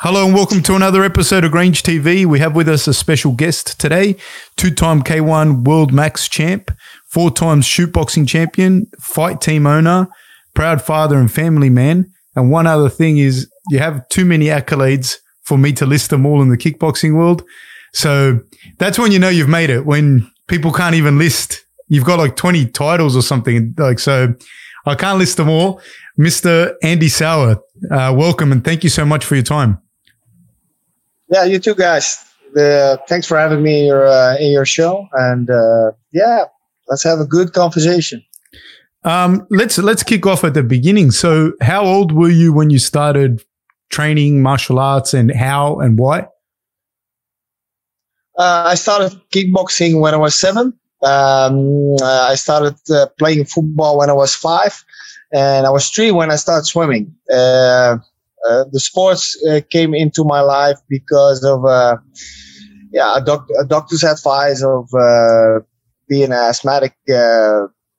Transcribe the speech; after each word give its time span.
Hello 0.00 0.26
and 0.26 0.34
welcome 0.34 0.62
to 0.64 0.74
another 0.74 1.02
episode 1.02 1.42
of 1.42 1.52
Grange 1.52 1.82
TV. 1.82 2.26
We 2.26 2.38
have 2.38 2.54
with 2.54 2.68
us 2.68 2.86
a 2.86 2.92
special 2.92 3.32
guest 3.32 3.80
today, 3.80 4.16
two-time 4.56 5.02
K1 5.02 5.64
World 5.64 5.90
Max 5.90 6.28
champ, 6.28 6.70
four 7.06 7.30
times 7.30 7.64
shootboxing 7.64 8.28
champion, 8.28 8.88
fight 9.00 9.40
team 9.40 9.66
owner, 9.66 10.08
proud 10.52 10.82
father 10.82 11.16
and 11.16 11.32
family 11.32 11.70
man. 11.70 12.12
And 12.34 12.50
one 12.50 12.66
other 12.66 12.90
thing 12.90 13.16
is 13.16 13.50
you 13.70 13.78
have 13.78 14.06
too 14.10 14.26
many 14.26 14.46
accolades 14.46 15.16
for 15.44 15.56
me 15.56 15.72
to 15.72 15.86
list 15.86 16.10
them 16.10 16.26
all 16.26 16.42
in 16.42 16.50
the 16.50 16.58
kickboxing 16.58 17.16
world. 17.16 17.42
So 17.94 18.40
that's 18.76 18.98
when 18.98 19.12
you 19.12 19.18
know 19.18 19.30
you've 19.30 19.48
made 19.48 19.70
it, 19.70 19.86
when 19.86 20.30
people 20.46 20.74
can't 20.74 20.94
even 20.94 21.16
list. 21.16 21.64
You've 21.88 22.04
got 22.04 22.18
like 22.18 22.36
20 22.36 22.66
titles 22.66 23.16
or 23.16 23.22
something. 23.22 23.74
Like, 23.78 23.98
so 23.98 24.34
I 24.84 24.94
can't 24.94 25.18
list 25.18 25.38
them 25.38 25.48
all. 25.48 25.80
Mr. 26.18 26.74
Andy 26.82 27.08
Souwer, 27.08 27.56
uh, 27.90 28.14
welcome 28.14 28.52
and 28.52 28.62
thank 28.62 28.84
you 28.84 28.90
so 28.90 29.06
much 29.06 29.24
for 29.24 29.36
your 29.36 29.44
time. 29.44 29.80
Yeah, 31.28 31.44
you 31.44 31.58
too, 31.58 31.74
guys. 31.74 32.24
The, 32.54 33.00
thanks 33.08 33.26
for 33.26 33.36
having 33.36 33.62
me 33.62 33.80
in 33.80 33.86
your, 33.86 34.06
uh, 34.06 34.36
in 34.36 34.52
your 34.52 34.64
show. 34.64 35.08
And 35.12 35.50
uh, 35.50 35.92
yeah, 36.12 36.44
let's 36.88 37.04
have 37.04 37.20
a 37.20 37.26
good 37.26 37.52
conversation. 37.52 38.24
Um, 39.06 39.46
let's 39.50 39.78
let's 39.78 40.02
kick 40.02 40.26
off 40.26 40.42
at 40.42 40.54
the 40.54 40.64
beginning. 40.64 41.12
So, 41.12 41.52
how 41.60 41.84
old 41.84 42.10
were 42.10 42.28
you 42.28 42.52
when 42.52 42.70
you 42.70 42.80
started 42.80 43.44
training 43.88 44.42
martial 44.42 44.80
arts, 44.80 45.14
and 45.14 45.30
how 45.32 45.78
and 45.78 45.96
why? 45.96 46.26
Uh, 48.36 48.64
I 48.66 48.74
started 48.74 49.18
kickboxing 49.30 50.00
when 50.00 50.12
I 50.12 50.16
was 50.16 50.34
seven. 50.34 50.74
Um, 51.02 51.94
uh, 52.02 52.26
I 52.30 52.34
started 52.34 52.74
uh, 52.90 53.06
playing 53.16 53.44
football 53.44 53.98
when 53.98 54.10
I 54.10 54.12
was 54.12 54.34
five, 54.34 54.84
and 55.32 55.66
I 55.66 55.70
was 55.70 55.88
three 55.88 56.10
when 56.10 56.32
I 56.32 56.36
started 56.36 56.66
swimming. 56.66 57.14
Uh, 58.44 58.48
uh, 58.50 58.64
the 58.72 58.80
sports 58.80 59.36
uh, 59.48 59.60
came 59.70 59.94
into 59.94 60.24
my 60.24 60.40
life 60.40 60.78
because 60.88 61.44
of 61.44 61.64
yeah 62.92 63.16
a, 63.16 63.24
doc- 63.24 63.48
a, 63.60 63.64
doctor's 63.64 64.04
advice 64.04 64.62
of 64.62 64.88
being 66.08 66.24
an 66.24 66.32
asthmatic 66.32 66.94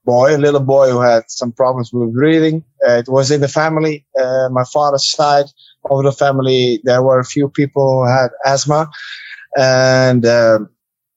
boy, 0.05 0.35
a 0.35 0.37
little 0.37 0.61
boy 0.61 0.89
who 0.89 1.01
had 1.01 1.23
some 1.27 1.51
problems 1.51 1.91
with 1.91 2.13
breathing. 2.13 2.63
it 2.81 3.09
was 3.09 3.31
in 3.31 3.41
the 3.41 3.47
family. 3.47 4.05
my 4.51 4.63
father's 4.71 5.09
side 5.09 5.45
of 5.89 6.03
the 6.03 6.11
family, 6.11 6.79
there 6.83 7.03
were 7.03 7.19
a 7.19 7.25
few 7.25 7.49
people 7.49 8.03
who 8.03 8.09
had 8.09 8.29
asthma, 8.45 8.89
and 9.57 10.25
um, 10.25 10.69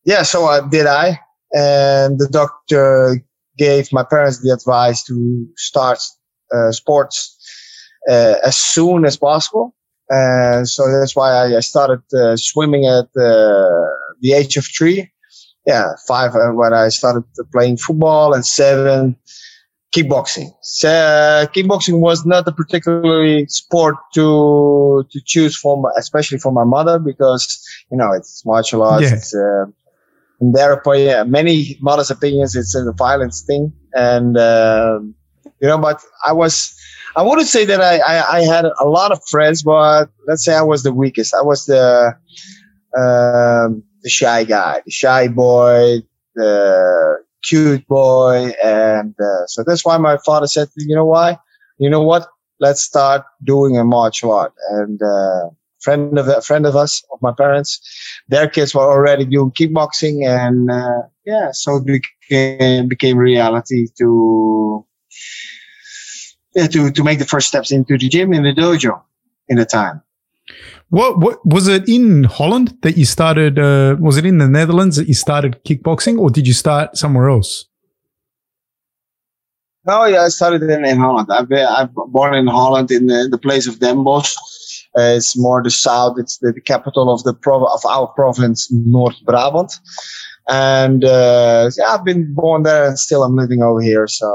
yeah, 0.05 0.23
so 0.23 0.47
I 0.47 0.67
did 0.69 0.87
I, 0.87 1.21
and 1.53 2.19
the 2.19 2.29
doctor 2.29 3.23
gave 3.59 3.93
my 3.93 4.03
parents 4.03 4.41
the 4.41 4.53
advice 4.53 5.05
to 5.05 5.47
start 5.57 5.99
uh, 6.53 6.73
sports 6.73 7.37
uh, 8.09 8.35
as 8.45 8.57
soon 8.57 9.05
as 9.05 9.17
possible. 9.17 9.75
And 10.09 10.69
so 10.69 10.91
that's 10.91 11.15
why 11.15 11.55
I, 11.55 11.61
started 11.61 12.03
uh, 12.13 12.37
swimming 12.37 12.87
at 12.87 13.13
the 13.15 14.33
age 14.35 14.57
of 14.57 14.67
three. 14.67 15.11
Yeah, 15.67 15.93
five 16.09 16.33
when 16.55 16.73
I 16.73 16.89
started 16.89 17.25
playing 17.53 17.77
football, 17.77 18.33
and 18.33 18.45
seven 18.45 19.17
kickboxing. 19.93 20.51
So, 20.63 20.89
uh, 20.89 21.47
kickboxing 21.47 22.01
was 22.01 22.25
not 22.25 22.47
a 22.49 22.53
particularly 22.53 23.47
sport 23.47 23.97
to 24.15 25.05
to 25.11 25.21
choose 25.27 25.57
for, 25.57 25.81
my, 25.81 25.91
especially 25.99 26.39
for 26.39 26.53
my 26.53 26.65
mother, 26.65 26.99
because 26.99 27.63
you 27.91 27.97
know 27.97 28.13
it's 28.13 28.45
martial 28.47 28.83
arts. 28.83 29.11
Yeah. 29.11 29.15
It's, 29.15 29.35
uh, 29.35 29.67
in 30.41 30.53
their 30.53 30.73
opinion, 30.73 31.31
many 31.31 31.77
mothers' 31.83 32.11
opinions, 32.11 32.57
it's 32.57 32.75
a 32.75 32.93
violence 32.93 33.43
thing, 33.43 33.73
and 33.93 34.39
uh, 34.39 34.99
you 35.61 35.69
know. 35.69 35.79
But 35.79 36.01
I 36.27 36.33
was 36.33 36.75
I 37.17 37.23
wouldn't 37.23 37.49
say 37.49 37.65
that 37.65 37.81
I, 37.81 37.99
I, 37.99 38.39
I, 38.39 38.41
had 38.43 38.65
a 38.65 38.87
lot 38.87 39.11
of 39.11 39.21
friends, 39.27 39.63
but 39.63 40.07
let's 40.27 40.45
say 40.45 40.55
I 40.55 40.63
was 40.63 40.83
the 40.83 40.93
weakest. 40.93 41.35
I 41.35 41.43
was 41.43 41.67
the 41.67 42.17
um, 42.97 43.83
the 44.03 44.09
shy 44.09 44.45
guy, 44.45 44.83
the 44.85 44.91
shy 44.91 45.29
boy, 45.29 46.03
the 46.35 47.19
cute 47.43 47.87
boy, 47.89 48.53
and 48.63 49.15
uh, 49.21 49.47
so 49.47 49.65
that's 49.65 49.85
why 49.85 49.97
my 49.99 50.19
father 50.25 50.47
said, 50.47 50.69
you 50.77 50.95
know 50.95 51.05
why, 51.05 51.39
you 51.79 51.91
know 51.91 52.03
what, 52.03 52.29
let's 52.61 52.83
start 52.83 53.25
doing 53.45 53.77
a 53.77 53.85
martial 53.85 54.33
art. 54.33 54.53
And 54.71 55.01
uh, 55.03 55.51
friend 55.81 56.19
of 56.19 56.29
a 56.29 56.41
friend 56.43 56.67
of 56.67 56.77
us, 56.77 57.03
of 57.13 57.21
my 57.23 57.33
parents, 57.33 57.81
their 58.29 58.49
kids 58.49 58.75
were 58.75 58.83
already 58.83 59.25
doing 59.25 59.51
kickboxing, 59.51 60.27
and 60.27 60.71
uh, 60.71 61.03
yeah, 61.25 61.51
so 61.53 61.77
it 61.77 61.87
became 61.87 62.89
became 62.89 63.17
reality 63.17 63.89
to 63.99 64.85
to 66.55 66.91
to 66.91 67.05
make 67.05 67.19
the 67.19 67.27
first 67.27 67.49
steps 67.49 67.71
into 67.71 67.97
the 67.99 68.09
gym 68.09 68.33
in 68.33 68.43
the 68.43 68.53
dojo 68.53 69.01
in 69.49 69.57
the 69.57 69.65
time. 69.65 70.03
What 70.89 71.19
what 71.19 71.39
was 71.47 71.69
it 71.69 71.89
in 71.89 72.25
Holland 72.25 72.77
that 72.83 72.97
you 72.97 73.05
started? 73.05 73.59
Uh, 73.59 73.97
was 74.01 74.17
it 74.17 74.27
in 74.27 74.39
the 74.39 74.49
Netherlands 74.49 74.97
that 74.97 75.07
you 75.09 75.15
started 75.15 75.63
kickboxing, 75.65 76.19
or 76.19 76.31
did 76.31 76.47
you 76.47 76.55
start 76.55 76.97
somewhere 76.97 77.29
else? 77.29 77.67
Oh 79.87 80.05
yeah, 80.05 80.23
I 80.23 80.29
started 80.29 80.63
in, 80.63 80.85
in 80.85 80.99
Holland. 80.99 81.29
I've 81.31 81.49
been, 81.49 81.67
I'm 81.67 81.91
born 82.09 82.35
in 82.35 82.47
Holland 82.47 82.91
in 82.91 83.07
the, 83.07 83.29
the 83.31 83.39
place 83.39 83.67
of 83.67 83.79
Den 83.79 84.05
Bosch. 84.05 84.37
Uh, 84.99 85.17
it's 85.17 85.39
more 85.39 85.63
the 85.63 85.71
south. 85.71 86.19
It's 86.19 86.39
the, 86.39 86.53
the 86.53 86.61
capital 86.61 87.13
of 87.13 87.23
the 87.23 87.33
prov- 87.33 87.63
of 87.63 87.87
our 87.87 88.09
province, 88.09 88.71
North 88.71 89.17
Brabant. 89.25 89.73
And 90.49 91.05
uh, 91.05 91.71
yeah, 91.79 91.95
I've 91.95 92.05
been 92.05 92.35
born 92.35 92.65
there, 92.65 92.89
and 92.89 92.99
still 92.99 93.23
I'm 93.23 93.37
living 93.37 93.63
over 93.63 93.81
here. 93.81 94.07
So 94.07 94.27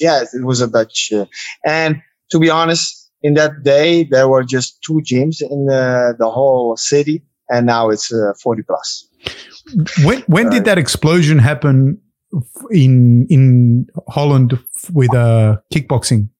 uh, 0.00 0.04
yeah, 0.06 0.22
it 0.32 0.44
was 0.44 0.60
a 0.60 0.68
Dutch. 0.68 1.12
Uh, 1.12 1.26
and 1.64 2.02
to 2.30 2.38
be 2.38 2.50
honest, 2.50 3.10
in 3.22 3.34
that 3.34 3.62
day 3.62 4.04
there 4.04 4.28
were 4.28 4.44
just 4.44 4.82
two 4.82 5.00
gyms 5.04 5.40
in 5.40 5.66
the, 5.66 6.14
the 6.18 6.30
whole 6.30 6.76
city, 6.76 7.22
and 7.48 7.66
now 7.66 7.90
it's 7.90 8.12
uh, 8.12 8.32
40 8.42 8.62
plus. 8.62 9.08
When 10.04 10.20
when 10.22 10.48
did 10.48 10.64
that 10.64 10.78
explosion 10.78 11.38
happen 11.38 12.00
in 12.70 13.26
in 13.28 13.86
Holland 14.08 14.58
with 14.92 15.14
uh, 15.14 15.58
kickboxing? 15.72 16.30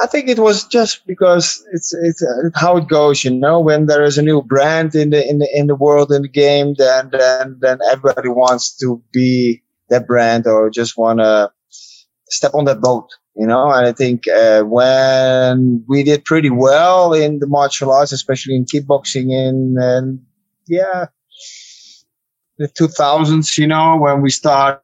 I 0.00 0.06
think 0.06 0.28
it 0.28 0.38
was 0.38 0.64
just 0.64 1.06
because 1.06 1.64
it's 1.72 1.92
it's 1.92 2.22
uh, 2.22 2.50
how 2.54 2.76
it 2.76 2.88
goes, 2.88 3.24
you 3.24 3.30
know. 3.30 3.60
When 3.60 3.86
there 3.86 4.04
is 4.04 4.16
a 4.16 4.22
new 4.22 4.42
brand 4.42 4.94
in 4.94 5.10
the 5.10 5.28
in 5.28 5.38
the 5.38 5.48
in 5.52 5.66
the 5.66 5.74
world 5.74 6.12
in 6.12 6.22
the 6.22 6.28
game, 6.28 6.74
then 6.78 7.10
then 7.10 7.58
then 7.60 7.78
everybody 7.90 8.28
wants 8.28 8.76
to 8.78 9.02
be 9.12 9.62
that 9.90 10.06
brand 10.06 10.46
or 10.46 10.70
just 10.70 10.96
want 10.96 11.20
to 11.20 11.50
step 12.28 12.54
on 12.54 12.64
that 12.66 12.80
boat, 12.80 13.08
you 13.36 13.46
know. 13.46 13.70
And 13.70 13.86
I 13.86 13.92
think 13.92 14.28
uh, 14.28 14.62
when 14.62 15.84
we 15.88 16.02
did 16.02 16.24
pretty 16.24 16.50
well 16.50 17.12
in 17.12 17.38
the 17.38 17.46
martial 17.46 17.92
arts, 17.92 18.12
especially 18.12 18.54
in 18.56 18.64
kickboxing, 18.64 19.30
in 19.30 19.76
and 19.78 20.20
yeah, 20.66 21.06
the 22.58 22.68
2000s, 22.68 23.56
you 23.56 23.66
know, 23.66 23.96
when 23.96 24.22
we 24.22 24.30
start 24.30 24.82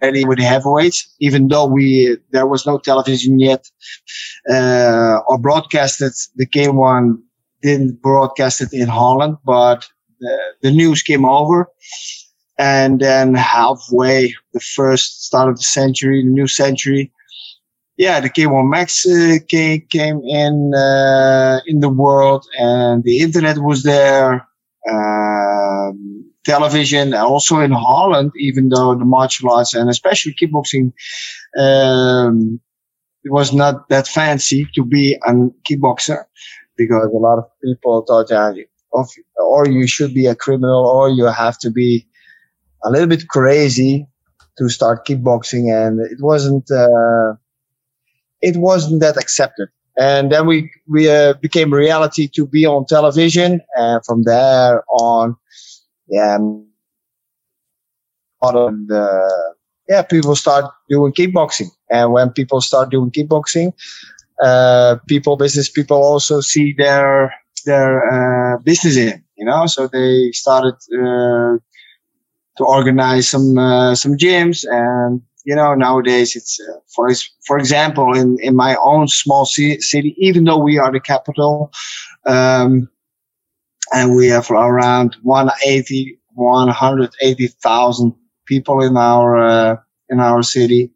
with 0.00 0.38
the 0.38 0.44
heavyweights, 0.44 1.14
even 1.20 1.48
though 1.48 1.66
we 1.66 2.16
there 2.30 2.46
was 2.46 2.66
no 2.66 2.78
television 2.78 3.38
yet 3.38 3.68
uh, 4.50 5.18
or 5.26 5.38
broadcasted. 5.38 6.12
The 6.36 6.46
K1 6.46 7.18
didn't 7.62 8.02
broadcast 8.02 8.60
it 8.60 8.72
in 8.72 8.88
Holland, 8.88 9.36
but 9.44 9.88
the, 10.62 10.70
news 10.70 11.02
came 11.02 11.24
over. 11.24 11.68
And 12.58 13.00
then 13.00 13.34
halfway, 13.34 14.34
the 14.54 14.60
first 14.60 15.26
start 15.26 15.50
of 15.50 15.56
the 15.56 15.62
century, 15.62 16.22
the 16.22 16.30
new 16.30 16.46
century, 16.46 17.12
yeah, 17.98 18.20
the 18.20 18.30
K1 18.30 18.68
Max 18.68 19.06
uh, 19.06 19.38
came, 19.48 19.82
came 19.88 20.20
in 20.22 20.74
uh, 20.74 21.60
in 21.66 21.80
the 21.80 21.88
world, 21.88 22.46
and 22.58 23.02
the 23.04 23.20
internet 23.20 23.58
was 23.58 23.82
there. 23.82 24.46
Um, 24.90 26.26
television, 26.46 27.12
also 27.12 27.58
in 27.60 27.72
Holland, 27.72 28.30
even 28.38 28.68
though 28.68 28.94
the 28.94 29.04
martial 29.04 29.50
arts 29.50 29.74
and 29.74 29.90
especially 29.90 30.34
kickboxing, 30.40 30.92
um, 31.58 32.60
it 33.24 33.32
was 33.32 33.52
not 33.52 33.88
that 33.88 34.06
fancy 34.06 34.68
to 34.74 34.84
be 34.84 35.14
a 35.26 35.32
kickboxer 35.68 36.24
because 36.76 37.10
a 37.12 37.16
lot 37.16 37.38
of 37.38 37.44
people 37.62 38.04
thought, 38.06 38.26
yeah, 38.30 38.52
of, 38.92 39.08
or 39.38 39.68
you 39.68 39.86
should 39.86 40.14
be 40.14 40.26
a 40.26 40.34
criminal, 40.34 40.86
or 40.86 41.08
you 41.10 41.24
have 41.24 41.58
to 41.58 41.70
be 41.70 42.06
a 42.84 42.90
little 42.90 43.08
bit 43.08 43.28
crazy 43.28 44.06
to 44.58 44.68
start 44.68 45.06
kickboxing, 45.06 45.70
and 45.72 46.00
it 46.00 46.18
wasn't 46.20 46.70
uh, 46.70 47.34
it 48.40 48.56
wasn't 48.56 49.00
that 49.00 49.16
accepted. 49.16 49.68
And 49.98 50.30
then 50.30 50.46
we 50.46 50.70
we 50.86 51.10
uh, 51.10 51.34
became 51.34 51.72
reality 51.72 52.28
to 52.34 52.46
be 52.46 52.66
on 52.66 52.86
television, 52.86 53.60
and 53.76 54.04
from 54.04 54.24
there 54.24 54.84
on, 54.90 55.36
yeah, 56.08 56.38
on 58.42 58.86
the 58.88 59.54
yeah, 59.88 60.02
people 60.02 60.36
start 60.36 60.64
doing 60.90 61.12
kickboxing, 61.12 61.68
and 61.90 62.12
when 62.12 62.30
people 62.30 62.60
start 62.60 62.90
doing 62.90 63.10
kickboxing, 63.10 63.72
uh, 64.42 64.96
people, 65.06 65.36
business 65.36 65.70
people 65.70 65.96
also 65.96 66.40
see 66.40 66.74
their 66.76 67.32
their 67.64 68.02
uh, 68.12 68.58
business 68.58 68.96
in, 68.96 69.24
you 69.36 69.44
know. 69.44 69.66
So 69.66 69.88
they 69.88 70.32
started 70.32 70.74
uh, 70.92 71.58
to 72.56 72.64
organize 72.64 73.28
some 73.28 73.58
uh, 73.58 73.94
some 73.94 74.16
gyms, 74.16 74.64
and 74.68 75.22
you 75.44 75.54
know, 75.54 75.74
nowadays 75.74 76.34
it's 76.36 76.58
uh, 76.60 76.78
for 76.94 77.08
for 77.46 77.58
example 77.58 78.16
in 78.16 78.36
in 78.40 78.56
my 78.56 78.76
own 78.82 79.08
small 79.08 79.46
city, 79.46 80.14
even 80.18 80.44
though 80.44 80.58
we 80.58 80.78
are 80.78 80.92
the 80.92 81.00
capital, 81.00 81.72
um, 82.26 82.88
and 83.92 84.16
we 84.16 84.28
have 84.28 84.50
around 84.50 85.16
180 85.22 86.18
180,000 86.36 88.14
people 88.46 88.82
in 88.82 88.96
our 88.96 89.38
uh, 89.38 89.76
in 90.08 90.20
our 90.20 90.42
city. 90.42 90.92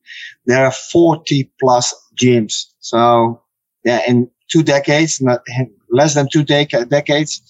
There 0.46 0.64
are 0.64 0.72
40 0.72 1.50
plus 1.58 1.94
gyms. 2.20 2.66
So 2.80 3.42
yeah, 3.84 4.00
in 4.06 4.30
two 4.48 4.62
decades, 4.62 5.20
not 5.20 5.40
less 5.90 6.14
than 6.14 6.28
two 6.30 6.44
dec- 6.44 6.88
decades, 6.88 7.40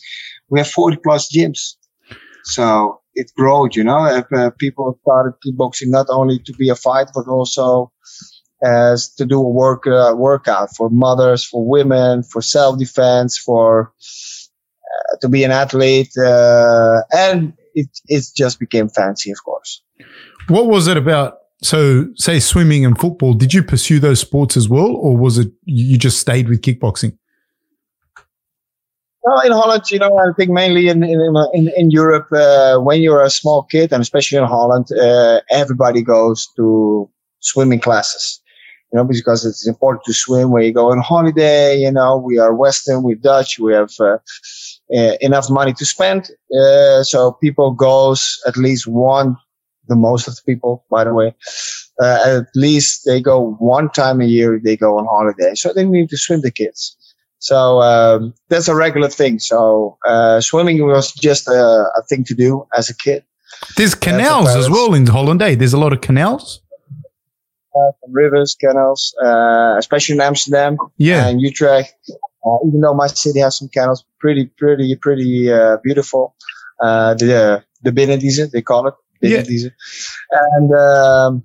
we 0.50 0.61
have 0.61 0.69
40 0.69 0.99
plus 1.02 1.31
gyms. 1.35 1.76
So 2.44 3.00
it 3.14 3.31
growed, 3.37 3.76
you 3.76 3.85
know, 3.85 3.99
uh, 3.99 4.50
people 4.58 4.99
started 5.02 5.35
kickboxing 5.44 5.88
not 5.88 6.06
only 6.11 6.38
to 6.41 6.52
be 6.52 6.69
a 6.69 6.75
fight, 6.75 7.08
but 7.14 7.26
also 7.29 7.93
as 8.62 9.12
to 9.14 9.25
do 9.25 9.41
a 9.41 9.49
work, 9.49 9.87
uh, 9.87 10.14
workout 10.17 10.75
for 10.76 10.91
mothers, 10.91 11.44
for 11.44 11.67
women, 11.67 12.23
for 12.23 12.43
self 12.43 12.79
defense, 12.79 13.38
for 13.38 13.93
uh, 14.85 15.17
to 15.20 15.29
be 15.29 15.44
an 15.44 15.50
athlete. 15.50 16.12
Uh, 16.17 17.02
and 17.12 17.55
it, 17.75 17.88
it 18.06 18.25
just 18.37 18.61
became 18.61 18.88
fancy, 18.88 19.31
of 19.31 19.38
course. 19.44 19.82
What 20.49 20.67
was 20.67 20.88
it 20.88 20.97
about? 20.97 21.38
So, 21.62 22.08
say 22.17 22.41
swimming 22.41 22.87
and 22.87 22.99
football, 22.99 23.35
did 23.35 23.52
you 23.52 23.62
pursue 23.62 24.00
those 24.00 24.19
sports 24.19 24.56
as 24.56 24.69
well, 24.69 24.97
or 24.97 25.17
was 25.17 25.37
it 25.37 25.52
you 25.64 25.99
just 25.99 26.19
stayed 26.19 26.49
with 26.49 26.62
kickboxing? 26.62 27.19
Well, 29.22 29.40
in 29.40 29.52
Holland, 29.52 29.90
you 29.90 29.99
know, 29.99 30.17
I 30.17 30.32
think 30.37 30.50
mainly 30.50 30.88
in 30.88 31.02
in, 31.02 31.20
in, 31.52 31.70
in 31.76 31.90
Europe, 31.90 32.28
uh, 32.32 32.78
when 32.78 33.02
you're 33.02 33.22
a 33.22 33.28
small 33.31 33.64
kid, 33.64 33.93
and 33.93 34.00
especially 34.00 34.38
in 34.38 34.44
Holland, 34.44 34.87
uh, 34.93 35.40
everybody 35.50 36.02
goes 36.02 36.49
to 36.56 37.08
swimming 37.40 37.81
classes. 37.81 38.40
You 38.93 38.96
know, 38.96 39.05
because 39.05 39.44
it's 39.44 39.69
important 39.69 40.05
to 40.06 40.12
swim 40.12 40.50
when 40.50 40.64
you 40.64 40.72
go 40.72 40.90
on 40.90 41.00
holiday. 41.00 41.76
You 41.76 41.93
know, 41.93 42.17
we 42.17 42.38
are 42.38 42.55
Western, 42.55 43.02
we're 43.02 43.14
Dutch, 43.14 43.58
we 43.58 43.72
have 43.75 43.93
uh, 44.00 44.19
uh 44.96 45.14
enough 45.20 45.49
money 45.50 45.75
to 45.75 45.87
spend, 45.87 46.31
uh, 46.58 47.02
so 47.05 47.32
people 47.32 47.73
goes 47.73 48.40
at 48.46 48.56
least 48.56 48.87
one. 48.87 49.37
The 49.88 49.96
most 49.96 50.28
of 50.28 50.37
the 50.37 50.43
people, 50.46 50.84
by 50.88 51.05
the 51.05 51.12
way, 51.12 51.34
uh, 52.00 52.38
at 52.38 52.46
least 52.55 53.02
they 53.06 53.20
go 53.20 53.56
one 53.58 53.90
time 53.90 54.20
a 54.20 54.25
year. 54.25 54.61
They 54.62 54.76
go 54.76 54.99
on 54.99 55.05
holiday, 55.05 55.55
so 55.55 55.73
they 55.73 55.84
need 55.84 56.08
to 56.11 56.16
swim 56.16 56.40
the 56.40 56.50
kids. 56.50 56.96
So 57.40 57.81
um, 57.81 58.34
that's 58.48 58.69
a 58.69 58.75
regular 58.75 59.08
thing. 59.08 59.38
So 59.38 59.98
uh, 60.06 60.40
swimming 60.40 60.87
was 60.87 61.12
just 61.12 61.48
a, 61.48 61.90
a, 61.96 62.02
thing 62.08 62.22
to 62.25 62.34
do 62.34 62.66
as 62.76 62.90
a 62.90 62.96
kid. 62.96 63.25
There's 63.76 63.94
canals 63.94 64.48
as 64.48 64.70
well 64.70 64.94
in 64.94 65.06
Holland. 65.06 65.42
Eh? 65.42 65.54
There's 65.54 65.72
a 65.72 65.78
lot 65.78 65.92
of 65.92 66.02
canals. 66.02 66.60
Uh, 67.75 67.92
rivers, 68.08 68.56
canals, 68.60 69.14
uh, 69.25 69.76
especially 69.78 70.16
in 70.16 70.20
Amsterdam 70.20 70.76
yeah. 70.98 71.26
and 71.26 71.40
Utrecht. 71.40 71.94
Uh, 72.44 72.56
even 72.66 72.81
though 72.81 72.94
my 72.94 73.06
city 73.06 73.40
has 73.40 73.58
some 73.58 73.69
canals, 73.69 74.04
pretty, 74.19 74.46
pretty, 74.58 74.94
pretty 74.96 75.50
uh, 75.52 75.78
beautiful. 75.82 76.34
Uh, 76.81 77.14
the 77.14 77.62
the 77.82 77.90
Binnendieze, 77.90 78.50
they 78.50 78.62
call 78.62 78.87
it 78.88 78.94
Binnendieze. 79.22 79.64
Yeah. 79.64 80.38
And 80.52 80.72
um, 80.75 81.44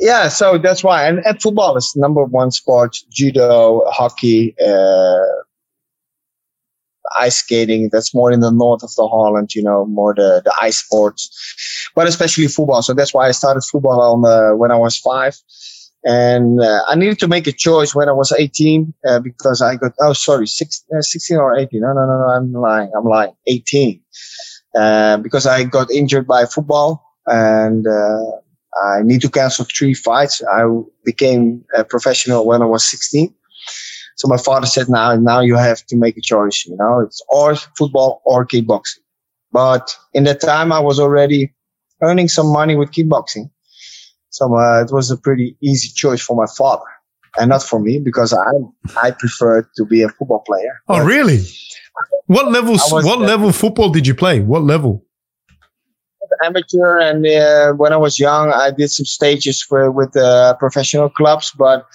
yeah, 0.00 0.28
so 0.28 0.58
that's 0.58 0.82
why. 0.82 1.06
And, 1.06 1.18
and 1.26 1.40
football 1.40 1.76
is 1.76 1.92
number 1.94 2.24
one 2.24 2.50
sport. 2.50 2.96
Judo, 3.10 3.84
hockey, 3.86 4.54
uh, 4.66 5.18
ice 7.18 7.36
skating. 7.36 7.90
That's 7.92 8.14
more 8.14 8.32
in 8.32 8.40
the 8.40 8.50
north 8.50 8.82
of 8.82 8.94
the 8.96 9.06
Holland, 9.06 9.54
you 9.54 9.62
know, 9.62 9.84
more 9.84 10.14
the, 10.14 10.40
the 10.44 10.54
ice 10.60 10.78
sports, 10.78 11.90
but 11.94 12.06
especially 12.06 12.48
football. 12.48 12.82
So 12.82 12.94
that's 12.94 13.12
why 13.12 13.28
I 13.28 13.32
started 13.32 13.62
football 13.62 14.00
on 14.00 14.22
the, 14.22 14.56
when 14.56 14.70
I 14.70 14.76
was 14.76 14.96
five. 14.96 15.36
And 16.02 16.62
uh, 16.62 16.80
I 16.88 16.94
needed 16.94 17.18
to 17.18 17.28
make 17.28 17.46
a 17.46 17.52
choice 17.52 17.94
when 17.94 18.08
I 18.08 18.12
was 18.12 18.32
18 18.32 18.94
uh, 19.06 19.18
because 19.18 19.60
I 19.60 19.76
got, 19.76 19.92
oh, 20.00 20.14
sorry, 20.14 20.46
six, 20.46 20.82
uh, 20.96 21.02
16 21.02 21.36
or 21.36 21.58
18. 21.58 21.80
No, 21.82 21.92
no, 21.92 22.06
no, 22.06 22.18
no, 22.20 22.26
I'm 22.26 22.52
lying. 22.54 22.90
I'm 22.96 23.04
lying. 23.04 23.32
18. 23.46 24.00
Uh, 24.74 25.18
because 25.18 25.46
I 25.46 25.64
got 25.64 25.90
injured 25.90 26.26
by 26.26 26.46
football 26.46 27.04
and 27.26 27.86
uh, 27.86 28.30
I 28.82 29.02
need 29.02 29.20
to 29.22 29.30
cancel 29.30 29.64
three 29.64 29.94
fights. 29.94 30.42
I 30.42 30.64
became 31.04 31.64
a 31.76 31.84
professional 31.84 32.46
when 32.46 32.62
I 32.62 32.66
was 32.66 32.84
16. 32.84 33.34
So 34.16 34.28
my 34.28 34.36
father 34.36 34.66
said, 34.66 34.88
now, 34.88 35.16
now 35.16 35.40
you 35.40 35.56
have 35.56 35.84
to 35.86 35.96
make 35.96 36.16
a 36.16 36.20
choice. 36.20 36.66
You 36.66 36.76
know, 36.76 37.00
it's 37.00 37.22
or 37.28 37.56
football 37.56 38.22
or 38.24 38.46
kickboxing. 38.46 39.00
But 39.52 39.96
in 40.14 40.24
that 40.24 40.40
time, 40.40 40.72
I 40.72 40.80
was 40.80 41.00
already 41.00 41.52
earning 42.02 42.28
some 42.28 42.52
money 42.52 42.76
with 42.76 42.92
kickboxing. 42.92 43.50
So 44.28 44.54
uh, 44.56 44.82
it 44.82 44.92
was 44.92 45.10
a 45.10 45.16
pretty 45.16 45.56
easy 45.60 45.88
choice 45.88 46.20
for 46.20 46.36
my 46.36 46.46
father 46.56 46.84
and 47.38 47.48
not 47.48 47.62
for 47.62 47.80
me 47.80 47.98
because 47.98 48.32
I 48.32 48.50
I 49.02 49.10
preferred 49.10 49.66
to 49.76 49.84
be 49.84 50.02
a 50.02 50.08
football 50.08 50.40
player. 50.46 50.80
Oh, 50.88 51.04
really? 51.04 51.44
What 52.26 52.50
level? 52.50 52.78
What 52.78 53.20
level 53.20 53.52
football 53.52 53.90
did 53.90 54.06
you 54.06 54.14
play? 54.14 54.40
What 54.40 54.62
level? 54.62 55.04
Amateur, 56.44 56.98
and 56.98 57.26
uh, 57.26 57.72
when 57.72 57.92
I 57.92 57.96
was 57.96 58.18
young, 58.18 58.52
I 58.52 58.70
did 58.70 58.90
some 58.90 59.06
stages 59.06 59.62
for, 59.62 59.90
with 59.90 60.16
uh, 60.16 60.54
professional 60.58 61.08
clubs, 61.08 61.52
but 61.56 61.86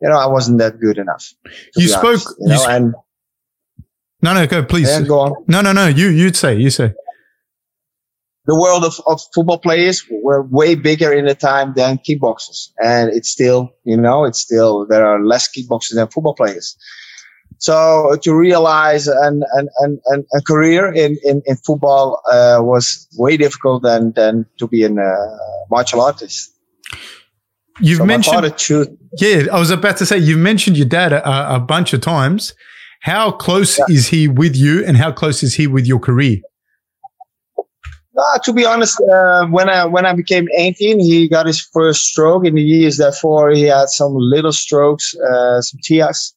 you 0.00 0.08
know, 0.08 0.16
I 0.16 0.26
wasn't 0.26 0.58
that 0.58 0.80
good 0.80 0.98
enough. 0.98 1.32
You 1.76 1.88
spoke, 1.88 2.04
honest, 2.04 2.28
you, 2.38 2.46
you 2.46 2.48
know, 2.48 2.58
sp- 2.60 2.70
and 2.70 2.94
no, 4.22 4.34
no, 4.34 4.46
go 4.46 4.64
please. 4.64 4.88
Yeah, 4.88 5.02
go 5.02 5.20
on. 5.20 5.44
No, 5.48 5.60
no, 5.60 5.72
no. 5.72 5.86
You, 5.86 6.08
you'd 6.08 6.36
say, 6.36 6.56
you 6.56 6.70
say. 6.70 6.94
The 8.46 8.58
world 8.58 8.84
of, 8.84 9.00
of 9.06 9.20
football 9.34 9.58
players 9.58 10.04
were 10.22 10.42
way 10.42 10.74
bigger 10.74 11.12
in 11.12 11.24
the 11.24 11.34
time 11.34 11.72
than 11.74 11.98
kickboxers, 11.98 12.70
and 12.82 13.10
it's 13.10 13.30
still, 13.30 13.70
you 13.84 13.96
know, 13.96 14.24
it's 14.24 14.38
still 14.40 14.86
there 14.86 15.06
are 15.06 15.24
less 15.24 15.48
kickboxers 15.48 15.94
than 15.94 16.08
football 16.08 16.34
players. 16.34 16.76
So 17.58 18.16
to 18.22 18.34
realize 18.34 19.06
an, 19.06 19.42
an, 19.54 19.68
an, 20.06 20.24
a 20.34 20.42
career 20.42 20.92
in, 20.92 21.16
in, 21.24 21.42
in 21.46 21.56
football 21.56 22.20
uh, 22.30 22.58
was 22.60 23.08
way 23.16 23.36
difficult 23.36 23.82
than, 23.82 24.12
than 24.12 24.46
to 24.58 24.66
be 24.66 24.82
a 24.82 24.92
uh, 24.92 25.36
martial 25.70 26.00
artist. 26.00 26.52
You've 27.80 27.98
so 27.98 28.06
mentioned, 28.06 28.98
yeah, 29.18 29.44
I 29.52 29.58
was 29.58 29.70
about 29.70 29.96
to 29.96 30.06
say, 30.06 30.18
you've 30.18 30.38
mentioned 30.38 30.76
your 30.76 30.86
dad 30.86 31.12
a, 31.12 31.56
a 31.56 31.60
bunch 31.60 31.92
of 31.92 32.00
times. 32.00 32.54
How 33.00 33.32
close 33.32 33.78
yeah. 33.78 33.84
is 33.88 34.08
he 34.08 34.28
with 34.28 34.56
you 34.56 34.84
and 34.84 34.96
how 34.96 35.12
close 35.12 35.42
is 35.42 35.54
he 35.54 35.66
with 35.66 35.86
your 35.86 35.98
career? 35.98 36.38
Uh, 38.16 38.38
to 38.44 38.52
be 38.52 38.64
honest, 38.64 39.00
uh, 39.00 39.46
when 39.46 39.68
I 39.68 39.84
when 39.86 40.06
I 40.06 40.12
became 40.12 40.46
18, 40.56 41.00
he 41.00 41.28
got 41.28 41.46
his 41.46 41.60
first 41.60 42.04
stroke. 42.04 42.46
In 42.46 42.54
the 42.54 42.62
years 42.62 42.96
therefore, 42.96 43.50
he 43.50 43.62
had 43.62 43.88
some 43.88 44.14
little 44.14 44.52
strokes, 44.52 45.16
uh, 45.16 45.60
some 45.60 45.80
TIAs. 45.82 46.33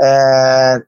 And 0.00 0.84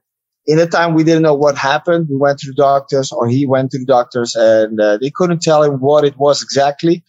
in 0.47 0.57
the 0.57 0.67
time 0.67 0.93
we 0.93 1.03
didn't 1.03 1.23
know 1.23 1.33
what 1.33 1.57
happened. 1.57 2.07
We 2.09 2.17
went 2.17 2.39
to 2.39 2.47
the 2.47 2.55
doctors, 2.55 3.11
or 3.11 3.27
he 3.27 3.45
went 3.45 3.71
to 3.71 3.79
the 3.79 3.85
doctors, 3.85 4.35
and 4.35 4.79
uh, 4.79 4.97
they 5.01 5.09
couldn't 5.09 5.41
tell 5.41 5.63
him 5.63 5.79
what 5.79 6.03
it 6.03 6.17
was 6.17 6.43
exactly. 6.43 7.03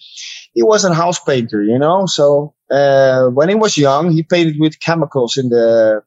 He 0.55 0.63
was 0.63 0.85
a 0.85 0.95
house 0.95 1.21
painter, 1.21 1.63
you 1.63 1.79
know. 1.79 2.07
So 2.07 2.55
uh, 2.71 3.27
when 3.27 3.49
he 3.49 3.55
was 3.55 3.77
young, 3.77 4.11
he 4.11 4.23
painted 4.23 4.57
with 4.59 4.81
chemicals 4.81 5.37
in 5.37 5.51
the 5.51 6.03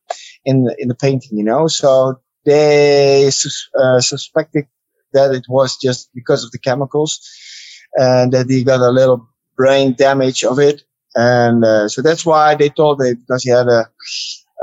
in 0.45 0.63
the, 0.63 0.75
in 0.79 0.87
the 0.87 0.95
painting, 0.95 1.37
you 1.37 1.43
know. 1.43 1.67
So 1.67 2.19
they 2.45 3.27
uh, 3.27 3.99
suspected 3.99 4.65
that 5.13 5.31
it 5.33 5.45
was 5.49 5.77
just 5.77 6.09
because 6.15 6.43
of 6.43 6.51
the 6.51 6.59
chemicals, 6.59 7.19
and 7.95 8.31
that 8.33 8.49
he 8.49 8.63
got 8.63 8.79
a 8.79 8.89
little 8.89 9.27
brain 9.55 9.93
damage 9.93 10.43
of 10.43 10.59
it. 10.59 10.83
And 11.15 11.65
uh, 11.65 11.89
so 11.89 12.01
that's 12.01 12.25
why 12.25 12.55
they 12.55 12.69
told 12.69 13.01
him 13.01 13.15
because 13.15 13.43
he 13.43 13.51
had 13.51 13.67
a 13.67 13.89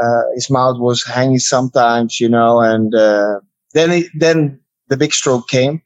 uh, 0.02 0.22
his 0.34 0.50
mouth 0.50 0.78
was 0.78 1.04
hanging 1.04 1.38
sometimes, 1.38 2.20
you 2.20 2.28
know, 2.28 2.60
and 2.60 2.94
uh, 2.94 3.40
then 3.72 3.90
he, 3.90 4.08
then 4.18 4.60
the 4.88 4.96
big 4.96 5.12
stroke 5.12 5.48
came, 5.48 5.82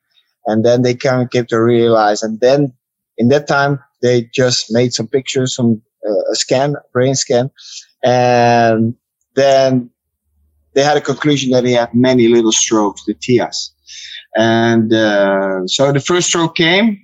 and 0.46 0.64
then 0.64 0.82
they 0.82 0.94
kind 0.94 1.22
of 1.22 1.30
came 1.30 1.46
to 1.46 1.60
realize, 1.60 2.22
and 2.22 2.40
then 2.40 2.72
in 3.18 3.28
that 3.28 3.46
time 3.46 3.78
they 4.02 4.22
just 4.34 4.66
made 4.70 4.92
some 4.92 5.06
pictures, 5.06 5.54
some 5.54 5.80
uh, 6.08 6.32
a 6.32 6.34
scan, 6.34 6.74
brain 6.92 7.14
scan, 7.14 7.50
and 8.02 8.94
then 9.34 9.90
they 10.74 10.82
had 10.82 10.96
a 10.96 11.00
conclusion 11.00 11.50
that 11.52 11.64
he 11.64 11.72
had 11.72 11.94
many 11.94 12.28
little 12.28 12.52
strokes, 12.52 13.04
the 13.04 13.14
TIAs, 13.14 13.70
and 14.36 14.92
uh, 14.92 15.66
so 15.66 15.92
the 15.92 16.00
first 16.00 16.28
stroke 16.28 16.56
came, 16.56 16.98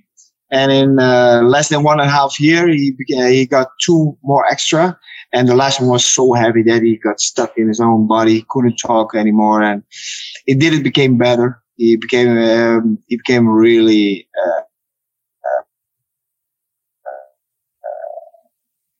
and 0.51 0.71
in 0.71 0.99
uh, 0.99 1.41
less 1.43 1.69
than 1.69 1.83
one 1.83 1.99
and 1.99 2.09
a 2.09 2.11
half 2.11 2.39
year 2.39 2.67
he 2.67 2.91
began, 2.91 3.31
he 3.31 3.45
got 3.45 3.69
two 3.81 4.17
more 4.23 4.45
extra 4.47 4.97
and 5.33 5.47
the 5.47 5.55
last 5.55 5.79
one 5.79 5.89
was 5.89 6.05
so 6.05 6.33
heavy 6.33 6.63
that 6.63 6.81
he 6.81 6.97
got 6.97 7.19
stuck 7.19 7.57
in 7.57 7.67
his 7.67 7.79
own 7.79 8.07
body, 8.07 8.35
he 8.35 8.45
couldn't 8.49 8.77
talk 8.77 9.15
anymore, 9.15 9.61
and 9.61 9.83
it 10.45 10.59
didn't 10.59 10.83
become 10.83 11.17
better. 11.17 11.61
He 11.75 11.95
became 11.95 12.37
um, 12.37 12.97
he 13.07 13.17
became 13.17 13.47
really 13.47 14.27
uh, 14.45 14.61
uh, 15.45 15.63
uh, 17.05 17.23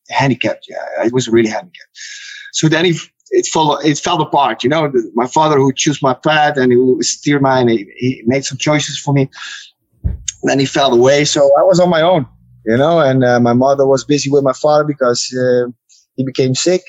handicapped. 0.09 0.67
Yeah, 0.69 1.05
it 1.05 1.13
was 1.13 1.27
really 1.27 1.49
handicapped. 1.49 1.97
So 2.53 2.67
then 2.67 2.85
he 2.85 2.95
it 3.31 3.47
fell 3.47 3.77
it 3.77 3.97
fell 3.97 4.21
apart. 4.21 4.63
You 4.63 4.69
know, 4.69 4.91
my 5.13 5.27
father 5.27 5.57
who 5.57 5.73
chose 5.73 6.01
my 6.01 6.13
path 6.13 6.57
and 6.57 6.71
who 6.71 7.01
steered 7.01 7.41
mine, 7.41 7.69
he, 7.69 7.87
he 7.97 8.23
made 8.25 8.45
some 8.45 8.57
choices 8.57 8.99
for 8.99 9.13
me. 9.13 9.29
then 10.43 10.59
he 10.59 10.65
fell 10.65 10.93
away, 10.93 11.25
so 11.25 11.41
I 11.57 11.63
was 11.63 11.79
on 11.79 11.89
my 11.89 12.01
own 12.01 12.27
you 12.67 12.75
know, 12.75 12.99
and 12.99 13.23
uh, 13.23 13.39
my 13.39 13.53
mother 13.53 13.87
was 13.87 14.03
busy 14.03 14.29
with 14.29 14.43
my 14.43 14.51
father 14.51 14.83
because 14.83 15.33
uh, 15.33 15.71
he 16.17 16.25
became 16.25 16.53
sick. 16.55 16.81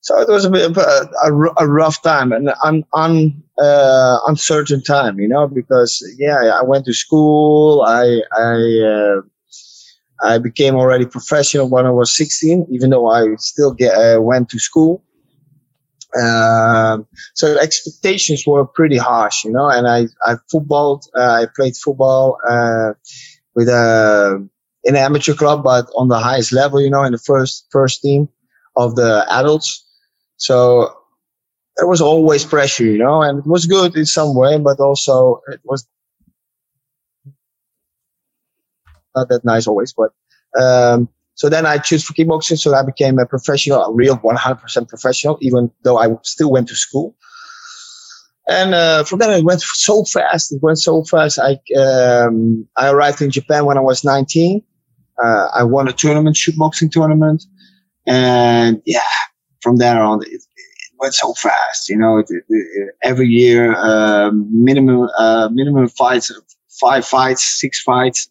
So 0.00 0.18
it 0.20 0.28
was 0.28 0.44
a 0.44 0.50
bit 0.50 0.68
of 0.68 0.76
a, 0.78 1.08
a, 1.24 1.32
a 1.58 1.68
rough 1.68 2.02
time 2.02 2.32
and 2.32 2.50
an 2.64 2.84
un, 2.92 3.40
uh, 3.62 4.18
uncertain 4.26 4.82
time, 4.82 5.20
you 5.20 5.28
know, 5.28 5.46
because 5.46 6.02
yeah, 6.18 6.58
I 6.58 6.62
went 6.64 6.86
to 6.86 6.92
school. 6.92 7.82
I 7.82 8.22
I 8.36 8.54
uh, 8.84 9.20
I 10.24 10.38
became 10.38 10.74
already 10.74 11.06
professional 11.06 11.68
when 11.68 11.86
I 11.86 11.90
was 11.90 12.16
16, 12.16 12.66
even 12.70 12.90
though 12.90 13.08
I 13.08 13.34
still 13.36 13.72
get 13.72 13.94
uh, 13.94 14.20
went 14.20 14.48
to 14.50 14.58
school. 14.58 15.04
Um, 16.20 17.06
so 17.34 17.56
expectations 17.58 18.44
were 18.46 18.66
pretty 18.66 18.98
harsh, 18.98 19.44
you 19.44 19.52
know. 19.52 19.68
And 19.68 19.86
I 19.86 20.06
I 20.24 20.36
footballed. 20.50 21.04
Uh, 21.16 21.42
I 21.42 21.46
played 21.54 21.76
football 21.76 22.38
uh, 22.48 22.92
with 23.54 23.68
a 23.68 24.46
in 24.84 24.96
an 24.96 25.02
amateur 25.02 25.34
club, 25.34 25.62
but 25.62 25.86
on 25.96 26.08
the 26.08 26.18
highest 26.18 26.52
level, 26.52 26.80
you 26.80 26.90
know, 26.90 27.04
in 27.04 27.12
the 27.12 27.18
first 27.18 27.66
first 27.70 28.02
team 28.02 28.28
of 28.76 28.96
the 28.96 29.24
adults. 29.30 29.84
So 30.36 30.92
there 31.76 31.86
was 31.86 32.00
always 32.00 32.44
pressure, 32.44 32.84
you 32.84 32.98
know, 32.98 33.22
and 33.22 33.38
it 33.38 33.46
was 33.46 33.66
good 33.66 33.96
in 33.96 34.06
some 34.06 34.34
way, 34.34 34.58
but 34.58 34.80
also 34.80 35.40
it 35.48 35.60
was 35.64 35.86
not 39.14 39.28
that 39.28 39.44
nice 39.44 39.66
always. 39.66 39.94
But 39.94 40.10
um, 40.60 41.08
so 41.34 41.48
then 41.48 41.66
I 41.66 41.78
chose 41.78 42.04
for 42.04 42.12
kickboxing, 42.14 42.58
so 42.58 42.74
I 42.74 42.82
became 42.82 43.18
a 43.18 43.26
professional, 43.26 43.82
a 43.82 43.92
real 43.92 44.16
100% 44.18 44.88
professional, 44.88 45.38
even 45.40 45.70
though 45.82 45.98
I 45.98 46.08
still 46.22 46.50
went 46.50 46.68
to 46.68 46.74
school. 46.74 47.16
And 48.48 48.74
uh, 48.74 49.04
from 49.04 49.20
then 49.20 49.30
it 49.30 49.44
went 49.44 49.62
so 49.62 50.04
fast. 50.04 50.52
It 50.52 50.62
went 50.62 50.78
so 50.78 51.04
fast. 51.04 51.38
I 51.38 51.58
um, 51.78 52.66
I 52.76 52.90
arrived 52.90 53.22
in 53.22 53.30
Japan 53.30 53.66
when 53.66 53.78
I 53.78 53.80
was 53.80 54.04
19. 54.04 54.62
Uh, 55.22 55.48
I 55.54 55.64
won 55.64 55.88
a 55.88 55.92
tournament, 55.92 56.36
shoot 56.36 56.56
boxing 56.56 56.90
tournament, 56.90 57.44
and 58.06 58.80
yeah, 58.86 59.00
from 59.60 59.76
there 59.76 60.02
on, 60.02 60.22
it, 60.22 60.28
it 60.32 60.92
went 60.98 61.14
so 61.14 61.34
fast. 61.34 61.88
You 61.88 61.96
know, 61.96 62.18
it, 62.18 62.26
it, 62.30 62.94
every 63.02 63.28
year, 63.28 63.74
um, 63.76 64.48
minimum 64.52 65.08
uh, 65.18 65.48
minimum 65.52 65.88
fights, 65.88 66.30
five 66.80 67.04
fights, 67.04 67.44
six 67.44 67.82
fights. 67.82 68.28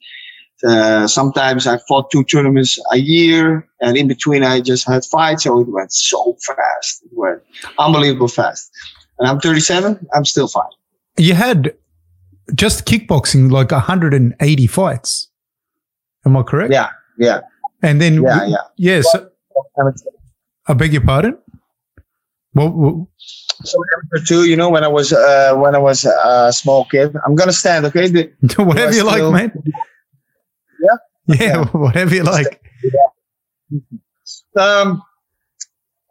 Uh, 0.67 1.07
sometimes 1.07 1.65
I 1.65 1.79
fought 1.87 2.11
two 2.11 2.23
tournaments 2.23 2.77
a 2.91 2.97
year, 2.97 3.67
and 3.81 3.97
in 3.97 4.07
between 4.07 4.43
I 4.43 4.61
just 4.61 4.87
had 4.87 5.03
fights. 5.05 5.43
So 5.43 5.59
it 5.59 5.67
went 5.67 5.91
so 5.91 6.37
fast. 6.45 7.03
It 7.03 7.11
went 7.13 7.41
unbelievable 7.79 8.27
fast. 8.27 8.71
And 9.19 9.27
I'm 9.27 9.39
37. 9.39 10.07
I'm 10.15 10.25
still 10.25 10.47
fine. 10.47 10.69
You 11.17 11.33
had 11.33 11.75
just 12.55 12.85
kickboxing 12.85 13.51
like 13.51 13.71
180 13.71 14.67
fights. 14.67 15.29
Am 16.25 16.37
I 16.37 16.43
correct? 16.43 16.71
Yeah, 16.71 16.89
yeah. 17.17 17.41
And 17.81 17.99
then 17.99 18.21
yeah, 18.21 18.45
yeah. 18.45 18.57
Yes. 18.77 19.05
Yeah, 19.13 19.21
so, 19.95 20.11
I 20.67 20.73
beg 20.73 20.93
your 20.93 21.01
pardon. 21.01 21.37
What, 22.53 22.73
what? 22.75 23.07
So 23.63 23.77
number 23.77 24.25
two, 24.25 24.45
you 24.45 24.55
know, 24.55 24.69
when 24.69 24.83
I 24.83 24.87
was 24.87 25.13
uh, 25.13 25.53
when 25.55 25.73
I 25.75 25.79
was 25.79 26.05
a 26.05 26.51
small 26.51 26.85
kid, 26.85 27.15
I'm 27.25 27.35
gonna 27.35 27.53
stand, 27.53 27.85
okay? 27.85 28.07
The, 28.07 28.31
whatever 28.63 28.93
you 28.93 29.03
like, 29.03 29.23
man. 29.23 29.63
Yeah. 30.81 30.97
Yeah, 31.27 31.35
yeah. 31.39 31.65
whatever 31.71 32.15
you 32.15 32.23
like. 32.23 32.61
Um, 34.57 35.03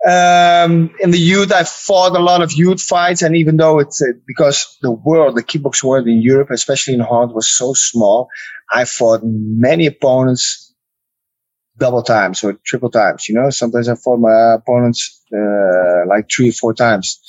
um, 0.06 0.94
in 0.98 1.10
the 1.10 1.18
youth, 1.18 1.52
I 1.52 1.64
fought 1.64 2.16
a 2.16 2.20
lot 2.20 2.40
of 2.40 2.52
youth 2.52 2.80
fights, 2.80 3.20
and 3.20 3.36
even 3.36 3.58
though 3.58 3.80
it's 3.80 4.00
uh, 4.00 4.06
because 4.26 4.78
the 4.80 4.90
world, 4.90 5.36
the 5.36 5.42
kickbox 5.42 5.84
world 5.84 6.08
in 6.08 6.22
Europe, 6.22 6.50
especially 6.50 6.94
in 6.94 7.00
Holland, 7.00 7.34
was 7.34 7.50
so 7.50 7.74
small, 7.74 8.28
I 8.72 8.84
fought 8.84 9.20
many 9.24 9.86
opponents 9.86 10.74
double 11.80 12.02
times 12.02 12.44
or 12.44 12.54
triple 12.64 12.90
times. 12.90 13.28
You 13.28 13.34
know, 13.34 13.50
sometimes 13.50 13.88
I 13.88 13.96
fought 13.96 14.18
my 14.18 14.54
opponents 14.54 15.20
uh, 15.34 16.06
like 16.06 16.30
three 16.30 16.50
or 16.50 16.52
four 16.52 16.74
times. 16.74 17.20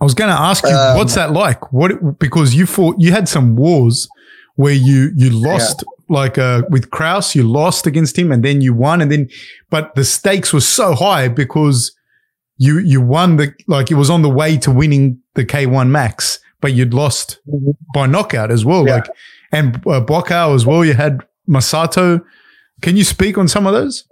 I 0.00 0.04
was 0.04 0.14
going 0.14 0.30
to 0.30 0.40
ask 0.40 0.64
you, 0.64 0.70
um, 0.70 0.98
what's 0.98 1.14
that 1.14 1.32
like? 1.32 1.72
What 1.72 2.18
because 2.18 2.54
you 2.54 2.66
fought, 2.66 2.96
you 2.98 3.12
had 3.12 3.28
some 3.28 3.56
wars 3.56 4.08
where 4.56 4.74
you 4.74 5.12
you 5.16 5.30
lost, 5.30 5.84
yeah. 5.86 6.16
like 6.16 6.38
uh, 6.38 6.62
with 6.70 6.90
Kraus, 6.90 7.34
you 7.34 7.42
lost 7.42 7.86
against 7.86 8.18
him, 8.18 8.30
and 8.30 8.44
then 8.44 8.60
you 8.60 8.74
won, 8.74 9.00
and 9.00 9.10
then 9.10 9.28
but 9.70 9.94
the 9.94 10.04
stakes 10.04 10.52
were 10.52 10.60
so 10.60 10.94
high 10.94 11.28
because 11.28 11.94
you 12.58 12.78
you 12.78 13.00
won 13.00 13.36
the 13.36 13.54
like 13.66 13.90
it 13.90 13.94
was 13.94 14.10
on 14.10 14.22
the 14.22 14.28
way 14.28 14.56
to 14.58 14.70
winning 14.70 15.20
the 15.34 15.44
K1 15.44 15.88
Max, 15.88 16.40
but 16.60 16.72
you'd 16.72 16.94
lost 16.94 17.38
mm-hmm. 17.48 17.70
by 17.94 18.06
knockout 18.06 18.50
as 18.50 18.64
well, 18.64 18.86
yeah. 18.86 18.96
like 18.96 19.06
and 19.52 19.84
uh, 19.86 20.52
as 20.54 20.66
well. 20.66 20.84
You 20.84 20.94
had 20.94 21.20
Masato 21.48 22.24
can 22.80 22.96
you 22.96 23.04
speak 23.04 23.36
on 23.38 23.48
some 23.48 23.66
of 23.66 23.72
those? 23.72 24.04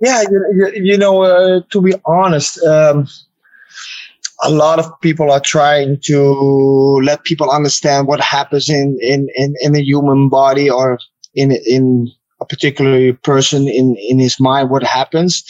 Yeah, 0.00 0.22
you, 0.22 0.72
you 0.74 0.98
know, 0.98 1.22
uh, 1.22 1.60
to 1.70 1.80
be 1.80 1.94
honest, 2.06 2.62
um, 2.64 3.06
a 4.42 4.50
lot 4.50 4.78
of 4.78 5.00
people 5.00 5.30
are 5.30 5.40
trying 5.40 5.98
to 6.04 7.00
let 7.04 7.24
people 7.24 7.50
understand 7.50 8.08
what 8.08 8.20
happens 8.20 8.68
in 8.68 8.98
in 9.02 9.28
in, 9.34 9.54
in 9.60 9.76
a 9.76 9.82
human 9.82 10.28
body 10.28 10.70
or 10.70 10.98
in 11.34 11.52
in 11.52 12.10
a 12.40 12.46
particular 12.46 13.12
person 13.12 13.68
in 13.68 13.96
in 13.96 14.18
his 14.18 14.40
mind 14.40 14.70
what 14.70 14.82
happens 14.82 15.44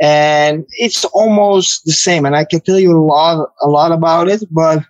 and 0.00 0.66
it's 0.72 1.04
almost 1.04 1.84
the 1.84 1.92
same 1.92 2.26
and 2.26 2.34
i 2.34 2.44
can 2.44 2.60
tell 2.60 2.80
you 2.80 2.90
a 2.90 2.98
lot 2.98 3.48
a 3.62 3.68
lot 3.68 3.92
about 3.92 4.26
it 4.26 4.42
but 4.50 4.84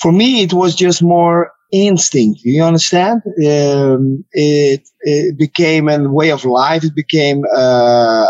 for 0.00 0.10
me 0.10 0.42
it 0.42 0.54
was 0.54 0.74
just 0.74 1.02
more 1.02 1.52
instinct. 1.72 2.40
You 2.44 2.62
understand? 2.62 3.22
Um, 3.26 4.24
it, 4.32 4.88
it 5.00 5.38
became 5.38 5.88
a 5.88 6.08
way 6.08 6.30
of 6.30 6.44
life. 6.44 6.84
It 6.84 6.94
became 6.94 7.44
uh, 7.54 8.26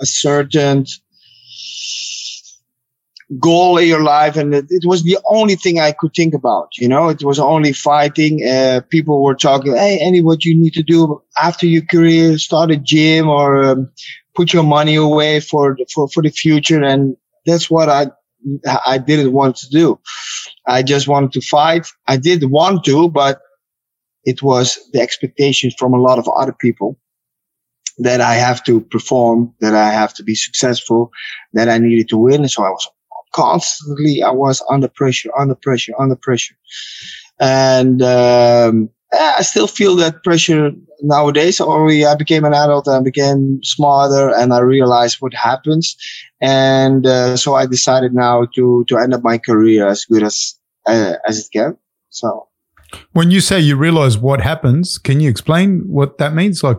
a 0.00 0.06
certain 0.06 0.86
goal 3.40 3.78
in 3.78 3.88
your 3.88 4.02
life, 4.02 4.36
and 4.36 4.54
it, 4.54 4.66
it, 4.68 4.84
was 4.86 5.02
the 5.02 5.18
only 5.28 5.56
thing 5.56 5.80
I 5.80 5.92
could 5.92 6.14
think 6.14 6.34
about. 6.34 6.76
You 6.76 6.88
know, 6.88 7.08
it 7.08 7.24
was 7.24 7.38
only 7.38 7.72
fighting. 7.72 8.46
Uh, 8.46 8.80
people 8.90 9.22
were 9.22 9.34
talking, 9.34 9.74
"Hey, 9.74 9.98
Andy, 10.00 10.22
what 10.22 10.44
you 10.44 10.56
need 10.56 10.74
to 10.74 10.82
do 10.82 11.22
after 11.40 11.66
your 11.66 11.82
career? 11.82 12.38
Start 12.38 12.70
a 12.70 12.76
gym 12.76 13.28
or 13.28 13.62
um, 13.64 13.90
put 14.34 14.52
your 14.52 14.62
money 14.62 14.96
away 14.96 15.40
for 15.40 15.76
for 15.92 16.08
for 16.08 16.22
the 16.22 16.30
future." 16.30 16.82
And 16.82 17.16
that's 17.46 17.70
what 17.70 17.88
I 17.88 18.08
I 18.86 18.98
didn't 18.98 19.32
want 19.32 19.56
to 19.56 19.68
do. 19.68 19.98
I 20.66 20.82
just 20.82 21.08
wanted 21.08 21.32
to 21.32 21.40
fight. 21.40 21.86
I 22.06 22.16
did 22.16 22.50
want 22.50 22.84
to, 22.84 23.08
but 23.08 23.40
it 24.24 24.42
was 24.42 24.78
the 24.92 25.00
expectations 25.00 25.74
from 25.78 25.94
a 25.94 26.00
lot 26.00 26.18
of 26.18 26.28
other 26.28 26.52
people 26.52 26.98
that 27.98 28.20
I 28.20 28.34
have 28.34 28.64
to 28.64 28.80
perform, 28.80 29.54
that 29.60 29.74
I 29.74 29.90
have 29.90 30.14
to 30.14 30.22
be 30.22 30.34
successful, 30.34 31.10
that 31.52 31.68
I 31.68 31.78
needed 31.78 32.08
to 32.08 32.18
win. 32.18 32.48
So 32.48 32.64
I 32.64 32.70
was 32.70 32.88
constantly, 33.34 34.22
I 34.22 34.30
was 34.30 34.62
under 34.70 34.88
pressure, 34.88 35.30
under 35.38 35.54
pressure, 35.54 35.92
under 35.98 36.16
pressure. 36.16 36.56
And, 37.38 38.02
um, 38.02 38.90
I 39.12 39.42
still 39.42 39.66
feel 39.66 39.94
that 39.96 40.24
pressure 40.24 40.72
nowadays. 41.02 41.60
Already, 41.60 42.04
I 42.04 42.14
became 42.14 42.44
an 42.44 42.54
adult 42.54 42.86
and 42.86 42.96
I 42.96 43.00
became 43.00 43.62
smarter, 43.62 44.30
and 44.34 44.52
I 44.52 44.58
realized 44.58 45.18
what 45.20 45.34
happens. 45.34 45.96
And 46.44 47.06
uh, 47.06 47.38
so 47.38 47.54
I 47.54 47.64
decided 47.64 48.12
now 48.12 48.44
to 48.54 48.84
to 48.88 48.98
end 48.98 49.14
up 49.14 49.22
my 49.22 49.38
career 49.38 49.88
as 49.88 50.04
good 50.04 50.22
as 50.22 50.54
uh, 50.86 51.14
as 51.26 51.38
it 51.38 51.46
can. 51.50 51.78
So, 52.10 52.48
when 53.14 53.30
you 53.30 53.40
say 53.40 53.58
you 53.58 53.76
realize 53.76 54.18
what 54.18 54.42
happens, 54.42 54.98
can 54.98 55.20
you 55.20 55.30
explain 55.30 55.84
what 55.86 56.18
that 56.18 56.34
means? 56.34 56.62
Like, 56.62 56.76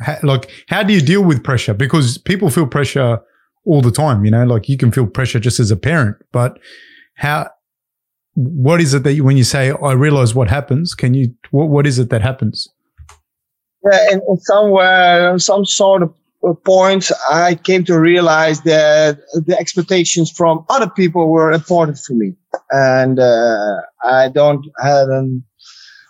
how, 0.00 0.16
like 0.24 0.50
how 0.68 0.82
do 0.82 0.92
you 0.92 1.00
deal 1.00 1.22
with 1.22 1.44
pressure? 1.44 1.72
Because 1.72 2.18
people 2.18 2.50
feel 2.50 2.66
pressure 2.66 3.20
all 3.64 3.80
the 3.80 3.92
time. 3.92 4.24
You 4.24 4.32
know, 4.32 4.44
like 4.44 4.68
you 4.68 4.76
can 4.76 4.90
feel 4.90 5.06
pressure 5.06 5.38
just 5.38 5.60
as 5.60 5.70
a 5.70 5.76
parent, 5.76 6.16
but 6.32 6.58
how 7.14 7.48
what 8.34 8.80
is 8.80 8.92
it 8.92 9.04
that 9.04 9.12
you, 9.12 9.22
when 9.22 9.36
you 9.36 9.44
say 9.44 9.70
I 9.70 9.92
realize 9.92 10.34
what 10.34 10.50
happens, 10.50 10.96
can 10.96 11.14
you 11.14 11.32
what 11.52 11.68
what 11.68 11.86
is 11.86 12.00
it 12.00 12.10
that 12.10 12.22
happens? 12.22 12.68
Yeah, 13.84 14.14
in, 14.14 14.20
in 14.28 14.36
somewhere, 14.40 15.38
some 15.38 15.64
sort 15.64 16.02
of 16.02 16.12
point, 16.64 17.10
I 17.30 17.54
came 17.54 17.84
to 17.84 17.98
realize 17.98 18.62
that 18.62 19.18
the 19.34 19.56
expectations 19.58 20.30
from 20.30 20.64
other 20.68 20.88
people 20.88 21.28
were 21.28 21.52
important 21.52 21.98
for 21.98 22.14
me, 22.14 22.34
and 22.70 23.18
uh, 23.18 23.76
I 24.04 24.28
don't 24.28 24.66
have 24.82 25.08
an 25.08 25.44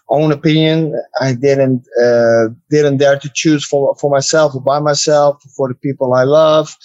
own 0.08 0.32
opinion. 0.32 1.00
I 1.20 1.34
didn't 1.34 1.86
uh, 2.00 2.48
didn't 2.70 2.98
dare 2.98 3.18
to 3.18 3.30
choose 3.34 3.66
for 3.66 3.94
for 3.96 4.10
myself 4.10 4.54
or 4.54 4.60
by 4.60 4.78
myself 4.78 5.42
for 5.56 5.68
the 5.68 5.74
people 5.74 6.14
I 6.14 6.24
love. 6.24 6.76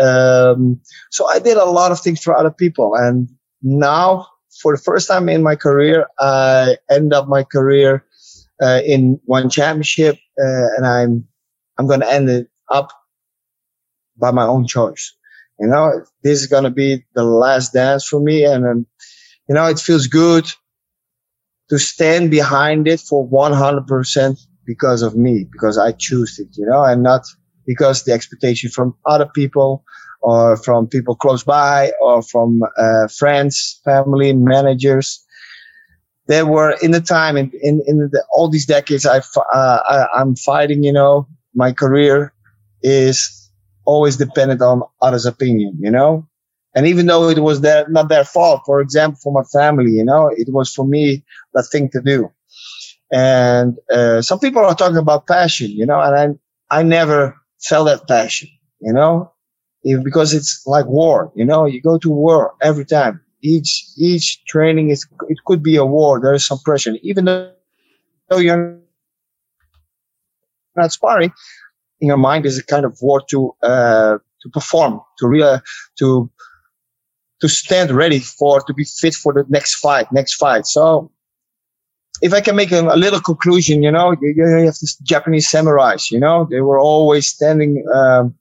Um, 0.00 0.80
so 1.10 1.26
I 1.28 1.38
did 1.38 1.56
a 1.56 1.64
lot 1.64 1.92
of 1.92 2.00
things 2.00 2.20
for 2.22 2.36
other 2.36 2.50
people, 2.50 2.94
and 2.94 3.28
now 3.62 4.26
for 4.60 4.76
the 4.76 4.82
first 4.82 5.08
time 5.08 5.28
in 5.28 5.42
my 5.42 5.56
career, 5.56 6.06
I 6.18 6.76
end 6.90 7.14
up 7.14 7.26
my 7.26 7.42
career 7.42 8.04
uh, 8.62 8.80
in 8.84 9.18
one 9.24 9.48
championship, 9.48 10.16
uh, 10.38 10.68
and 10.76 10.86
I'm 10.86 11.26
I'm 11.78 11.86
going 11.86 12.00
to 12.00 12.12
end 12.12 12.28
it 12.28 12.48
up 12.72 12.92
by 14.18 14.30
my 14.30 14.44
own 14.44 14.66
choice. 14.66 15.14
You 15.60 15.68
know, 15.68 16.04
this 16.22 16.40
is 16.40 16.46
going 16.46 16.64
to 16.64 16.70
be 16.70 17.04
the 17.14 17.24
last 17.24 17.72
dance 17.72 18.06
for 18.06 18.20
me, 18.20 18.44
and 18.44 18.66
um, 18.66 18.86
you 19.48 19.54
know, 19.54 19.66
it 19.66 19.78
feels 19.78 20.06
good 20.06 20.46
to 21.70 21.78
stand 21.78 22.30
behind 22.30 22.88
it 22.88 23.00
for 23.00 23.26
100% 23.28 24.40
because 24.66 25.02
of 25.02 25.16
me, 25.16 25.46
because 25.50 25.78
I 25.78 25.92
choose 25.92 26.38
it, 26.38 26.48
you 26.56 26.66
know, 26.66 26.82
and 26.82 27.02
not 27.02 27.22
because 27.66 28.04
the 28.04 28.12
expectation 28.12 28.70
from 28.70 28.94
other 29.06 29.26
people 29.26 29.84
or 30.20 30.56
from 30.56 30.86
people 30.86 31.16
close 31.16 31.42
by 31.42 31.92
or 32.00 32.22
from 32.22 32.62
uh, 32.78 33.08
friends, 33.08 33.80
family, 33.84 34.32
managers. 34.32 35.24
There 36.28 36.46
were 36.46 36.76
in 36.82 36.92
the 36.92 37.00
time 37.00 37.36
in 37.36 37.50
in, 37.62 37.82
in 37.86 37.98
the, 37.98 38.24
all 38.32 38.48
these 38.48 38.66
decades 38.66 39.04
I, 39.04 39.18
uh, 39.18 39.80
I 39.88 40.06
I'm 40.14 40.36
fighting. 40.36 40.84
You 40.84 40.92
know, 40.92 41.26
my 41.54 41.72
career 41.72 42.32
is 42.82 43.50
always 43.84 44.16
dependent 44.16 44.62
on 44.62 44.82
others' 45.00 45.26
opinion. 45.26 45.76
You 45.80 45.90
know, 45.90 46.28
and 46.74 46.86
even 46.86 47.06
though 47.06 47.28
it 47.28 47.38
was 47.38 47.60
their 47.60 47.88
not 47.88 48.08
their 48.08 48.24
fault, 48.24 48.62
for 48.64 48.80
example, 48.80 49.18
for 49.22 49.32
my 49.32 49.42
family, 49.52 49.92
you 49.92 50.04
know, 50.04 50.28
it 50.36 50.48
was 50.52 50.72
for 50.72 50.86
me 50.86 51.24
the 51.54 51.62
thing 51.62 51.88
to 51.90 52.00
do. 52.00 52.30
And 53.12 53.78
uh, 53.92 54.22
some 54.22 54.38
people 54.38 54.64
are 54.64 54.74
talking 54.74 54.96
about 54.96 55.26
passion, 55.26 55.70
you 55.70 55.84
know, 55.84 56.00
and 56.00 56.38
I 56.70 56.78
I 56.78 56.82
never 56.82 57.36
felt 57.60 57.86
that 57.86 58.08
passion, 58.08 58.48
you 58.80 58.92
know, 58.92 59.30
if, 59.82 60.02
because 60.02 60.32
it's 60.32 60.66
like 60.66 60.86
war, 60.86 61.30
you 61.34 61.44
know, 61.44 61.66
you 61.66 61.82
go 61.82 61.98
to 61.98 62.10
war 62.10 62.54
every 62.62 62.86
time. 62.86 63.20
Each 63.42 63.84
each 63.98 64.44
training 64.46 64.90
is 64.90 65.06
it 65.28 65.38
could 65.44 65.62
be 65.62 65.76
a 65.76 65.84
war. 65.84 66.20
There 66.20 66.32
is 66.32 66.46
some 66.46 66.58
pressure, 66.64 66.94
even 67.02 67.24
though 67.26 67.50
you're 68.38 68.78
not 70.76 70.92
sparring. 70.92 71.32
In 72.02 72.08
your 72.08 72.18
mind 72.18 72.44
is 72.44 72.58
a 72.58 72.64
kind 72.64 72.84
of 72.84 72.98
war 73.00 73.22
to 73.30 73.54
uh, 73.62 74.18
to 74.42 74.48
perform, 74.50 75.00
to 75.18 75.28
real 75.28 75.60
to 76.00 76.30
to 77.40 77.48
stand 77.48 77.90
ready 77.90 78.18
for 78.18 78.60
to 78.60 78.74
be 78.74 78.84
fit 78.84 79.14
for 79.14 79.32
the 79.32 79.44
next 79.48 79.76
fight, 79.76 80.12
next 80.12 80.34
fight. 80.34 80.66
So 80.66 81.10
if 82.20 82.32
I 82.32 82.40
can 82.40 82.56
make 82.56 82.72
a, 82.72 82.80
a 82.80 82.96
little 82.96 83.20
conclusion, 83.20 83.82
you 83.82 83.90
know, 83.90 84.12
you, 84.20 84.34
you, 84.36 84.46
have 84.66 84.78
this 84.80 84.96
Japanese 84.96 85.48
samurais, 85.48 86.10
you 86.10 86.20
know, 86.20 86.46
they 86.50 86.60
were 86.60 86.78
always 86.78 87.26
standing 87.26 87.84
um, 87.94 88.34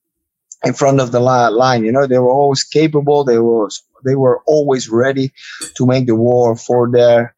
in 0.63 0.73
front 0.73 0.99
of 0.99 1.11
the 1.11 1.19
line, 1.19 1.83
you 1.83 1.91
know, 1.91 2.05
they 2.05 2.19
were 2.19 2.31
always 2.31 2.63
capable. 2.63 3.23
They 3.23 3.39
were 3.39 3.69
they 4.05 4.15
were 4.15 4.41
always 4.47 4.89
ready 4.89 5.31
to 5.77 5.85
make 5.85 6.07
the 6.07 6.15
war 6.15 6.55
for 6.55 6.89
their 6.89 7.35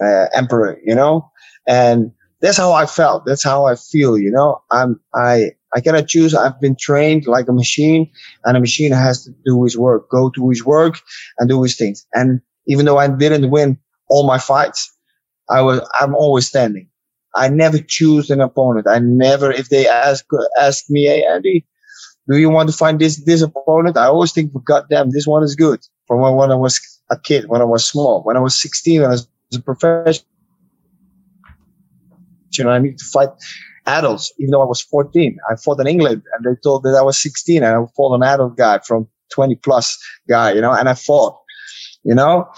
uh, 0.00 0.26
emperor, 0.32 0.78
you 0.84 0.94
know, 0.94 1.30
and 1.66 2.12
that's 2.40 2.56
how 2.56 2.72
I 2.72 2.86
felt. 2.86 3.24
That's 3.26 3.44
how 3.44 3.66
I 3.66 3.76
feel, 3.76 4.18
you 4.18 4.30
know. 4.30 4.62
I'm 4.70 5.00
I 5.14 5.52
I 5.74 5.80
cannot 5.80 6.08
choose. 6.08 6.34
I've 6.34 6.60
been 6.60 6.76
trained 6.76 7.26
like 7.26 7.48
a 7.48 7.52
machine, 7.52 8.10
and 8.44 8.56
a 8.56 8.60
machine 8.60 8.92
has 8.92 9.24
to 9.24 9.30
do 9.44 9.62
his 9.64 9.76
work, 9.76 10.10
go 10.10 10.30
to 10.30 10.48
his 10.48 10.64
work, 10.64 11.00
and 11.38 11.48
do 11.48 11.62
his 11.62 11.76
things. 11.76 12.06
And 12.14 12.40
even 12.66 12.86
though 12.86 12.98
I 12.98 13.08
didn't 13.08 13.50
win 13.50 13.78
all 14.08 14.26
my 14.26 14.38
fights, 14.38 14.90
I 15.48 15.62
was 15.62 15.80
I'm 16.00 16.14
always 16.14 16.46
standing. 16.46 16.88
I 17.34 17.48
never 17.48 17.78
choose 17.78 18.30
an 18.30 18.40
opponent. 18.40 18.88
I 18.88 18.98
never, 18.98 19.52
if 19.52 19.68
they 19.68 19.86
ask 19.86 20.24
ask 20.58 20.84
me, 20.90 21.06
hey 21.06 21.24
Andy, 21.24 21.66
do 22.28 22.38
you 22.38 22.50
want 22.50 22.70
to 22.70 22.76
find 22.76 22.98
this 23.00 23.22
this 23.24 23.42
opponent? 23.42 23.96
I 23.96 24.06
always 24.06 24.32
think, 24.32 24.52
God 24.64 24.84
damn, 24.90 25.10
this 25.10 25.26
one 25.26 25.42
is 25.42 25.54
good. 25.54 25.80
From 26.06 26.20
when, 26.20 26.50
I 26.50 26.56
was 26.56 26.80
a 27.10 27.18
kid, 27.18 27.48
when 27.48 27.60
I 27.60 27.64
was 27.64 27.84
small, 27.84 28.22
when 28.24 28.36
I 28.36 28.40
was 28.40 28.60
16, 28.60 29.00
when 29.02 29.10
I 29.10 29.12
was 29.12 29.28
a 29.54 29.60
professional, 29.60 30.26
you 32.58 32.64
know, 32.64 32.70
I 32.70 32.78
need 32.78 32.98
to 32.98 33.04
fight 33.04 33.30
adults, 33.86 34.32
even 34.38 34.50
though 34.52 34.62
I 34.62 34.66
was 34.66 34.82
14. 34.82 35.36
I 35.50 35.56
fought 35.56 35.80
in 35.80 35.86
England 35.86 36.22
and 36.34 36.44
they 36.44 36.58
told 36.62 36.82
that 36.84 36.96
I 36.96 37.02
was 37.02 37.20
16 37.22 37.62
and 37.62 37.76
I 37.76 37.86
fought 37.96 38.14
an 38.14 38.22
adult 38.22 38.56
guy 38.56 38.78
from 38.86 39.08
20 39.32 39.56
plus 39.56 39.98
guy, 40.28 40.52
you 40.52 40.60
know, 40.60 40.72
and 40.72 40.88
I 40.88 40.94
fought, 40.94 41.38
you 42.04 42.14
know, 42.14 42.48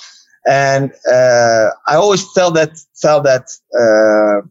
and, 0.46 0.92
uh, 1.10 1.68
I 1.86 1.94
always 1.94 2.24
felt 2.32 2.54
that, 2.54 2.72
felt 3.00 3.24
that, 3.24 3.48
uh, 3.78 4.46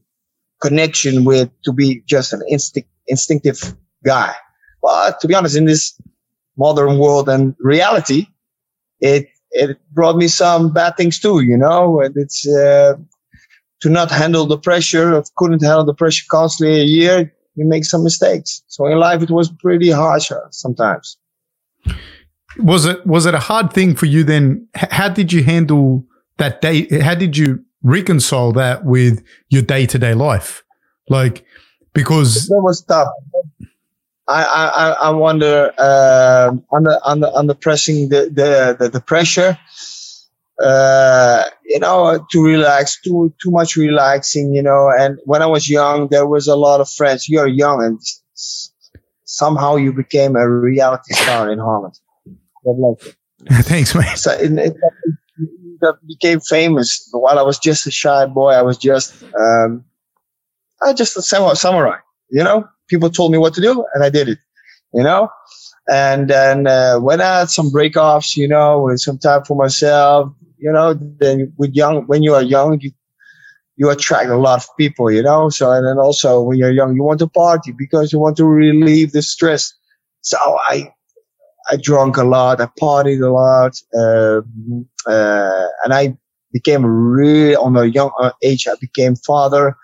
connection 0.62 1.26
with 1.26 1.50
to 1.66 1.74
be 1.74 2.04
just 2.06 2.34
an 2.34 2.42
instinct, 2.50 2.90
instinctive 3.08 3.76
guy. 4.06 4.34
But 4.82 5.20
to 5.22 5.28
be 5.28 5.36
honest, 5.36 5.56
in 5.56 5.66
this 5.66 6.00
modern 6.58 6.98
world 6.98 7.28
and 7.28 7.56
reality, 7.60 8.28
it, 9.00 9.28
it 9.52 9.78
brought 9.92 10.16
me 10.16 10.28
some 10.28 10.72
bad 10.72 10.96
things 10.96 11.20
too, 11.20 11.42
you 11.42 11.58
know, 11.58 12.00
and 12.00 12.16
it's, 12.16 12.48
uh, 12.48 12.94
to 13.82 13.90
not 13.90 14.12
handle 14.12 14.46
the 14.46 14.58
pressure, 14.58 15.14
of 15.14 15.34
couldn't 15.36 15.62
handle 15.62 15.86
the 15.86 15.94
pressure 15.94 16.26
constantly 16.30 16.80
a 16.80 16.84
year, 16.84 17.34
you 17.56 17.66
make 17.66 17.86
some 17.86 18.04
mistakes. 18.04 18.64
So 18.68 18.86
in 18.86 18.98
life, 19.00 19.22
it 19.22 19.30
was 19.30 19.52
pretty 19.52 19.92
harsh 19.92 20.32
uh, 20.32 20.40
sometimes. 20.52 21.18
Was 22.58 22.86
it 22.86 23.06
was 23.06 23.26
it 23.26 23.34
a 23.34 23.40
hard 23.40 23.74
thing 23.74 23.96
for 23.96 24.06
you 24.06 24.24
then? 24.24 24.68
How 24.76 25.10
did 25.10 25.32
you 25.32 25.44
handle 25.44 26.06
that 26.38 26.62
day? 26.62 26.88
How 27.00 27.16
did 27.16 27.38
you 27.38 27.64
reconcile 27.82 28.52
that 28.54 28.86
with 28.86 29.24
your 29.50 29.62
day 29.62 29.86
to 29.86 29.98
day 29.98 30.14
life? 30.14 30.64
Like 31.10 31.46
because 31.94 32.48
that 32.48 32.62
was 32.62 32.84
tough. 32.84 33.08
I 34.28 34.44
I 34.44 34.90
I 34.92 35.10
wonder 35.12 35.72
uh, 35.78 36.52
under 36.74 37.00
under 37.06 37.28
under 37.36 37.54
pressing 37.54 38.10
the 38.10 38.30
the 38.30 38.76
the, 38.78 38.90
the 38.90 39.02
pressure 39.02 39.58
uh, 40.64 41.46
you 41.66 41.80
know, 41.80 42.26
to 42.32 42.44
relax, 42.44 43.00
too 43.02 43.34
too 43.42 43.52
much 43.52 43.76
relaxing, 43.76 44.54
you 44.54 44.62
know. 44.62 44.92
And 44.98 45.20
when 45.26 45.42
I 45.42 45.48
was 45.48 45.70
young, 45.70 46.08
there 46.10 46.28
was 46.28 46.48
a 46.48 46.56
lot 46.56 46.82
of 46.82 46.90
friends. 46.90 47.28
You're 47.28 47.48
young, 47.48 47.84
and 47.84 48.00
somehow 49.26 49.76
you 49.76 49.94
became 49.94 50.36
a 50.36 50.50
reality 50.50 51.14
star 51.14 51.52
in 51.52 51.60
Holland. 51.60 51.98
Thanks, 53.64 53.96
man. 53.96 54.18
So 54.18 54.32
it, 54.34 54.52
it, 54.52 54.76
it, 55.82 55.96
became 56.08 56.40
famous. 56.42 57.10
While 57.12 57.40
I 57.40 57.42
was 57.42 57.58
just 57.58 57.88
a 57.88 57.92
shy 57.92 58.26
boy, 58.28 58.52
I 58.52 58.62
was 58.62 58.78
just, 58.78 59.24
um, 59.40 59.84
I 60.84 60.94
just 60.94 61.18
a 61.18 61.22
samurai. 61.22 61.98
You 62.30 62.44
know, 62.44 62.68
people 62.88 63.10
told 63.10 63.32
me 63.32 63.38
what 63.38 63.54
to 63.56 63.62
do, 63.62 63.84
and 63.94 64.04
I 64.04 64.10
did 64.10 64.30
it. 64.30 64.38
You 64.94 65.04
know, 65.04 65.30
and 65.90 66.30
then 66.30 66.68
uh, 66.68 67.00
when 67.00 67.22
I 67.22 67.40
had 67.40 67.50
some 67.50 67.72
breakoffs, 67.72 68.36
you 68.38 68.48
know, 68.48 68.84
with 68.84 69.00
some 69.00 69.18
time 69.18 69.44
for 69.44 69.56
myself, 69.56 70.34
you 70.62 70.72
know, 70.72 70.94
then 70.94 71.52
with 71.58 71.74
young, 71.74 72.06
when 72.06 72.22
you 72.22 72.36
are 72.36 72.44
young, 72.44 72.80
you, 72.80 72.92
you 73.78 73.90
attract 73.90 74.30
a 74.30 74.38
lot 74.38 74.64
of 74.64 74.70
people, 74.78 75.12
you 75.12 75.24
know. 75.24 75.50
So, 75.50 75.72
and 75.72 75.86
then 75.86 75.98
also 75.98 76.42
when 76.42 76.60
you're 76.60 76.72
young, 76.72 76.96
you 76.96 77.04
want 77.04 77.20
to 77.20 77.28
party 77.28 77.72
because 77.72 78.14
you 78.14 78.20
want 78.20 78.38
to 78.38 78.46
relieve 78.46 79.12
the 79.12 79.24
stress. 79.24 79.74
So 80.22 80.38
I, 80.38 80.94
I 81.72 81.78
drank 81.82 82.18
a 82.18 82.24
lot, 82.24 82.62
I 82.62 82.68
partied 82.80 83.26
a 83.26 83.30
lot, 83.30 83.74
um, 84.00 84.88
uh, 85.08 85.68
and 85.84 85.94
I 85.94 86.16
became 86.54 86.86
really 86.86 87.56
on 87.56 87.76
a 87.76 87.86
young 87.86 88.12
uh, 88.20 88.32
age. 88.44 88.68
I 88.68 88.76
became 88.80 89.16
father. 89.16 89.76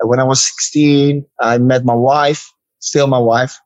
When 0.00 0.20
I 0.20 0.24
was 0.24 0.42
16, 0.42 1.26
I 1.40 1.58
met 1.58 1.84
my 1.84 1.94
wife, 1.94 2.50
still 2.78 3.08
my 3.08 3.18
wife. 3.18 3.58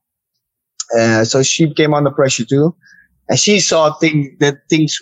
Uh, 0.99 1.25
so 1.25 1.43
she 1.43 1.73
came 1.73 1.95
under 1.95 2.11
pressure 2.11 2.45
too, 2.45 2.75
and 3.29 3.39
she 3.39 3.61
saw 3.61 3.93
things 3.93 4.29
that 4.41 4.57
things 4.71 4.99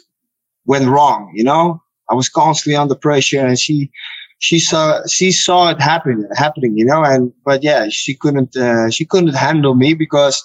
went 0.66 0.88
wrong. 0.88 1.32
You 1.34 1.44
know, 1.44 1.82
I 2.10 2.14
was 2.14 2.28
constantly 2.28 2.76
under 2.76 2.94
pressure, 2.94 3.44
and 3.44 3.58
she 3.58 3.90
she 4.38 4.58
saw 4.58 5.00
she 5.06 5.32
saw 5.32 5.70
it 5.70 5.80
happen 5.80 6.28
happening. 6.36 6.76
You 6.76 6.84
know, 6.84 7.02
and 7.02 7.32
but 7.44 7.62
yeah, 7.62 7.88
she 7.88 8.14
couldn't 8.14 8.56
uh, 8.56 8.90
she 8.90 9.04
couldn't 9.04 9.34
handle 9.34 9.74
me 9.74 9.94
because 9.94 10.42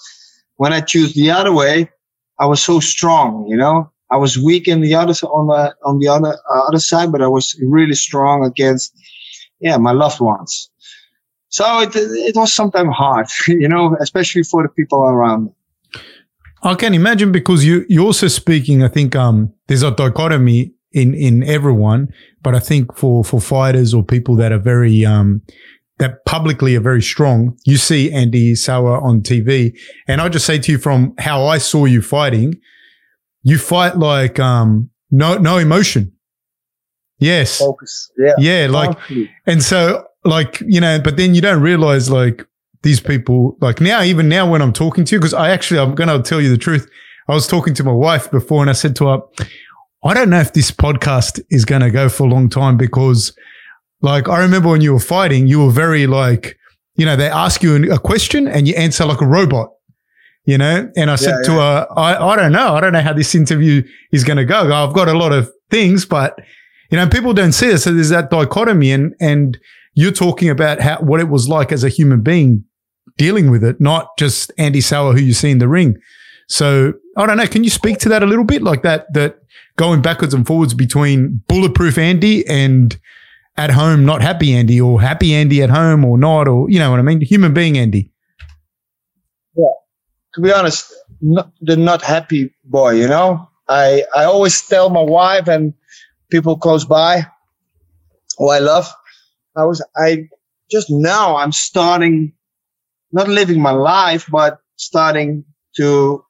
when 0.56 0.74
I 0.74 0.82
choose 0.82 1.14
the 1.14 1.32
other 1.32 1.52
way, 1.52 1.90
I 2.40 2.46
was 2.46 2.64
so 2.64 2.80
strong. 2.80 3.46
You 3.48 3.58
know, 3.58 3.92
I 4.12 4.18
was 4.18 4.38
weak 4.38 4.68
in 4.68 4.82
the 4.82 4.96
other 4.96 5.14
on 5.28 5.48
the 5.48 5.76
on 5.84 6.00
the 6.00 6.08
other 6.08 6.38
uh, 6.54 6.68
other 6.68 6.80
side, 6.80 7.12
but 7.12 7.22
I 7.22 7.28
was 7.28 7.60
really 7.64 7.96
strong 7.96 8.46
against 8.46 8.94
yeah 9.60 9.78
my 9.78 9.92
loved 9.92 10.20
ones. 10.20 10.70
So 11.50 11.82
it 11.82 11.92
it 11.96 12.36
was 12.36 12.54
sometimes 12.54 12.96
hard, 12.96 13.28
you 13.48 13.68
know, 13.68 13.98
especially 14.00 14.44
for 14.44 14.64
the 14.64 14.70
people 14.70 15.00
around 15.00 15.46
me. 15.46 15.52
I 16.64 16.76
can 16.76 16.94
imagine 16.94 17.32
because 17.32 17.66
you 17.66 17.86
you're 17.90 18.06
also 18.06 18.28
speaking. 18.28 18.84
I 18.84 18.88
think 18.88 19.16
um, 19.16 19.54
there's 19.72 19.84
a 19.84 19.92
dichotomy 19.92 20.74
in 20.92 21.14
in 21.14 21.44
everyone, 21.44 22.10
but 22.44 22.54
I 22.54 22.60
think 22.60 22.94
for 22.98 23.24
for 23.24 23.40
fighters 23.40 23.94
or 23.94 24.04
people 24.04 24.36
that 24.36 24.52
are 24.52 24.60
very 24.60 25.06
um, 25.06 25.42
that 25.98 26.26
publicly 26.26 26.76
are 26.76 26.82
very 26.82 27.02
strong, 27.02 27.58
you 27.66 27.78
see 27.78 28.12
Andy 28.12 28.54
Souwer 28.54 28.98
on 28.98 29.22
TV, 29.22 29.72
and 30.10 30.20
I 30.20 30.28
just 30.28 30.46
say 30.46 30.60
to 30.60 30.74
you 30.74 30.78
from 30.78 31.16
how 31.20 31.46
I 31.46 31.58
saw 31.58 31.86
you 31.86 32.02
fighting, 32.02 32.56
you 33.44 33.58
fight 33.58 33.98
like 33.98 34.42
um, 34.42 34.90
no 35.10 35.38
no 35.38 35.58
emotion. 35.58 36.12
Yes. 37.20 37.60
Focus. 37.60 38.12
Yeah. 38.18 38.34
Yeah. 38.40 38.68
Like, 38.70 38.98
and 39.46 39.64
so 39.64 40.06
like 40.26 40.62
you 40.68 40.82
know, 40.82 41.00
but 41.00 41.16
then 41.16 41.34
you 41.34 41.40
don't 41.40 41.62
realize 41.62 42.10
like 42.10 42.46
these 42.84 43.00
people 43.00 43.58
like 43.62 43.80
now 43.80 44.02
even 44.02 44.28
now 44.28 44.50
when 44.50 44.60
i'm 44.60 44.74
talking 44.74 45.06
to 45.06 45.16
you 45.16 45.20
because 45.20 45.36
i 45.36 45.52
actually 45.52 45.80
i'm 45.80 45.94
gonna 45.94 46.20
tell 46.20 46.42
you 46.42 46.50
the 46.50 46.58
truth 46.58 46.90
i 47.32 47.34
was 47.34 47.48
talking 47.48 47.74
to 47.74 47.84
my 47.84 47.92
wife 47.92 48.30
before 48.32 48.62
and 48.62 48.70
i 48.70 48.74
said 48.74 48.96
to 48.96 49.08
her 49.08 49.20
i 50.04 50.14
don't 50.14 50.30
know 50.30 50.40
if 50.40 50.54
this 50.54 50.72
podcast 50.72 51.42
is 51.50 51.66
gonna 51.66 51.90
go 51.90 52.10
for 52.10 52.24
a 52.24 52.30
long 52.30 52.50
time 52.50 52.78
because 52.78 53.36
like 54.02 54.28
i 54.30 54.40
remember 54.40 54.70
when 54.70 54.82
you 54.82 54.94
were 54.94 55.00
fighting 55.00 55.48
you 55.48 55.64
were 55.64 55.72
very 55.72 56.08
like 56.08 56.58
you 56.96 57.06
know 57.06 57.16
they 57.16 57.30
ask 57.30 57.64
you 57.64 57.92
a 57.92 58.00
question 58.00 58.48
and 58.48 58.68
you 58.68 58.76
answer 58.76 59.06
like 59.06 59.22
a 59.22 59.28
robot 59.28 59.70
you 60.46 60.58
know 60.58 60.92
and 60.96 61.10
i 61.10 61.16
said 61.16 61.36
yeah, 61.40 61.46
to 61.46 61.52
her 61.54 61.88
I, 61.96 62.16
I 62.16 62.36
don't 62.36 62.52
know 62.52 62.76
i 62.76 62.82
don't 62.82 62.94
know 62.94 63.02
how 63.02 63.14
this 63.14 63.34
interview 63.34 63.84
is 64.12 64.24
gonna 64.24 64.46
go 64.46 64.72
i've 64.72 64.94
got 64.94 65.08
a 65.08 65.18
lot 65.18 65.32
of 65.32 65.52
things 65.70 66.06
but 66.06 66.40
you 66.92 66.98
know, 66.98 67.08
people 67.08 67.34
don't 67.34 67.54
see 67.54 67.68
it. 67.68 67.80
So 67.80 67.94
there's 67.94 68.10
that 68.10 68.30
dichotomy, 68.30 68.92
and 68.92 69.16
and 69.20 69.58
you're 69.94 70.12
talking 70.12 70.50
about 70.50 70.82
how 70.82 71.00
what 71.00 71.22
it 71.22 71.30
was 71.30 71.48
like 71.48 71.72
as 71.72 71.84
a 71.84 71.90
human 71.90 72.22
being 72.22 72.66
dealing 73.18 73.50
with 73.50 73.64
it, 73.64 73.80
not 73.80 74.10
just 74.20 74.52
Andy 74.58 74.82
Souwer 74.82 75.14
who 75.14 75.22
you 75.22 75.34
see 75.34 75.52
in 75.52 75.60
the 75.60 75.70
ring. 75.70 75.98
So 76.48 76.94
I 77.18 77.26
don't 77.26 77.38
know. 77.38 77.48
Can 77.48 77.64
you 77.64 77.70
speak 77.70 77.98
to 78.00 78.10
that 78.10 78.24
a 78.24 78.26
little 78.26 78.46
bit, 78.46 78.62
like 78.62 78.84
that? 78.84 79.12
That 79.14 79.40
going 79.76 80.02
backwards 80.02 80.34
and 80.34 80.46
forwards 80.46 80.74
between 80.74 81.44
bulletproof 81.48 81.98
Andy 81.98 82.48
and 82.48 82.98
at 83.58 83.72
home 83.72 84.06
not 84.06 84.22
happy 84.22 84.54
Andy, 84.54 84.80
or 84.80 85.02
happy 85.02 85.34
Andy 85.34 85.62
at 85.62 85.70
home 85.70 86.06
or 86.06 86.18
not, 86.18 86.48
or 86.48 86.70
you 86.70 86.80
know 86.80 86.90
what 86.90 87.00
I 87.00 87.04
mean? 87.04 87.22
Human 87.22 87.54
being 87.54 87.78
Andy. 87.78 88.12
Yeah. 89.56 89.66
To 90.36 90.42
be 90.42 90.54
honest, 90.54 90.94
not, 91.20 91.52
the 91.60 91.76
not 91.76 92.02
happy 92.02 92.54
boy. 92.64 92.92
You 92.92 93.08
know, 93.08 93.50
I 93.68 94.04
I 94.16 94.24
always 94.24 94.62
tell 94.62 94.90
my 94.90 95.02
wife 95.02 95.48
and 95.48 95.74
people 96.32 96.58
close 96.58 96.86
by 96.86 97.28
who 98.38 98.50
I 98.50 98.60
love. 98.60 98.90
I 99.56 99.66
was 99.66 99.86
I 99.98 100.30
just 100.72 100.90
now 100.90 101.36
I'm 101.36 101.52
starting 101.52 102.34
not 103.12 103.28
living 103.28 103.62
my 103.62 103.72
life, 103.72 104.28
but 104.32 104.60
starting 104.78 105.44
to 105.76 106.24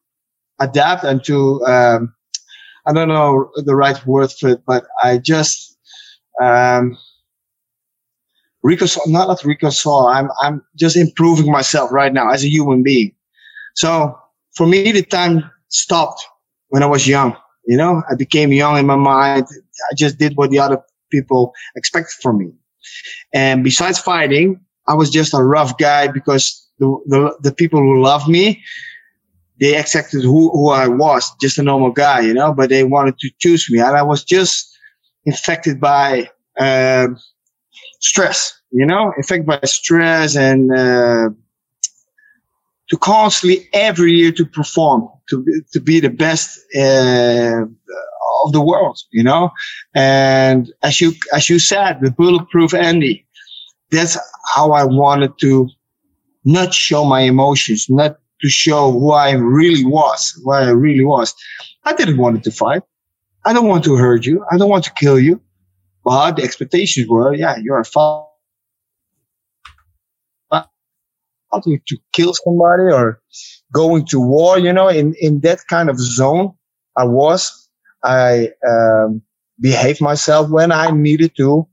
adapt 0.61 1.03
and 1.03 1.23
to 1.25 1.63
um, 1.65 2.13
I 2.85 2.93
don't 2.93 3.07
know 3.07 3.49
the 3.57 3.75
right 3.75 4.03
word 4.05 4.31
for 4.31 4.49
it, 4.49 4.61
but 4.65 4.85
I 5.03 5.17
just 5.17 5.77
um, 6.41 6.97
reconcile, 8.63 9.07
not, 9.07 9.27
not 9.27 9.43
reconcile. 9.43 10.07
I'm 10.07 10.29
I'm 10.41 10.63
just 10.77 10.95
improving 10.95 11.51
myself 11.51 11.91
right 11.91 12.13
now 12.13 12.31
as 12.31 12.43
a 12.43 12.49
human 12.49 12.83
being. 12.83 13.13
So 13.75 14.17
for 14.55 14.67
me, 14.67 14.91
the 14.91 15.03
time 15.03 15.49
stopped 15.69 16.25
when 16.69 16.83
I 16.83 16.87
was 16.87 17.07
young. 17.07 17.35
You 17.67 17.77
know, 17.77 18.01
I 18.09 18.15
became 18.15 18.51
young 18.51 18.77
in 18.77 18.85
my 18.87 18.95
mind. 18.95 19.45
I 19.91 19.95
just 19.95 20.17
did 20.17 20.35
what 20.35 20.49
the 20.49 20.59
other 20.59 20.81
people 21.11 21.53
expected 21.75 22.15
from 22.21 22.39
me. 22.39 22.51
And 23.33 23.63
besides 23.63 23.99
fighting, 23.99 24.59
I 24.87 24.95
was 24.95 25.09
just 25.09 25.33
a 25.33 25.43
rough 25.43 25.77
guy 25.77 26.07
because 26.07 26.67
the, 26.79 26.87
the, 27.05 27.37
the 27.41 27.53
people 27.53 27.79
who 27.79 28.01
loved 28.01 28.27
me, 28.27 28.63
they 29.61 29.77
accepted 29.77 30.23
who, 30.23 30.49
who 30.49 30.71
I 30.71 30.87
was, 30.87 31.31
just 31.39 31.59
a 31.59 31.63
normal 31.63 31.91
guy, 31.91 32.19
you 32.19 32.33
know, 32.33 32.51
but 32.51 32.69
they 32.69 32.83
wanted 32.83 33.19
to 33.19 33.29
choose 33.39 33.69
me. 33.69 33.79
And 33.79 33.95
I 33.95 34.01
was 34.01 34.23
just 34.23 34.67
infected 35.25 35.79
by 35.79 36.27
uh, 36.59 37.09
stress, 37.99 38.59
you 38.71 38.87
know, 38.87 39.13
infected 39.17 39.45
by 39.45 39.59
stress 39.63 40.35
and 40.35 40.71
uh, 40.73 41.29
to 42.89 42.97
constantly 42.97 43.69
every 43.71 44.13
year 44.13 44.31
to 44.31 44.45
perform, 44.47 45.07
to, 45.29 45.45
to 45.73 45.79
be 45.79 45.99
the 45.99 46.09
best 46.09 46.59
uh, 46.75 47.61
of 48.43 48.53
the 48.53 48.61
world, 48.61 48.97
you 49.11 49.23
know. 49.23 49.51
And 49.93 50.73
as 50.81 50.99
you 50.99 51.13
as 51.33 51.49
you 51.51 51.59
said, 51.59 51.99
the 52.01 52.09
bulletproof 52.09 52.73
Andy, 52.73 53.27
that's 53.91 54.17
how 54.55 54.71
I 54.71 54.85
wanted 54.85 55.37
to 55.41 55.69
not 56.45 56.73
show 56.73 57.05
my 57.05 57.21
emotions, 57.21 57.85
not 57.87 58.17
to 58.41 58.49
show 58.49 58.91
who 58.91 59.11
I 59.11 59.31
really 59.31 59.85
was, 59.85 60.39
who 60.43 60.51
I 60.51 60.69
really 60.69 61.05
was. 61.05 61.33
I 61.83 61.93
didn't 61.93 62.17
want 62.17 62.43
to 62.43 62.51
fight. 62.51 62.83
I 63.45 63.53
don't 63.53 63.67
want 63.67 63.83
to 63.85 63.95
hurt 63.95 64.25
you. 64.25 64.45
I 64.51 64.57
don't 64.57 64.69
want 64.69 64.83
to 64.85 64.93
kill 64.93 65.19
you. 65.19 65.41
But 66.03 66.37
the 66.37 66.43
expectations 66.43 67.07
were, 67.07 67.33
yeah, 67.33 67.57
you're 67.57 67.79
a 67.79 67.85
fighter. 67.85 68.27
To, 71.53 71.77
to 71.85 71.97
kill 72.13 72.33
somebody 72.33 72.83
or 72.83 73.21
going 73.73 74.05
to 74.05 74.21
war, 74.21 74.57
you 74.57 74.71
know, 74.71 74.87
in, 74.87 75.13
in 75.19 75.41
that 75.41 75.67
kind 75.67 75.89
of 75.89 75.99
zone 75.99 76.53
I 76.95 77.03
was. 77.03 77.67
I 78.03 78.51
um, 78.65 79.21
behaved 79.59 79.99
myself 79.99 80.49
when 80.49 80.71
I 80.71 80.91
needed 80.91 81.35
to. 81.35 81.67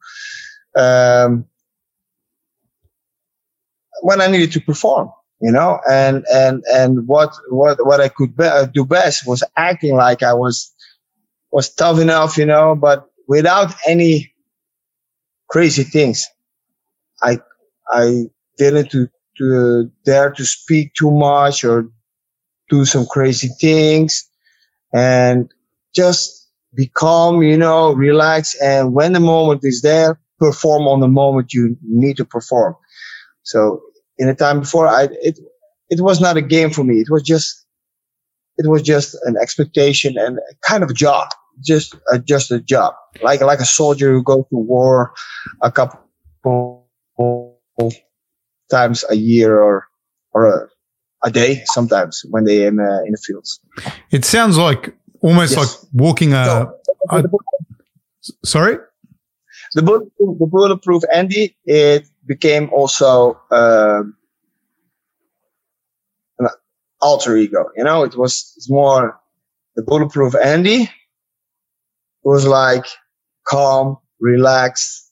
Um, 0.77 1.45
when 4.03 4.21
I 4.21 4.27
needed 4.27 4.53
to 4.53 4.61
perform, 4.61 5.11
you 5.41 5.53
know, 5.53 5.81
and 5.91 6.25
and 6.33 6.65
and 6.75 7.07
what 7.09 7.35
what 7.51 7.85
what 7.87 8.01
I 8.01 8.09
could 8.09 8.37
be, 8.37 8.45
uh, 8.45 8.67
do 8.67 8.85
best 8.85 9.27
was 9.27 9.45
acting 9.57 9.97
like 9.97 10.23
I 10.23 10.35
was 10.35 10.73
was 11.53 11.75
tough 11.75 12.01
enough, 12.01 12.39
you 12.39 12.47
know, 12.47 12.77
but 12.77 13.07
without 13.29 13.75
any 13.87 14.33
crazy 15.49 15.85
things. 15.85 16.27
I 17.23 17.41
I 17.91 18.25
didn't 18.59 18.91
to, 18.93 19.09
to 19.39 19.91
dare 20.05 20.31
to 20.33 20.45
speak 20.45 20.95
too 20.95 21.11
much 21.11 21.65
or 21.65 21.91
do 22.71 22.85
some 22.85 23.07
crazy 23.07 23.49
things, 23.61 24.29
and 24.95 25.53
just 25.95 26.49
be 26.75 26.87
calm, 26.89 27.43
you 27.43 27.57
know, 27.59 27.93
relax, 27.93 28.55
and 28.61 28.95
when 28.95 29.13
the 29.13 29.21
moment 29.21 29.61
is 29.65 29.83
there, 29.83 30.21
perform 30.39 30.89
on 30.89 31.01
the 31.01 31.09
moment 31.09 31.55
you 31.55 31.77
need 31.83 32.17
to 32.19 32.25
perform. 32.25 32.77
So 33.43 33.83
in 34.19 34.27
the 34.27 34.35
time 34.35 34.61
before, 34.61 34.87
I 34.87 35.09
it 35.23 35.39
it 35.91 36.01
was 36.01 36.21
not 36.21 36.37
a 36.37 36.43
game 36.43 36.71
for 36.71 36.85
me. 36.85 37.01
It 37.01 37.11
was 37.11 37.23
just 37.23 37.65
it 38.57 38.69
was 38.69 38.83
just 38.83 39.17
an 39.25 39.37
expectation 39.41 40.17
and 40.19 40.39
kind 40.63 40.83
of 40.83 40.91
a 40.91 40.95
job, 40.95 41.29
just 41.65 41.95
a, 42.13 42.19
just 42.19 42.51
a 42.51 42.61
job, 42.61 42.95
like 43.23 43.41
like 43.41 43.61
a 43.61 43.65
soldier 43.65 44.13
who 44.13 44.23
goes 44.23 44.45
to 44.51 44.57
war 44.57 45.13
a 45.63 45.71
couple 45.71 46.05
times 48.71 49.05
a 49.09 49.17
year 49.17 49.59
or 49.59 49.87
or 50.33 50.47
a, 50.47 50.69
a 51.25 51.31
day 51.31 51.63
sometimes 51.67 52.25
when 52.31 52.45
they 52.45 52.67
in 52.67 52.81
uh, 52.81 53.01
in 53.07 53.13
the 53.13 53.23
fields. 53.25 53.61
It 54.11 54.25
sounds 54.25 54.59
like 54.59 54.95
almost 55.21 55.57
yes. 55.57 55.83
like 55.83 55.91
walking 55.93 56.33
a. 56.35 56.45
So, 56.45 56.75
a 57.11 57.25
sorry. 58.45 58.79
The 59.75 59.83
bulletproof, 59.83 60.39
the 60.39 60.47
bulletproof 60.47 61.03
Andy, 61.13 61.57
it 61.65 62.09
became 62.29 62.71
also 62.73 63.41
um, 63.53 64.17
an 66.39 66.49
alter 67.03 67.37
ego. 67.37 67.67
You 67.77 67.85
know, 67.85 68.05
it 68.05 68.17
was 68.17 68.55
it's 68.57 68.71
more 68.71 69.19
the 69.77 69.83
bulletproof 69.83 70.35
Andy. 70.37 70.83
It 70.85 70.91
was 72.25 72.47
like 72.47 72.87
calm, 73.49 73.99
relaxed 74.21 75.11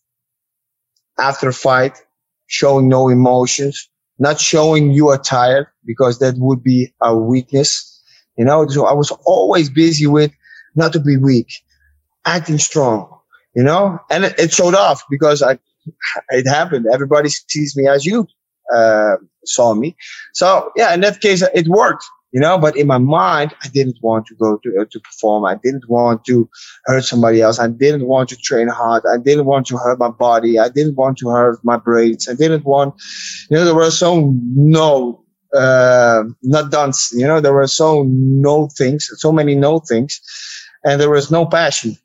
after 1.19 1.53
fight, 1.53 1.99
showing 2.47 2.89
no 2.89 3.09
emotions, 3.09 3.89
not 4.19 4.41
showing 4.41 4.93
you 4.93 5.09
are 5.09 5.19
tired 5.19 5.67
because 5.85 6.19
that 6.21 6.35
would 6.39 6.63
be 6.63 6.95
a 7.03 7.17
weakness. 7.17 7.93
You 8.39 8.45
know, 8.45 8.67
so 8.69 8.87
I 8.87 8.93
was 8.95 9.13
always 9.27 9.71
busy 9.71 10.07
with 10.07 10.33
not 10.75 10.93
to 10.95 11.01
be 11.01 11.17
weak, 11.17 11.53
acting 12.27 12.59
strong, 12.59 13.09
you 13.55 13.63
know, 13.63 13.99
and 14.11 14.25
it, 14.27 14.39
it 14.39 14.53
showed 14.53 14.75
off 14.75 15.05
because 15.11 15.43
I 15.43 15.59
it 16.31 16.49
happened. 16.49 16.87
Everybody 16.93 17.29
sees 17.29 17.77
me 17.77 17.89
as 17.89 18.05
you 18.05 18.27
uh, 18.75 19.17
saw 19.45 19.75
me. 19.75 19.97
So 20.35 20.71
yeah, 20.77 20.95
in 20.95 21.01
that 21.01 21.21
case, 21.21 21.43
it 21.55 21.69
worked, 21.69 22.05
you 22.33 22.41
know. 22.41 22.59
But 22.59 22.77
in 22.77 22.87
my 22.87 22.99
mind, 22.99 23.55
I 23.63 23.69
didn't 23.69 23.99
want 24.03 24.27
to 24.27 24.35
go 24.35 24.59
to 24.59 24.81
uh, 24.81 24.85
to 24.91 25.01
perform. 25.01 25.45
I 25.45 25.57
didn't 25.57 25.89
want 25.89 26.25
to 26.27 26.49
hurt 26.85 27.05
somebody 27.05 27.41
else. 27.43 27.59
I 27.59 27.69
didn't 27.69 28.07
want 28.07 28.29
to 28.31 28.37
train 28.37 28.69
hard. 28.69 29.05
I 29.13 29.19
didn't 29.19 29.47
want 29.47 29.67
to 29.69 29.77
hurt 29.77 29.99
my 29.99 30.11
body. 30.11 30.59
I 30.59 30.69
didn't 30.69 30.97
want 30.97 31.19
to 31.19 31.29
hurt 31.29 31.65
my 31.65 31.77
brains. 31.77 32.29
I 32.29 32.35
didn't 32.35 32.65
want, 32.65 32.95
you 33.51 33.57
know, 33.57 33.65
there 33.65 33.75
were 33.75 33.91
so 33.91 34.33
no. 34.55 35.23
Uh, 35.55 36.25
not 36.43 36.71
done, 36.71 36.93
you 37.13 37.27
know, 37.27 37.41
there 37.41 37.55
were 37.55 37.69
so 37.69 38.03
no 38.09 38.69
things, 38.77 39.09
so 39.15 39.33
many 39.33 39.55
no 39.55 39.79
things, 39.79 40.21
and 40.85 41.01
there 41.01 41.09
was 41.09 41.31
no 41.31 41.47
passion 41.47 41.97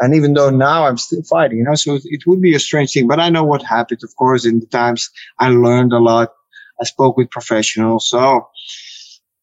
and 0.00 0.14
even 0.14 0.34
though 0.34 0.50
now 0.50 0.86
I'm 0.86 0.98
still 0.98 1.22
fighting, 1.22 1.58
you 1.58 1.64
know, 1.64 1.74
so 1.74 1.98
it 2.02 2.26
would 2.26 2.40
be 2.40 2.54
a 2.54 2.60
strange 2.60 2.92
thing. 2.92 3.06
But 3.06 3.20
I 3.20 3.28
know 3.30 3.44
what 3.44 3.62
happened. 3.62 4.00
Of 4.02 4.14
course, 4.16 4.44
in 4.44 4.60
the 4.60 4.66
times 4.66 5.10
I 5.38 5.48
learned 5.50 5.92
a 5.92 5.98
lot. 5.98 6.32
I 6.80 6.84
spoke 6.84 7.16
with 7.16 7.30
professionals, 7.30 8.08
so 8.08 8.48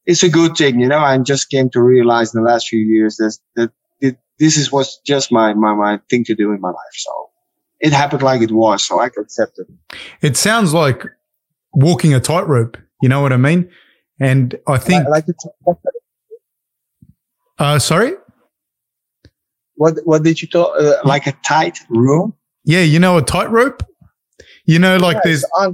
it's 0.05 0.23
a 0.23 0.29
good 0.29 0.57
thing, 0.57 0.81
you 0.81 0.87
know. 0.87 0.99
I 0.99 1.17
just 1.19 1.49
came 1.49 1.69
to 1.69 1.81
realize 1.81 2.35
in 2.35 2.43
the 2.43 2.49
last 2.49 2.67
few 2.67 2.79
years 2.79 3.15
that 3.17 3.37
that 3.55 3.71
it, 4.01 4.17
this 4.37 4.57
is 4.57 4.71
was 4.71 4.99
just 5.05 5.31
my, 5.31 5.53
my 5.53 5.73
my 5.73 5.99
thing 6.09 6.25
to 6.25 6.35
do 6.35 6.51
in 6.51 6.59
my 6.59 6.69
life. 6.69 6.93
So 6.93 7.29
it 7.79 7.93
happened 7.93 8.21
like 8.21 8.41
it 8.41 8.51
was, 8.51 8.83
so 8.83 8.99
I 8.99 9.07
can 9.09 9.23
accept 9.23 9.59
it. 9.59 9.97
It 10.21 10.35
sounds 10.35 10.73
like 10.73 11.03
walking 11.73 12.13
a 12.13 12.19
tightrope. 12.19 12.77
You 13.01 13.09
know 13.09 13.21
what 13.21 13.31
I 13.31 13.37
mean? 13.37 13.69
And 14.19 14.59
I 14.67 14.77
think, 14.77 15.07
like, 15.07 15.25
like 15.65 15.77
uh, 17.57 17.79
sorry. 17.79 18.13
What 19.81 19.97
what 20.03 20.21
did 20.21 20.39
you 20.43 20.47
talk? 20.47 20.79
Uh, 20.79 20.97
like 21.03 21.25
a 21.25 21.31
tight 21.43 21.79
room? 21.89 22.35
Yeah, 22.65 22.81
you 22.81 22.99
know 22.99 23.17
a 23.17 23.23
tightrope. 23.23 23.81
You 24.65 24.77
know, 24.77 24.97
like 24.97 25.23
there's 25.23 25.43
uh, 25.57 25.71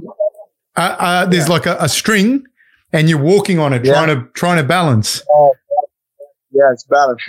uh, 0.76 1.26
there's 1.26 1.46
yeah. 1.46 1.54
like 1.54 1.66
a, 1.66 1.76
a, 1.78 1.90
string, 1.90 2.46
and 2.90 3.10
you're 3.10 3.20
walking 3.20 3.58
on 3.58 3.74
it, 3.74 3.84
yeah. 3.84 3.92
trying 3.92 4.08
to 4.08 4.26
trying 4.32 4.56
to 4.56 4.62
balance. 4.62 5.22
Oh, 5.30 5.52
yeah, 6.52 6.72
it's 6.72 6.84
balance. 6.84 7.20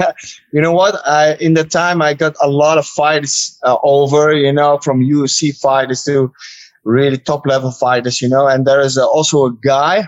you 0.54 0.62
know 0.62 0.72
what? 0.72 0.96
I 1.06 1.36
in 1.42 1.54
the 1.54 1.66
time 1.66 2.02
I 2.02 2.14
got 2.14 2.38
a 2.42 2.48
lot 2.48 2.78
of 2.78 2.86
fights 2.86 3.60
uh, 3.64 3.76
over. 3.84 4.32
You 4.32 4.54
know, 4.54 4.78
from 4.78 5.02
UFC 5.02 5.54
fighters 5.60 6.04
to 6.06 6.32
really 6.86 7.18
top 7.18 7.46
level 7.46 7.72
fighters. 7.72 8.22
You 8.22 8.30
know, 8.30 8.48
and 8.48 8.66
there 8.66 8.80
is 8.80 8.98
also 8.98 9.48
a 9.48 9.54
guy, 9.54 10.08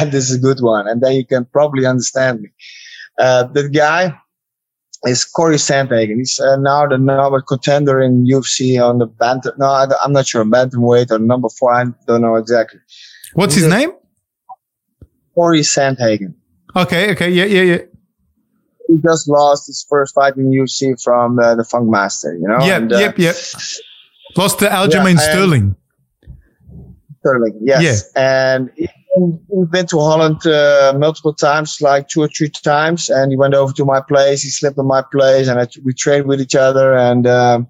and 0.00 0.10
this 0.14 0.30
is 0.30 0.36
a 0.36 0.40
good 0.40 0.62
one, 0.62 0.88
and 0.88 1.02
then 1.02 1.16
you 1.16 1.26
can 1.26 1.44
probably 1.44 1.84
understand 1.84 2.40
me. 2.40 2.48
Uh, 3.18 3.42
the 3.42 3.68
guy 3.68 4.16
is 5.06 5.24
Corey 5.24 5.56
Sandhagen. 5.56 6.16
He's 6.16 6.38
uh, 6.40 6.56
now 6.56 6.86
the 6.86 6.98
number 6.98 7.40
contender 7.40 8.00
in 8.00 8.26
UFC 8.26 8.80
on 8.82 8.98
the 8.98 9.06
bantam. 9.06 9.52
No, 9.58 9.66
I, 9.66 9.86
am 10.04 10.12
not 10.12 10.26
sure 10.26 10.44
bantamweight 10.44 11.10
or 11.10 11.18
number 11.18 11.48
four. 11.48 11.72
I 11.72 11.84
don't 12.06 12.22
know 12.22 12.36
exactly. 12.36 12.80
What's 13.34 13.54
He's 13.54 13.64
his 13.64 13.72
a, 13.72 13.76
name? 13.76 13.92
Corey 15.34 15.60
Sandhagen. 15.60 16.34
Okay. 16.76 17.12
Okay. 17.12 17.30
Yeah. 17.30 17.44
Yeah. 17.44 17.62
Yeah. 17.62 17.78
He 18.88 18.98
just 19.02 19.28
lost 19.28 19.68
his 19.68 19.86
first 19.88 20.14
fight 20.14 20.36
in 20.36 20.50
UFC 20.50 21.00
from 21.02 21.38
uh, 21.38 21.54
the 21.54 21.64
Funk 21.64 21.88
Master. 21.88 22.34
You 22.34 22.48
know. 22.48 22.58
Yep. 22.64 22.82
And, 22.82 22.92
uh, 22.92 22.98
yep. 22.98 23.18
Yep. 23.18 23.36
Lost 24.36 24.58
to 24.60 24.66
Aljamain 24.66 25.14
yeah, 25.14 25.30
Sterling. 25.30 25.76
Sterling. 27.20 27.58
Yes. 27.62 28.10
Yeah. 28.14 28.56
And 28.56 28.70
we've 29.16 29.70
been 29.70 29.86
to 29.88 29.98
Holland 29.98 30.46
uh, 30.46 30.94
multiple 30.96 31.34
times, 31.34 31.80
like 31.80 32.08
two 32.08 32.22
or 32.22 32.28
three 32.28 32.48
times, 32.48 33.10
and 33.10 33.32
he 33.32 33.36
went 33.36 33.54
over 33.54 33.72
to 33.74 33.84
my 33.84 34.00
place. 34.00 34.42
He 34.42 34.50
slept 34.50 34.78
in 34.78 34.86
my 34.86 35.02
place, 35.02 35.48
and 35.48 35.60
I, 35.60 35.66
we 35.84 35.94
trained 35.94 36.26
with 36.26 36.40
each 36.40 36.54
other. 36.54 36.94
And 36.94 37.26
um, 37.26 37.68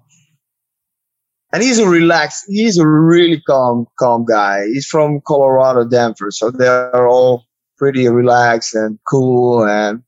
and 1.53 1.63
he's 1.63 1.79
a 1.79 1.87
relaxed, 1.87 2.45
he's 2.47 2.77
a 2.77 2.87
really 2.87 3.41
calm, 3.41 3.85
calm 3.99 4.25
guy. 4.25 4.65
He's 4.67 4.85
from 4.85 5.21
Colorado, 5.21 5.87
Denver, 5.87 6.31
so 6.31 6.49
they're 6.49 7.07
all 7.07 7.45
pretty 7.77 8.07
relaxed 8.07 8.75
and 8.75 8.99
cool. 9.09 9.67
And 9.67 10.03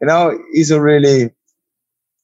you 0.00 0.06
know, 0.06 0.38
he's 0.52 0.70
a 0.70 0.80
really, 0.80 1.30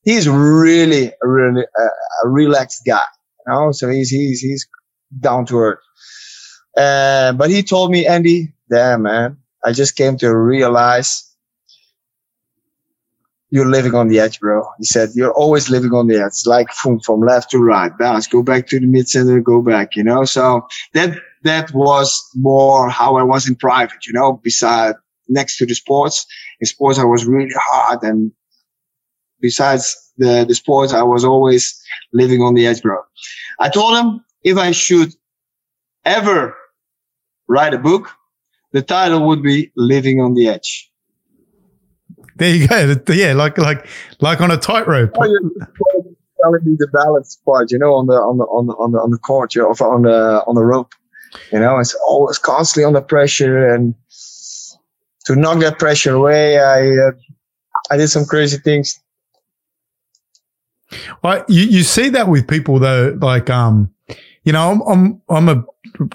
he's 0.03 0.29
really 0.29 1.13
really 1.23 1.65
uh, 1.79 2.25
a 2.25 2.29
relaxed 2.29 2.83
guy. 2.87 3.05
You 3.47 3.53
know, 3.53 3.73
so 3.73 3.89
he's 3.89 4.11
he's 4.11 4.41
he's 4.41 4.67
down 5.21 5.47
to 5.47 5.59
earth. 5.59 5.79
Uh, 6.77 7.33
but 7.33 7.51
he 7.51 7.63
told 7.63 7.91
me, 7.91 8.07
Andy, 8.07 8.53
damn 8.71 9.03
man, 9.03 9.37
I 9.65 9.73
just 9.73 9.97
came 9.97 10.17
to 10.19 10.35
realize 10.35 11.29
you're 13.51 13.69
living 13.69 13.95
on 13.95 14.09
the 14.09 14.19
edge, 14.19 14.41
bro. 14.41 14.67
He 14.79 14.85
said, 14.85 15.11
you're 15.15 15.35
always 15.35 15.69
living 15.69 15.93
on 15.93 16.07
the 16.07 16.17
edge. 16.17 16.47
Like 16.47 16.71
from, 16.73 17.01
from 17.01 17.21
left 17.21 17.51
to 17.51 17.59
right, 17.59 17.97
balance, 17.99 18.27
go 18.27 18.43
back 18.43 18.67
to 18.69 18.81
the 18.81 18.87
mid 18.87 19.09
center, 19.09 19.41
go 19.41 19.61
back, 19.61 19.95
you 19.95 20.03
know? 20.03 20.25
So 20.25 20.67
that, 20.95 21.19
that 21.43 21.71
was 21.75 22.31
more 22.35 22.89
how 22.89 23.17
I 23.17 23.23
was 23.23 23.47
in 23.47 23.55
private, 23.55 24.07
you 24.07 24.15
know, 24.15 24.33
beside, 24.33 24.95
next 25.29 25.59
to 25.59 25.67
the 25.67 25.75
sports. 25.75 26.27
In 26.61 26.67
sports, 26.67 26.99
I 26.99 27.05
was 27.05 27.27
really 27.27 27.53
hard. 27.55 28.03
And 28.03 28.33
besides 29.41 30.13
the, 30.17 30.47
the 30.49 30.55
sports, 30.55 30.95
I 30.95 31.03
was 31.03 31.25
always 31.25 31.79
living 32.15 32.41
on 32.41 32.55
the 32.55 32.67
edge, 32.67 32.81
bro. 32.81 32.99
I 33.61 33.69
told 33.69 33.99
him 33.99 34.25
if 34.43 34.57
I 34.57 34.71
should 34.71 35.13
ever 36.05 36.57
write 37.49 37.75
a 37.75 37.79
book, 37.79 38.11
the 38.73 38.83
title 38.83 39.27
would 39.27 39.43
be 39.43 39.71
Living 39.77 40.21
on 40.21 40.35
the 40.35 40.49
Edge. 40.49 40.91
There 42.37 42.55
you 42.55 42.67
go. 42.67 42.97
Yeah, 43.09 43.35
like 43.35 43.59
like 43.59 43.87
like 44.21 44.41
on 44.41 44.51
a 44.51 44.57
tightrope. 44.57 45.13
Oh, 45.17 46.17
telling 46.43 46.61
me 46.65 46.77
the 46.79 46.89
balance 46.89 47.39
part, 47.45 47.71
you 47.71 47.79
know, 47.79 47.95
on 47.95 48.07
the 48.07 48.15
on 48.15 48.39
the 48.39 48.45
on 48.45 48.67
the 48.67 48.73
on 48.75 48.93
the 48.93 48.99
on 48.99 49.11
the 49.11 49.19
court, 49.19 49.55
you 49.55 49.63
know, 49.63 49.69
on 49.69 50.03
the 50.03 50.43
on 50.47 50.55
the 50.55 50.65
rope. 50.65 50.93
You 51.51 51.61
know, 51.61 51.79
it's 51.79 51.95
always 52.07 52.39
constantly 52.39 52.85
under 52.85 53.01
pressure, 53.01 53.73
and 53.75 53.95
to 55.25 55.37
knock 55.37 55.61
that 55.61 55.79
pressure 55.79 56.15
away, 56.15 56.59
I 56.59 56.91
uh, 56.91 57.13
I 57.91 57.97
did 57.97 58.09
some 58.09 58.25
crazy 58.25 58.59
things. 58.59 59.01
Well, 61.23 61.45
you 61.49 61.65
you 61.65 61.83
see 61.83 62.11
that 62.11 62.29
with 62.29 62.49
people 62.49 62.79
though, 62.79 63.17
like 63.21 63.49
um, 63.49 63.93
you 64.45 64.53
know, 64.53 64.71
I'm 64.71 64.83
I'm 64.83 65.23
I'm 65.29 65.49
a 65.49 65.65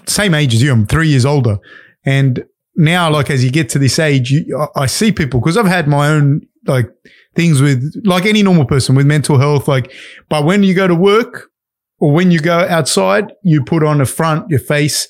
same 0.06 0.34
age 0.34 0.54
as 0.54 0.62
you. 0.62 0.72
I'm 0.72 0.86
three 0.86 1.08
years 1.08 1.24
older, 1.24 1.58
and 2.04 2.44
now, 2.78 3.10
like 3.10 3.28
as 3.28 3.44
you 3.44 3.50
get 3.50 3.68
to 3.70 3.78
this 3.78 3.98
age, 3.98 4.30
you, 4.30 4.68
I 4.76 4.86
see 4.86 5.10
people 5.10 5.40
because 5.40 5.56
I've 5.56 5.66
had 5.66 5.88
my 5.88 6.08
own 6.08 6.42
like 6.66 6.88
things 7.34 7.60
with 7.60 7.92
like 8.04 8.24
any 8.24 8.42
normal 8.42 8.66
person 8.66 8.94
with 8.94 9.06
mental 9.06 9.38
health. 9.38 9.66
Like, 9.66 9.92
but 10.28 10.44
when 10.44 10.62
you 10.62 10.74
go 10.74 10.86
to 10.86 10.94
work 10.94 11.50
or 11.98 12.12
when 12.12 12.30
you 12.30 12.38
go 12.38 12.60
outside, 12.60 13.32
you 13.42 13.64
put 13.64 13.82
on 13.82 14.00
a 14.00 14.06
front, 14.06 14.48
your 14.48 14.60
face, 14.60 15.08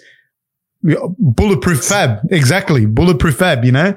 bulletproof 0.83 1.85
fab. 1.85 2.21
Exactly, 2.31 2.87
bulletproof 2.87 3.37
fab. 3.37 3.64
You 3.67 3.73
know, 3.73 3.95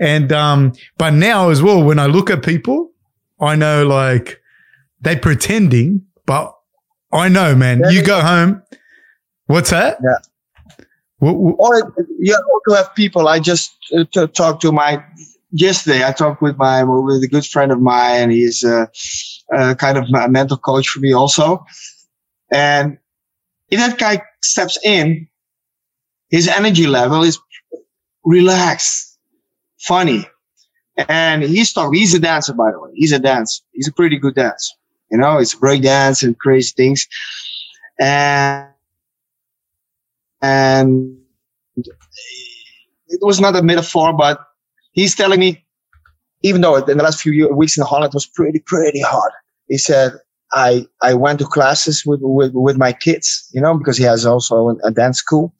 and 0.00 0.32
um, 0.32 0.72
but 0.96 1.10
now 1.10 1.50
as 1.50 1.60
well, 1.60 1.82
when 1.82 1.98
I 1.98 2.06
look 2.06 2.30
at 2.30 2.44
people, 2.44 2.92
I 3.40 3.56
know 3.56 3.84
like 3.84 4.40
they 5.00 5.16
pretending, 5.16 6.02
but 6.24 6.54
I 7.10 7.28
know, 7.28 7.56
man. 7.56 7.82
You 7.90 8.04
go 8.04 8.20
home. 8.20 8.62
What's 9.48 9.70
that? 9.70 9.98
Yeah. 10.02 10.18
What? 11.18 11.82
Or 11.84 12.06
you 12.20 12.34
also 12.34 12.76
have 12.76 12.94
people. 12.94 13.26
I 13.26 13.40
just 13.40 13.76
uh, 13.96 14.04
t- 14.12 14.26
talked 14.28 14.62
to 14.62 14.70
my 14.70 15.02
yesterday. 15.50 16.06
I 16.06 16.12
talked 16.12 16.40
with 16.40 16.56
my 16.56 16.84
with 16.84 17.24
a 17.24 17.28
good 17.28 17.44
friend 17.44 17.72
of 17.72 17.80
mine. 17.80 18.22
And 18.22 18.32
he's 18.32 18.62
a, 18.62 18.88
a 19.52 19.74
kind 19.74 19.98
of 19.98 20.04
a 20.14 20.28
mental 20.28 20.58
coach 20.58 20.88
for 20.88 21.00
me 21.00 21.12
also. 21.12 21.64
And 22.52 22.98
if 23.70 23.80
that 23.80 23.98
guy 23.98 24.22
steps 24.42 24.78
in, 24.84 25.26
his 26.30 26.46
energy 26.46 26.86
level 26.86 27.22
is 27.22 27.38
relaxed, 28.24 29.18
funny, 29.80 30.26
and 31.08 31.42
he's 31.42 31.72
talking. 31.72 31.98
He's 31.98 32.14
a 32.14 32.18
dancer, 32.18 32.52
by 32.52 32.70
the 32.70 32.78
way. 32.78 32.90
He's 32.94 33.12
a 33.12 33.18
dancer. 33.18 33.62
He's 33.72 33.88
a 33.88 33.92
pretty 33.92 34.18
good 34.18 34.34
dancer. 34.34 34.74
You 35.10 35.18
know, 35.18 35.38
it's 35.38 35.54
break 35.54 35.82
dance 35.82 36.22
and 36.22 36.38
crazy 36.38 36.72
things. 36.76 37.08
And, 37.98 38.67
and 40.42 41.16
it 43.08 43.20
was 43.22 43.40
not 43.40 43.56
a 43.56 43.62
metaphor, 43.62 44.12
but 44.12 44.40
he's 44.92 45.14
telling 45.14 45.40
me, 45.40 45.64
even 46.42 46.60
though 46.60 46.76
in 46.76 46.96
the 46.98 47.02
last 47.02 47.20
few 47.20 47.52
weeks 47.54 47.76
in 47.76 47.84
Holland 47.84 48.14
was 48.14 48.26
pretty, 48.26 48.60
pretty 48.60 49.00
hard. 49.00 49.32
He 49.68 49.78
said, 49.78 50.12
I, 50.52 50.86
I 51.02 51.14
went 51.14 51.40
to 51.40 51.44
classes 51.46 52.04
with, 52.06 52.20
with, 52.22 52.52
with 52.54 52.76
my 52.76 52.92
kids, 52.92 53.48
you 53.52 53.60
know, 53.60 53.76
because 53.76 53.96
he 53.96 54.04
has 54.04 54.24
also 54.24 54.76
a 54.84 54.90
dance 54.90 55.18
school. 55.18 55.54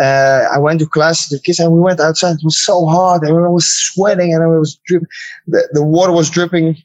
Uh, 0.00 0.44
I 0.52 0.58
went 0.58 0.80
to 0.80 0.86
class 0.86 1.30
with 1.30 1.42
kids 1.42 1.58
and 1.58 1.72
we 1.72 1.80
went 1.80 2.00
outside. 2.00 2.36
It 2.36 2.44
was 2.44 2.62
so 2.62 2.86
hot 2.86 3.22
and 3.22 3.36
I 3.36 3.48
was 3.48 3.66
sweating 3.66 4.32
and 4.32 4.42
I 4.42 4.46
was 4.46 4.78
dripping. 4.86 5.08
The, 5.46 5.68
the 5.72 5.84
water 5.84 6.12
was 6.12 6.30
dripping 6.30 6.76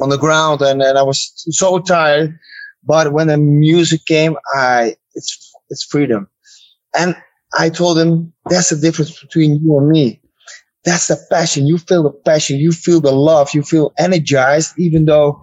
on 0.00 0.08
the 0.08 0.18
ground 0.18 0.62
and, 0.62 0.82
and 0.82 0.98
I 0.98 1.02
was 1.02 1.32
so 1.50 1.78
tired. 1.78 2.38
But 2.84 3.12
when 3.12 3.26
the 3.26 3.36
music 3.36 4.04
came, 4.06 4.36
I, 4.54 4.96
it's, 5.14 5.45
it's 5.70 5.84
freedom. 5.84 6.28
And 6.96 7.16
I 7.58 7.68
told 7.68 7.98
him 7.98 8.32
that's 8.48 8.70
the 8.70 8.76
difference 8.76 9.20
between 9.20 9.60
you 9.62 9.78
and 9.78 9.88
me. 9.88 10.20
That's 10.84 11.08
the 11.08 11.18
passion. 11.30 11.66
You 11.66 11.78
feel 11.78 12.04
the 12.04 12.10
passion. 12.10 12.58
You 12.58 12.72
feel 12.72 13.00
the 13.00 13.12
love. 13.12 13.54
You 13.54 13.62
feel 13.62 13.92
energized, 13.98 14.78
even 14.78 15.04
though 15.04 15.40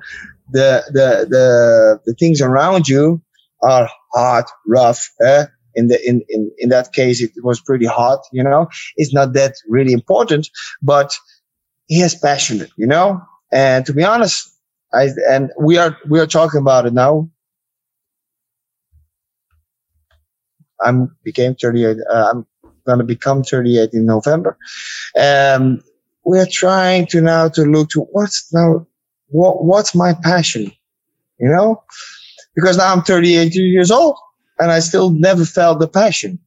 the, 0.51 0.83
the, 0.87 1.27
the, 1.29 1.99
the 2.05 2.13
things 2.15 2.41
around 2.41 2.87
you 2.87 3.21
are 3.61 3.89
hard, 4.13 4.45
rough. 4.67 5.09
Eh? 5.21 5.45
In 5.75 5.87
the, 5.87 5.99
in, 6.07 6.21
in, 6.29 6.51
in 6.59 6.69
that 6.69 6.93
case, 6.93 7.21
it 7.21 7.31
was 7.43 7.59
pretty 7.59 7.87
hot, 7.87 8.19
you 8.31 8.43
know, 8.43 8.67
it's 8.95 9.11
not 9.11 9.33
that 9.33 9.55
really 9.67 9.91
important, 9.91 10.47
but 10.83 11.15
he 11.87 12.01
is 12.01 12.13
passionate, 12.13 12.69
you 12.77 12.85
know, 12.85 13.19
and 13.51 13.83
to 13.87 13.93
be 13.93 14.03
honest, 14.03 14.49
I 14.93 15.09
and 15.29 15.49
we 15.59 15.77
are 15.77 15.97
we 16.07 16.19
are 16.19 16.27
talking 16.27 16.59
about 16.59 16.85
it 16.85 16.93
now. 16.93 17.29
I'm 20.83 21.15
became 21.23 21.55
38. 21.55 21.97
Uh, 22.11 22.31
I'm 22.31 22.45
going 22.85 22.99
to 22.99 23.05
become 23.05 23.43
38 23.43 23.89
in 23.93 24.05
November. 24.05 24.57
Um, 25.19 25.81
we're 26.25 26.47
trying 26.49 27.07
to 27.07 27.21
now 27.21 27.49
to 27.49 27.63
look 27.63 27.89
to 27.89 28.01
what's 28.11 28.51
now 28.53 28.85
what 29.27 29.63
what's 29.63 29.95
my 29.95 30.13
passion, 30.23 30.71
you 31.39 31.49
know, 31.49 31.83
because 32.55 32.77
now 32.77 32.93
I'm 32.93 33.01
38 33.01 33.53
years 33.55 33.91
old 33.91 34.17
and 34.59 34.71
I 34.71 34.79
still 34.79 35.09
never 35.09 35.45
felt 35.45 35.79
the 35.79 35.87
passion. 35.87 36.39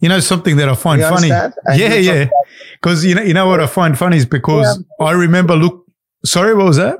You 0.00 0.08
know 0.08 0.18
something 0.18 0.56
that 0.56 0.68
I 0.68 0.74
find 0.74 1.00
funny. 1.00 1.28
Yeah, 1.28 1.94
yeah. 1.94 2.28
Because 2.74 3.04
you 3.04 3.14
know, 3.14 3.22
you 3.22 3.34
know 3.34 3.46
what 3.46 3.60
I 3.60 3.68
find 3.68 3.96
funny 3.96 4.16
is 4.16 4.26
because 4.26 4.84
yeah. 4.98 5.06
I 5.06 5.12
remember. 5.12 5.54
Look, 5.54 5.86
sorry, 6.24 6.54
what 6.54 6.66
was 6.66 6.76
that? 6.78 6.98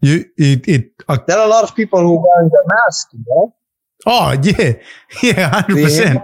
You, 0.00 0.24
it, 0.36 0.66
it. 0.66 0.90
Uh, 1.08 1.16
there 1.28 1.38
are 1.38 1.46
a 1.46 1.48
lot 1.48 1.62
of 1.62 1.76
people 1.76 2.00
who 2.00 2.16
wearing 2.16 2.50
the 2.50 2.64
mask. 2.66 3.08
You 3.12 3.24
know? 3.28 3.54
Oh 4.06 4.32
yeah, 4.42 4.74
yeah, 5.22 5.48
hundred 5.48 5.82
percent. 5.82 6.22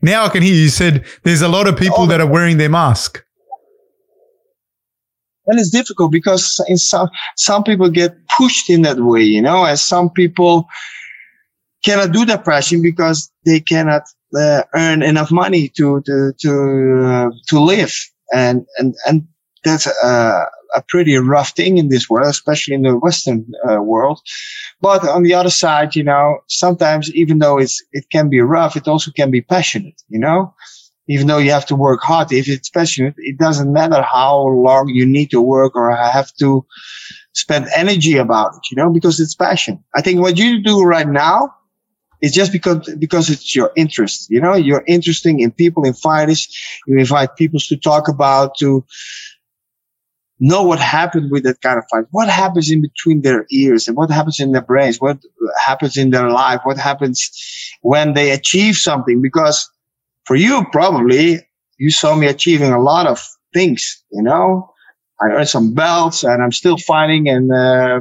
Now 0.00 0.24
I 0.24 0.28
can 0.28 0.42
hear 0.42 0.54
you 0.54 0.68
said 0.68 1.04
there's 1.22 1.42
a 1.42 1.48
lot 1.48 1.66
of 1.66 1.76
people 1.76 2.00
oh, 2.00 2.06
that 2.06 2.20
are 2.20 2.26
wearing 2.26 2.58
their 2.58 2.68
mask. 2.68 3.24
And 5.46 5.58
it's 5.58 5.70
difficult 5.70 6.10
because 6.10 6.64
in 6.68 6.78
some 6.78 7.08
some 7.36 7.64
people 7.64 7.90
get 7.90 8.16
pushed 8.28 8.70
in 8.70 8.82
that 8.82 8.98
way, 8.98 9.22
you 9.22 9.42
know, 9.42 9.64
and 9.64 9.78
some 9.78 10.10
people 10.10 10.66
cannot 11.84 12.12
do 12.12 12.24
depression 12.24 12.82
because 12.82 13.30
they 13.44 13.60
cannot 13.60 14.02
uh, 14.36 14.62
earn 14.74 15.02
enough 15.02 15.30
money 15.30 15.68
to 15.76 16.00
to 16.06 16.32
to 16.38 17.04
uh, 17.04 17.30
to 17.48 17.60
live, 17.60 17.94
and 18.32 18.66
and 18.78 18.94
and 19.06 19.26
that's 19.64 19.86
a, 19.86 20.46
a 20.74 20.82
pretty 20.88 21.16
rough 21.16 21.50
thing 21.50 21.78
in 21.78 21.88
this 21.88 22.08
world, 22.10 22.28
especially 22.28 22.74
in 22.74 22.82
the 22.82 22.96
Western 22.98 23.46
uh, 23.68 23.80
world. 23.82 24.20
But 24.80 25.06
on 25.08 25.22
the 25.22 25.34
other 25.34 25.50
side, 25.50 25.96
you 25.96 26.04
know, 26.04 26.38
sometimes 26.48 27.12
even 27.14 27.38
though 27.38 27.58
it's 27.58 27.82
it 27.92 28.06
can 28.10 28.28
be 28.28 28.40
rough, 28.40 28.76
it 28.76 28.88
also 28.88 29.10
can 29.12 29.30
be 29.30 29.42
passionate, 29.42 30.02
you 30.08 30.18
know. 30.18 30.54
even 31.08 31.26
though 31.26 31.38
you 31.38 31.50
have 31.50 31.66
to 31.66 31.76
work 31.76 32.00
hard, 32.02 32.32
if 32.32 32.48
it's 32.48 32.70
passionate, 32.70 33.14
it 33.18 33.38
doesn't 33.38 33.72
matter 33.72 34.02
how 34.02 34.46
long 34.48 34.88
you 34.88 35.06
need 35.06 35.30
to 35.30 35.40
work 35.40 35.76
or 35.76 35.94
have 35.94 36.32
to 36.34 36.64
spend 37.32 37.66
energy 37.76 38.16
about 38.16 38.54
it, 38.54 38.62
you 38.70 38.76
know, 38.76 38.90
because 38.90 39.20
it's 39.20 39.34
passion. 39.34 39.82
I 39.94 40.00
think 40.00 40.20
what 40.20 40.38
you 40.38 40.62
do 40.62 40.82
right 40.82 41.08
now 41.08 41.54
is 42.22 42.32
just 42.32 42.52
because, 42.52 42.94
because 42.98 43.28
it's 43.28 43.54
your 43.54 43.70
interest, 43.76 44.30
you 44.30 44.40
know, 44.40 44.54
you're 44.54 44.84
interesting 44.86 45.40
in 45.40 45.50
people, 45.50 45.84
in 45.84 45.92
fighters. 45.92 46.48
You 46.86 46.98
invite 46.98 47.36
people 47.36 47.60
to 47.60 47.76
talk 47.76 48.08
about, 48.08 48.56
to 48.58 48.84
know 50.48 50.62
what 50.62 50.78
happened 50.78 51.30
with 51.30 51.44
that 51.44 51.60
kind 51.60 51.78
of 51.78 51.84
fight. 51.90 52.04
What 52.10 52.28
happens 52.28 52.70
in 52.70 52.82
between 52.82 53.22
their 53.22 53.46
ears 53.50 53.88
and 53.88 53.96
what 53.96 54.10
happens 54.10 54.40
in 54.40 54.52
their 54.52 54.62
brains? 54.62 55.00
What 55.00 55.18
happens 55.64 55.96
in 55.96 56.10
their 56.10 56.28
life? 56.30 56.60
What 56.64 56.78
happens 56.78 57.30
when 57.82 58.14
they 58.14 58.30
achieve 58.30 58.76
something? 58.76 59.22
Because 59.22 59.68
for 60.24 60.36
you, 60.36 60.64
probably 60.70 61.40
you 61.78 61.90
saw 61.90 62.14
me 62.14 62.26
achieving 62.26 62.72
a 62.72 62.80
lot 62.80 63.06
of 63.06 63.26
things, 63.52 64.02
you 64.10 64.22
know, 64.22 64.70
I 65.20 65.26
earned 65.26 65.48
some 65.48 65.74
belts 65.74 66.24
and 66.24 66.42
I'm 66.42 66.52
still 66.52 66.76
fighting 66.76 67.28
and 67.28 67.50
uh, 67.52 68.00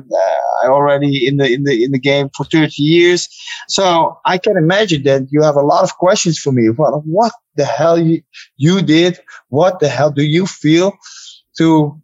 I 0.64 0.68
already 0.68 1.28
in 1.28 1.38
the 1.38 1.54
in 1.54 1.64
the 1.64 1.84
in 1.84 1.92
the 1.92 2.00
game 2.00 2.30
for 2.36 2.44
30 2.44 2.82
years. 2.82 3.30
So 3.68 4.20
I 4.26 4.38
can 4.38 4.58
imagine 4.58 5.04
that 5.04 5.28
you 5.30 5.42
have 5.44 5.56
a 5.56 5.62
lot 5.62 5.84
of 5.84 5.96
questions 5.98 6.40
for 6.40 6.52
me. 6.52 6.70
Well, 6.70 7.04
what 7.06 7.34
the 7.56 7.66
hell 7.66 8.00
you 8.00 8.22
you 8.58 8.82
did? 8.82 9.20
What 9.50 9.80
the 9.80 9.90
hell 9.90 10.12
do 10.12 10.24
you 10.24 10.48
feel 10.48 10.94
to 11.58 12.02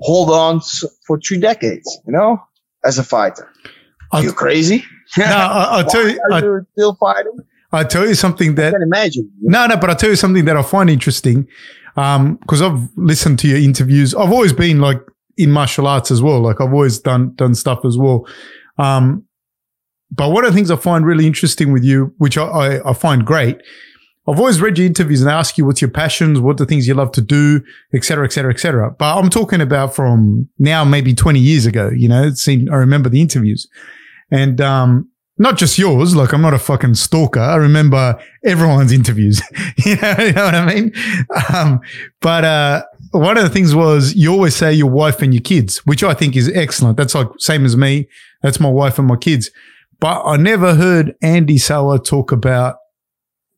hold 0.00 0.30
on 0.30 0.60
for 1.06 1.18
three 1.20 1.38
decades? 1.38 1.98
You 2.06 2.12
know, 2.12 2.42
as 2.84 2.98
a 2.98 3.04
fighter, 3.04 3.50
are 4.10 4.22
you 4.22 4.32
crazy? 4.32 4.84
No, 5.16 5.24
I, 5.24 5.76
will 5.82 5.90
tell 5.90 6.08
you. 6.08 6.20
Are 6.30 6.32
I, 6.32 6.40
you 6.40 6.66
still 6.72 6.94
fighting? 6.96 7.38
I'll 7.72 7.86
tell 7.86 8.06
you 8.06 8.14
something 8.14 8.54
that 8.56 8.68
I 8.68 8.72
can 8.72 8.82
imagine. 8.82 9.30
No, 9.40 9.66
no, 9.66 9.76
but 9.76 9.90
I'll 9.90 9.96
tell 9.96 10.10
you 10.10 10.16
something 10.16 10.44
that 10.44 10.56
I 10.56 10.62
find 10.62 10.90
interesting 10.90 11.48
because 11.94 12.62
um, 12.62 12.62
I've 12.62 12.88
listened 12.96 13.38
to 13.40 13.48
your 13.48 13.58
interviews. 13.58 14.14
I've 14.14 14.32
always 14.32 14.52
been 14.52 14.80
like 14.80 15.00
in 15.36 15.50
martial 15.50 15.86
arts 15.86 16.10
as 16.10 16.22
well. 16.22 16.40
Like 16.40 16.60
I've 16.60 16.72
always 16.72 16.98
done 16.98 17.34
done 17.34 17.54
stuff 17.54 17.84
as 17.84 17.96
well. 17.96 18.26
Um, 18.78 19.24
but 20.10 20.30
one 20.30 20.44
of 20.44 20.52
the 20.52 20.56
things 20.56 20.70
I 20.70 20.76
find 20.76 21.06
really 21.06 21.26
interesting 21.26 21.72
with 21.72 21.84
you, 21.84 22.14
which 22.18 22.36
I, 22.36 22.44
I, 22.44 22.90
I 22.90 22.92
find 22.92 23.24
great, 23.24 23.62
I've 24.28 24.38
always 24.38 24.60
read 24.60 24.78
your 24.78 24.86
interviews 24.86 25.20
and 25.20 25.30
ask 25.30 25.58
you 25.58 25.64
what's 25.64 25.80
your 25.80 25.90
passions, 25.90 26.38
what 26.38 26.56
the 26.56 26.66
things 26.66 26.86
you 26.86 26.94
love 26.94 27.10
to 27.12 27.20
do, 27.20 27.60
et 27.92 28.04
cetera, 28.04 28.24
et 28.24 28.32
cetera, 28.32 28.52
et 28.52 28.60
cetera. 28.60 28.90
But 28.90 29.18
I'm 29.18 29.30
talking 29.30 29.60
about 29.60 29.96
from 29.96 30.48
now, 30.58 30.84
maybe 30.84 31.12
20 31.12 31.40
years 31.40 31.66
ago, 31.66 31.90
you 31.90 32.08
know, 32.08 32.22
it 32.22 32.38
seemed, 32.38 32.70
I 32.70 32.76
remember 32.76 33.08
the 33.08 33.20
interviews 33.20 33.68
and, 34.30 34.60
um, 34.60 35.08
not 35.38 35.58
just 35.58 35.76
yours. 35.78 36.14
Like 36.14 36.32
I'm 36.32 36.42
not 36.42 36.54
a 36.54 36.58
fucking 36.58 36.94
stalker. 36.94 37.40
I 37.40 37.56
remember 37.56 38.18
everyone's 38.44 38.92
interviews. 39.00 39.42
you, 39.84 39.96
know, 39.96 40.14
you 40.18 40.32
know 40.32 40.44
what 40.44 40.54
I 40.54 40.66
mean? 40.72 40.92
Um, 41.52 41.80
but 42.20 42.44
uh, 42.44 42.84
one 43.10 43.36
of 43.36 43.42
the 43.42 43.50
things 43.50 43.74
was 43.74 44.14
you 44.14 44.32
always 44.32 44.54
say 44.54 44.72
your 44.72 44.90
wife 44.90 45.20
and 45.20 45.34
your 45.34 45.42
kids, 45.42 45.78
which 45.78 46.04
I 46.04 46.14
think 46.14 46.36
is 46.36 46.48
excellent. 46.50 46.96
That's 46.96 47.14
like 47.14 47.28
same 47.38 47.64
as 47.64 47.76
me. 47.76 48.08
That's 48.42 48.60
my 48.60 48.70
wife 48.70 48.98
and 48.98 49.08
my 49.08 49.16
kids. 49.16 49.50
But 49.98 50.22
I 50.24 50.36
never 50.36 50.74
heard 50.74 51.14
Andy 51.22 51.58
Souwer 51.58 51.98
talk 51.98 52.32
about 52.32 52.76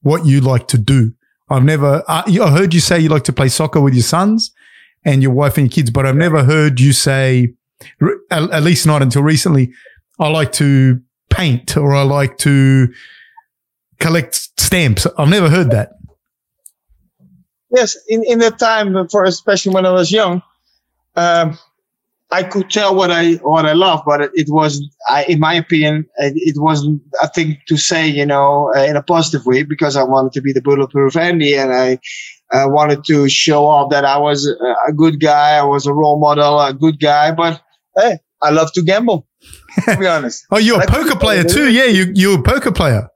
what 0.05 0.25
you 0.25 0.40
like 0.40 0.69
to 0.69 0.79
do. 0.79 1.12
I've 1.51 1.64
never. 1.64 2.03
Uh, 2.07 2.23
I 2.27 2.51
heard 2.51 2.73
you 2.73 2.81
say 2.81 3.01
you 3.01 3.09
like 3.09 3.25
to 3.25 3.33
play 3.33 3.49
soccer 3.49 3.81
with 3.81 3.95
your 3.95 4.03
sons 4.03 4.53
and 5.05 5.23
your 5.23 5.33
wife 5.33 5.59
and 5.59 5.67
your 5.67 5.75
kids, 5.75 5.90
but 5.90 6.07
I've 6.07 6.17
never 6.17 6.45
heard 6.45 6.81
you 6.81 6.93
say, 6.93 7.55
at 8.31 8.62
least 8.62 8.87
not 8.87 9.03
until 9.03 9.23
recently. 9.23 9.73
I 10.19 10.29
like 10.29 10.53
to 10.53 11.01
paint 11.29 11.77
or 11.77 11.95
I 11.95 12.03
like 12.03 12.38
to 12.38 12.93
collect 13.99 14.35
stamps. 14.59 15.07
I've 15.19 15.29
never 15.29 15.51
heard 15.51 15.71
that. 15.73 15.90
Yes, 17.71 17.97
in, 18.09 18.23
in 18.25 18.38
that 18.38 18.59
time, 18.59 19.09
for 19.09 19.25
especially 19.25 19.75
when 19.75 19.85
I 19.85 19.90
was 19.90 20.12
young, 20.12 20.43
um, 21.17 21.59
I 22.35 22.42
could 22.42 22.68
tell 22.68 22.97
what 22.97 23.11
I 23.12 23.35
what 23.53 23.64
I 23.64 23.75
love, 23.75 24.03
but 24.05 24.20
it, 24.20 24.31
it 24.35 24.49
was, 24.49 24.83
I, 25.09 25.25
in 25.25 25.38
my 25.38 25.55
opinion, 25.55 26.05
it, 26.16 26.35
it, 26.37 26.57
wasn't 26.61 27.01
a 27.23 27.29
thing 27.29 27.57
to 27.68 27.77
say, 27.77 28.09
you 28.09 28.27
know, 28.27 28.73
uh, 28.75 28.83
in 28.83 28.97
a 28.97 29.03
positive 29.03 29.47
way 29.47 29.62
because 29.62 29.94
I 29.97 30.03
wanted 30.03 30.33
to 30.33 30.40
be 30.40 30.53
the 30.53 30.61
bulletproof 30.61 31.16
Andy, 31.16 31.55
and 31.55 31.73
I 31.73 32.01
uh, 32.53 32.66
wanted 32.68 33.05
to 33.05 33.29
show 33.29 33.66
off 33.66 33.90
that 33.90 34.05
I 34.05 34.18
was 34.18 34.49
a, 34.49 34.90
a 34.90 34.92
good 34.92 35.20
guy, 35.20 35.59
I 35.59 35.62
was 35.62 35.87
a 35.87 35.92
role 35.92 36.18
model, 36.18 36.59
a 36.61 36.75
good 36.75 36.99
guy. 36.99 37.31
But 37.31 37.62
hey, 37.97 38.18
I 38.42 38.51
love 38.51 38.73
to 38.73 38.83
gamble 38.83 39.29
to 39.85 39.97
be 39.97 40.07
honest. 40.16 40.44
oh, 40.51 40.59
you're 40.59 40.83
a 40.83 40.87
poker 40.87 41.16
player 41.16 41.44
too. 41.44 41.70
Yeah, 41.70 41.85
you 41.85 42.11
you're 42.14 42.40
a 42.40 42.42
poker 42.42 42.73
player. 42.73 43.09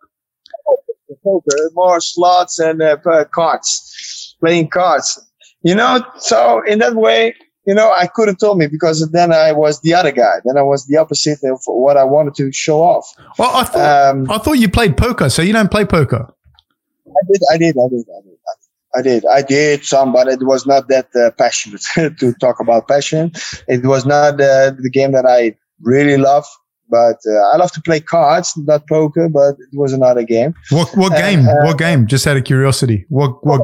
Poker, 1.25 1.71
more 1.75 2.01
slots 2.01 2.61
and 2.61 2.81
uh, 2.81 3.25
cards, 3.35 4.37
playing 4.41 4.69
cards. 4.69 5.19
You 5.63 5.75
know, 5.75 6.05
so 6.19 6.63
in 6.65 6.79
that 6.79 6.95
way, 6.95 7.35
you 7.69 7.75
know, 7.75 7.93
I 7.95 8.07
couldn't 8.07 8.41
tell 8.41 8.55
me 8.55 8.67
because 8.67 9.07
then 9.11 9.31
I 9.31 9.53
was 9.53 9.83
the 9.83 9.93
other 9.93 10.11
guy. 10.11 10.37
Then 10.47 10.57
I 10.57 10.63
was 10.63 10.87
the 10.87 10.97
opposite 10.97 11.41
of 11.45 11.61
what 11.67 11.99
I 11.99 12.05
wanted 12.05 12.35
to 12.37 12.51
show 12.51 12.81
off. 12.81 13.07
Well, 13.39 13.55
I 13.55 13.65
thought 13.65 14.11
um, 14.11 14.31
I 14.31 14.39
thought 14.39 14.55
you 14.55 14.71
played 14.71 14.97
poker, 14.97 15.29
so 15.29 15.43
you 15.43 15.53
don't 15.53 15.71
play 15.71 15.85
poker. 15.85 16.33
I 17.07 17.23
did, 17.31 17.43
I 17.53 17.59
did, 17.59 17.77
I 17.77 17.89
did, 17.91 18.07
I 18.17 18.21
did. 18.23 18.39
I 18.97 19.03
did. 19.03 19.27
I 19.27 19.43
did 19.43 19.85
some, 19.85 20.15
but 20.15 20.29
it 20.29 20.43
was 20.43 20.67
not 20.67 20.89
that 20.89 21.09
uh, 21.15 21.31
passionate 21.33 21.83
to 22.21 22.33
talk 22.41 22.59
about 22.59 22.89
passion. 22.89 23.33
It 23.69 23.85
was 23.85 24.07
not 24.07 24.41
uh, 24.41 24.71
the 24.71 24.91
game 24.91 25.13
that 25.13 25.27
I 25.27 25.55
really 25.83 26.17
love. 26.17 26.47
But 26.91 27.19
uh, 27.31 27.53
I 27.53 27.59
love 27.59 27.71
to 27.73 27.83
play 27.83 28.01
cards, 28.01 28.55
not 28.57 28.89
poker, 28.89 29.29
but 29.29 29.57
it 29.61 29.75
was 29.75 29.93
another 29.93 30.23
game. 30.23 30.55
What 30.71 30.89
what 30.97 31.13
game? 31.13 31.47
Uh, 31.47 31.67
what 31.67 31.77
game? 31.77 32.07
Just 32.07 32.27
out 32.27 32.39
of 32.39 32.45
curiosity. 32.45 33.05
What 33.11 33.47
what? 33.47 33.61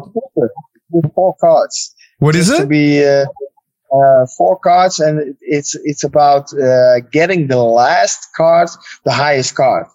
Four 1.15 1.35
cards. 1.41 1.95
What 2.19 2.37
is 2.37 2.51
it? 2.51 2.59
To 2.59 2.67
be 2.67 3.03
uh, 3.95 4.27
four 4.37 4.59
cards, 4.59 4.99
and 4.99 5.37
it's 5.41 5.75
it's 5.85 6.05
about 6.05 6.53
uh, 6.55 7.01
getting 7.13 7.47
the 7.47 7.63
last 7.63 8.29
card, 8.37 8.69
the 9.05 9.13
highest 9.13 9.55
card. 9.55 9.87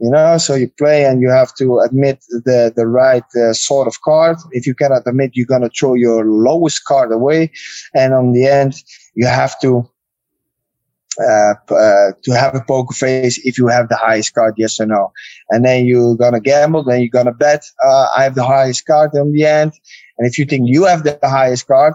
You 0.00 0.10
know, 0.10 0.36
so 0.36 0.54
you 0.54 0.68
play 0.68 1.04
and 1.04 1.20
you 1.20 1.30
have 1.30 1.54
to 1.56 1.80
admit 1.80 2.24
the 2.30 2.72
the 2.74 2.86
right 2.86 3.24
uh, 3.36 3.52
sort 3.52 3.86
of 3.86 4.00
card. 4.02 4.36
If 4.52 4.66
you 4.66 4.74
cannot 4.74 5.02
admit, 5.06 5.32
you're 5.34 5.46
gonna 5.46 5.70
throw 5.70 5.94
your 5.94 6.24
lowest 6.24 6.84
card 6.84 7.12
away, 7.12 7.50
and 7.94 8.14
on 8.14 8.32
the 8.32 8.46
end, 8.46 8.74
you 9.14 9.26
have 9.26 9.58
to 9.60 9.88
uh, 11.20 11.54
uh, 11.70 12.12
to 12.22 12.32
have 12.32 12.54
a 12.54 12.64
poker 12.66 12.94
face 12.94 13.38
if 13.44 13.58
you 13.58 13.66
have 13.68 13.88
the 13.88 13.96
highest 13.96 14.34
card, 14.34 14.54
yes 14.56 14.80
or 14.80 14.86
no. 14.86 15.12
And 15.50 15.64
then 15.64 15.84
you're 15.84 16.16
gonna 16.16 16.40
gamble, 16.40 16.84
then 16.84 17.00
you're 17.00 17.08
gonna 17.10 17.34
bet. 17.34 17.64
Uh, 17.84 18.08
I 18.16 18.24
have 18.24 18.34
the 18.34 18.44
highest 18.44 18.86
card 18.86 19.10
in 19.14 19.32
the 19.32 19.44
end, 19.44 19.72
and 20.18 20.26
if 20.26 20.38
you 20.38 20.44
think 20.44 20.68
you 20.68 20.84
have 20.84 21.04
the 21.04 21.18
highest 21.22 21.66
card, 21.66 21.94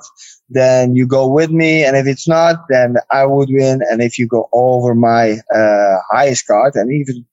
then 0.50 0.96
you 0.96 1.06
go 1.06 1.28
with 1.28 1.52
me. 1.52 1.84
And 1.84 1.98
if 1.98 2.08
it's 2.08 2.28
not, 2.28 2.66
then 2.70 2.96
I 3.12 3.26
would 3.26 3.50
win. 3.52 3.82
And 3.90 4.02
if 4.02 4.18
you 4.18 4.28
go 4.28 4.50
over 4.54 4.96
my 4.96 5.38
uh, 5.54 5.98
highest 6.12 6.48
card, 6.48 6.76
and 6.76 6.92
even 6.92 7.26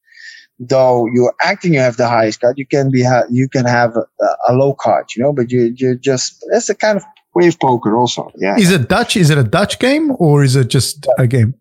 though 0.59 1.07
you're 1.13 1.35
acting 1.43 1.75
you 1.75 1.81
have 1.81 1.97
the 1.97 2.09
highest 2.09 2.41
card, 2.41 2.59
you 2.59 2.67
can 2.67 2.91
be 2.91 3.03
ha- 3.03 3.27
you 3.31 3.49
can 3.49 3.67
have 3.67 3.97
a, 3.97 4.27
a, 4.49 4.55
low 4.55 4.75
card, 4.75 5.07
you 5.17 5.23
know. 5.23 5.33
But 5.33 5.51
you 5.51 5.75
you 5.77 5.97
just 5.97 6.45
that's 6.51 6.69
a 6.69 6.75
kind 6.75 6.97
of 6.97 7.05
way 7.35 7.49
of 7.49 7.59
poker 7.61 7.97
also. 7.97 8.31
Yeah. 8.37 8.57
Is 8.57 8.71
it 8.71 8.89
Dutch? 8.89 9.17
Is 9.17 9.31
it 9.31 9.39
a 9.39 9.45
Dutch 9.45 9.79
game 9.79 10.13
or 10.19 10.43
is 10.43 10.57
it 10.57 10.69
just 10.69 11.07
a 11.19 11.27
game? 11.27 11.55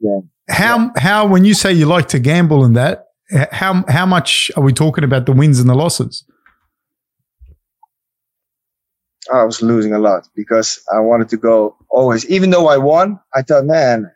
yeah. 0.00 0.20
How 0.48 0.78
yeah. 0.78 0.90
how 0.96 1.26
when 1.26 1.44
you 1.44 1.54
say 1.54 1.72
you 1.72 1.86
like 1.86 2.08
to 2.08 2.18
gamble 2.18 2.64
in 2.64 2.74
that, 2.74 3.06
how 3.50 3.84
how 3.88 4.06
much 4.06 4.50
are 4.56 4.62
we 4.62 4.72
talking 4.72 5.04
about 5.04 5.26
the 5.26 5.32
wins 5.32 5.58
and 5.58 5.68
the 5.68 5.74
losses? 5.74 6.24
I 9.32 9.44
was 9.44 9.62
losing 9.62 9.92
a 9.92 9.98
lot 9.98 10.28
because 10.34 10.80
I 10.92 11.00
wanted 11.00 11.28
to 11.30 11.36
go 11.36 11.76
always. 11.90 12.28
Even 12.30 12.50
though 12.50 12.68
I 12.68 12.76
won, 12.76 13.18
I 13.34 13.42
thought, 13.42 13.64
man, 13.64 14.10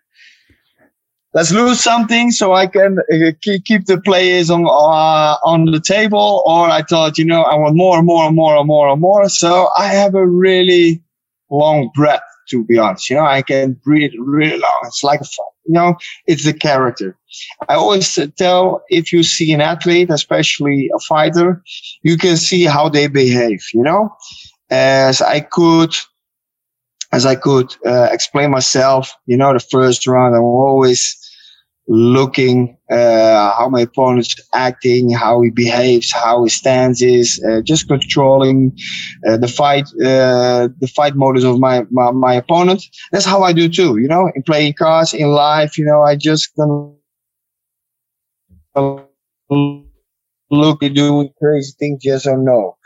let's 1.35 1.53
lose 1.53 1.81
something 1.81 2.31
so 2.31 2.53
I 2.53 2.67
can 2.67 2.99
uh, 3.13 3.33
keep 3.43 3.87
the 3.87 4.01
players 4.01 4.51
on 4.51 4.65
uh, 4.67 5.37
on 5.45 5.67
the 5.67 5.81
table. 5.81 6.43
Or 6.47 6.69
I 6.69 6.83
thought, 6.83 7.19
you 7.19 7.25
know, 7.25 7.43
I 7.43 7.55
want 7.57 7.77
more 7.77 7.99
and 7.99 8.07
more 8.07 8.27
and 8.27 8.37
more 8.37 8.57
and 8.57 8.67
more 8.67 8.89
and 8.89 9.01
more. 9.01 9.29
So 9.29 9.69
I 9.77 9.87
have 9.89 10.15
a 10.15 10.27
really 10.27 11.03
long 11.51 11.91
breath, 11.95 12.23
to 12.51 12.65
be 12.65 12.79
honest. 12.79 13.11
You 13.11 13.17
know, 13.17 13.27
I 13.27 13.43
can 13.43 13.75
breathe 13.85 14.13
really 14.19 14.59
long. 14.59 14.81
It's 14.85 15.05
like 15.05 15.21
a 15.21 15.27
you 15.71 15.75
know, 15.75 15.95
it's 16.27 16.45
the 16.45 16.53
character. 16.53 17.17
I 17.69 17.75
always 17.75 18.19
tell 18.37 18.83
if 18.89 19.13
you 19.13 19.23
see 19.23 19.53
an 19.53 19.61
athlete, 19.61 20.11
especially 20.11 20.91
a 20.93 20.99
fighter, 20.99 21.63
you 22.03 22.17
can 22.17 22.37
see 22.37 22.65
how 22.65 22.89
they 22.89 23.07
behave, 23.07 23.63
you 23.73 23.83
know, 23.83 24.11
as 24.71 25.21
I 25.21 25.41
could, 25.41 25.95
as 27.13 27.27
I 27.27 27.35
could 27.35 27.75
uh, 27.87 28.09
explain 28.11 28.51
myself, 28.51 29.13
you 29.27 29.37
know, 29.37 29.53
the 29.53 29.61
first 29.61 30.07
round, 30.07 30.35
I'm 30.35 30.43
always 30.43 31.17
looking 31.89 32.79
uh, 32.91 33.53
how 33.59 33.69
my 33.69 33.81
opponent's 33.81 34.35
acting, 34.55 35.11
how 35.11 35.41
he 35.43 35.51
behaves, 35.51 36.13
how 36.13 36.45
his 36.45 36.55
stance 36.55 37.03
is, 37.03 37.43
uh, 37.49 37.61
just 37.63 37.89
controlling 37.89 38.77
uh, 39.27 39.37
the 39.37 39.49
fight, 39.49 39.87
uh, 40.05 40.69
the 40.79 40.91
fight 40.95 41.17
modus 41.17 41.43
of 41.43 41.59
my, 41.59 41.85
my, 41.91 42.13
my 42.13 42.35
opponent. 42.35 42.85
That's 43.11 43.25
how 43.25 43.43
I 43.43 43.53
do 43.53 43.69
too. 43.69 43.99
You 43.99 44.07
know, 44.07 44.31
in 44.35 44.43
playing 44.45 44.75
cards, 44.75 45.13
in 45.13 45.29
life, 45.29 45.77
you 45.77 45.85
know, 45.85 46.03
I 46.03 46.15
just 46.15 46.53
look 50.51 50.83
at 50.83 50.95
doing 50.95 51.31
crazy 51.43 51.73
things, 51.79 52.01
yes 52.05 52.27
or 52.27 52.39
no. 52.39 52.77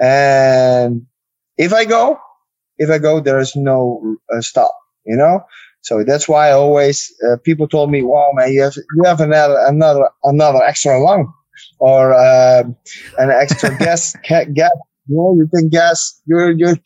And 0.00 1.06
if 1.58 1.72
I 1.72 1.84
go, 1.84 2.18
if 2.78 2.90
I 2.90 2.98
go, 2.98 3.20
there 3.20 3.38
is 3.38 3.54
no 3.56 4.16
uh, 4.34 4.40
stop, 4.40 4.72
you 5.04 5.16
know? 5.16 5.44
So 5.82 6.02
that's 6.02 6.28
why 6.28 6.48
I 6.48 6.52
always, 6.52 7.12
uh, 7.28 7.36
people 7.44 7.68
told 7.68 7.90
me, 7.90 8.02
wow, 8.02 8.30
man, 8.34 8.52
you 8.52 8.62
have, 8.62 8.74
you 8.76 9.04
have 9.04 9.20
another, 9.20 9.58
another, 9.66 10.08
another 10.24 10.62
extra 10.64 10.98
lung 10.98 11.32
or, 11.78 12.12
uh, 12.12 12.64
an 13.18 13.30
extra 13.30 13.76
gas, 13.78 14.14
gas, 14.24 14.72
you 15.06 15.16
know, 15.16 15.34
you 15.36 15.48
can 15.54 15.68
gas, 15.68 16.20
you're, 16.26 16.52
you're, 16.52 16.76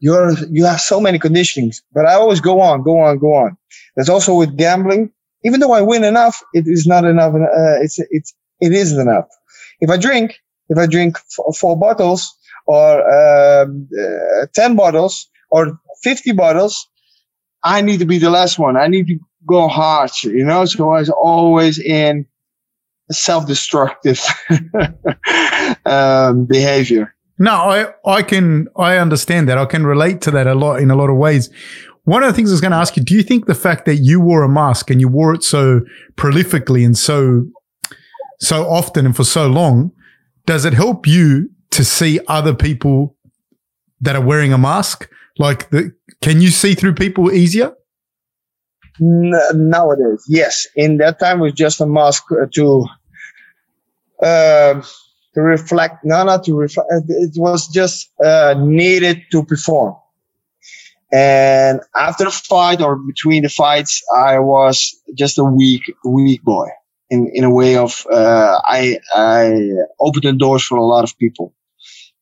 you're, 0.00 0.32
you 0.50 0.64
have 0.64 0.80
so 0.80 1.00
many 1.00 1.18
conditionings, 1.18 1.82
but 1.92 2.06
I 2.06 2.14
always 2.14 2.40
go 2.40 2.60
on, 2.60 2.82
go 2.82 3.00
on, 3.00 3.18
go 3.18 3.34
on. 3.34 3.56
That's 3.96 4.08
also 4.08 4.34
with 4.34 4.56
gambling. 4.56 5.10
Even 5.44 5.60
though 5.60 5.72
I 5.72 5.82
win 5.82 6.04
enough, 6.04 6.42
it 6.54 6.64
is 6.66 6.86
not 6.86 7.04
enough. 7.04 7.34
Uh, 7.34 7.82
it's, 7.82 7.98
it's, 8.10 8.34
it 8.60 8.72
isn't 8.72 9.00
enough. 9.00 9.26
If 9.80 9.90
I 9.90 9.96
drink, 9.96 10.36
if 10.68 10.78
I 10.78 10.86
drink 10.86 11.16
f- 11.18 11.56
four 11.56 11.78
bottles 11.78 12.37
or 12.68 13.62
um, 13.62 13.88
uh, 13.98 14.46
10 14.54 14.76
bottles 14.76 15.28
or 15.50 15.80
50 16.02 16.32
bottles, 16.32 16.86
I 17.64 17.80
need 17.80 17.98
to 18.00 18.04
be 18.04 18.18
the 18.18 18.30
last 18.30 18.58
one. 18.58 18.76
I 18.76 18.88
need 18.88 19.06
to 19.06 19.18
go 19.48 19.68
hard, 19.68 20.10
you 20.22 20.44
know? 20.44 20.66
So 20.66 20.90
I 20.90 20.98
was 21.00 21.08
always 21.08 21.78
in 21.78 22.26
self-destructive 23.10 24.22
um, 25.86 26.44
behavior. 26.44 27.14
No, 27.38 27.52
I, 27.52 27.86
I 28.04 28.22
can, 28.22 28.68
I 28.76 28.98
understand 28.98 29.48
that. 29.48 29.56
I 29.56 29.64
can 29.64 29.86
relate 29.86 30.20
to 30.22 30.30
that 30.32 30.46
a 30.46 30.54
lot 30.54 30.80
in 30.80 30.90
a 30.90 30.94
lot 30.94 31.08
of 31.08 31.16
ways. 31.16 31.48
One 32.04 32.22
of 32.22 32.28
the 32.28 32.34
things 32.34 32.50
I 32.50 32.52
was 32.52 32.60
going 32.60 32.72
to 32.72 32.76
ask 32.76 32.98
you, 32.98 33.02
do 33.02 33.14
you 33.14 33.22
think 33.22 33.46
the 33.46 33.54
fact 33.54 33.86
that 33.86 33.96
you 33.96 34.20
wore 34.20 34.42
a 34.42 34.48
mask 34.48 34.90
and 34.90 35.00
you 35.00 35.08
wore 35.08 35.32
it 35.34 35.42
so 35.42 35.80
prolifically 36.16 36.84
and 36.84 36.98
so, 36.98 37.46
so 38.40 38.66
often 38.66 39.06
and 39.06 39.16
for 39.16 39.24
so 39.24 39.46
long, 39.46 39.92
does 40.44 40.66
it 40.66 40.74
help 40.74 41.06
you 41.06 41.48
to 41.70 41.84
see 41.84 42.20
other 42.28 42.54
people 42.54 43.16
that 44.00 44.16
are 44.16 44.24
wearing 44.24 44.52
a 44.52 44.58
mask? 44.58 45.08
Like, 45.38 45.70
the, 45.70 45.94
can 46.22 46.40
you 46.40 46.48
see 46.48 46.74
through 46.74 46.94
people 46.94 47.32
easier? 47.32 47.74
nowadays, 49.00 50.24
yes. 50.28 50.66
In 50.74 50.96
that 50.98 51.20
time, 51.20 51.38
it 51.38 51.42
was 51.42 51.52
just 51.52 51.80
a 51.80 51.86
mask 51.86 52.24
to 52.54 52.86
uh, 54.20 54.82
to 55.34 55.40
reflect. 55.40 56.04
No, 56.04 56.24
not 56.24 56.44
to 56.44 56.54
reflect. 56.56 56.88
It 57.08 57.34
was 57.36 57.68
just 57.68 58.10
uh, 58.20 58.54
needed 58.58 59.22
to 59.30 59.44
perform. 59.44 59.94
And 61.12 61.80
after 61.96 62.24
the 62.24 62.30
fight 62.30 62.82
or 62.82 62.96
between 62.96 63.42
the 63.42 63.48
fights, 63.48 64.02
I 64.14 64.40
was 64.40 65.00
just 65.14 65.38
a 65.38 65.44
weak, 65.44 65.82
weak 66.04 66.42
boy 66.42 66.68
in, 67.08 67.30
in 67.32 67.44
a 67.44 67.50
way 67.50 67.76
of, 67.76 68.04
uh, 68.12 68.60
I, 68.62 68.98
I 69.14 69.70
opened 70.00 70.24
the 70.24 70.34
doors 70.34 70.64
for 70.64 70.76
a 70.76 70.84
lot 70.84 71.04
of 71.04 71.16
people, 71.16 71.54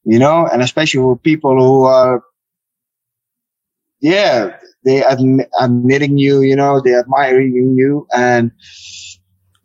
you 0.07 0.19
know, 0.21 0.47
and 0.47 0.63
especially 0.63 1.01
with 1.01 1.23
people 1.23 1.59
who 1.59 1.83
are, 1.85 2.23
yeah, 4.01 4.57
they 4.85 5.01
admi- 5.01 5.49
admitting 5.61 6.17
you, 6.17 6.43
you 6.43 6.55
know, 6.55 6.81
they 6.81 6.95
admiring 6.95 7.75
you. 7.77 8.07
And 8.17 8.53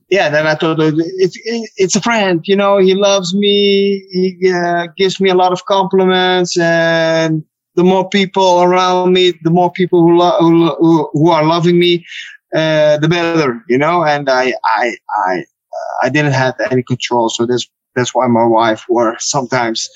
yeah, 0.09 0.29
then 0.29 0.47
I 0.47 0.55
thought 0.55 0.79
it's, 0.79 1.37
it's 1.77 1.95
a 1.95 2.01
friend, 2.01 2.41
you 2.45 2.55
know, 2.55 2.79
he 2.79 2.95
loves 2.95 3.35
me. 3.35 4.05
He 4.09 4.51
uh, 4.51 4.87
gives 4.97 5.21
me 5.21 5.29
a 5.29 5.35
lot 5.35 5.51
of 5.51 5.65
compliments 5.65 6.57
and 6.59 7.43
the 7.75 7.83
more 7.83 8.09
people 8.09 8.63
around 8.63 9.13
me, 9.13 9.33
the 9.43 9.51
more 9.51 9.71
people 9.71 10.01
who, 10.01 10.17
lo- 10.17 10.39
who, 10.39 11.09
who 11.13 11.29
are 11.29 11.45
loving 11.45 11.79
me, 11.79 12.03
uh, 12.55 12.97
the 12.97 13.07
better, 13.07 13.63
you 13.69 13.77
know. 13.77 14.03
And 14.03 14.27
I, 14.27 14.53
I, 14.65 14.95
I, 15.27 15.37
uh, 15.39 16.05
I 16.05 16.09
didn't 16.09 16.33
have 16.33 16.55
any 16.71 16.83
control, 16.83 17.29
so 17.29 17.45
that's 17.45 17.69
that's 17.95 18.15
why 18.15 18.27
my 18.27 18.45
wife 18.45 18.85
were 18.89 19.15
sometimes 19.19 19.89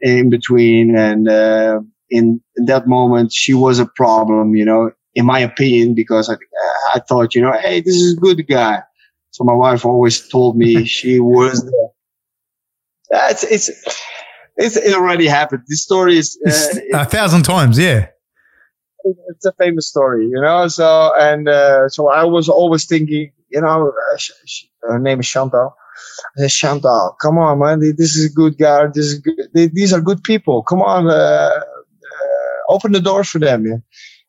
in 0.00 0.30
between, 0.30 0.96
and 0.96 1.28
uh, 1.28 1.80
in, 2.10 2.40
in 2.56 2.64
that 2.66 2.86
moment 2.86 3.32
she 3.32 3.54
was 3.54 3.78
a 3.78 3.86
problem, 3.86 4.54
you 4.54 4.64
know, 4.64 4.90
in 5.14 5.26
my 5.26 5.38
opinion, 5.38 5.94
because 5.94 6.30
I, 6.30 6.36
I 6.94 7.00
thought, 7.00 7.34
you 7.34 7.42
know, 7.42 7.52
hey, 7.52 7.80
this 7.80 7.94
is 7.94 8.16
a 8.16 8.20
good 8.20 8.46
guy. 8.46 8.82
So 9.30 9.44
my 9.44 9.52
wife 9.52 9.84
always 9.84 10.26
told 10.28 10.56
me 10.56 10.84
she 10.96 11.20
was. 11.20 11.64
The, 11.64 11.90
it's 13.10 13.44
it's 13.44 13.70
it's, 14.56 14.76
it 14.76 14.94
already 14.94 15.26
happened. 15.26 15.62
This 15.68 15.82
story 15.82 16.18
is 16.18 16.38
uh, 16.46 16.98
a 17.02 17.04
thousand 17.04 17.44
times, 17.44 17.78
yeah. 17.78 18.08
It's 19.04 19.46
a 19.46 19.52
famous 19.52 19.88
story, 19.88 20.26
you 20.26 20.40
know. 20.40 20.68
So 20.68 21.12
and 21.16 21.48
uh, 21.48 21.88
so 21.88 22.08
I 22.08 22.24
was 22.24 22.48
always 22.48 22.84
thinking, 22.86 23.32
you 23.48 23.60
know, 23.60 23.88
uh, 23.88 24.16
sh- 24.16 24.32
sh- 24.44 24.64
her 24.82 24.98
name 24.98 25.20
is 25.20 25.28
Chantal. 25.28 25.74
Said, 26.36 26.50
Chantal, 26.50 27.16
come 27.20 27.38
on, 27.38 27.58
man. 27.58 27.80
This 27.80 28.16
is 28.16 28.30
a 28.30 28.34
good 28.34 28.58
guy. 28.58 28.86
This 28.86 29.06
is 29.06 29.18
good. 29.18 29.36
These 29.54 29.92
are 29.92 30.00
good 30.00 30.22
people. 30.22 30.62
Come 30.62 30.82
on, 30.82 31.08
uh, 31.08 31.12
uh, 31.12 31.60
open 32.68 32.92
the 32.92 33.00
door 33.00 33.24
for 33.24 33.38
them. 33.38 33.66
Yeah. 33.66 33.76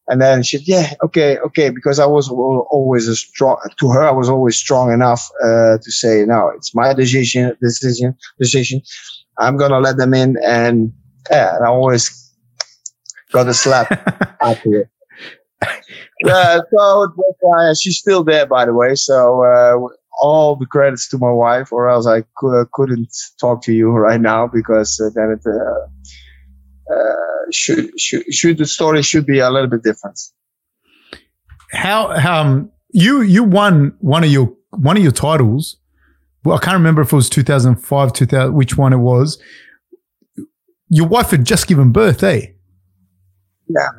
And 0.09 0.20
then 0.20 0.41
she 0.41 0.57
said, 0.57 0.67
yeah, 0.67 0.93
okay, 1.03 1.38
okay. 1.38 1.70
Because 1.70 1.99
I 1.99 2.07
was 2.07 2.30
always 2.30 3.07
a 3.07 3.15
strong, 3.15 3.57
to 3.80 3.89
her, 3.91 4.01
I 4.01 4.11
was 4.11 4.28
always 4.28 4.55
strong 4.55 4.91
enough, 4.91 5.30
uh, 5.43 5.78
to 5.78 5.91
say, 5.91 6.26
no, 6.26 6.51
it's 6.55 6.74
my 6.74 6.93
decision, 6.93 7.55
decision, 7.61 8.15
decision. 8.39 8.82
I'm 9.38 9.55
gonna 9.55 9.80
let 9.80 9.97
them 9.97 10.13
in, 10.13 10.36
and 10.43 10.91
yeah, 11.30 11.55
and 11.55 11.63
I 11.63 11.70
always 11.70 12.34
got 13.32 13.47
a 13.47 13.53
slap 13.53 13.89
after 14.41 14.82
it. 14.82 14.89
Uh, 16.26 16.61
so 16.76 17.07
uh, 17.53 17.74
she's 17.80 17.97
still 17.97 18.24
there, 18.24 18.45
by 18.45 18.65
the 18.65 18.74
way. 18.74 18.95
So 18.95 19.43
uh, 19.43 19.88
all 20.20 20.55
the 20.55 20.65
credits 20.65 21.09
to 21.09 21.17
my 21.17 21.32
wife, 21.32 21.72
or 21.72 21.89
else 21.89 22.07
I 22.07 22.24
could, 22.36 22.72
couldn't 22.72 23.15
talk 23.39 23.63
to 23.63 23.74
you 23.74 23.89
right 24.07 24.22
now 24.22 24.47
because 24.47 24.99
uh, 24.99 25.09
then 25.13 25.38
it 25.38 25.45
uh, 25.45 26.93
uh, 26.93 27.51
should, 27.51 27.99
should 27.99 28.34
should 28.34 28.57
the 28.57 28.65
story 28.65 29.01
should 29.01 29.26
be 29.26 29.39
a 29.39 29.49
little 29.49 29.70
bit 29.70 29.84
different. 29.84 30.20
How 31.72 32.11
um 32.11 32.72
you 32.91 33.22
you 33.22 33.43
won 33.43 33.95
one 33.99 34.24
of 34.24 34.32
your 34.32 34.53
one 34.72 34.97
of 34.97 35.03
your 35.03 35.11
titles 35.11 35.78
well, 36.43 36.57
I 36.57 36.61
can't 36.61 36.76
remember 36.76 37.01
if 37.01 37.11
it 37.11 37.15
was 37.15 37.30
2005, 37.30 38.13
2000, 38.13 38.53
which 38.53 38.78
one 38.78 38.93
it 38.93 38.97
was. 38.97 39.41
Your 40.89 41.07
wife 41.07 41.32
had 41.32 41.45
just 41.45 41.67
given 41.67 41.91
birth, 41.91 42.24
eh? 42.24 42.47
Yeah. 43.67 43.89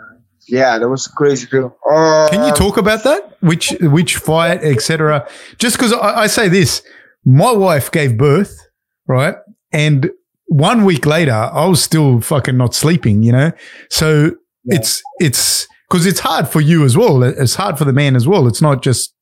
Yeah, 0.50 0.78
that 0.78 0.88
was 0.88 1.06
crazy. 1.06 1.46
Uh, 1.56 2.28
Can 2.30 2.46
you 2.46 2.52
talk 2.54 2.76
about 2.76 3.04
that? 3.04 3.36
Which 3.40 3.70
which 3.80 4.16
fight, 4.16 4.62
etc. 4.64 5.28
Just 5.58 5.76
because 5.76 5.92
I, 5.92 6.22
I 6.22 6.26
say 6.26 6.48
this, 6.48 6.82
my 7.24 7.52
wife 7.52 7.90
gave 7.90 8.18
birth, 8.18 8.58
right, 9.06 9.36
and 9.72 10.10
one 10.46 10.84
week 10.84 11.06
later, 11.06 11.32
I 11.32 11.66
was 11.66 11.82
still 11.82 12.20
fucking 12.20 12.56
not 12.56 12.74
sleeping, 12.74 13.22
you 13.22 13.30
know. 13.30 13.52
So 13.88 14.32
yeah. 14.64 14.76
it's 14.76 15.02
it's 15.20 15.68
because 15.88 16.06
it's 16.06 16.20
hard 16.20 16.48
for 16.48 16.60
you 16.60 16.84
as 16.84 16.96
well. 16.96 17.22
It's 17.22 17.54
hard 17.54 17.78
for 17.78 17.84
the 17.84 17.92
man 17.92 18.16
as 18.16 18.26
well. 18.26 18.48
It's 18.48 18.60
not 18.60 18.82
just 18.82 19.14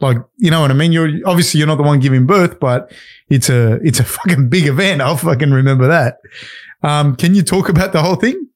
like, 0.00 0.16
you 0.38 0.50
know 0.50 0.60
what 0.60 0.70
I 0.70 0.74
mean? 0.74 0.90
You're 0.90 1.10
obviously 1.24 1.58
you're 1.58 1.68
not 1.68 1.76
the 1.76 1.84
one 1.84 2.00
giving 2.00 2.26
birth, 2.26 2.58
but 2.58 2.92
it's 3.28 3.48
a 3.48 3.74
it's 3.84 4.00
a 4.00 4.04
fucking 4.18 4.48
big 4.48 4.66
event. 4.66 5.00
I'll 5.00 5.16
fucking 5.16 5.52
remember 5.52 5.86
that. 5.86 6.18
Um, 6.82 7.14
can 7.14 7.34
you 7.34 7.42
talk 7.42 7.68
about 7.68 7.92
the 7.92 8.02
whole 8.02 8.16
thing? 8.16 8.48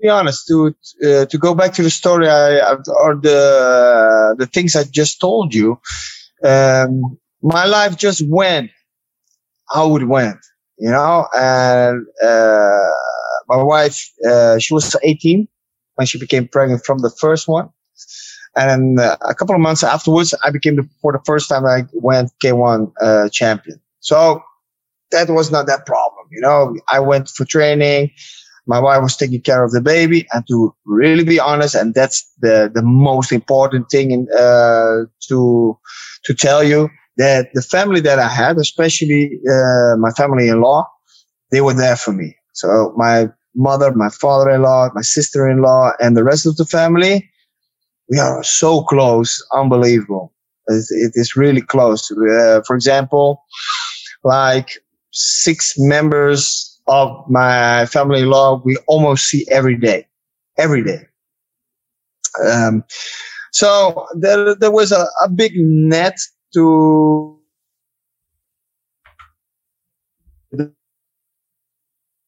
Be 0.00 0.08
honest, 0.08 0.46
to 0.48 0.74
uh, 1.06 1.24
to 1.26 1.38
go 1.38 1.54
back 1.54 1.72
to 1.74 1.82
the 1.82 1.90
story 1.90 2.28
I, 2.28 2.74
or 3.02 3.16
the 3.16 4.36
the 4.38 4.46
things 4.46 4.76
I 4.76 4.84
just 4.84 5.20
told 5.20 5.54
you, 5.54 5.80
um, 6.44 7.18
my 7.42 7.64
life 7.66 7.96
just 7.96 8.22
went 8.28 8.70
how 9.72 9.96
it 9.96 10.06
went, 10.08 10.38
you 10.78 10.90
know. 10.90 11.26
And 11.34 12.06
uh, 12.22 12.90
my 13.48 13.62
wife, 13.62 14.10
uh, 14.28 14.58
she 14.58 14.74
was 14.74 14.96
18 15.02 15.48
when 15.96 16.06
she 16.06 16.18
became 16.18 16.48
pregnant 16.48 16.84
from 16.84 16.98
the 16.98 17.10
first 17.10 17.48
one. 17.48 17.70
And 18.56 18.98
uh, 19.00 19.16
a 19.28 19.34
couple 19.34 19.54
of 19.54 19.60
months 19.60 19.84
afterwards, 19.84 20.34
I 20.42 20.50
became 20.50 20.76
the, 20.76 20.88
for 21.02 21.12
the 21.12 21.20
first 21.26 21.48
time 21.48 21.66
I 21.66 21.84
went 21.94 22.32
K1 22.42 22.92
uh, 23.02 23.28
champion. 23.30 23.80
So 24.00 24.42
that 25.12 25.30
was 25.30 25.50
not 25.50 25.66
that 25.66 25.86
problem. 25.86 26.26
You 26.30 26.40
know, 26.40 26.76
I 26.88 27.00
went 27.00 27.28
for 27.28 27.44
training. 27.44 28.10
My 28.66 28.80
wife 28.80 29.02
was 29.02 29.16
taking 29.16 29.40
care 29.40 29.64
of 29.64 29.72
the 29.72 29.80
baby. 29.80 30.26
And 30.32 30.44
to 30.48 30.74
really 30.84 31.24
be 31.24 31.38
honest, 31.38 31.74
and 31.74 31.94
that's 31.94 32.28
the, 32.40 32.70
the 32.72 32.82
most 32.82 33.32
important 33.32 33.90
thing 33.90 34.10
in, 34.10 34.26
uh, 34.32 35.06
to, 35.28 35.78
to 36.24 36.34
tell 36.34 36.64
you 36.64 36.88
that 37.16 37.48
the 37.54 37.62
family 37.62 38.00
that 38.00 38.18
I 38.18 38.28
had, 38.28 38.56
especially, 38.58 39.40
uh, 39.48 39.96
my 39.96 40.10
family-in-law, 40.10 40.88
they 41.50 41.60
were 41.60 41.74
there 41.74 41.96
for 41.96 42.12
me. 42.12 42.36
So 42.54 42.92
my 42.96 43.28
mother, 43.54 43.92
my 43.94 44.10
father-in-law, 44.10 44.90
my 44.94 45.02
sister-in-law, 45.02 45.92
and 46.00 46.16
the 46.16 46.24
rest 46.24 46.46
of 46.46 46.56
the 46.56 46.66
family, 46.66 47.28
we 48.10 48.18
are 48.18 48.42
so 48.44 48.82
close, 48.82 49.44
unbelievable. 49.52 50.32
it, 50.68 51.12
is 51.14 51.36
really 51.36 51.60
close. 51.60 52.10
Uh, 52.10 52.60
for 52.66 52.76
example, 52.76 53.42
like 54.24 54.70
six 55.12 55.74
members 55.78 56.75
of 56.88 57.28
my 57.28 57.86
family 57.86 58.24
law, 58.24 58.60
we 58.64 58.76
almost 58.86 59.26
see 59.26 59.46
every 59.50 59.76
day, 59.76 60.06
every 60.58 60.84
day. 60.84 61.02
Um, 62.44 62.84
so 63.52 64.06
there, 64.16 64.54
there 64.54 64.70
was 64.70 64.92
a, 64.92 65.06
a 65.24 65.28
big 65.28 65.52
net 65.56 66.18
to 66.52 67.36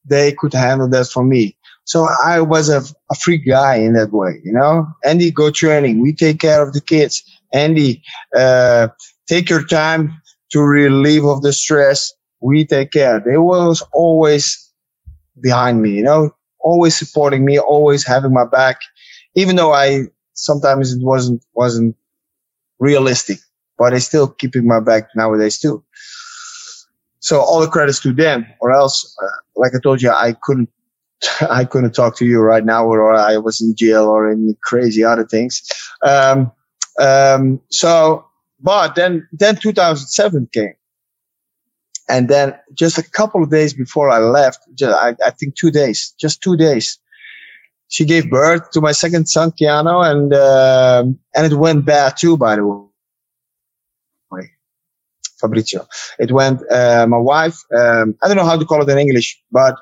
they 0.04 0.32
could 0.32 0.52
handle 0.52 0.88
that 0.88 1.06
for 1.06 1.24
me. 1.24 1.56
So 1.84 2.06
I 2.24 2.40
was 2.40 2.68
a, 2.68 2.82
a 3.10 3.14
free 3.14 3.38
guy 3.38 3.76
in 3.76 3.94
that 3.94 4.12
way, 4.12 4.40
you 4.44 4.52
know. 4.52 4.86
Andy, 5.04 5.30
go 5.30 5.50
training. 5.50 6.00
We 6.00 6.12
take 6.12 6.40
care 6.40 6.62
of 6.62 6.72
the 6.72 6.80
kids. 6.80 7.22
Andy, 7.52 8.02
uh, 8.36 8.88
take 9.26 9.50
your 9.50 9.64
time 9.64 10.12
to 10.52 10.60
relieve 10.60 11.24
of 11.24 11.42
the 11.42 11.52
stress. 11.52 12.12
We 12.42 12.66
take 12.66 12.90
care. 12.90 13.20
They 13.20 13.38
was 13.38 13.82
always 13.92 14.70
behind 15.40 15.80
me, 15.80 15.90
you 15.90 16.02
know, 16.02 16.34
always 16.60 16.96
supporting 16.96 17.44
me, 17.44 17.58
always 17.58 18.04
having 18.04 18.32
my 18.32 18.44
back, 18.44 18.80
even 19.34 19.56
though 19.56 19.72
I 19.72 20.04
sometimes 20.34 20.92
it 20.92 21.02
wasn't 21.02 21.42
wasn't 21.54 21.96
realistic, 22.78 23.38
but 23.78 23.90
they 23.90 24.00
still 24.00 24.28
keeping 24.28 24.66
my 24.66 24.80
back 24.80 25.08
nowadays 25.14 25.58
too. 25.58 25.84
So 27.20 27.40
all 27.40 27.60
the 27.60 27.68
credits 27.68 28.00
to 28.00 28.12
them, 28.12 28.46
or 28.60 28.72
else, 28.72 29.16
uh, 29.22 29.26
like 29.54 29.72
I 29.76 29.78
told 29.80 30.02
you, 30.02 30.10
I 30.10 30.34
couldn't 30.42 30.68
I 31.50 31.64
couldn't 31.64 31.94
talk 31.94 32.16
to 32.16 32.26
you 32.26 32.40
right 32.40 32.64
now, 32.64 32.86
or 32.86 33.14
I 33.14 33.38
was 33.38 33.60
in 33.60 33.74
jail 33.76 34.04
or 34.04 34.30
in 34.30 34.56
crazy 34.62 35.04
other 35.04 35.24
things. 35.24 35.62
Um, 36.02 36.52
um, 36.98 37.60
so, 37.70 38.26
but 38.60 38.94
then, 38.94 39.26
then 39.32 39.56
2007 39.56 40.48
came. 40.52 40.74
And 42.08 42.28
then 42.28 42.54
just 42.74 42.98
a 42.98 43.02
couple 43.02 43.42
of 43.42 43.50
days 43.50 43.72
before 43.74 44.10
I 44.10 44.18
left, 44.18 44.60
just, 44.74 44.96
I, 44.96 45.14
I 45.24 45.30
think 45.30 45.56
two 45.56 45.70
days, 45.70 46.14
just 46.18 46.42
two 46.42 46.56
days, 46.56 46.98
she 47.88 48.04
gave 48.04 48.30
birth 48.30 48.70
to 48.72 48.80
my 48.80 48.92
second 48.92 49.28
son, 49.28 49.52
Keanu, 49.52 50.04
and, 50.04 50.32
uh, 50.32 51.04
and 51.34 51.52
it 51.52 51.56
went 51.56 51.84
bad 51.84 52.16
too, 52.16 52.36
by 52.36 52.56
the 52.56 52.66
way. 52.66 52.86
Fabrizio. 55.42 55.86
It 56.18 56.32
went, 56.32 56.60
uh, 56.70 57.06
my 57.06 57.18
wife, 57.18 57.58
um, 57.76 58.14
I 58.22 58.28
don't 58.28 58.36
know 58.36 58.44
how 58.44 58.56
to 58.56 58.64
call 58.64 58.80
it 58.82 58.88
in 58.88 58.98
English, 58.98 59.42
but 59.50 59.76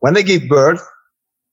when 0.00 0.12
they 0.14 0.24
give 0.24 0.48
birth, 0.48 0.84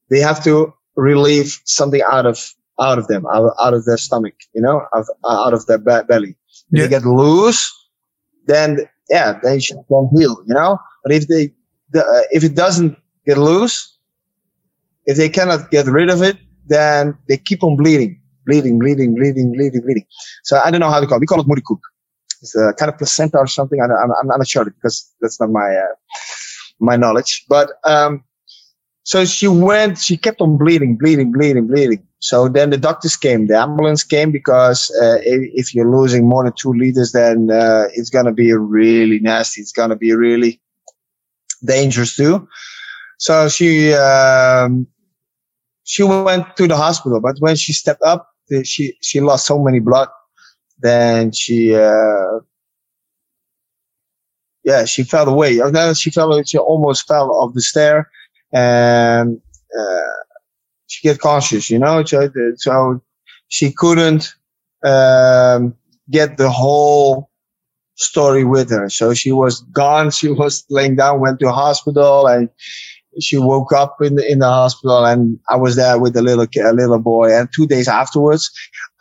they 0.09 0.19
have 0.19 0.43
to 0.43 0.73
relieve 0.95 1.59
something 1.65 2.01
out 2.01 2.25
of 2.25 2.37
out 2.81 2.97
of 2.97 3.07
them, 3.07 3.25
out, 3.27 3.53
out 3.61 3.73
of 3.73 3.83
their 3.83 3.97
stomach, 3.97 4.35
you 4.53 4.61
know, 4.61 4.81
out, 4.95 5.05
out 5.29 5.53
of 5.53 5.65
their 5.65 5.77
belly. 5.77 6.37
Yeah. 6.71 6.83
they 6.83 6.89
get 6.89 7.03
loose, 7.03 7.69
then 8.45 8.87
yeah, 9.09 9.39
they 9.43 9.59
should 9.59 9.77
not 9.89 10.09
heal, 10.15 10.43
you 10.47 10.53
know. 10.53 10.77
But 11.03 11.13
if 11.13 11.27
they 11.27 11.53
the, 11.91 12.05
uh, 12.05 12.21
if 12.31 12.43
it 12.43 12.55
doesn't 12.55 12.97
get 13.25 13.37
loose, 13.37 13.97
if 15.05 15.17
they 15.17 15.29
cannot 15.29 15.71
get 15.71 15.85
rid 15.87 16.09
of 16.09 16.21
it, 16.21 16.37
then 16.67 17.17
they 17.27 17.37
keep 17.37 17.63
on 17.63 17.75
bleeding, 17.75 18.21
bleeding, 18.45 18.77
bleeding, 18.79 19.15
bleeding, 19.15 19.53
bleeding, 19.53 19.81
bleeding. 19.81 20.05
So 20.43 20.59
I 20.63 20.69
don't 20.71 20.79
know 20.79 20.89
how 20.89 20.99
to 20.99 21.07
call 21.07 21.17
it. 21.17 21.21
We 21.21 21.27
call 21.27 21.41
it 21.41 21.47
moederkoek. 21.47 21.79
It's 22.41 22.55
a 22.55 22.73
kind 22.77 22.91
of 22.91 22.97
placenta 22.97 23.37
or 23.37 23.47
something. 23.47 23.81
I, 23.81 23.85
am 23.85 24.11
I'm 24.21 24.27
not 24.27 24.47
sure 24.47 24.65
because 24.65 25.11
that's 25.19 25.39
not 25.39 25.49
my 25.49 25.75
uh, 25.75 25.95
my 26.79 26.95
knowledge. 26.95 27.45
But 27.49 27.71
um, 27.85 28.23
so 29.09 29.25
she 29.25 29.47
went, 29.47 29.97
she 29.97 30.17
kept 30.17 30.39
on 30.39 30.55
bleeding, 30.55 30.95
bleeding, 30.95 31.31
bleeding, 31.31 31.65
bleeding. 31.65 32.05
So 32.19 32.47
then 32.47 32.69
the 32.69 32.77
doctors 32.77 33.17
came, 33.17 33.47
the 33.47 33.57
ambulance 33.57 34.03
came 34.03 34.29
because 34.31 34.91
uh, 35.01 35.17
if, 35.23 35.73
you're 35.73 35.89
losing 35.89 36.29
more 36.29 36.43
than 36.43 36.53
two 36.55 36.73
liters, 36.73 37.11
then 37.11 37.49
uh, 37.49 37.85
it's 37.95 38.11
going 38.11 38.27
to 38.27 38.31
be 38.31 38.53
really 38.53 39.19
nasty. 39.19 39.61
It's 39.61 39.71
going 39.71 39.89
to 39.89 39.95
be 39.95 40.13
really 40.13 40.61
dangerous 41.65 42.15
too. 42.15 42.47
So 43.17 43.49
she, 43.49 43.93
um, 43.93 44.85
she 45.85 46.03
went 46.03 46.55
to 46.57 46.67
the 46.67 46.77
hospital, 46.77 47.19
but 47.19 47.37
when 47.39 47.55
she 47.55 47.73
stepped 47.73 48.03
up, 48.03 48.29
she, 48.63 48.95
she 49.01 49.21
lost 49.21 49.47
so 49.47 49.57
many 49.57 49.79
blood. 49.79 50.09
Then 50.77 51.31
she, 51.31 51.73
uh, 51.73 52.41
yeah, 54.63 54.85
she 54.85 55.01
fell 55.01 55.27
away. 55.27 55.59
She 55.95 56.11
fell, 56.11 56.43
she 56.43 56.59
almost 56.59 57.07
fell 57.07 57.31
off 57.31 57.55
the 57.55 57.61
stair 57.61 58.07
and 58.53 59.41
uh, 59.77 60.13
she 60.87 61.07
get 61.07 61.19
conscious, 61.19 61.69
you 61.69 61.79
know. 61.79 62.03
So, 62.03 62.29
so 62.57 63.01
she 63.47 63.71
couldn't 63.71 64.33
um, 64.83 65.75
get 66.09 66.37
the 66.37 66.49
whole 66.49 67.29
story 67.95 68.43
with 68.43 68.69
her. 68.71 68.89
So 68.89 69.13
she 69.13 69.31
was 69.31 69.61
gone. 69.73 70.11
She 70.19 70.29
was 70.29 70.65
laying 70.69 70.95
down, 70.95 71.19
went 71.19 71.39
to 71.39 71.51
hospital, 71.51 72.27
and 72.27 72.49
she 73.19 73.37
woke 73.37 73.73
up 73.73 73.97
in 74.01 74.15
the 74.15 74.31
in 74.31 74.39
the 74.39 74.47
hospital. 74.47 75.05
And 75.05 75.39
I 75.49 75.55
was 75.55 75.75
there 75.75 75.99
with 75.99 76.13
the 76.13 76.21
little 76.21 76.45
a 76.45 76.73
little 76.73 76.99
boy. 76.99 77.35
And 77.35 77.49
two 77.53 77.67
days 77.67 77.87
afterwards, 77.87 78.49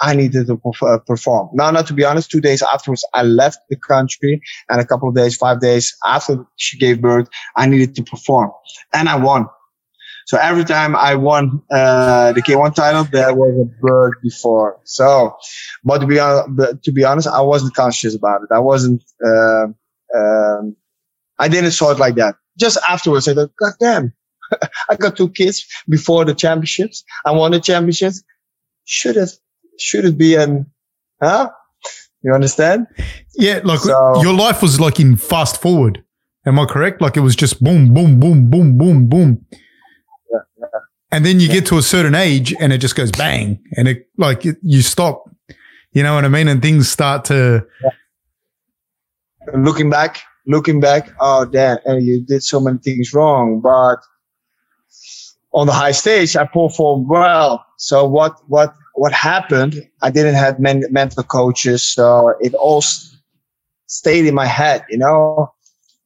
I 0.01 0.15
needed 0.15 0.47
to 0.47 0.61
uh, 0.83 0.99
perform. 0.99 1.51
Now, 1.53 1.71
not 1.71 1.87
to 1.89 1.93
be 1.93 2.05
honest, 2.05 2.31
two 2.31 2.41
days 2.41 2.63
afterwards, 2.63 3.05
I 3.15 3.23
left 3.23 3.59
the 3.69 3.77
country, 3.77 4.41
and 4.69 4.81
a 4.81 4.87
couple 4.87 5.09
of 5.09 5.15
days, 5.15 5.37
five 5.37 5.61
days 5.61 5.97
after 6.05 6.45
she 6.57 6.79
gave 6.79 7.01
birth, 7.01 7.29
I 7.57 7.67
needed 7.67 7.95
to 7.97 8.03
perform, 8.03 8.51
and 8.93 9.09
I 9.09 9.17
won. 9.17 9.47
So 10.27 10.37
every 10.37 10.65
time 10.65 10.95
I 10.95 11.15
won 11.15 11.63
uh, 11.71 12.33
the 12.33 12.43
K1 12.43 12.75
title, 12.75 13.05
there 13.05 13.35
was 13.35 13.59
a 13.59 13.81
bird 13.81 14.17
before. 14.23 14.79
So, 14.85 15.35
but 15.85 15.99
to 15.99 16.07
be 16.07 16.21
honest, 16.21 16.83
to 16.83 16.93
be 16.93 17.03
honest, 17.03 17.29
I 17.29 17.41
wasn't 17.41 17.75
conscious 17.75 18.15
about 18.15 18.43
it. 18.43 18.55
I 18.55 18.59
wasn't. 18.59 19.03
Uh, 19.25 19.69
um, 20.15 20.77
I 21.39 21.49
didn't 21.49 21.71
saw 21.71 21.93
it 21.93 21.99
like 21.99 22.17
that. 22.17 22.35
Just 22.59 22.79
afterwards, 22.87 23.27
I 23.27 23.35
thought, 23.35 23.53
God 23.59 23.73
damn, 23.81 24.13
I 24.91 24.97
got 24.97 25.17
two 25.17 25.31
kids 25.31 25.67
before 25.89 26.25
the 26.25 26.35
championships. 26.35 27.05
I 27.25 27.31
won 27.31 27.53
the 27.53 27.61
championships. 27.61 28.23
Should 28.85 29.17
it 29.17 29.31
should 29.79 30.05
it 30.05 30.19
be 30.19 30.35
an 30.35 30.67
huh? 31.23 31.51
You 32.23 32.35
understand? 32.35 32.87
Yeah, 33.37 33.61
like 33.65 33.81
so, 33.81 34.23
your 34.23 34.35
life 34.35 34.61
was 34.63 34.81
like 34.81 34.99
in 34.99 35.17
fast 35.17 35.63
forward. 35.63 36.03
Am 36.47 36.59
I 36.59 36.67
correct? 36.67 37.01
Like 37.01 37.17
it 37.17 37.21
was 37.21 37.37
just 37.37 37.63
boom, 37.63 37.95
boom, 37.95 38.19
boom, 38.19 38.51
boom, 38.51 38.77
boom, 38.77 39.07
boom. 39.07 39.47
And 41.11 41.25
then 41.25 41.41
you 41.41 41.47
yeah. 41.49 41.55
get 41.55 41.67
to 41.67 41.79
a 41.79 41.83
certain 41.83 42.15
age 42.15 42.55
and 42.59 42.73
it 42.73 42.79
just 42.79 42.95
goes 42.97 43.11
bang 43.11 43.63
and 43.77 43.89
it 43.89 44.09
like 44.19 44.45
it, 44.45 44.57
you 44.63 44.83
stop. 44.83 45.25
You 45.93 46.03
know 46.03 46.15
what 46.15 46.25
I 46.25 46.29
mean? 46.29 46.49
And 46.49 46.61
things 46.61 46.89
start 46.89 47.25
to. 47.27 47.67
Looking 49.55 49.89
back, 49.89 50.21
looking 50.47 50.81
back, 50.81 51.11
oh, 51.21 51.47
damn, 51.47 51.79
and 51.87 52.05
you 52.05 52.21
did 52.21 52.43
so 52.43 52.61
many 52.61 52.79
things 52.79 53.15
wrong. 53.15 53.61
But 53.61 53.99
on 55.55 55.67
the 55.67 55.73
high 55.73 55.93
stage, 55.93 56.37
I 56.37 56.45
performed 56.45 57.09
well. 57.09 57.65
So 57.79 58.07
what, 58.07 58.37
what, 58.49 58.75
what 58.99 59.13
happened? 59.13 59.89
I 60.03 60.11
didn't 60.11 60.35
have 60.35 60.59
men- 60.59 60.85
mental 60.91 61.23
coaches. 61.23 61.87
So 61.87 62.35
it 62.41 62.55
all 62.55 62.83
stayed 63.87 64.27
in 64.27 64.35
my 64.35 64.47
head, 64.47 64.85
you 64.91 64.99
know? 64.99 65.53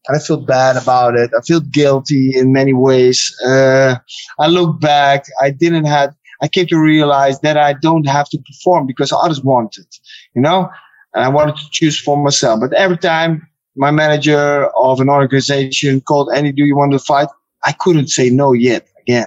and 0.09 0.17
I 0.17 0.21
feel 0.21 0.39
bad 0.39 0.77
about 0.77 1.17
it. 1.17 1.31
I 1.37 1.41
feel 1.43 1.61
guilty 1.61 2.33
in 2.37 2.53
many 2.53 2.73
ways. 2.73 3.35
Uh, 3.47 3.97
I 4.39 4.47
look 4.49 4.81
back. 4.81 5.25
I 5.41 5.51
didn't 5.51 5.85
have. 5.85 6.15
I 6.41 6.49
came 6.49 6.67
to 6.69 6.79
realize 6.79 7.39
that 7.41 7.57
I 7.57 7.75
don't 7.75 8.07
have 8.09 8.29
to 8.31 8.39
perform 8.39 8.87
because 8.87 9.13
others 9.13 9.43
want 9.43 9.79
it, 9.79 9.97
you 10.35 10.43
know, 10.43 10.69
and 11.15 11.25
I 11.25 11.29
wanted 11.29 11.57
to 11.57 11.71
choose 11.71 11.99
for 12.01 12.17
myself. 12.17 12.59
But 12.61 12.73
every 12.73 12.99
time 12.99 13.47
my 13.77 13.93
manager 13.93 14.69
of 14.77 15.01
an 15.01 15.09
organization 15.09 16.01
called 16.01 16.31
Andy, 16.35 16.51
do 16.51 16.65
you 16.65 16.77
want 16.77 16.93
to 16.93 16.99
fight? 16.99 17.29
I 17.65 17.71
couldn't 17.71 18.09
say 18.09 18.29
no 18.29 18.53
yet 18.53 18.89
again, 19.03 19.27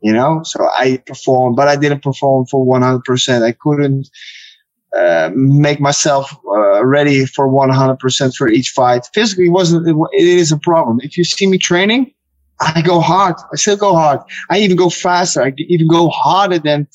you 0.00 0.12
know. 0.12 0.42
So 0.44 0.68
I 0.78 1.02
performed, 1.06 1.56
but 1.56 1.68
I 1.68 1.76
didn't 1.76 2.02
perform 2.02 2.46
for 2.46 2.64
100%. 2.64 3.42
I 3.42 3.52
couldn't 3.52 4.08
uh, 4.96 5.30
make 5.34 5.80
myself 5.80 6.36
uh, 6.46 6.84
ready 6.84 7.24
for 7.26 7.48
100% 7.48 8.34
for 8.36 8.48
each 8.48 8.70
fight. 8.70 9.06
Physically, 9.14 9.48
wasn't 9.48 9.86
it 9.86 10.26
is 10.26 10.52
a 10.52 10.58
problem. 10.58 10.98
If 11.02 11.16
you 11.16 11.24
see 11.24 11.46
me 11.46 11.58
training, 11.58 12.12
I 12.60 12.82
go 12.82 13.00
hard. 13.00 13.36
I 13.52 13.56
still 13.56 13.76
go 13.76 13.94
hard. 13.94 14.20
I 14.50 14.58
even 14.58 14.76
go 14.76 14.90
faster. 14.90 15.42
I 15.42 15.52
even 15.56 15.88
go 15.88 16.08
harder 16.08 16.58
than 16.58 16.88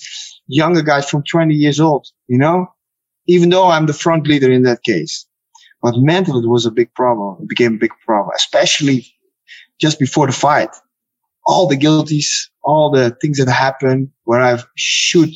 younger 0.48 0.82
guys 0.82 1.10
from 1.10 1.24
20 1.24 1.54
years 1.54 1.80
old. 1.80 2.08
You 2.28 2.38
know, 2.38 2.68
even 3.28 3.50
though 3.50 3.68
I'm 3.68 3.86
the 3.86 3.94
front 3.94 4.28
leader 4.28 4.52
in 4.52 4.64
that 4.64 4.84
case, 4.84 5.26
but 5.82 5.96
mentally 5.98 6.44
it 6.44 6.50
was 6.50 6.66
a 6.66 6.72
big 6.72 6.94
problem. 6.94 7.38
It 7.44 7.50
became 7.50 7.76
a 7.76 7.80
big 7.80 7.92
problem, 8.06 8.32
especially 8.36 9.08
just 9.80 10.00
before 10.00 10.28
the 10.28 10.34
fight. 10.34 10.76
All 11.48 11.68
the 11.68 11.78
guilties, 11.78 12.48
all 12.66 12.90
the 12.90 13.12
things 13.22 13.38
that 13.38 13.50
happen 13.50 14.12
where 14.24 14.42
I 14.42 14.60
should 14.76 15.30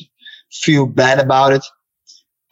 feel 0.50 0.86
bad 0.86 1.18
about 1.18 1.52
it 1.52 1.64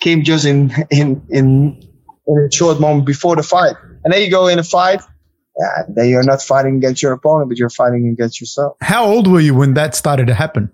came 0.01 0.23
just 0.23 0.45
in 0.47 0.73
in 0.91 1.27
in 1.31 1.83
in 2.27 2.49
a 2.49 2.53
short 2.53 2.81
moment 2.81 3.07
before 3.07 3.37
the 3.37 3.43
fight. 3.43 3.75
And 4.05 4.13
then 4.13 4.23
you 4.23 4.31
go 4.31 4.47
in 4.47 4.59
a 4.59 4.65
fight, 4.65 5.01
yeah, 5.59 5.83
then 5.89 6.09
you're 6.09 6.23
not 6.23 6.41
fighting 6.41 6.77
against 6.77 7.03
your 7.03 7.13
opponent, 7.13 7.49
but 7.49 7.59
you're 7.59 7.71
fighting 7.71 8.09
against 8.09 8.41
yourself. 8.41 8.77
How 8.81 9.05
old 9.05 9.27
were 9.27 9.41
you 9.41 9.55
when 9.55 9.75
that 9.75 9.95
started 9.95 10.29
to 10.29 10.35
happen? 10.35 10.71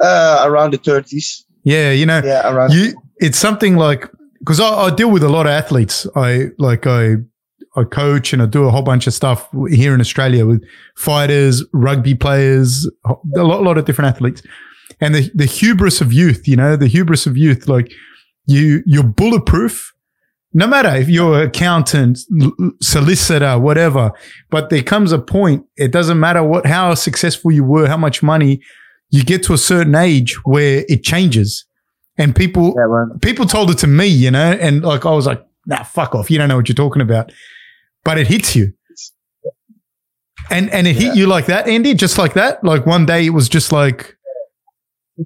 Uh, 0.00 0.44
around 0.46 0.72
the 0.72 0.78
30s. 0.78 1.42
Yeah, 1.64 1.90
you 1.90 2.06
know, 2.06 2.22
yeah, 2.24 2.50
around. 2.50 2.72
You, 2.72 2.94
it's 3.16 3.38
something 3.38 3.76
like 3.76 4.08
because 4.38 4.60
I, 4.60 4.68
I 4.68 4.94
deal 4.94 5.10
with 5.10 5.22
a 5.22 5.28
lot 5.28 5.46
of 5.46 5.52
athletes. 5.52 6.06
I 6.16 6.50
like 6.58 6.86
I 6.86 7.16
I 7.76 7.84
coach 7.84 8.32
and 8.32 8.42
I 8.42 8.46
do 8.46 8.64
a 8.64 8.70
whole 8.70 8.82
bunch 8.82 9.06
of 9.06 9.14
stuff 9.14 9.48
here 9.68 9.94
in 9.94 10.00
Australia 10.00 10.44
with 10.44 10.64
fighters, 10.96 11.64
rugby 11.72 12.14
players, 12.14 12.88
a 13.06 13.42
lot, 13.42 13.62
lot 13.62 13.78
of 13.78 13.84
different 13.84 14.14
athletes 14.14 14.42
and 15.00 15.14
the, 15.14 15.30
the 15.34 15.46
hubris 15.46 16.00
of 16.00 16.12
youth, 16.12 16.46
you 16.46 16.56
know, 16.56 16.76
the 16.76 16.86
hubris 16.86 17.26
of 17.26 17.36
youth, 17.36 17.68
like 17.68 17.92
you, 18.46 18.82
you're 18.86 19.02
bulletproof, 19.02 19.94
no 20.52 20.66
matter 20.66 20.94
if 20.94 21.08
you're 21.08 21.42
accountant, 21.42 22.18
solicitor, 22.82 23.58
whatever, 23.58 24.12
but 24.50 24.70
there 24.70 24.82
comes 24.82 25.12
a 25.12 25.18
point, 25.18 25.64
it 25.76 25.92
doesn't 25.92 26.18
matter 26.18 26.42
what, 26.42 26.66
how 26.66 26.94
successful 26.94 27.52
you 27.52 27.64
were, 27.64 27.86
how 27.86 27.96
much 27.96 28.22
money, 28.22 28.60
you 29.10 29.24
get 29.24 29.42
to 29.44 29.52
a 29.52 29.58
certain 29.58 29.94
age 29.94 30.34
where 30.44 30.84
it 30.88 31.02
changes. 31.02 31.64
And 32.18 32.34
people, 32.34 32.74
yeah, 32.76 33.06
people 33.22 33.46
told 33.46 33.70
it 33.70 33.78
to 33.78 33.86
me, 33.86 34.06
you 34.06 34.30
know, 34.30 34.52
and 34.52 34.82
like, 34.82 35.06
I 35.06 35.10
was 35.10 35.26
like, 35.26 35.44
nah, 35.66 35.84
fuck 35.84 36.14
off. 36.14 36.30
You 36.30 36.38
don't 36.38 36.48
know 36.48 36.56
what 36.56 36.68
you're 36.68 36.74
talking 36.74 37.00
about, 37.02 37.32
but 38.04 38.18
it 38.18 38.26
hits 38.26 38.54
you. 38.56 38.72
And, 40.50 40.68
and 40.70 40.86
it 40.86 40.96
yeah. 40.96 41.08
hit 41.08 41.16
you 41.16 41.26
like 41.26 41.46
that, 41.46 41.68
Andy, 41.68 41.94
just 41.94 42.18
like 42.18 42.34
that. 42.34 42.64
Like 42.64 42.86
one 42.86 43.06
day 43.06 43.26
it 43.26 43.30
was 43.30 43.48
just 43.48 43.72
like, 43.72 44.16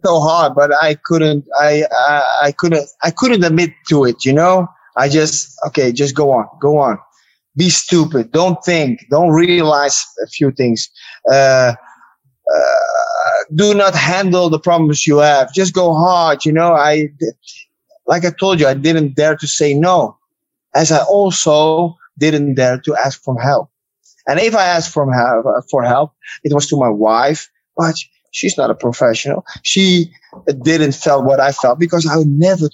so 0.05 0.21
hard, 0.21 0.55
but 0.57 0.73
I 0.83 0.97
couldn't, 1.05 1.45
I, 1.59 1.85
I, 1.93 2.25
I 2.43 2.53
couldn't, 2.53 2.89
I 3.03 3.11
couldn't 3.11 3.45
admit 3.45 3.71
to 3.89 4.05
it, 4.05 4.25
you 4.25 4.33
know? 4.33 4.67
I 4.97 5.09
just, 5.09 5.57
okay, 5.67 5.93
just 5.93 6.15
go 6.15 6.33
on, 6.33 6.47
go 6.61 6.79
on. 6.79 6.99
Be 7.57 7.71
stupid. 7.71 8.33
Don't 8.33 8.63
think. 8.65 9.07
Don't 9.11 9.31
realize 9.31 10.05
a 10.23 10.27
few 10.27 10.51
things. 10.51 10.91
Uh, 11.31 11.75
uh, 12.53 12.65
do 13.55 13.75
not 13.75 13.95
handle 13.95 14.51
the 14.51 14.59
problems 14.59 15.07
you 15.07 15.19
have. 15.19 15.53
Just 15.55 15.73
go 15.73 15.95
hard. 15.95 16.45
You 16.45 16.53
know, 16.53 16.75
I, 16.75 17.09
like 18.07 18.25
I 18.25 18.31
told 18.31 18.59
you, 18.59 18.67
I 18.67 18.75
didn't 18.75 19.15
dare 19.15 19.37
to 19.37 19.47
say 19.47 19.75
no, 19.75 20.19
as 20.75 20.91
I 20.91 21.05
also 21.05 21.97
didn't 22.19 22.55
dare 22.55 22.79
to 22.79 22.95
ask 22.97 23.23
for 23.23 23.41
help. 23.41 23.71
And 24.27 24.39
if 24.41 24.55
I 24.55 24.65
asked 24.65 24.93
for 24.93 25.13
help, 25.13 25.47
for 25.71 25.83
help, 25.85 26.13
it 26.43 26.55
was 26.55 26.67
to 26.69 26.77
my 26.77 26.89
wife, 26.89 27.51
but 27.77 27.97
she's 28.31 28.57
not 28.57 28.71
a 28.71 28.75
professional. 28.75 29.45
She 29.63 30.13
didn't 30.63 30.93
felt 30.93 31.25
what 31.25 31.41
I 31.41 31.53
felt 31.53 31.79
because 31.79 32.07
I 32.07 32.17
would 32.17 32.29
never 32.29 32.69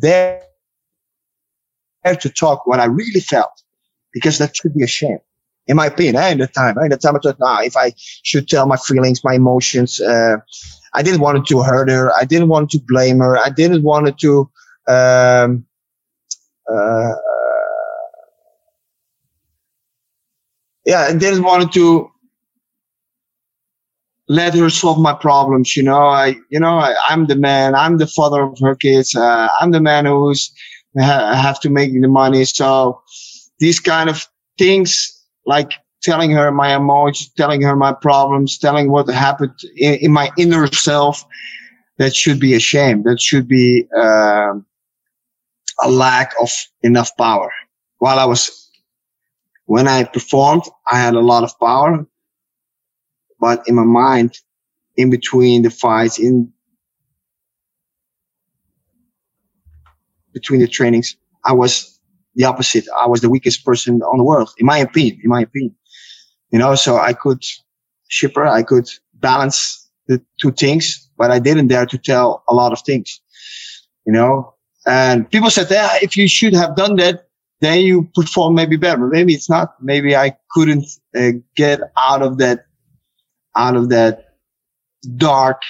dare 0.00 0.42
to 2.04 2.28
talk 2.28 2.66
what 2.66 2.80
I 2.80 2.86
really 2.86 3.20
felt 3.20 3.62
because 4.12 4.38
that 4.38 4.56
should 4.56 4.74
be 4.74 4.84
a 4.84 4.88
shame. 4.88 5.18
In 5.66 5.76
my 5.76 5.86
opinion, 5.86 6.16
at 6.16 6.38
the 6.38 6.46
time, 6.46 6.76
at 6.78 6.90
the 6.90 6.98
time 6.98 7.16
I 7.16 7.18
thought, 7.20 7.38
nah, 7.40 7.62
if 7.62 7.76
I 7.76 7.94
should 7.96 8.48
tell 8.48 8.66
my 8.66 8.76
feelings, 8.76 9.24
my 9.24 9.34
emotions, 9.34 10.00
uh, 10.00 10.36
I 10.92 11.02
didn't 11.02 11.20
want 11.20 11.46
to 11.46 11.62
hurt 11.62 11.88
her. 11.88 12.12
I 12.14 12.24
didn't 12.24 12.48
want 12.48 12.70
to 12.70 12.80
blame 12.86 13.18
her. 13.20 13.38
I 13.38 13.48
didn't 13.48 13.82
want 13.82 14.18
to, 14.18 14.50
um, 14.86 15.64
uh, 16.70 17.12
yeah, 20.84 21.00
I 21.02 21.14
didn't 21.14 21.42
want 21.42 21.72
to 21.72 22.10
let 24.28 24.54
her 24.54 24.70
solve 24.70 24.98
my 24.98 25.12
problems. 25.12 25.76
You 25.76 25.82
know, 25.82 26.06
I, 26.06 26.36
you 26.50 26.58
know, 26.58 26.78
I, 26.78 26.94
am 27.10 27.26
the 27.26 27.36
man. 27.36 27.74
I'm 27.74 27.98
the 27.98 28.06
father 28.06 28.42
of 28.42 28.58
her 28.60 28.74
kids. 28.74 29.14
Uh, 29.14 29.48
I'm 29.60 29.70
the 29.70 29.80
man 29.80 30.06
who's 30.06 30.50
ha- 30.98 31.34
have 31.34 31.60
to 31.60 31.70
make 31.70 31.92
the 31.92 32.08
money. 32.08 32.44
So 32.44 33.02
these 33.58 33.80
kind 33.80 34.08
of 34.08 34.26
things, 34.58 35.10
like 35.46 35.72
telling 36.02 36.30
her 36.30 36.50
my 36.52 36.74
emotions, 36.76 37.30
telling 37.36 37.62
her 37.62 37.76
my 37.76 37.92
problems, 37.92 38.58
telling 38.58 38.90
what 38.90 39.08
happened 39.08 39.52
in, 39.76 39.94
in 39.94 40.12
my 40.12 40.30
inner 40.38 40.66
self, 40.68 41.24
that 41.98 42.14
should 42.14 42.40
be 42.40 42.54
a 42.54 42.60
shame. 42.60 43.02
That 43.04 43.20
should 43.20 43.48
be 43.48 43.86
uh, 43.96 44.54
a 45.82 45.90
lack 45.90 46.32
of 46.40 46.50
enough 46.82 47.10
power. 47.16 47.52
While 47.98 48.18
I 48.18 48.24
was, 48.24 48.63
when 49.66 49.88
I 49.88 50.04
performed, 50.04 50.62
I 50.90 50.98
had 50.98 51.14
a 51.14 51.20
lot 51.20 51.42
of 51.42 51.58
power, 51.58 52.06
but 53.40 53.66
in 53.66 53.74
my 53.74 53.84
mind, 53.84 54.38
in 54.96 55.10
between 55.10 55.62
the 55.62 55.70
fights, 55.70 56.18
in 56.18 56.52
between 60.32 60.60
the 60.60 60.68
trainings, 60.68 61.16
I 61.44 61.52
was 61.52 62.00
the 62.34 62.44
opposite. 62.44 62.84
I 62.98 63.06
was 63.06 63.20
the 63.20 63.30
weakest 63.30 63.64
person 63.64 64.02
on 64.02 64.18
the 64.18 64.24
world, 64.24 64.50
in 64.58 64.66
my 64.66 64.78
opinion. 64.78 65.20
In 65.22 65.30
my 65.30 65.42
opinion, 65.42 65.74
you 66.50 66.58
know. 66.58 66.74
So 66.74 66.96
I 66.96 67.12
could 67.12 67.44
ship 68.08 68.34
her, 68.36 68.46
I 68.46 68.62
could 68.62 68.88
balance 69.14 69.88
the 70.08 70.20
two 70.40 70.52
things, 70.52 71.08
but 71.16 71.30
I 71.30 71.38
didn't 71.38 71.68
dare 71.68 71.86
to 71.86 71.98
tell 71.98 72.44
a 72.48 72.54
lot 72.54 72.72
of 72.72 72.80
things, 72.82 73.20
you 74.06 74.12
know. 74.12 74.54
And 74.86 75.30
people 75.30 75.48
said, 75.48 75.68
yeah, 75.70 75.96
if 76.02 76.16
you 76.16 76.28
should 76.28 76.52
have 76.52 76.76
done 76.76 76.96
that, 76.96 77.23
then 77.64 77.80
you 77.80 78.08
perform 78.14 78.54
maybe 78.54 78.76
better. 78.76 79.06
Maybe 79.06 79.34
it's 79.34 79.48
not. 79.48 79.74
Maybe 79.80 80.16
I 80.16 80.36
couldn't 80.50 80.86
uh, 81.16 81.32
get 81.54 81.80
out 81.98 82.22
of 82.22 82.38
that, 82.38 82.66
out 83.56 83.76
of 83.76 83.88
that 83.90 84.34
dark 85.16 85.62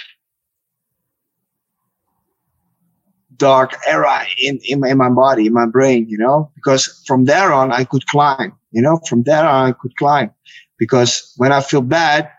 dark 3.36 3.74
era 3.86 4.24
in, 4.40 4.60
in 4.64 4.80
my, 4.80 4.90
in, 4.90 4.98
my, 4.98 5.08
body, 5.08 5.46
in 5.46 5.52
my 5.52 5.66
brain, 5.66 6.06
you 6.08 6.16
know, 6.16 6.50
because 6.54 7.02
from 7.06 7.24
there 7.24 7.52
on 7.52 7.72
I 7.72 7.84
could 7.84 8.06
climb, 8.06 8.56
you 8.70 8.80
know, 8.80 9.00
from 9.08 9.24
there 9.24 9.44
on 9.44 9.70
I 9.70 9.72
could 9.72 9.96
climb 9.96 10.30
because 10.78 11.32
when 11.36 11.52
I 11.52 11.60
feel 11.60 11.82
bad, 11.82 12.30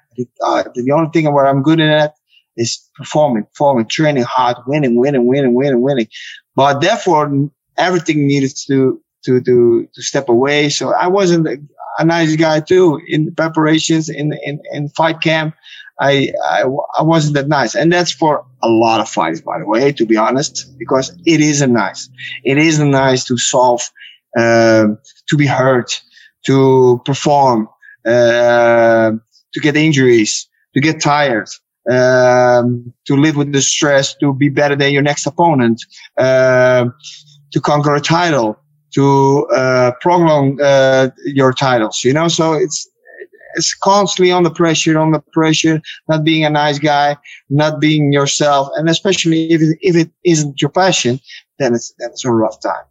uh, 0.41 0.63
the 0.73 0.91
only 0.91 1.09
thing 1.11 1.31
where 1.33 1.47
I'm 1.47 1.61
good 1.61 1.81
at 1.81 2.15
is 2.55 2.89
performing, 2.95 3.43
performing, 3.43 3.87
training 3.87 4.23
hard, 4.23 4.57
winning, 4.65 4.95
winning, 4.95 5.25
winning, 5.27 5.53
winning, 5.53 5.81
winning. 5.81 6.07
But 6.55 6.79
therefore 6.79 7.49
everything 7.77 8.25
needed 8.25 8.53
to, 8.67 9.01
to, 9.25 9.41
to, 9.41 9.87
to 9.93 10.01
step 10.01 10.29
away. 10.29 10.69
So 10.69 10.93
I 10.93 11.07
wasn't 11.07 11.47
a, 11.47 12.05
nice 12.05 12.35
guy 12.35 12.59
too 12.59 12.99
in 13.07 13.33
preparations 13.33 14.09
in, 14.09 14.33
in, 14.43 14.59
in 14.71 14.89
fight 14.89 15.21
camp. 15.21 15.55
I, 15.99 16.33
I, 16.45 16.63
I 16.97 17.03
wasn't 17.03 17.35
that 17.35 17.47
nice. 17.47 17.73
And 17.73 17.91
that's 17.91 18.11
for 18.11 18.45
a 18.61 18.67
lot 18.67 18.99
of 18.99 19.07
fights, 19.07 19.41
by 19.41 19.59
the 19.59 19.65
way, 19.65 19.93
to 19.93 20.05
be 20.05 20.17
honest, 20.17 20.77
because 20.77 21.15
it 21.25 21.39
isn't 21.39 21.71
nice. 21.71 22.09
It 22.43 22.57
isn't 22.57 22.91
nice 22.91 23.23
to 23.25 23.37
solve, 23.37 23.81
um, 24.37 24.97
to 25.29 25.37
be 25.37 25.47
hurt, 25.47 26.01
to 26.45 27.01
perform, 27.05 27.69
uh, 28.05 29.11
to 29.53 29.59
get 29.61 29.77
injuries, 29.77 30.49
to 30.73 30.81
get 30.81 31.01
tired, 31.01 31.47
um, 31.89 32.93
to 33.05 33.15
live 33.15 33.35
with 33.35 33.53
the 33.53 33.61
stress, 33.61 34.15
to 34.15 34.33
be 34.33 34.49
better 34.49 34.75
than 34.75 34.91
your 34.91 35.01
next 35.01 35.25
opponent, 35.25 35.81
uh, 36.17 36.85
to 37.51 37.61
conquer 37.61 37.95
a 37.95 38.01
title, 38.01 38.59
to 38.95 39.45
uh, 39.47 39.91
prolong 40.01 40.59
uh, 40.61 41.09
your 41.25 41.53
titles. 41.53 42.03
You 42.03 42.13
know, 42.13 42.27
so 42.27 42.53
it's 42.53 42.89
it's 43.55 43.73
constantly 43.73 44.31
on 44.31 44.43
the 44.43 44.51
pressure, 44.51 44.99
on 44.99 45.11
the 45.11 45.21
pressure, 45.31 45.81
not 46.09 46.23
being 46.23 46.43
a 46.45 46.49
nice 46.49 46.79
guy, 46.79 47.17
not 47.49 47.79
being 47.79 48.11
yourself, 48.11 48.69
and 48.75 48.89
especially 48.89 49.51
if 49.51 49.61
it, 49.61 49.77
if 49.81 49.95
it 49.95 50.11
isn't 50.23 50.61
your 50.61 50.69
passion, 50.69 51.19
then 51.59 51.73
it's 51.73 51.93
then 51.99 52.09
it's 52.09 52.25
a 52.25 52.31
rough 52.31 52.59
time. 52.61 52.83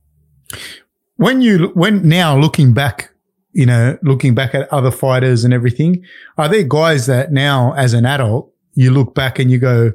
When 1.16 1.42
you 1.42 1.68
when 1.74 2.06
now 2.08 2.38
looking 2.38 2.72
back, 2.72 3.10
you 3.52 3.66
know, 3.66 3.98
looking 4.02 4.34
back 4.34 4.54
at 4.54 4.72
other 4.72 4.90
fighters 4.90 5.44
and 5.44 5.54
everything, 5.54 6.04
are 6.38 6.48
there 6.48 6.62
guys 6.62 7.06
that 7.06 7.32
now 7.32 7.74
as 7.74 7.94
an 7.94 8.06
adult 8.06 8.52
you 8.74 8.90
look 8.90 9.14
back 9.14 9.38
and 9.38 9.50
you 9.50 9.58
go, 9.58 9.92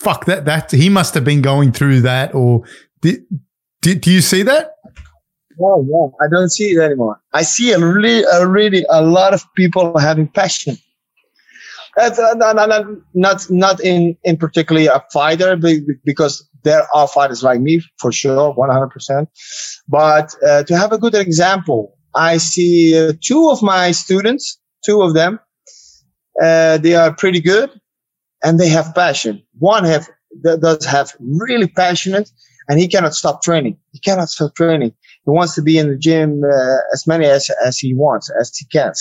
"Fuck 0.00 0.24
that! 0.26 0.44
That 0.44 0.70
he 0.70 0.88
must 0.88 1.14
have 1.14 1.24
been 1.24 1.42
going 1.42 1.72
through 1.72 2.00
that," 2.02 2.34
or 2.34 2.64
did, 3.00 3.24
did 3.80 4.00
do 4.00 4.10
you 4.10 4.20
see 4.20 4.42
that? 4.42 4.77
No, 5.58 5.84
no, 5.86 6.14
I 6.20 6.28
don't 6.30 6.50
see 6.50 6.70
it 6.70 6.78
anymore. 6.78 7.20
I 7.32 7.42
see 7.42 7.72
a 7.72 7.78
really, 7.78 8.22
a 8.22 8.46
really, 8.46 8.84
a 8.88 9.02
lot 9.02 9.34
of 9.34 9.42
people 9.54 9.98
having 9.98 10.28
passion. 10.28 10.76
That's 11.96 12.18
uh, 12.18 12.34
not, 12.34 12.54
not, 12.56 12.86
not, 13.14 13.50
not 13.50 13.80
in, 13.80 14.16
in 14.22 14.36
particularly 14.36 14.86
a 14.86 15.02
fighter, 15.12 15.56
because 16.04 16.48
there 16.62 16.86
are 16.94 17.08
fighters 17.08 17.42
like 17.42 17.60
me 17.60 17.82
for 17.98 18.12
sure, 18.12 18.54
100%. 18.54 19.26
But 19.88 20.34
uh, 20.46 20.62
to 20.64 20.76
have 20.76 20.92
a 20.92 20.98
good 20.98 21.14
example, 21.14 21.96
I 22.14 22.36
see 22.36 22.98
uh, 22.98 23.12
two 23.20 23.50
of 23.50 23.62
my 23.62 23.90
students, 23.92 24.58
two 24.84 25.02
of 25.02 25.14
them, 25.14 25.40
uh, 26.42 26.78
they 26.78 26.94
are 26.94 27.12
pretty 27.12 27.40
good 27.40 27.70
and 28.42 28.60
they 28.60 28.68
have 28.68 28.94
passion. 28.94 29.42
One 29.58 29.84
have, 29.84 30.08
does 30.42 30.84
have 30.84 31.14
really 31.20 31.68
passionate 31.68 32.30
and 32.68 32.78
he 32.78 32.86
cannot 32.88 33.14
stop 33.14 33.42
training. 33.42 33.76
He 33.92 33.98
cannot 33.98 34.28
stop 34.28 34.54
training. 34.54 34.92
He 35.24 35.30
wants 35.30 35.54
to 35.54 35.62
be 35.62 35.78
in 35.78 35.88
the 35.88 35.96
gym 35.96 36.42
uh, 36.44 36.76
as 36.92 37.06
many 37.06 37.24
as, 37.24 37.50
as 37.64 37.78
he 37.78 37.94
wants, 37.94 38.30
as 38.40 38.54
he 38.56 38.66
can. 38.66 38.92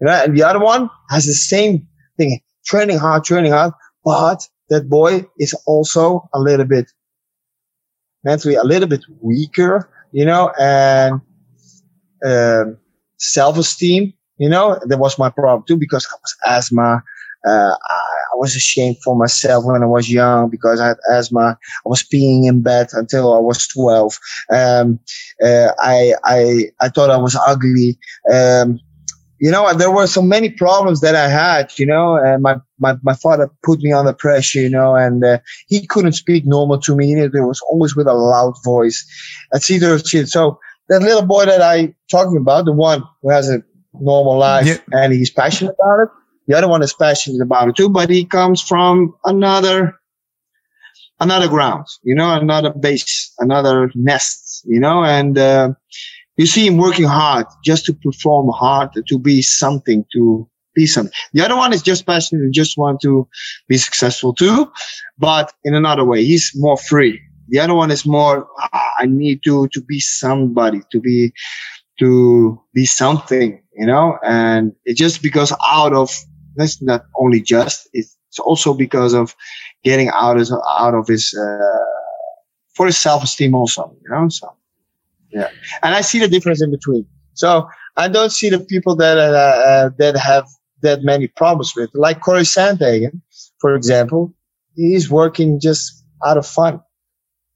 You 0.00 0.06
know, 0.06 0.12
and 0.12 0.36
the 0.36 0.44
other 0.44 0.60
one 0.60 0.88
has 1.10 1.26
the 1.26 1.34
same 1.34 1.86
thing, 2.16 2.40
training 2.64 2.98
hard, 2.98 3.24
training 3.24 3.52
hard, 3.52 3.72
but 4.04 4.48
that 4.70 4.88
boy 4.88 5.26
is 5.38 5.54
also 5.66 6.28
a 6.34 6.38
little 6.38 6.66
bit 6.66 6.90
mentally 8.24 8.54
a 8.54 8.64
little 8.64 8.88
bit 8.88 9.04
weaker, 9.20 9.88
you 10.12 10.24
know, 10.24 10.52
and 10.58 11.20
um, 12.24 12.76
self-esteem, 13.18 14.12
you 14.38 14.48
know, 14.48 14.78
that 14.86 14.98
was 14.98 15.18
my 15.18 15.30
problem 15.30 15.64
too 15.66 15.76
because 15.76 16.06
I 16.10 16.16
was 16.22 16.36
asthma. 16.46 17.02
Uh, 17.46 17.74
I, 18.32 18.36
was 18.36 18.54
ashamed 18.54 18.96
for 19.04 19.16
myself 19.16 19.64
when 19.64 19.82
I 19.82 19.86
was 19.86 20.10
young 20.10 20.48
because 20.48 20.80
I 20.80 20.88
had 20.88 20.96
asthma. 21.10 21.58
I 21.58 21.88
was 21.88 22.02
peeing 22.02 22.48
in 22.48 22.62
bed 22.62 22.88
until 22.92 23.34
I 23.34 23.38
was 23.38 23.66
12. 23.68 24.18
Um, 24.52 25.00
uh, 25.44 25.72
I, 25.80 26.14
I, 26.24 26.64
I 26.80 26.88
thought 26.88 27.10
I 27.10 27.16
was 27.16 27.36
ugly. 27.46 27.98
Um, 28.32 28.80
you 29.40 29.50
know, 29.50 29.72
there 29.72 29.90
were 29.90 30.06
so 30.06 30.20
many 30.22 30.50
problems 30.50 31.00
that 31.00 31.14
I 31.14 31.28
had, 31.28 31.78
you 31.78 31.86
know, 31.86 32.16
and 32.16 32.42
my, 32.42 32.56
my, 32.78 32.96
my 33.02 33.14
father 33.14 33.50
put 33.62 33.80
me 33.80 33.92
under 33.92 34.12
pressure, 34.12 34.60
you 34.60 34.70
know, 34.70 34.96
and 34.96 35.24
uh, 35.24 35.38
he 35.68 35.86
couldn't 35.86 36.12
speak 36.12 36.44
normal 36.44 36.80
to 36.80 36.96
me. 36.96 37.14
It 37.14 37.30
was 37.34 37.60
always 37.70 37.94
with 37.94 38.08
a 38.08 38.14
loud 38.14 38.54
voice. 38.64 39.06
That's 39.52 39.70
either 39.70 39.98
shit. 40.00 40.28
So 40.28 40.58
that 40.88 41.02
little 41.02 41.24
boy 41.24 41.46
that 41.46 41.62
I 41.62 41.94
talking 42.10 42.36
about, 42.36 42.64
the 42.64 42.72
one 42.72 43.04
who 43.22 43.30
has 43.30 43.48
a 43.48 43.62
normal 43.94 44.38
life 44.38 44.66
yeah. 44.66 44.78
and 44.92 45.12
he's 45.12 45.30
passionate 45.30 45.74
about 45.80 46.02
it. 46.02 46.08
The 46.48 46.56
other 46.56 46.68
one 46.68 46.82
is 46.82 46.94
passionate 46.94 47.42
about 47.42 47.68
it 47.68 47.76
too, 47.76 47.90
but 47.90 48.08
he 48.08 48.24
comes 48.24 48.60
from 48.60 49.14
another, 49.24 49.94
another 51.20 51.46
ground, 51.46 51.84
you 52.02 52.14
know, 52.14 52.32
another 52.32 52.70
base, 52.70 53.32
another 53.38 53.90
nest, 53.94 54.62
you 54.64 54.80
know, 54.80 55.04
and, 55.04 55.36
uh, 55.38 55.72
you 56.38 56.46
see 56.46 56.66
him 56.66 56.78
working 56.78 57.04
hard 57.04 57.46
just 57.64 57.84
to 57.86 57.92
perform 57.92 58.48
hard, 58.48 58.90
to 58.94 59.18
be 59.18 59.42
something, 59.42 60.04
to 60.12 60.48
be 60.74 60.86
something. 60.86 61.12
The 61.34 61.44
other 61.44 61.56
one 61.56 61.72
is 61.72 61.82
just 61.82 62.06
passionate 62.06 62.42
and 62.42 62.54
just 62.54 62.78
want 62.78 63.00
to 63.02 63.28
be 63.68 63.76
successful 63.76 64.32
too, 64.32 64.72
but 65.18 65.52
in 65.64 65.74
another 65.74 66.04
way. 66.04 66.24
He's 66.24 66.52
more 66.54 66.78
free. 66.78 67.20
The 67.48 67.58
other 67.58 67.74
one 67.74 67.90
is 67.90 68.06
more, 68.06 68.46
ah, 68.72 68.92
I 68.98 69.06
need 69.06 69.42
to, 69.44 69.68
to 69.68 69.80
be 69.82 70.00
somebody, 70.00 70.80
to 70.92 71.00
be, 71.00 71.32
to 71.98 72.62
be 72.72 72.86
something, 72.86 73.60
you 73.76 73.86
know, 73.86 74.16
and 74.24 74.72
it's 74.84 74.98
just 74.98 75.22
because 75.22 75.52
out 75.66 75.92
of, 75.92 76.10
that's 76.58 76.82
not 76.82 77.06
only 77.16 77.40
just, 77.40 77.88
it's 77.92 78.16
also 78.38 78.74
because 78.74 79.14
of 79.14 79.34
getting 79.84 80.08
out 80.10 80.38
of, 80.38 80.48
out 80.78 80.94
of 80.94 81.06
his, 81.06 81.34
uh, 81.34 81.84
for 82.74 82.86
his 82.86 82.98
self-esteem 82.98 83.54
also, 83.54 83.96
you 84.02 84.10
know, 84.10 84.28
so 84.28 84.54
yeah. 85.30 85.48
And 85.82 85.94
i 85.94 86.00
see 86.00 86.18
the 86.18 86.28
difference 86.28 86.62
in 86.62 86.70
between. 86.70 87.06
So 87.34 87.68
i 87.96 88.08
don't 88.08 88.30
see 88.30 88.50
the 88.50 88.60
people 88.60 88.96
that 88.96 89.18
uh, 89.18 89.22
uh, 89.22 89.90
that 89.98 90.16
have 90.16 90.46
that 90.82 91.02
many 91.02 91.26
problems 91.28 91.74
with 91.76 91.90
like 91.94 92.20
cory 92.20 92.42
sandhagen 92.42 93.20
for 93.60 93.74
example 93.74 94.32
he's 94.76 95.10
working 95.10 95.58
just 95.58 96.04
out 96.24 96.36
of 96.36 96.46
fun. 96.46 96.80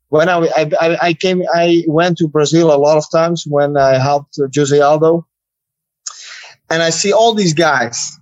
When 0.09 0.29
I, 0.29 0.39
I, 0.59 0.99
I 1.01 1.15
came 1.15 1.43
i 1.55 1.85
went 1.87 2.19
to 2.19 2.29
brazil 2.29 2.73
a 2.73 2.77
lot 2.77 2.99
of 2.99 3.05
times 3.11 3.45
when 3.47 3.77
i 3.77 3.99
helped 3.99 4.39
jose 4.55 4.81
aldo. 4.81 5.27
And 6.71 6.83
i 6.83 6.91
see 6.91 7.13
all 7.13 7.35
these 7.35 7.55
guys 7.55 8.19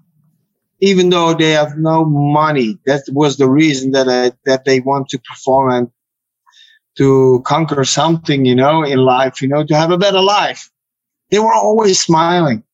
even 0.80 1.10
though 1.10 1.34
they 1.34 1.50
have 1.50 1.76
no 1.76 2.04
money 2.04 2.78
that 2.86 3.02
was 3.12 3.36
the 3.36 3.48
reason 3.48 3.92
that 3.92 4.08
I, 4.08 4.32
that 4.46 4.64
they 4.64 4.80
want 4.80 5.08
to 5.10 5.18
perform 5.18 5.70
and 5.70 5.90
to 6.96 7.42
conquer 7.46 7.84
something, 7.84 8.44
you 8.44 8.54
know, 8.54 8.82
in 8.82 8.98
life, 8.98 9.40
you 9.40 9.48
know, 9.48 9.64
to 9.64 9.74
have 9.74 9.90
a 9.90 9.98
better 9.98 10.20
life. 10.20 10.70
They 11.30 11.38
were 11.38 11.54
always 11.54 12.02
smiling. 12.02 12.64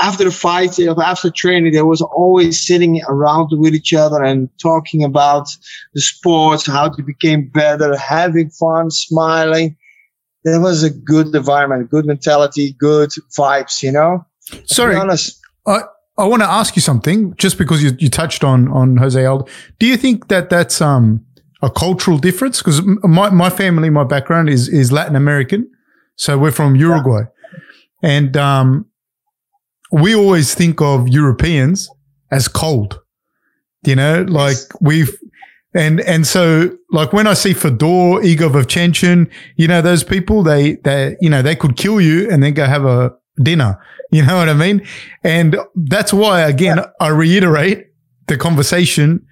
After 0.00 0.24
the 0.24 0.32
fight, 0.32 0.78
after 0.80 1.30
training, 1.30 1.72
they 1.72 1.82
was 1.82 2.00
always 2.00 2.66
sitting 2.66 3.00
around 3.08 3.50
with 3.52 3.74
each 3.74 3.94
other 3.94 4.22
and 4.22 4.48
talking 4.60 5.04
about 5.04 5.48
the 5.94 6.00
sports, 6.00 6.66
how 6.66 6.88
they 6.88 7.02
became 7.02 7.48
better, 7.48 7.96
having 7.96 8.50
fun, 8.50 8.90
smiling. 8.90 9.76
There 10.44 10.60
was 10.60 10.82
a 10.82 10.90
good 10.90 11.32
environment, 11.32 11.90
good 11.90 12.06
mentality, 12.06 12.72
good 12.72 13.10
vibes, 13.38 13.82
you 13.82 13.92
know. 13.92 14.26
Sorry, 14.64 14.96
I, 15.66 15.82
I 16.22 16.26
want 16.26 16.42
to 16.42 16.48
ask 16.48 16.76
you 16.76 16.82
something 16.82 17.34
just 17.36 17.58
because 17.58 17.82
you, 17.82 17.90
you 17.98 18.08
touched 18.08 18.44
on 18.44 18.68
on 18.68 18.96
Jose 18.96 19.24
Aldo. 19.24 19.46
Do 19.80 19.86
you 19.86 19.96
think 19.96 20.28
that 20.28 20.50
that's 20.50 20.80
um 20.80 21.26
a 21.62 21.70
cultural 21.70 22.18
difference 22.18 22.58
because 22.58 22.82
my, 23.02 23.30
my 23.30 23.50
family, 23.50 23.90
my 23.90 24.04
background 24.04 24.48
is 24.48 24.68
is 24.68 24.92
Latin 24.92 25.16
American, 25.16 25.68
so 26.16 26.38
we're 26.38 26.52
from 26.52 26.76
Uruguay, 26.76 27.22
yeah. 27.22 28.10
and 28.10 28.36
um, 28.36 28.86
we 29.90 30.14
always 30.14 30.54
think 30.54 30.80
of 30.80 31.08
Europeans 31.08 31.88
as 32.30 32.48
cold. 32.48 33.00
You 33.84 33.96
know, 33.96 34.24
like 34.28 34.58
we've 34.80 35.16
and 35.74 36.00
and 36.02 36.24
so 36.26 36.76
like 36.90 37.12
when 37.12 37.26
I 37.26 37.34
see 37.34 37.52
Fedor, 37.52 38.22
Igor 38.22 38.50
Vovchanchyn, 38.50 39.28
you 39.56 39.66
know 39.66 39.82
those 39.82 40.04
people 40.04 40.42
they 40.42 40.76
they 40.76 41.16
you 41.20 41.30
know 41.30 41.42
they 41.42 41.56
could 41.56 41.76
kill 41.76 42.00
you 42.00 42.30
and 42.30 42.42
then 42.42 42.54
go 42.54 42.66
have 42.66 42.84
a 42.84 43.12
dinner. 43.42 43.78
You 44.14 44.22
know 44.26 44.36
what 44.36 44.50
I 44.50 44.52
mean? 44.52 44.86
And 45.24 45.56
that's 45.74 46.12
why 46.12 46.42
again 46.42 46.76
yeah. 46.76 46.90
I 47.00 47.08
reiterate 47.08 47.86
the 48.26 48.36
conversation 48.36 49.26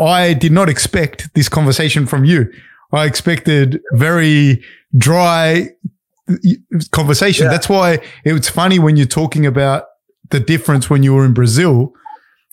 I 0.00 0.32
did 0.32 0.50
not 0.50 0.68
expect 0.68 1.32
this 1.34 1.48
conversation 1.48 2.06
from 2.06 2.24
you. 2.24 2.50
I 2.92 3.04
expected 3.04 3.80
very 3.92 4.64
dry 4.96 5.68
conversation. 6.90 7.44
Yeah. 7.44 7.50
That's 7.50 7.68
why 7.68 7.98
it 8.24 8.32
was 8.32 8.48
funny 8.48 8.78
when 8.78 8.96
you're 8.96 9.06
talking 9.06 9.44
about 9.46 9.84
the 10.30 10.40
difference 10.40 10.88
when 10.88 11.02
you 11.02 11.14
were 11.14 11.24
in 11.24 11.34
Brazil. 11.34 11.92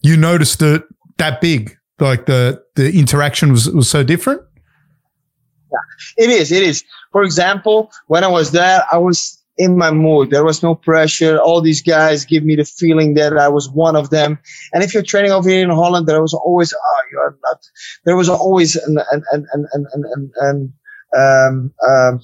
You 0.01 0.17
noticed 0.17 0.61
it 0.61 0.83
that 1.17 1.41
big, 1.41 1.75
like 1.99 2.25
the 2.25 2.61
the 2.75 2.91
interaction 2.97 3.51
was 3.51 3.69
was 3.69 3.89
so 3.89 4.03
different. 4.03 4.41
Yeah, 5.71 6.25
it 6.25 6.29
is. 6.29 6.51
It 6.51 6.63
is. 6.63 6.83
For 7.11 7.23
example, 7.23 7.91
when 8.07 8.23
I 8.23 8.27
was 8.27 8.51
there, 8.51 8.83
I 8.91 8.97
was 8.97 9.36
in 9.57 9.77
my 9.77 9.91
mood. 9.91 10.29
There 10.29 10.45
was 10.45 10.61
no 10.61 10.75
pressure. 10.75 11.37
All 11.39 11.61
these 11.61 11.81
guys 11.81 12.25
give 12.25 12.43
me 12.43 12.55
the 12.55 12.65
feeling 12.65 13.15
that 13.15 13.37
I 13.37 13.47
was 13.47 13.69
one 13.69 13.95
of 13.95 14.09
them. 14.09 14.39
And 14.73 14.83
if 14.83 14.93
you're 14.93 15.03
training 15.03 15.31
over 15.31 15.49
here 15.49 15.63
in 15.63 15.69
Holland, 15.69 16.07
there 16.07 16.21
was 16.21 16.33
always, 16.33 16.73
oh, 16.73 17.01
you're 17.11 17.37
not. 17.43 17.59
There 18.05 18.15
was 18.15 18.29
always 18.29 18.75
an, 18.75 18.97
an, 19.11 19.23
an, 19.31 19.45
an, 19.53 19.67
an, 19.73 19.85
an, 19.93 20.31
an 20.37 20.73
um, 21.15 21.73
um, 21.87 22.21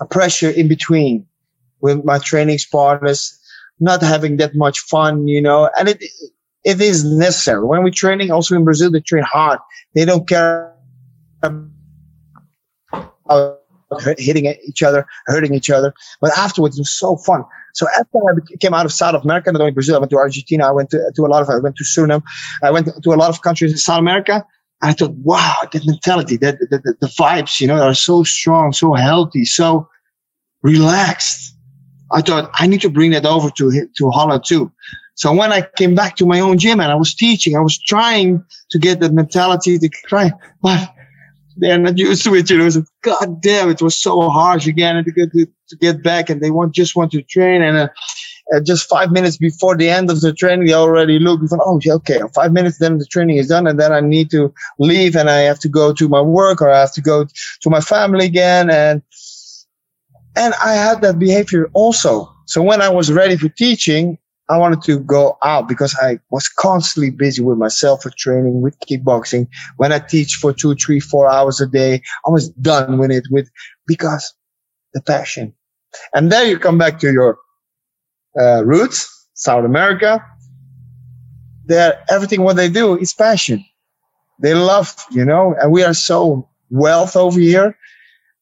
a 0.00 0.06
pressure 0.06 0.50
in 0.50 0.68
between 0.68 1.26
with 1.80 2.04
my 2.04 2.18
training 2.18 2.58
partners, 2.70 3.38
not 3.80 4.02
having 4.02 4.36
that 4.38 4.54
much 4.54 4.80
fun, 4.80 5.26
you 5.26 5.40
know. 5.40 5.70
And 5.78 5.88
it 5.88 6.04
it 6.64 6.80
is 6.80 7.04
necessary 7.04 7.64
when 7.64 7.82
we're 7.82 7.90
training. 7.90 8.30
Also 8.30 8.54
in 8.54 8.64
Brazil, 8.64 8.90
they 8.90 9.00
train 9.00 9.24
hard. 9.24 9.58
They 9.94 10.04
don't 10.04 10.28
care. 10.28 10.72
About 13.28 13.65
hitting 14.18 14.46
each 14.66 14.82
other, 14.82 15.06
hurting 15.26 15.54
each 15.54 15.70
other. 15.70 15.94
But 16.20 16.36
afterwards, 16.36 16.78
it 16.78 16.82
was 16.82 16.94
so 16.94 17.16
fun. 17.16 17.44
So 17.74 17.86
after 17.98 18.18
I 18.18 18.56
came 18.58 18.74
out 18.74 18.86
of 18.86 18.92
South 18.92 19.22
America, 19.22 19.52
not 19.52 19.60
only 19.60 19.72
Brazil, 19.72 19.96
I 19.96 19.98
went 19.98 20.10
to 20.10 20.16
Argentina, 20.16 20.66
I 20.66 20.70
went 20.70 20.90
to, 20.90 21.12
to 21.14 21.22
a 21.22 21.28
lot 21.28 21.42
of, 21.42 21.50
I 21.50 21.58
went 21.58 21.76
to 21.76 21.84
Suriname, 21.84 22.22
I 22.62 22.70
went 22.70 22.88
to 23.02 23.10
a 23.12 23.14
lot 23.14 23.28
of 23.28 23.42
countries 23.42 23.72
in 23.72 23.78
South 23.78 23.98
America. 23.98 24.44
I 24.82 24.92
thought, 24.92 25.12
wow, 25.12 25.56
that 25.72 25.86
mentality, 25.86 26.36
that, 26.38 26.58
that, 26.70 26.82
that 26.84 27.00
the 27.00 27.06
vibes, 27.06 27.60
you 27.60 27.66
know, 27.66 27.80
are 27.80 27.94
so 27.94 28.24
strong, 28.24 28.72
so 28.72 28.94
healthy, 28.94 29.44
so 29.44 29.88
relaxed. 30.62 31.54
I 32.12 32.20
thought 32.20 32.50
I 32.54 32.66
need 32.66 32.82
to 32.82 32.90
bring 32.90 33.10
that 33.12 33.26
over 33.26 33.50
to 33.50 33.88
to 33.96 34.10
Holland 34.10 34.44
too. 34.46 34.70
So 35.14 35.32
when 35.32 35.50
I 35.50 35.66
came 35.76 35.94
back 35.94 36.16
to 36.16 36.26
my 36.26 36.40
own 36.40 36.58
gym 36.58 36.78
and 36.78 36.92
I 36.92 36.94
was 36.94 37.14
teaching, 37.14 37.56
I 37.56 37.60
was 37.60 37.78
trying 37.78 38.44
to 38.70 38.78
get 38.78 39.00
that 39.00 39.12
mentality 39.12 39.78
to 39.78 39.88
try, 40.06 40.30
but 40.62 40.92
they're 41.56 41.78
not 41.78 41.98
used 41.98 42.24
to 42.24 42.34
it. 42.34 42.50
You 42.50 42.58
know, 42.58 42.64
was, 42.64 42.78
God 43.02 43.40
damn, 43.40 43.70
it 43.70 43.82
was 43.82 43.96
so 43.96 44.28
harsh 44.28 44.66
again 44.66 45.02
to 45.02 45.10
get 45.10 45.32
to, 45.32 45.46
to 45.68 45.76
get 45.76 46.02
back, 46.02 46.30
and 46.30 46.40
they 46.40 46.50
want 46.50 46.74
just 46.74 46.96
want 46.96 47.12
to 47.12 47.22
train. 47.22 47.62
And 47.62 47.76
uh, 47.76 47.88
uh, 48.54 48.60
just 48.60 48.88
five 48.88 49.10
minutes 49.10 49.36
before 49.36 49.76
the 49.76 49.88
end 49.88 50.10
of 50.10 50.20
the 50.20 50.32
training, 50.32 50.66
they 50.66 50.74
already 50.74 51.18
look. 51.18 51.40
Oh, 51.52 51.80
okay, 51.86 52.20
five 52.34 52.52
minutes, 52.52 52.78
then 52.78 52.98
the 52.98 53.06
training 53.06 53.38
is 53.38 53.48
done, 53.48 53.66
and 53.66 53.80
then 53.80 53.92
I 53.92 54.00
need 54.00 54.30
to 54.30 54.52
leave, 54.78 55.16
and 55.16 55.28
I 55.28 55.38
have 55.38 55.58
to 55.60 55.68
go 55.68 55.92
to 55.92 56.08
my 56.08 56.20
work, 56.20 56.62
or 56.62 56.70
I 56.70 56.80
have 56.80 56.92
to 56.94 57.00
go 57.00 57.24
to 57.24 57.70
my 57.70 57.80
family 57.80 58.26
again, 58.26 58.70
and 58.70 59.02
and 60.36 60.54
I 60.62 60.74
had 60.74 61.00
that 61.02 61.18
behavior 61.18 61.70
also. 61.72 62.32
So 62.46 62.62
when 62.62 62.80
I 62.80 62.88
was 62.88 63.10
ready 63.10 63.36
for 63.36 63.48
teaching, 63.48 64.18
I 64.48 64.58
wanted 64.58 64.82
to 64.82 65.00
go 65.00 65.38
out 65.42 65.66
because 65.68 65.96
I 66.00 66.20
was 66.30 66.48
constantly 66.48 67.10
busy 67.10 67.42
with 67.42 67.58
myself 67.58 68.02
for 68.02 68.10
training, 68.10 68.60
with 68.60 68.78
kickboxing. 68.80 69.48
When 69.76 69.92
I 69.92 69.98
teach 69.98 70.34
for 70.34 70.52
two, 70.52 70.74
three, 70.76 71.00
four 71.00 71.28
hours 71.28 71.60
a 71.60 71.66
day, 71.66 72.02
I 72.26 72.30
was 72.30 72.50
done 72.50 72.98
with 72.98 73.10
it 73.10 73.24
with 73.30 73.50
because 73.86 74.32
the 74.94 75.02
passion. 75.02 75.52
And 76.14 76.30
then 76.30 76.48
you 76.48 76.58
come 76.58 76.78
back 76.78 77.00
to 77.00 77.10
your 77.10 77.38
uh, 78.38 78.64
roots, 78.64 79.28
South 79.34 79.64
America. 79.64 80.24
There, 81.64 82.04
everything 82.08 82.42
what 82.42 82.56
they 82.56 82.68
do 82.68 82.96
is 82.96 83.12
passion. 83.12 83.64
They 84.40 84.54
love, 84.54 84.94
you 85.10 85.24
know, 85.24 85.56
and 85.60 85.72
we 85.72 85.82
are 85.82 85.94
so 85.94 86.48
wealth 86.70 87.16
over 87.16 87.40
here. 87.40 87.76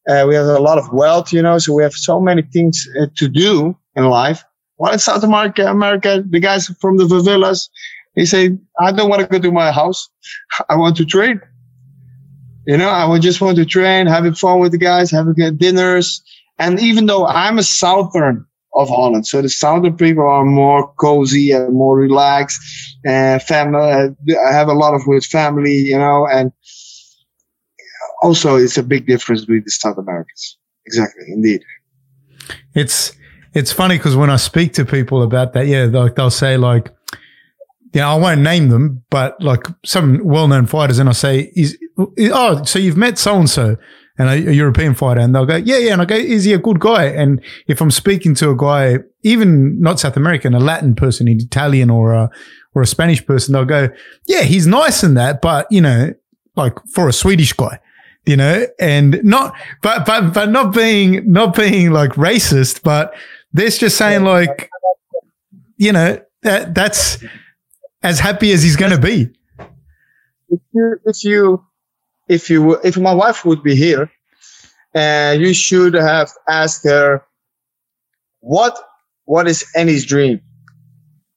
Uh, 0.07 0.27
we 0.29 0.35
have 0.35 0.47
a 0.47 0.59
lot 0.59 0.77
of 0.77 0.93
wealth, 0.93 1.33
you 1.33 1.41
know, 1.41 1.57
so 1.57 1.73
we 1.73 1.83
have 1.83 1.95
so 1.95 2.21
many 2.21 2.43
things 2.43 2.87
uh, 3.01 3.07
to 3.17 3.27
do 3.27 3.75
in 3.97 4.05
life 4.05 4.45
well, 4.79 4.93
in 4.93 4.99
South 4.99 5.23
America, 5.23 5.67
America, 5.67 6.25
the 6.29 6.41
guys 6.41 6.67
from 6.81 6.97
the 6.97 7.05
favelas, 7.05 7.69
they 8.17 8.25
say, 8.25 8.57
I 8.81 8.93
don't 8.93 9.09
want 9.09 9.23
to 9.23 9.29
go 9.29 9.39
to 9.39 9.53
my 9.53 9.73
house. 9.73 10.09
I 10.69 10.77
want 10.77 10.97
to 10.97 11.05
train. 11.05 11.41
You 12.67 12.77
know, 12.79 12.89
I 12.89 13.05
would 13.05 13.23
just 13.23 13.41
want 13.41 13.57
to 13.57 13.65
train, 13.65 14.07
having 14.07 14.35
fun 14.35 14.61
with 14.61 14.73
the 14.73 14.79
guys, 14.79 15.11
having 15.11 15.35
dinners. 15.57 16.23
And 16.59 16.81
even 16.81 17.07
though 17.07 17.27
I'm 17.27 17.59
a 17.59 17.63
southern 17.63 18.47
of 18.75 18.89
Holland, 18.89 19.27
so 19.27 19.43
the 19.43 19.49
southern 19.49 19.97
people 19.97 20.27
are 20.27 20.45
more 20.45 20.93
cozy 20.95 21.53
and 21.53 21.75
more 21.75 21.97
relaxed 21.97 22.61
and 23.05 23.43
family. 23.43 23.81
Uh, 23.81 24.09
I 24.49 24.53
have 24.53 24.69
a 24.69 24.73
lot 24.73 24.95
of 24.95 25.03
with 25.07 25.25
family, 25.25 25.77
you 25.77 25.99
know, 25.99 26.27
and 26.27 26.53
also 28.23 28.57
it's 28.57 28.79
a 28.79 28.83
big 28.83 29.07
difference 29.07 29.47
with 29.47 29.65
the 29.65 29.71
South 29.71 29.99
Americans. 29.99 30.59
Exactly. 30.87 31.25
Indeed. 31.29 31.63
It's, 32.75 33.13
it's 33.55 33.73
funny 33.73 33.97
because 33.97 34.17
when 34.17 34.31
I 34.31 34.37
speak 34.37 34.75
to 34.75 34.85
people 34.85 35.23
about 35.23 35.53
that, 35.53 35.67
yeah, 35.67 35.85
like 35.85 36.17
they'll 36.17 36.31
say 36.31 36.57
like, 36.57 36.93
yeah, 37.93 38.11
I 38.11 38.17
won't 38.17 38.41
name 38.41 38.69
them, 38.69 39.05
but 39.09 39.41
like 39.41 39.67
some 39.85 40.21
well-known 40.25 40.67
fighters, 40.67 40.99
and 40.99 41.09
I 41.09 41.13
say, 41.13 41.53
is, 41.55 41.79
oh, 41.97 42.65
so 42.65 42.81
you've 42.81 42.97
met 42.97 43.19
so 43.19 43.39
and 43.39 43.49
so, 43.49 43.77
and 44.19 44.29
a, 44.29 44.33
a, 44.33 44.53
European 44.53 44.95
fighter, 44.95 45.21
and 45.21 45.33
they'll 45.33 45.47
go, 45.47 45.57
yeah, 45.57 45.79
yeah, 45.79 45.93
and 45.93 46.03
I 46.03 46.05
go, 46.05 46.17
is 46.17 46.43
he 46.43 46.53
a 46.53 46.59
good 46.59 46.81
guy? 46.81 47.05
And 47.05 47.41
if 47.69 47.81
I'm 47.81 47.93
speaking 47.93 48.35
to 48.37 48.51
a 48.51 48.57
guy, 48.57 48.99
even 49.23 49.81
not 49.81 50.01
South 50.01 50.17
American, 50.17 50.55
a 50.55 50.59
Latin 50.59 50.97
person, 50.97 51.29
an 51.29 51.41
Italian 51.41 51.89
or 51.89 52.13
a 52.13 52.31
or 52.75 52.83
a 52.83 52.87
Spanish 52.87 53.25
person, 53.25 53.53
they'll 53.53 53.65
go, 53.65 53.89
yeah, 54.27 54.43
he's 54.43 54.67
nice 54.67 55.05
in 55.05 55.15
that, 55.15 55.41
but 55.41 55.71
you 55.71 55.81
know, 55.81 56.13
like 56.57 56.75
for 56.89 57.09
a 57.09 57.13
Swedish 57.13 57.53
guy, 57.53 57.79
you 58.27 58.37
know, 58.37 58.67
and 58.81 59.23
not, 59.23 59.55
but 59.83 60.05
but 60.05 60.35
but 60.35 60.51
not 60.51 60.75
being 60.75 61.31
not 61.31 61.55
being 61.55 61.93
like 61.93 62.13
racist, 62.13 62.83
but 62.83 63.15
there's 63.55 63.79
just 63.79 63.97
saying 63.97 64.25
like, 64.25 64.69
you 65.77 65.93
know, 65.93 66.21
that 66.43 66.75
that's 66.75 67.25
as 68.03 68.19
happy 68.19 68.53
as 68.53 68.63
he's 68.63 68.77
going 68.77 68.93
to 68.93 69.01
be. 69.01 69.31
If 70.51 70.61
you, 70.73 70.97
if 71.07 71.25
you, 71.25 71.65
if 72.29 72.51
you, 72.51 72.75
if 72.81 72.99
my 72.99 73.15
wife 73.15 73.45
would 73.45 73.63
be 73.63 73.75
here, 73.75 74.11
and 74.93 75.41
you 75.41 75.55
should 75.55 75.95
have 75.95 76.31
asked 76.49 76.85
her, 76.85 77.25
what, 78.41 78.79
what 79.25 79.49
is 79.49 79.65
Andy's 79.75 80.05
dream? 80.05 80.41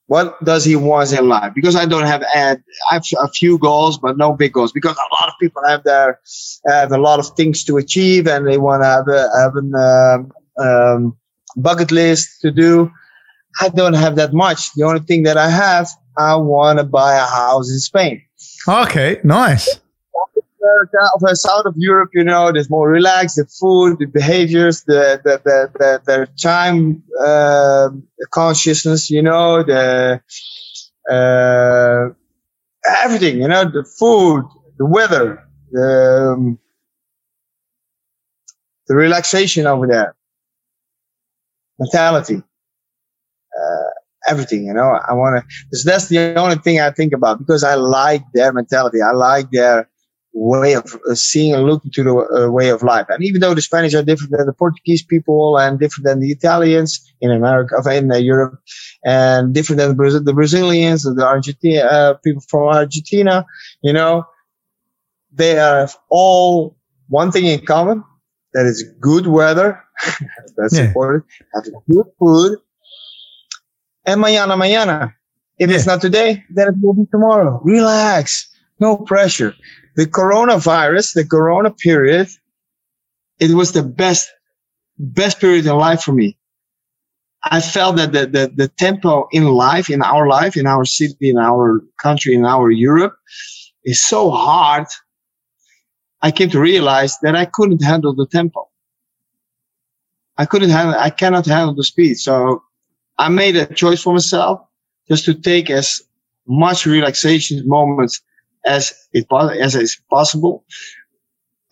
What 0.06 0.42
does 0.44 0.64
he 0.64 0.74
want 0.74 1.12
in 1.12 1.28
life? 1.28 1.52
Because 1.54 1.76
I 1.76 1.84
don't 1.84 2.06
have, 2.06 2.22
ad, 2.34 2.62
I 2.90 2.94
have 2.94 3.04
a 3.20 3.28
few 3.28 3.58
goals, 3.58 3.98
but 3.98 4.16
no 4.16 4.32
big 4.32 4.52
goals. 4.52 4.72
Because 4.72 4.96
a 4.96 5.14
lot 5.14 5.28
of 5.28 5.34
people 5.40 5.62
have 5.66 5.84
their, 5.84 6.20
have 6.66 6.92
a 6.92 6.98
lot 6.98 7.18
of 7.18 7.28
things 7.36 7.64
to 7.64 7.76
achieve, 7.76 8.26
and 8.26 8.46
they 8.46 8.58
want 8.58 8.82
to 8.82 8.86
have, 8.86 9.08
a, 9.08 9.28
have 9.38 9.56
an 9.56 9.74
um, 9.74 10.32
um, 10.64 11.18
bucket 11.62 11.90
list 11.90 12.40
to 12.42 12.50
do. 12.50 12.90
I 13.60 13.68
don't 13.68 13.94
have 13.94 14.16
that 14.16 14.32
much. 14.32 14.72
The 14.74 14.84
only 14.84 15.00
thing 15.00 15.24
that 15.24 15.36
I 15.36 15.50
have 15.50 15.88
I 16.16 16.34
want 16.36 16.78
to 16.78 16.84
buy 16.84 17.14
a 17.14 17.26
house 17.26 17.70
in 17.70 17.78
Spain. 17.78 18.22
Okay, 18.66 19.20
nice. 19.24 19.80
South 21.34 21.66
of 21.66 21.74
Europe, 21.76 22.10
you 22.12 22.24
know, 22.24 22.52
there's 22.52 22.68
more 22.68 22.88
relaxed. 22.88 23.36
The 23.36 23.46
food, 23.46 23.98
the 23.98 24.06
behaviors, 24.06 24.82
the 24.84 25.20
the 25.24 25.40
the 25.44 25.70
the, 25.78 26.02
the 26.04 26.28
time 26.40 27.02
uh, 27.24 27.90
consciousness, 28.30 29.10
you 29.10 29.22
know, 29.22 29.62
the 29.62 30.20
uh, 31.10 32.08
everything, 33.04 33.40
you 33.40 33.48
know, 33.48 33.64
the 33.64 33.84
food, 33.98 34.44
the 34.78 34.86
weather, 34.86 35.48
the 35.70 36.34
um, 36.36 36.58
the 38.88 38.94
relaxation 38.94 39.66
over 39.66 39.86
there, 39.86 40.14
mentality. 41.78 42.42
Uh, 43.56 43.90
everything, 44.28 44.66
you 44.66 44.74
know. 44.74 44.98
I 45.08 45.14
want 45.14 45.42
to, 45.42 45.78
that's 45.84 46.08
the 46.08 46.34
only 46.36 46.56
thing 46.56 46.80
I 46.80 46.90
think 46.90 47.12
about 47.12 47.38
because 47.38 47.64
I 47.64 47.74
like 47.74 48.22
their 48.34 48.52
mentality. 48.52 48.98
I 49.02 49.12
like 49.12 49.50
their 49.50 49.88
way 50.34 50.74
of 50.74 50.96
uh, 51.10 51.14
seeing 51.14 51.54
and 51.54 51.64
looking 51.64 51.90
to 51.90 52.02
the 52.02 52.14
uh, 52.14 52.50
way 52.50 52.68
of 52.68 52.82
life. 52.82 53.06
And 53.08 53.24
even 53.24 53.40
though 53.40 53.54
the 53.54 53.62
Spanish 53.62 53.94
are 53.94 54.02
different 54.02 54.32
than 54.36 54.46
the 54.46 54.52
Portuguese 54.52 55.02
people 55.02 55.58
and 55.58 55.80
different 55.80 56.04
than 56.04 56.20
the 56.20 56.30
Italians 56.30 57.00
in 57.20 57.30
America, 57.30 57.74
in 57.90 58.12
uh, 58.12 58.16
Europe, 58.16 58.60
and 59.04 59.52
different 59.52 59.78
than 59.78 59.96
the, 59.96 60.20
the 60.20 60.34
Brazilians 60.34 61.06
or 61.06 61.14
the 61.14 61.26
Argentina, 61.26 61.80
uh, 61.80 62.14
people 62.14 62.42
from 62.48 62.68
Argentina, 62.68 63.44
you 63.82 63.92
know, 63.92 64.24
they 65.32 65.50
have 65.50 65.96
all 66.08 66.76
one 67.08 67.32
thing 67.32 67.46
in 67.46 67.64
common. 67.64 68.04
That 68.54 68.66
is 68.66 68.82
good 69.00 69.26
weather. 69.26 69.82
That's 70.56 70.76
yeah. 70.76 70.84
important. 70.84 71.24
Have 71.54 71.64
good 71.88 72.06
food 72.18 72.58
and 74.08 74.22
mañana, 74.22 74.56
mañana. 74.56 75.12
If 75.58 75.68
yeah. 75.68 75.76
it's 75.76 75.86
not 75.86 76.00
today, 76.00 76.42
then 76.50 76.68
it 76.68 76.74
will 76.80 76.94
be 76.94 77.06
tomorrow. 77.10 77.60
Relax. 77.62 78.48
No 78.80 78.96
pressure. 78.96 79.54
The 79.96 80.06
coronavirus, 80.06 81.14
the 81.14 81.26
corona 81.26 81.70
period, 81.70 82.28
it 83.38 83.50
was 83.50 83.72
the 83.72 83.82
best, 83.82 84.30
best 84.98 85.40
period 85.40 85.66
in 85.66 85.76
life 85.76 86.02
for 86.02 86.12
me. 86.12 86.38
I 87.42 87.60
felt 87.60 87.96
that 87.96 88.12
the, 88.12 88.26
the, 88.26 88.52
the 88.54 88.68
tempo 88.68 89.28
in 89.30 89.44
life, 89.44 89.90
in 89.90 90.02
our 90.02 90.26
life, 90.26 90.56
in 90.56 90.66
our 90.66 90.84
city, 90.84 91.28
in 91.28 91.38
our 91.38 91.80
country, 92.00 92.34
in 92.34 92.44
our 92.44 92.70
Europe 92.70 93.16
is 93.84 94.02
so 94.02 94.30
hard. 94.30 94.86
I 96.22 96.30
came 96.30 96.50
to 96.50 96.60
realize 96.60 97.18
that 97.22 97.36
I 97.36 97.44
couldn't 97.44 97.82
handle 97.82 98.14
the 98.14 98.26
tempo. 98.26 98.68
I 100.36 100.46
couldn't 100.46 100.70
handle, 100.70 100.94
I 100.98 101.10
cannot 101.10 101.46
handle 101.46 101.74
the 101.74 101.84
speed. 101.84 102.14
So 102.14 102.62
I 103.18 103.28
made 103.28 103.56
a 103.56 103.66
choice 103.66 104.02
for 104.02 104.12
myself 104.12 104.60
just 105.08 105.24
to 105.24 105.34
take 105.34 105.70
as 105.70 106.02
much 106.46 106.86
relaxation 106.86 107.66
moments 107.68 108.22
as 108.66 108.92
it 109.12 109.26
as 109.32 109.74
is 109.74 110.00
possible 110.10 110.64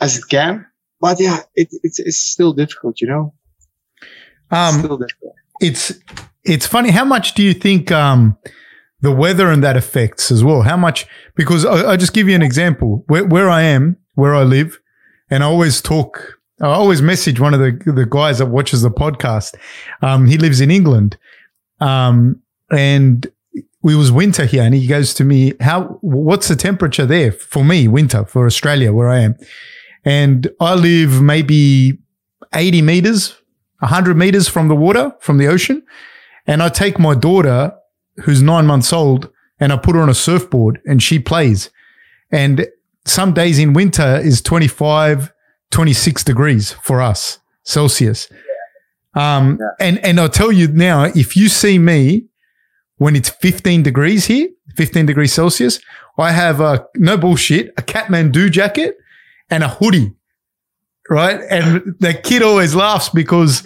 as 0.01 0.19
it 0.19 0.25
can. 0.29 0.67
But 1.01 1.21
yeah, 1.21 1.41
it, 1.55 1.69
it's 1.83 1.99
it's 1.99 2.19
still 2.19 2.53
difficult, 2.53 3.01
you 3.01 3.09
know. 3.09 3.35
Um, 4.51 4.81
still 4.81 4.97
difficult. 4.97 5.35
It's 5.61 5.93
it's 6.45 6.67
funny. 6.67 6.91
How 6.91 7.05
much 7.05 7.35
do 7.35 7.43
you 7.43 7.55
think 7.55 7.91
um, 7.91 8.39
the 9.01 9.13
weather 9.13 9.51
and 9.51 9.63
that 9.63 9.77
affects 9.77 10.31
as 10.31 10.43
well? 10.43 10.63
How 10.63 10.77
much? 10.77 11.07
Because 11.35 11.65
I, 11.65 11.93
I 11.93 11.97
just 11.97 12.13
give 12.13 12.29
you 12.29 12.35
an 12.35 12.43
example. 12.43 13.05
Where, 13.09 13.25
where 13.25 13.51
I 13.51 13.63
am, 13.63 13.97
where 14.17 14.35
I 14.35 14.43
live, 14.43 14.81
and 15.31 15.43
I 15.43 15.47
always 15.47 15.81
talk 15.81 16.37
I 16.61 16.69
always 16.69 17.03
message 17.03 17.39
one 17.39 17.53
of 17.53 17.61
the 17.61 17.93
the 17.93 18.07
guys 18.07 18.39
that 18.39 18.47
watches 18.47 18.83
the 18.83 18.91
podcast. 18.91 19.55
Um, 20.03 20.27
he 20.27 20.39
lives 20.39 20.61
in 20.61 20.71
England, 20.71 21.19
um, 21.81 22.41
and 22.71 23.27
it 23.55 23.65
was 23.83 24.11
winter 24.11 24.47
here, 24.47 24.63
and 24.63 24.75
he 24.75 24.87
goes 24.87 25.13
to 25.15 25.25
me, 25.25 25.53
"How? 25.61 25.99
What's 26.01 26.49
the 26.49 26.57
temperature 26.57 27.05
there 27.05 27.31
for 27.31 27.65
me? 27.65 27.89
Winter 27.89 28.25
for 28.25 28.47
Australia, 28.47 28.93
where 28.93 29.09
I 29.09 29.21
am." 29.21 29.37
And 30.05 30.49
I 30.59 30.75
live 30.75 31.21
maybe 31.21 31.99
eighty 32.55 32.81
meters, 32.81 33.37
hundred 33.83 34.17
meters 34.17 34.49
from 34.49 34.69
the 34.69 34.77
water, 34.77 35.13
from 35.21 35.37
the 35.37 35.49
ocean, 35.49 35.83
and 36.47 36.63
I 36.63 36.71
take 36.71 36.99
my 36.99 37.15
daughter, 37.15 37.75
who's 38.23 38.41
nine 38.41 38.65
months 38.65 38.95
old, 38.95 39.31
and 39.61 39.75
I 39.75 39.77
put 39.77 39.95
her 39.95 40.01
on 40.01 40.09
a 40.09 40.15
surfboard, 40.15 40.81
and 40.87 41.03
she 41.03 41.19
plays. 41.19 41.71
And 42.31 42.67
some 43.07 43.33
days 43.33 43.59
in 43.59 43.73
winter 43.73 44.21
is 44.23 44.43
25, 44.43 45.33
26 45.71 46.25
degrees 46.25 46.73
for 46.73 47.01
us 47.01 47.39
Celsius. 47.63 48.29
Um, 49.15 49.59
yeah. 49.61 49.87
and, 49.87 50.05
and 50.05 50.21
I'll 50.21 50.29
tell 50.29 50.53
you 50.53 50.69
now, 50.69 51.05
if 51.05 51.37
you 51.37 51.49
see 51.49 51.79
me 51.79 52.27
when 52.99 53.17
it's 53.17 53.31
15 53.31 53.83
degrees 53.83 54.27
here, 54.27 54.49
15 54.77 55.07
degrees 55.07 55.33
Celsius, 55.33 55.81
I 56.19 56.33
have 56.33 56.61
a, 56.61 56.87
no 56.97 57.17
bullshit, 57.17 57.73
a 57.77 57.83
Kathmandu 57.83 58.51
jacket 58.51 58.97
and 59.51 59.63
a 59.63 59.69
hoodie. 59.69 60.13
Right. 61.09 61.41
And 61.49 61.95
the 62.01 62.15
kid 62.15 62.43
always 62.43 62.75
laughs 62.75 63.09
because, 63.09 63.63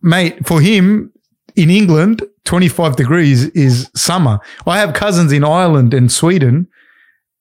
mate, 0.00 0.46
for 0.46 0.60
him 0.60 1.12
in 1.54 1.70
England, 1.70 2.22
25 2.44 2.96
degrees 2.96 3.44
is 3.48 3.90
summer. 3.94 4.38
I 4.66 4.78
have 4.78 4.94
cousins 4.94 5.32
in 5.32 5.44
Ireland 5.44 5.92
and 5.92 6.10
Sweden 6.10 6.68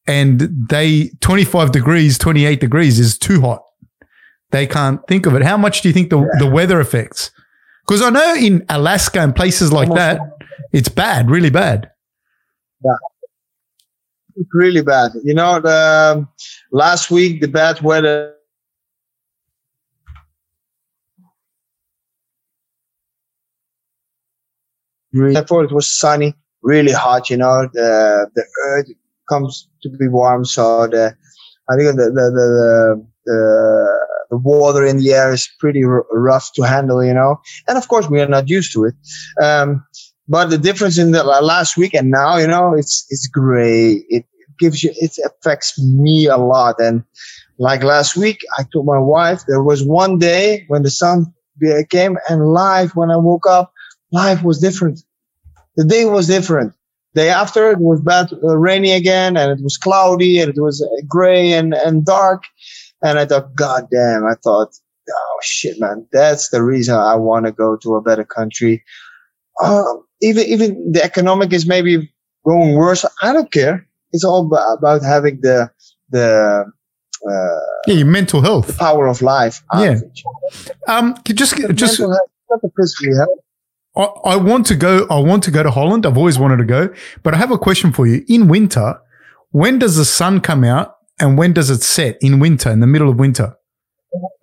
and 0.07 0.49
they 0.69 1.09
25 1.21 1.71
degrees, 1.71 2.17
28 2.17 2.59
degrees 2.59 2.99
is 2.99 3.17
too 3.17 3.41
hot. 3.41 3.63
They 4.51 4.67
can't 4.67 5.05
think 5.07 5.25
of 5.25 5.35
it. 5.35 5.43
How 5.43 5.57
much 5.57 5.81
do 5.81 5.89
you 5.89 5.93
think 5.93 6.09
the, 6.09 6.19
yeah. 6.19 6.27
the 6.39 6.49
weather 6.49 6.79
affects? 6.79 7.31
Because 7.85 8.01
I 8.01 8.09
know 8.09 8.35
in 8.35 8.65
Alaska 8.69 9.19
and 9.19 9.35
places 9.35 9.71
like 9.71 9.89
Almost 9.89 9.99
that, 9.99 10.19
it's 10.71 10.89
bad, 10.89 11.29
really 11.29 11.49
bad. 11.49 11.91
Yeah. 12.83 12.91
It's 14.37 14.49
really 14.53 14.81
bad. 14.81 15.11
You 15.23 15.33
know, 15.33 15.59
the 15.59 16.17
um, 16.17 16.29
last 16.71 17.09
week, 17.09 17.41
the 17.41 17.47
bad 17.47 17.81
weather 17.81 18.35
Therefore, 25.15 25.63
it 25.63 25.71
was 25.71 25.89
sunny, 25.89 26.35
really 26.61 26.91
hot. 26.91 27.29
You 27.29 27.37
know, 27.37 27.69
the 27.73 28.29
the 28.35 28.45
earth 28.67 28.87
comes 29.27 29.67
to 29.83 29.89
be 29.89 30.07
warm, 30.07 30.45
so 30.45 30.87
the 30.87 31.15
I 31.69 31.75
think 31.75 31.95
the 31.97 32.05
the 32.05 32.25
the, 32.37 33.07
the 33.25 34.07
the 34.29 34.37
water 34.37 34.85
in 34.85 34.97
the 34.97 35.13
air 35.13 35.33
is 35.33 35.49
pretty 35.59 35.83
r- 35.83 36.05
rough 36.11 36.51
to 36.53 36.63
handle, 36.63 37.03
you 37.03 37.13
know. 37.13 37.39
And 37.67 37.77
of 37.77 37.87
course, 37.87 38.09
we 38.09 38.21
are 38.21 38.27
not 38.27 38.49
used 38.49 38.73
to 38.73 38.85
it. 38.85 38.95
Um, 39.41 39.85
but 40.27 40.49
the 40.49 40.57
difference 40.57 40.97
in 40.97 41.11
the 41.11 41.23
last 41.23 41.77
week 41.77 41.93
and 41.93 42.09
now, 42.09 42.37
you 42.37 42.47
know, 42.47 42.73
it's 42.73 43.05
it's 43.09 43.27
gray. 43.27 44.03
It 44.09 44.25
gives 44.59 44.83
you, 44.83 44.91
it 44.95 45.17
affects 45.23 45.79
me 45.81 46.27
a 46.27 46.37
lot. 46.37 46.75
And 46.79 47.03
like 47.59 47.83
last 47.83 48.15
week, 48.15 48.39
I 48.57 48.63
told 48.73 48.85
my 48.85 48.99
wife 48.99 49.43
there 49.47 49.63
was 49.63 49.83
one 49.83 50.17
day 50.17 50.65
when 50.67 50.83
the 50.83 50.89
sun 50.89 51.33
came 51.89 52.17
and 52.29 52.53
life 52.53 52.95
when 52.95 53.11
I 53.11 53.17
woke 53.17 53.47
up, 53.47 53.71
life 54.11 54.43
was 54.43 54.59
different. 54.59 54.99
The 55.77 55.85
day 55.85 56.05
was 56.05 56.27
different. 56.27 56.73
Day 57.15 57.29
after 57.29 57.71
it 57.71 57.79
was 57.79 58.01
bad, 58.01 58.31
uh, 58.43 58.57
rainy 58.57 58.91
again, 58.91 59.37
and 59.37 59.49
it 59.57 59.63
was 59.63 59.77
cloudy, 59.77 60.39
and 60.39 60.49
it 60.49 60.61
was 60.61 60.81
uh, 60.81 61.05
gray 61.07 61.53
and 61.53 61.73
and 61.73 62.05
dark. 62.05 62.43
And 63.01 63.17
I 63.17 63.25
thought, 63.25 63.55
God 63.55 63.87
damn, 63.89 64.25
I 64.25 64.35
thought, 64.43 64.75
oh 65.09 65.39
shit, 65.41 65.79
man, 65.79 66.05
that's 66.11 66.49
the 66.49 66.61
reason 66.61 66.95
I 66.95 67.15
want 67.15 67.45
to 67.45 67.51
go 67.51 67.77
to 67.77 67.95
a 67.95 68.01
better 68.01 68.25
country. 68.25 68.83
Um, 69.63 70.03
even 70.21 70.45
even 70.45 70.91
the 70.91 71.03
economic 71.03 71.53
is 71.53 71.65
maybe 71.65 72.11
going 72.45 72.75
worse. 72.75 73.05
I 73.21 73.31
don't 73.31 73.51
care. 73.51 73.87
It's 74.11 74.25
all 74.25 74.45
about 74.45 75.01
having 75.01 75.39
the 75.41 75.71
the 76.09 76.65
uh, 77.29 77.59
yeah, 77.87 77.93
your 77.93 78.07
mental 78.07 78.41
health, 78.41 78.67
the 78.67 78.73
power 78.73 79.07
of 79.07 79.21
life. 79.21 79.63
Yeah. 79.73 79.99
Um, 80.87 81.15
just 81.23 81.55
just 81.75 81.97
health, 81.97 82.11
not 82.49 82.61
the 82.61 82.71
physical 82.77 83.15
health. 83.17 83.39
I, 83.97 84.03
I 84.03 84.35
want 84.35 84.65
to 84.67 84.75
go. 84.75 85.07
I 85.09 85.19
want 85.19 85.43
to 85.43 85.51
go 85.51 85.63
to 85.63 85.71
Holland. 85.71 86.05
I've 86.05 86.17
always 86.17 86.37
wanted 86.37 86.57
to 86.57 86.65
go, 86.65 86.93
but 87.23 87.33
I 87.33 87.37
have 87.37 87.51
a 87.51 87.57
question 87.57 87.91
for 87.93 88.05
you. 88.07 88.23
In 88.27 88.47
winter, 88.47 88.99
when 89.51 89.79
does 89.79 89.95
the 89.95 90.05
sun 90.05 90.41
come 90.41 90.63
out 90.63 90.95
and 91.19 91.37
when 91.37 91.53
does 91.53 91.69
it 91.69 91.81
set? 91.81 92.17
In 92.21 92.39
winter, 92.39 92.69
in 92.69 92.79
the 92.79 92.87
middle 92.87 93.09
of 93.09 93.17
winter 93.17 93.57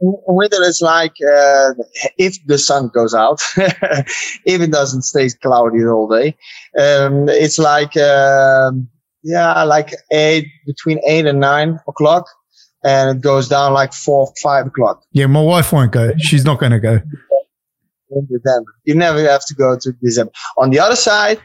winter 0.01 0.63
is 0.63 0.81
like 0.83 1.15
uh, 1.23 1.73
if 2.19 2.37
the 2.47 2.59
sun 2.59 2.91
goes 2.95 3.15
out, 3.15 3.41
if 3.57 4.61
it 4.61 4.71
doesn't 4.71 5.03
stay 5.03 5.29
cloudy 5.43 5.85
all 5.85 6.09
day, 6.09 6.37
um, 6.79 7.29
it's 7.29 7.59
like 7.59 7.97
um, 7.97 8.89
yeah, 9.23 9.63
like 9.65 9.95
eight 10.13 10.47
between 10.67 11.01
eight 11.07 11.27
and 11.27 11.41
nine 11.41 11.79
o'clock, 11.89 12.27
and 12.85 13.17
it 13.17 13.23
goes 13.23 13.49
down 13.49 13.73
like 13.73 13.93
four 13.93 14.33
five 14.43 14.67
o'clock. 14.67 15.03
Yeah, 15.13 15.27
my 15.27 15.43
wife 15.43 15.73
won't 15.73 15.93
go. 15.93 16.13
She's 16.19 16.45
not 16.45 16.59
going 16.61 16.73
to 16.73 16.81
go. 16.81 17.01
In 18.15 18.27
December, 18.31 18.75
you 18.85 18.95
never 18.95 19.21
have 19.23 19.45
to 19.47 19.55
go 19.55 19.77
to 19.79 19.93
December. 20.03 20.33
On 20.59 20.71
the 20.71 20.79
other 20.79 20.97
side, 20.97 21.41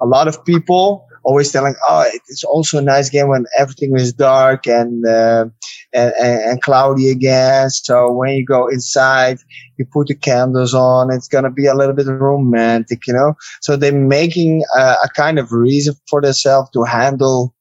a 0.00 0.06
lot 0.06 0.28
of 0.28 0.44
people 0.44 1.06
always 1.24 1.52
telling, 1.52 1.74
oh, 1.88 2.04
it's 2.28 2.44
also 2.44 2.78
a 2.78 2.82
nice 2.82 3.10
game 3.10 3.28
when 3.28 3.44
everything 3.58 3.94
is 3.96 4.12
dark 4.12 4.66
and, 4.66 5.06
uh, 5.06 5.46
and, 5.92 6.12
and, 6.18 6.62
cloudy 6.62 7.10
again. 7.10 7.68
So 7.70 8.10
when 8.12 8.34
you 8.34 8.44
go 8.44 8.68
inside, 8.68 9.38
you 9.76 9.84
put 9.92 10.08
the 10.08 10.14
candles 10.14 10.74
on. 10.74 11.12
It's 11.12 11.28
gonna 11.28 11.50
be 11.50 11.66
a 11.66 11.74
little 11.74 11.94
bit 11.94 12.06
romantic, 12.06 13.06
you 13.06 13.14
know. 13.14 13.34
So 13.60 13.76
they're 13.76 13.92
making 13.92 14.62
a, 14.76 14.96
a 15.04 15.08
kind 15.14 15.38
of 15.38 15.52
reason 15.52 15.94
for 16.08 16.22
themselves 16.22 16.70
to 16.70 16.84
handle, 16.84 17.54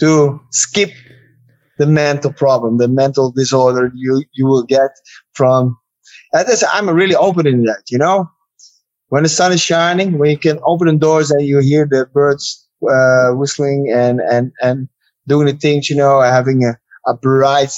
to 0.00 0.40
skip 0.50 0.90
the 1.78 1.86
mental 1.86 2.32
problem, 2.32 2.78
the 2.78 2.88
mental 2.88 3.32
disorder 3.32 3.90
you 3.94 4.24
you 4.32 4.46
will 4.46 4.64
get 4.64 4.90
from. 5.34 5.76
That 6.34 6.48
is, 6.48 6.64
I'm 6.72 6.90
really 6.90 7.14
open 7.14 7.46
in 7.46 7.62
that, 7.64 7.84
you 7.90 7.96
know? 7.96 8.28
When 9.08 9.22
the 9.22 9.28
sun 9.28 9.52
is 9.52 9.60
shining, 9.60 10.18
when 10.18 10.30
you 10.30 10.36
can 10.36 10.58
open 10.64 10.88
the 10.88 10.96
doors 10.96 11.30
and 11.30 11.46
you 11.46 11.60
hear 11.60 11.86
the 11.88 12.06
birds 12.06 12.68
uh, 12.82 13.30
whistling 13.30 13.90
and, 13.94 14.20
and, 14.20 14.50
and 14.60 14.88
doing 15.28 15.46
the 15.46 15.52
things, 15.52 15.88
you 15.88 15.94
know, 15.94 16.20
having 16.20 16.64
a, 16.64 16.76
a 17.06 17.14
bright 17.14 17.70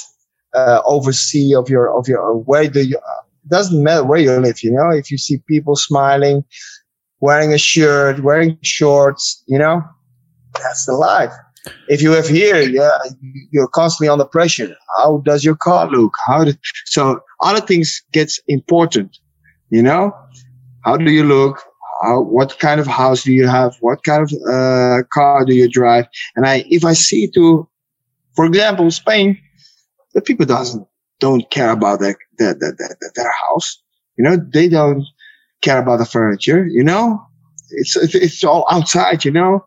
uh, 0.55 0.81
oversee 0.85 1.53
of 1.53 1.69
your, 1.69 1.95
of 1.95 2.07
your, 2.07 2.35
where 2.35 2.67
do 2.67 2.83
you, 2.83 2.97
uh, 2.97 3.21
doesn't 3.47 3.83
matter 3.83 4.03
where 4.03 4.19
you 4.19 4.35
live, 4.39 4.63
you 4.63 4.71
know, 4.71 4.89
if 4.89 5.11
you 5.11 5.19
see 5.19 5.37
people 5.47 5.75
smiling, 5.75 6.43
wearing 7.19 7.53
a 7.53 7.59
shirt, 7.59 8.23
wearing 8.23 8.57
shorts, 8.63 9.43
you 9.47 9.59
know, 9.59 9.83
that's 10.63 10.87
the 10.87 10.93
life. 10.93 11.31
If 11.87 12.01
you 12.01 12.11
have 12.11 12.27
here, 12.27 12.61
yeah, 12.61 12.97
you're 13.51 13.67
constantly 13.67 14.09
under 14.09 14.25
pressure. 14.25 14.75
How 14.97 15.21
does 15.25 15.43
your 15.43 15.55
car 15.55 15.89
look? 15.89 16.13
How 16.25 16.43
do, 16.43 16.53
so 16.85 17.19
other 17.41 17.61
things 17.61 18.01
gets 18.11 18.39
important, 18.47 19.17
you 19.69 19.81
know? 19.81 20.13
How 20.83 20.97
do 20.97 21.11
you 21.11 21.23
look? 21.23 21.61
How, 22.01 22.21
what 22.21 22.59
kind 22.59 22.79
of 22.79 22.87
house 22.87 23.23
do 23.23 23.33
you 23.33 23.47
have? 23.47 23.75
What 23.81 24.03
kind 24.03 24.23
of 24.23 24.31
uh, 24.47 25.03
car 25.11 25.45
do 25.45 25.55
you 25.55 25.69
drive? 25.69 26.05
And 26.35 26.45
I, 26.45 26.63
if 26.69 26.85
I 26.85 26.93
see 26.93 27.29
to, 27.31 27.67
for 28.35 28.45
example, 28.45 28.89
Spain, 28.91 29.37
the 30.13 30.21
people 30.21 30.45
doesn't 30.45 30.87
don't 31.19 31.49
care 31.49 31.71
about 31.71 31.99
their, 31.99 32.15
their, 32.37 32.53
their, 32.53 32.75
their, 32.77 32.97
their 33.15 33.31
house. 33.49 33.81
You 34.17 34.23
know, 34.23 34.37
they 34.37 34.69
don't 34.69 35.03
care 35.61 35.79
about 35.79 35.97
the 35.97 36.05
furniture. 36.05 36.65
You 36.65 36.83
know, 36.83 37.21
it's 37.71 37.95
it's 38.15 38.43
all 38.43 38.65
outside. 38.69 39.25
You 39.25 39.31
know, 39.31 39.65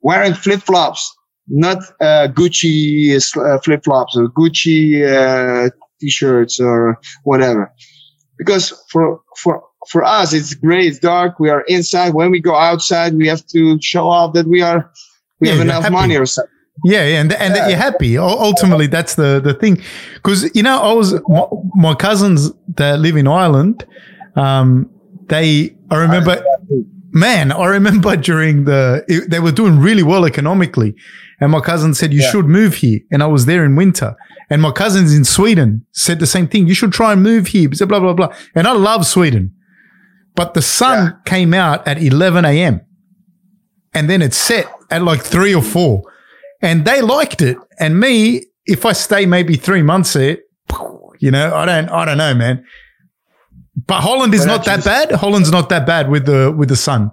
wearing 0.00 0.34
flip 0.34 0.60
flops, 0.60 1.16
not 1.48 1.78
uh, 2.00 2.28
Gucci 2.28 3.14
uh, 3.36 3.58
flip 3.60 3.84
flops 3.84 4.16
or 4.16 4.28
Gucci 4.28 5.02
uh, 5.06 5.70
t-shirts 6.00 6.60
or 6.60 6.98
whatever. 7.24 7.72
Because 8.38 8.72
for 8.90 9.20
for 9.36 9.62
for 9.88 10.04
us, 10.04 10.32
it's 10.32 10.54
gray, 10.54 10.86
it's 10.86 10.98
dark. 10.98 11.40
We 11.40 11.50
are 11.50 11.62
inside. 11.62 12.14
When 12.14 12.30
we 12.30 12.40
go 12.40 12.54
outside, 12.54 13.14
we 13.14 13.26
have 13.28 13.44
to 13.48 13.78
show 13.80 14.08
off 14.08 14.34
that 14.34 14.46
we 14.46 14.62
are 14.62 14.90
we 15.40 15.48
yeah, 15.48 15.54
have 15.54 15.62
enough 15.62 15.82
happy. 15.84 15.94
money 15.94 16.16
or 16.16 16.26
something. 16.26 16.52
Yeah, 16.84 17.04
yeah, 17.04 17.20
and 17.20 17.32
and 17.32 17.54
that 17.56 17.68
you're 17.68 17.78
happy. 17.78 18.16
Ultimately, 18.18 18.86
that's 18.86 19.16
the 19.16 19.40
the 19.40 19.54
thing. 19.54 19.82
Because 20.14 20.54
you 20.54 20.62
know, 20.62 20.80
I 20.80 20.92
was 20.92 21.14
my, 21.28 21.46
my, 21.74 21.94
cousins 21.94 22.52
that 22.76 23.00
live 23.00 23.16
in 23.16 23.26
Ireland. 23.26 23.84
Um, 24.36 24.88
they 25.26 25.76
I 25.90 25.96
remember, 25.96 26.44
man, 27.10 27.52
I 27.52 27.66
remember 27.66 28.16
during 28.30 28.64
the 28.64 29.04
it, 29.08 29.30
they 29.30 29.40
were 29.40 29.52
doing 29.52 29.78
really 29.78 30.02
well 30.02 30.24
economically, 30.24 30.94
and 31.40 31.52
my 31.52 31.60
cousin 31.60 31.94
said 31.94 32.12
you 32.12 32.22
yeah. 32.22 32.30
should 32.30 32.46
move 32.46 32.76
here, 32.76 33.00
and 33.10 33.22
I 33.22 33.26
was 33.26 33.46
there 33.46 33.64
in 33.64 33.76
winter. 33.76 34.16
And 34.50 34.62
my 34.62 34.70
cousins 34.70 35.14
in 35.14 35.24
Sweden 35.24 35.84
said 35.92 36.20
the 36.20 36.26
same 36.26 36.48
thing. 36.48 36.68
You 36.68 36.74
should 36.74 36.92
try 36.92 37.12
and 37.12 37.22
move 37.22 37.48
here. 37.48 37.68
Blah 37.68 38.00
blah 38.00 38.14
blah. 38.14 38.34
And 38.54 38.66
I 38.66 38.72
love 38.72 39.06
Sweden. 39.06 39.54
But 40.34 40.54
the 40.54 40.62
sun 40.62 41.06
yeah. 41.06 41.12
came 41.24 41.52
out 41.52 41.86
at 41.86 42.00
11 42.00 42.44
a.m. 42.44 42.80
and 43.92 44.08
then 44.08 44.22
it 44.22 44.32
set 44.32 44.72
at 44.88 45.02
like 45.02 45.20
three 45.20 45.52
or 45.52 45.62
four. 45.62 46.04
And 46.62 46.84
they 46.84 47.02
liked 47.02 47.42
it. 47.42 47.56
And 47.80 47.98
me, 47.98 48.46
if 48.64 48.86
I 48.86 48.92
stay 48.92 49.26
maybe 49.26 49.56
three 49.56 49.82
months 49.82 50.12
there, 50.12 50.38
you 51.18 51.32
know, 51.32 51.52
I 51.52 51.66
don't, 51.66 51.88
I 51.88 52.04
don't 52.04 52.18
know, 52.18 52.34
man. 52.34 52.64
But 53.86 54.00
Holland 54.00 54.34
is 54.34 54.46
not 54.46 54.64
that 54.64 54.84
bad. 54.84 55.12
Holland's 55.12 55.50
not 55.50 55.68
that 55.68 55.86
bad 55.86 56.10
with 56.10 56.26
the 56.26 56.52
with 56.56 56.68
the 56.68 56.76
sun. 56.76 57.10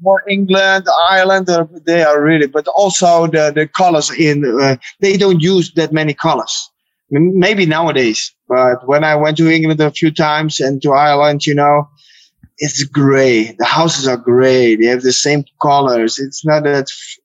More 0.00 0.22
England, 0.28 0.86
Ireland, 1.10 1.48
they 1.84 2.02
are 2.02 2.22
really, 2.22 2.46
but 2.46 2.66
also 2.68 3.26
the 3.26 3.52
the 3.54 3.66
colors 3.68 4.10
in 4.10 4.44
uh, 4.60 4.76
they 5.00 5.16
don't 5.16 5.40
use 5.40 5.72
that 5.74 5.92
many 5.92 6.14
colors. 6.14 6.70
Maybe 7.10 7.64
nowadays, 7.64 8.32
but 8.48 8.86
when 8.86 9.02
I 9.02 9.14
went 9.16 9.38
to 9.38 9.48
England 9.48 9.80
a 9.80 9.90
few 9.90 10.10
times 10.10 10.60
and 10.60 10.82
to 10.82 10.92
Ireland, 10.92 11.46
you 11.46 11.54
know, 11.54 11.88
it's 12.58 12.82
gray. 12.84 13.52
The 13.58 13.64
houses 13.64 14.06
are 14.06 14.16
gray. 14.16 14.76
They 14.76 14.86
have 14.86 15.02
the 15.02 15.12
same 15.12 15.44
colors. 15.62 16.18
It's 16.18 16.44
not 16.44 16.64
that 16.64 16.88
f- 16.90 17.18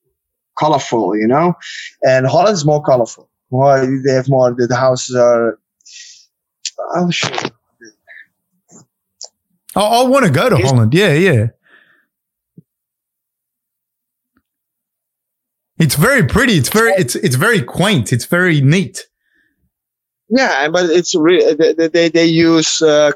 colorful, 0.58 1.16
you 1.16 1.26
know. 1.26 1.54
And 2.02 2.26
Holland's 2.26 2.64
more 2.64 2.82
colorful. 2.82 3.28
More, 3.50 3.86
they 4.04 4.12
have 4.12 4.28
more. 4.28 4.54
The, 4.56 4.74
houses 4.74 5.16
are. 5.16 5.58
Show 7.10 7.28
you. 7.28 7.50
I, 9.76 9.80
I 9.80 10.02
want 10.04 10.24
to 10.24 10.30
go 10.30 10.48
to 10.48 10.56
Holland. 10.56 10.94
Yeah, 10.94 11.14
yeah. 11.14 11.46
It's 15.78 15.96
very 15.96 16.24
pretty. 16.24 16.54
It's 16.54 16.68
very 16.68 16.92
it's 16.92 17.16
it's 17.16 17.36
very 17.36 17.60
quaint. 17.60 18.12
It's 18.12 18.26
very 18.26 18.60
neat. 18.60 19.06
Yeah, 20.28 20.68
but 20.68 20.88
it's 20.90 21.14
really 21.14 21.54
they 21.54 21.88
they, 21.88 22.08
they 22.08 22.24
use 22.24 22.80
uh, 22.80 23.12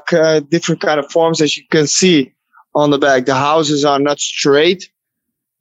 different 0.49 0.81
kind 0.81 0.99
of 0.99 1.09
forms 1.11 1.41
as 1.41 1.57
you 1.57 1.63
can 1.71 1.87
see 1.87 2.33
on 2.75 2.91
the 2.91 2.97
back. 2.97 3.25
The 3.25 3.35
houses 3.35 3.85
are 3.85 3.99
not 3.99 4.19
straight, 4.19 4.89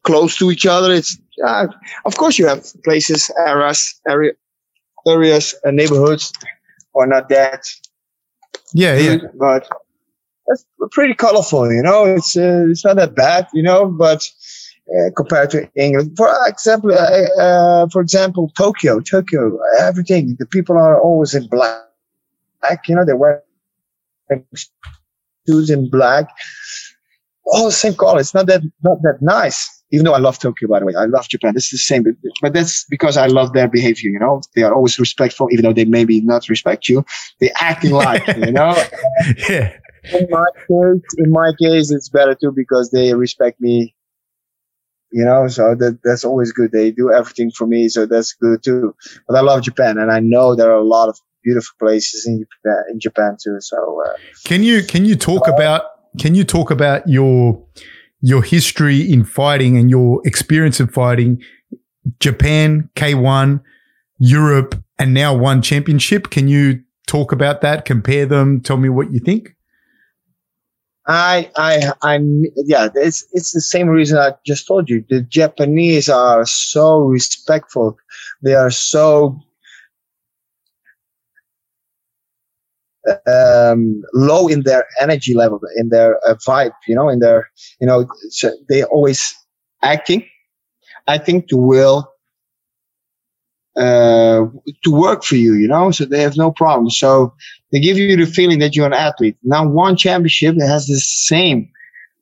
close 0.02 0.36
to 0.38 0.50
each 0.50 0.66
other. 0.66 0.92
It's 0.92 1.16
uh, 1.46 1.68
of 2.04 2.16
course 2.16 2.38
you 2.38 2.46
have 2.46 2.66
places, 2.84 3.30
areas, 3.46 4.00
area, 4.08 4.32
areas, 5.06 5.54
and 5.62 5.76
neighborhoods 5.76 6.32
are 6.94 7.06
not 7.06 7.28
that. 7.28 7.64
Yeah, 8.74 8.96
yeah. 8.96 9.18
But 9.38 9.68
it's 10.48 10.64
pretty 10.92 11.14
colorful, 11.14 11.72
you 11.72 11.82
know. 11.82 12.04
It's 12.04 12.36
uh, 12.36 12.66
it's 12.68 12.84
not 12.84 12.96
that 12.96 13.14
bad, 13.14 13.46
you 13.52 13.62
know, 13.62 13.86
but 13.86 14.28
uh, 14.88 15.10
compared 15.16 15.50
to 15.50 15.68
England. 15.76 16.16
For 16.16 16.30
example, 16.46 16.92
uh, 16.92 17.86
for 17.88 18.00
example, 18.00 18.50
Tokyo, 18.56 19.00
Tokyo, 19.00 19.58
everything. 19.80 20.36
The 20.38 20.46
people 20.46 20.76
are 20.76 21.00
always 21.00 21.34
in 21.34 21.46
black. 21.48 21.84
You 22.86 22.96
know, 22.96 23.04
they 23.04 23.12
wear 23.12 23.42
shoes 25.46 25.70
in 25.70 25.90
black. 25.90 26.28
All 27.46 27.66
the 27.66 27.72
same 27.72 27.94
color. 27.94 28.20
It's 28.20 28.34
not 28.34 28.46
that 28.46 28.62
not 28.82 29.02
that 29.02 29.18
nice. 29.20 29.74
Even 29.90 30.04
though 30.04 30.12
I 30.12 30.18
love 30.18 30.38
Tokyo, 30.38 30.68
by 30.68 30.80
the 30.80 30.84
way, 30.84 30.94
I 30.94 31.06
love 31.06 31.28
Japan. 31.28 31.54
It's 31.56 31.70
the 31.70 31.78
same, 31.78 32.04
but 32.42 32.52
that's 32.52 32.84
because 32.90 33.16
I 33.16 33.26
love 33.26 33.54
their 33.54 33.68
behavior. 33.68 34.10
You 34.10 34.18
know, 34.18 34.42
they 34.54 34.62
are 34.62 34.74
always 34.74 34.98
respectful, 34.98 35.48
even 35.50 35.62
though 35.62 35.72
they 35.72 35.86
maybe 35.86 36.20
not 36.20 36.46
respect 36.50 36.90
you. 36.90 37.06
They 37.40 37.50
acting 37.58 37.92
like 37.92 38.26
you 38.36 38.52
know. 38.52 38.76
yeah. 39.48 39.72
In 40.12 40.26
my 40.30 40.46
case, 40.56 41.02
in 41.18 41.30
my 41.30 41.52
case, 41.60 41.90
it's 41.90 42.08
better 42.08 42.34
too 42.34 42.52
because 42.54 42.90
they 42.90 43.14
respect 43.14 43.60
me 43.60 43.94
you 45.10 45.24
know 45.24 45.48
so 45.48 45.74
that 45.74 45.98
that's 46.04 46.24
always 46.24 46.52
good. 46.52 46.70
They 46.70 46.90
do 46.90 47.10
everything 47.10 47.50
for 47.50 47.66
me 47.66 47.88
so 47.88 48.04
that's 48.04 48.34
good 48.34 48.62
too. 48.62 48.94
But 49.26 49.36
i 49.36 49.40
love 49.40 49.62
japan 49.62 49.96
and 49.96 50.12
i 50.12 50.20
know 50.20 50.54
there 50.54 50.70
are 50.70 50.78
a 50.78 50.84
lot 50.84 51.08
of 51.08 51.18
beautiful 51.42 51.74
places 51.78 52.26
in 52.26 52.44
japan, 52.44 52.84
in 52.90 53.00
japan 53.00 53.36
too 53.42 53.56
so 53.60 54.02
uh, 54.04 54.12
can 54.44 54.62
you 54.62 54.82
can 54.82 55.06
you 55.06 55.16
talk 55.16 55.48
uh, 55.48 55.52
about 55.54 55.82
can 56.18 56.34
you 56.34 56.44
talk 56.44 56.70
about 56.70 57.08
your 57.08 57.64
your 58.20 58.42
history 58.42 59.00
in 59.00 59.24
fighting 59.24 59.78
and 59.78 59.88
your 59.88 60.20
experience 60.26 60.78
of 60.78 60.92
fighting 60.92 61.40
japan 62.20 62.90
k1 62.94 63.62
europe 64.18 64.74
and 64.98 65.14
now 65.14 65.34
one 65.34 65.62
championship? 65.62 66.30
Can 66.30 66.48
you 66.48 66.82
talk 67.06 67.32
about 67.32 67.60
that, 67.62 67.84
compare 67.84 68.26
them, 68.26 68.60
tell 68.60 68.76
me 68.76 68.88
what 68.88 69.12
you 69.12 69.20
think? 69.20 69.54
I, 71.08 71.50
I, 71.56 71.92
I, 72.02 72.20
yeah, 72.56 72.88
it's 72.94 73.26
it's 73.32 73.52
the 73.52 73.62
same 73.62 73.88
reason 73.88 74.18
I 74.18 74.32
just 74.46 74.66
told 74.66 74.90
you. 74.90 75.04
The 75.08 75.22
Japanese 75.22 76.08
are 76.10 76.44
so 76.46 77.00
respectful. 77.00 77.96
They 78.42 78.54
are 78.54 78.70
so 78.70 79.40
um, 83.26 84.02
low 84.14 84.48
in 84.48 84.62
their 84.64 84.84
energy 85.00 85.34
level, 85.34 85.60
in 85.76 85.88
their 85.88 86.18
uh, 86.28 86.34
vibe. 86.46 86.72
You 86.86 86.96
know, 86.96 87.08
in 87.08 87.20
their, 87.20 87.48
you 87.80 87.86
know, 87.86 88.06
so 88.30 88.52
they 88.68 88.84
always 88.84 89.34
acting. 89.82 90.26
I 91.06 91.18
think 91.18 91.48
to 91.48 91.56
will 91.56 92.12
uh, 93.76 94.46
to 94.84 94.90
work 94.90 95.24
for 95.24 95.36
you, 95.36 95.54
you 95.54 95.68
know, 95.68 95.90
so 95.90 96.04
they 96.04 96.20
have 96.22 96.36
no 96.36 96.50
problem. 96.50 96.90
So 96.90 97.34
they 97.72 97.80
give 97.80 97.98
you 97.98 98.16
the 98.16 98.26
feeling 98.26 98.58
that 98.60 98.74
you're 98.74 98.86
an 98.86 98.92
athlete. 98.92 99.36
Now, 99.42 99.66
one 99.68 99.96
championship 99.96 100.58
has 100.60 100.86
the 100.86 100.98
same. 100.98 101.70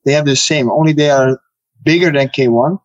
They 0.05 0.13
have 0.13 0.25
the 0.25 0.35
same, 0.35 0.69
only 0.71 0.93
they 0.93 1.09
are 1.09 1.39
bigger 1.83 2.11
than 2.11 2.29
K1. 2.29 2.79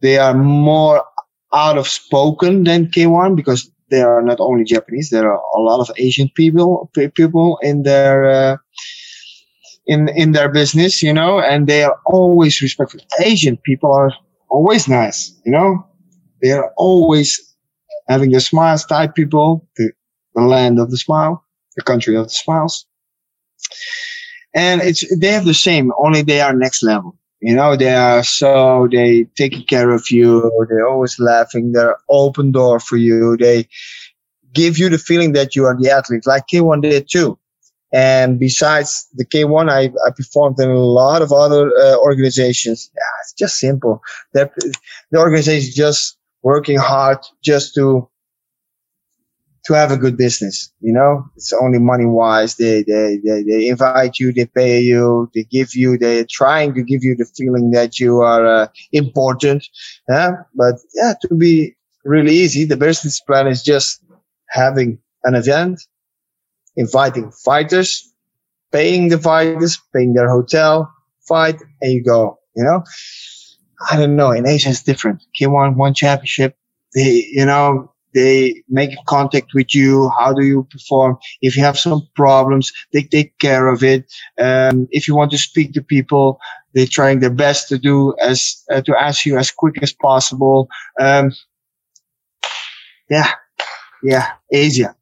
They 0.00 0.18
are 0.18 0.34
more 0.34 1.04
out 1.52 1.76
of 1.76 1.88
spoken 1.88 2.64
than 2.64 2.86
K1 2.86 3.36
because 3.36 3.70
they 3.90 4.00
are 4.00 4.22
not 4.22 4.38
only 4.40 4.64
Japanese. 4.64 5.10
There 5.10 5.30
are 5.30 5.40
a 5.56 5.60
lot 5.60 5.80
of 5.80 5.90
Asian 5.98 6.30
people 6.34 6.90
people 6.94 7.58
in 7.62 7.82
their 7.82 8.30
uh, 8.30 8.56
in 9.86 10.08
in 10.10 10.32
their 10.32 10.48
business, 10.48 11.02
you 11.02 11.12
know, 11.12 11.40
and 11.40 11.66
they 11.66 11.82
are 11.82 11.98
always 12.06 12.62
respectful. 12.62 13.00
Asian 13.20 13.56
people 13.56 13.92
are 13.92 14.12
always 14.48 14.88
nice, 14.88 15.34
you 15.44 15.52
know. 15.52 15.84
They 16.42 16.52
are 16.52 16.72
always 16.76 17.38
having 18.08 18.30
the 18.30 18.40
smiles 18.40 18.84
type 18.84 19.14
people, 19.14 19.68
the, 19.76 19.92
the 20.34 20.42
land 20.42 20.78
of 20.78 20.90
the 20.90 20.96
smile, 20.96 21.44
the 21.76 21.82
country 21.82 22.16
of 22.16 22.24
the 22.24 22.30
smiles. 22.30 22.86
And 24.54 24.82
it's, 24.82 25.04
they 25.16 25.28
have 25.28 25.44
the 25.44 25.54
same, 25.54 25.92
only 25.98 26.22
they 26.22 26.40
are 26.40 26.52
next 26.52 26.82
level. 26.82 27.16
You 27.40 27.54
know, 27.54 27.76
they 27.76 27.94
are 27.94 28.22
so, 28.22 28.88
they 28.90 29.24
taking 29.36 29.64
care 29.64 29.90
of 29.90 30.10
you. 30.10 30.50
They're 30.68 30.88
always 30.88 31.18
laughing. 31.18 31.72
They're 31.72 31.96
open 32.08 32.52
door 32.52 32.80
for 32.80 32.96
you. 32.96 33.36
They 33.38 33.66
give 34.52 34.78
you 34.78 34.88
the 34.88 34.98
feeling 34.98 35.32
that 35.32 35.56
you 35.56 35.64
are 35.64 35.76
the 35.78 35.90
athlete, 35.90 36.26
like 36.26 36.44
K1 36.52 36.82
did 36.82 37.08
too. 37.10 37.38
And 37.92 38.38
besides 38.38 39.08
the 39.14 39.24
K1, 39.24 39.70
I, 39.70 39.84
I 40.06 40.10
performed 40.10 40.60
in 40.60 40.70
a 40.70 40.78
lot 40.78 41.22
of 41.22 41.32
other 41.32 41.70
uh, 41.76 41.96
organizations. 41.98 42.90
Yeah, 42.94 43.02
it's 43.22 43.32
just 43.32 43.58
simple. 43.58 44.02
They're, 44.32 44.52
the 45.10 45.18
organization 45.18 45.72
just 45.74 46.18
working 46.42 46.78
hard 46.78 47.18
just 47.42 47.74
to 47.76 48.08
to 49.64 49.74
have 49.74 49.90
a 49.90 49.96
good 49.96 50.16
business. 50.16 50.72
You 50.80 50.92
know, 50.92 51.24
it's 51.36 51.52
only 51.52 51.78
money 51.78 52.06
wise. 52.06 52.56
They, 52.56 52.82
they, 52.82 53.18
they, 53.24 53.42
they 53.42 53.68
invite 53.68 54.18
you, 54.18 54.32
they 54.32 54.46
pay 54.46 54.80
you, 54.80 55.30
they 55.34 55.44
give 55.44 55.74
you, 55.74 55.98
they're 55.98 56.26
trying 56.28 56.74
to 56.74 56.82
give 56.82 57.02
you 57.02 57.16
the 57.16 57.26
feeling 57.36 57.70
that 57.72 57.98
you 57.98 58.20
are 58.20 58.46
uh, 58.46 58.68
important. 58.92 59.66
Yeah. 60.08 60.42
But 60.54 60.76
yeah, 60.94 61.14
to 61.22 61.34
be 61.34 61.76
really 62.04 62.34
easy, 62.34 62.64
the 62.64 62.76
business 62.76 63.20
plan 63.20 63.46
is 63.46 63.62
just 63.62 64.02
having 64.48 64.98
an 65.24 65.34
event, 65.34 65.82
inviting 66.76 67.30
fighters, 67.30 68.12
paying 68.72 69.08
the 69.08 69.18
fighters, 69.18 69.78
paying 69.94 70.14
their 70.14 70.30
hotel, 70.30 70.92
fight, 71.28 71.60
and 71.82 71.92
you 71.92 72.02
go, 72.02 72.38
you 72.56 72.64
know? 72.64 72.82
I 73.90 73.96
don't 73.96 74.16
know. 74.16 74.32
In 74.32 74.46
Asia, 74.46 74.70
it's 74.70 74.82
different. 74.82 75.22
K1 75.38 75.76
one 75.76 75.94
championship. 75.94 76.56
They, 76.94 77.26
you 77.30 77.46
know, 77.46 77.92
they 78.14 78.62
make 78.68 78.90
contact 79.06 79.52
with 79.54 79.74
you. 79.74 80.10
How 80.18 80.32
do 80.32 80.44
you 80.44 80.66
perform? 80.70 81.16
If 81.42 81.56
you 81.56 81.62
have 81.62 81.78
some 81.78 82.08
problems, 82.14 82.72
they 82.92 83.02
take 83.02 83.38
care 83.38 83.68
of 83.68 83.82
it. 83.82 84.12
Um, 84.38 84.88
if 84.90 85.06
you 85.06 85.14
want 85.14 85.30
to 85.32 85.38
speak 85.38 85.72
to 85.74 85.82
people, 85.82 86.40
they're 86.74 86.86
trying 86.86 87.20
their 87.20 87.30
best 87.30 87.68
to 87.68 87.78
do 87.78 88.14
as 88.20 88.62
uh, 88.72 88.80
to 88.82 88.96
answer 88.96 89.28
you 89.28 89.38
as 89.38 89.50
quick 89.50 89.82
as 89.82 89.92
possible. 89.92 90.68
Um, 91.00 91.32
yeah, 93.08 93.32
yeah, 94.02 94.32
Asia. 94.52 94.94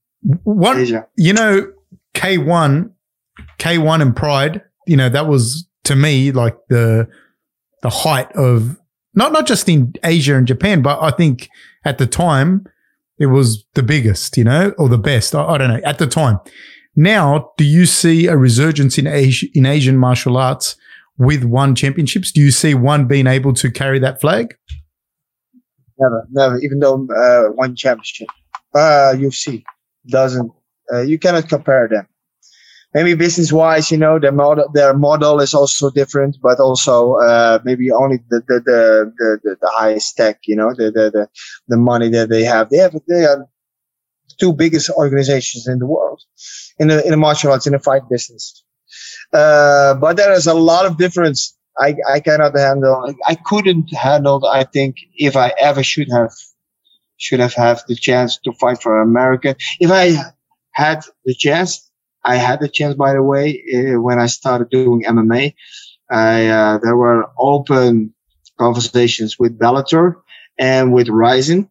One, 0.45 0.81
Asia. 0.81 1.07
you 1.17 1.33
know, 1.33 1.73
K 2.15 2.39
one, 2.39 2.93
K 3.59 3.79
one 3.79 4.01
and 4.01 4.17
Pride. 4.17 4.63
You 4.87 4.97
know, 4.97 5.09
that 5.09 5.29
was 5.29 5.67
to 5.85 5.95
me 5.95 6.33
like 6.33 6.57
the 6.69 7.09
the 7.83 7.91
height 7.91 8.33
of 8.33 8.79
not 9.15 9.33
not 9.33 9.47
just 9.47 9.69
in 9.69 9.95
Asia 10.03 10.37
and 10.37 10.47
Japan, 10.47 10.83
but 10.83 11.01
I 11.03 11.11
think 11.11 11.49
at 11.85 11.99
the 11.99 12.07
time 12.07 12.67
it 13.19 13.27
was 13.27 13.65
the 13.75 13.83
biggest, 13.83 14.37
you 14.37 14.45
know, 14.45 14.75
or 14.79 14.89
the 14.89 14.99
best. 14.99 15.35
I, 15.35 15.45
I 15.45 15.59
don't 15.59 15.69
know 15.69 15.81
at 15.85 15.99
the 15.99 16.07
time. 16.07 16.39
Now, 16.97 17.53
do 17.57 17.65
you 17.65 17.87
see 17.87 18.27
a 18.27 18.37
resurgence 18.37 18.99
in 18.99 19.07
Asia, 19.07 19.47
in 19.55 19.67
Asian 19.67 19.97
martial 19.97 20.37
arts 20.37 20.77
with 21.17 21.45
one 21.45 21.75
championships? 21.75 22.33
Do 22.33 22.41
you 22.41 22.51
see 22.51 22.75
one 22.75 23.07
being 23.07 23.27
able 23.27 23.53
to 23.55 23.71
carry 23.71 23.99
that 24.01 24.21
flag? 24.21 24.57
Never, 25.99 26.27
never. 26.31 26.59
Even 26.59 26.81
though 26.81 27.07
uh, 27.17 27.53
one 27.53 27.77
championship, 27.77 28.29
uh, 28.75 29.15
UFC 29.15 29.63
doesn't. 30.09 30.51
Uh, 30.93 31.03
you 31.03 31.19
cannot 31.19 31.49
compare 31.49 31.87
them 31.89 32.07
maybe 32.99 33.15
business 33.15 33.53
wise, 33.53 33.93
you 33.93 33.97
know, 33.97 34.19
their 34.19 34.33
model, 34.33 34.69
their 34.75 34.93
model 34.93 35.39
is 35.39 35.55
also 35.55 35.89
different, 35.89 36.37
but 36.43 36.59
also, 36.59 37.15
uh, 37.15 37.61
maybe 37.65 37.93
only 37.93 38.19
the, 38.29 38.43
the, 38.49 38.59
the, 38.69 39.13
the, 39.45 39.57
the 39.61 39.71
highest 39.71 40.17
tech, 40.17 40.41
you 40.47 40.57
know, 40.57 40.75
the, 40.75 40.91
the, 40.91 41.09
the, 41.13 41.29
the 41.69 41.77
money 41.77 42.09
that 42.09 42.29
they 42.29 42.43
have. 42.43 42.71
They 42.71 42.79
have, 42.79 42.97
they 43.07 43.25
are 43.25 43.47
two 44.41 44.53
biggest 44.53 44.91
organizations 44.91 45.69
in 45.69 45.79
the 45.79 45.87
world 45.87 46.21
in 46.81 46.89
the, 46.89 47.05
in 47.05 47.13
the 47.13 47.17
martial 47.17 47.53
arts, 47.53 47.69
in 47.69 47.73
the 47.73 47.79
fight 47.79 48.03
business. 48.11 48.65
Uh, 49.33 49.95
but 49.95 50.17
there 50.17 50.33
is 50.33 50.49
a 50.49 50.55
lot 50.55 50.85
of 50.85 50.99
difference. 50.99 51.57
I, 51.79 51.95
I 52.11 52.19
cannot 52.19 52.59
handle, 52.59 53.15
I 53.29 53.37
couldn't 53.37 53.95
handle, 53.95 54.45
I 54.45 54.65
think, 54.65 54.97
if 55.15 55.37
I 55.37 55.53
ever 55.61 55.85
should 55.85 56.09
have, 56.11 56.33
should 57.17 57.39
have 57.39 57.55
had 57.55 57.79
the 57.87 57.95
chance 57.95 58.39
to 58.39 58.53
fight 58.55 58.83
for 58.83 59.01
America. 59.01 59.55
If 59.79 59.93
I 59.93 60.17
had 60.73 61.05
the 61.25 61.35
chance, 61.35 61.88
I 62.29 62.37
had 62.37 62.61
the 62.61 62.69
chance, 62.69 62.95
by 62.95 63.15
the 63.15 63.23
way, 63.23 63.65
uh, 63.75 64.01
when 64.01 64.19
I 64.19 64.27
started 64.27 64.69
doing 64.69 65.03
MMA. 65.03 65.55
I, 66.11 66.47
uh, 66.49 66.79
there 66.83 66.97
were 66.97 67.25
open 67.39 68.15
conversations 68.59 69.39
with 69.39 69.59
Bellator 69.59 70.17
and 70.59 70.93
with 70.93 71.09
Rizin. 71.09 71.71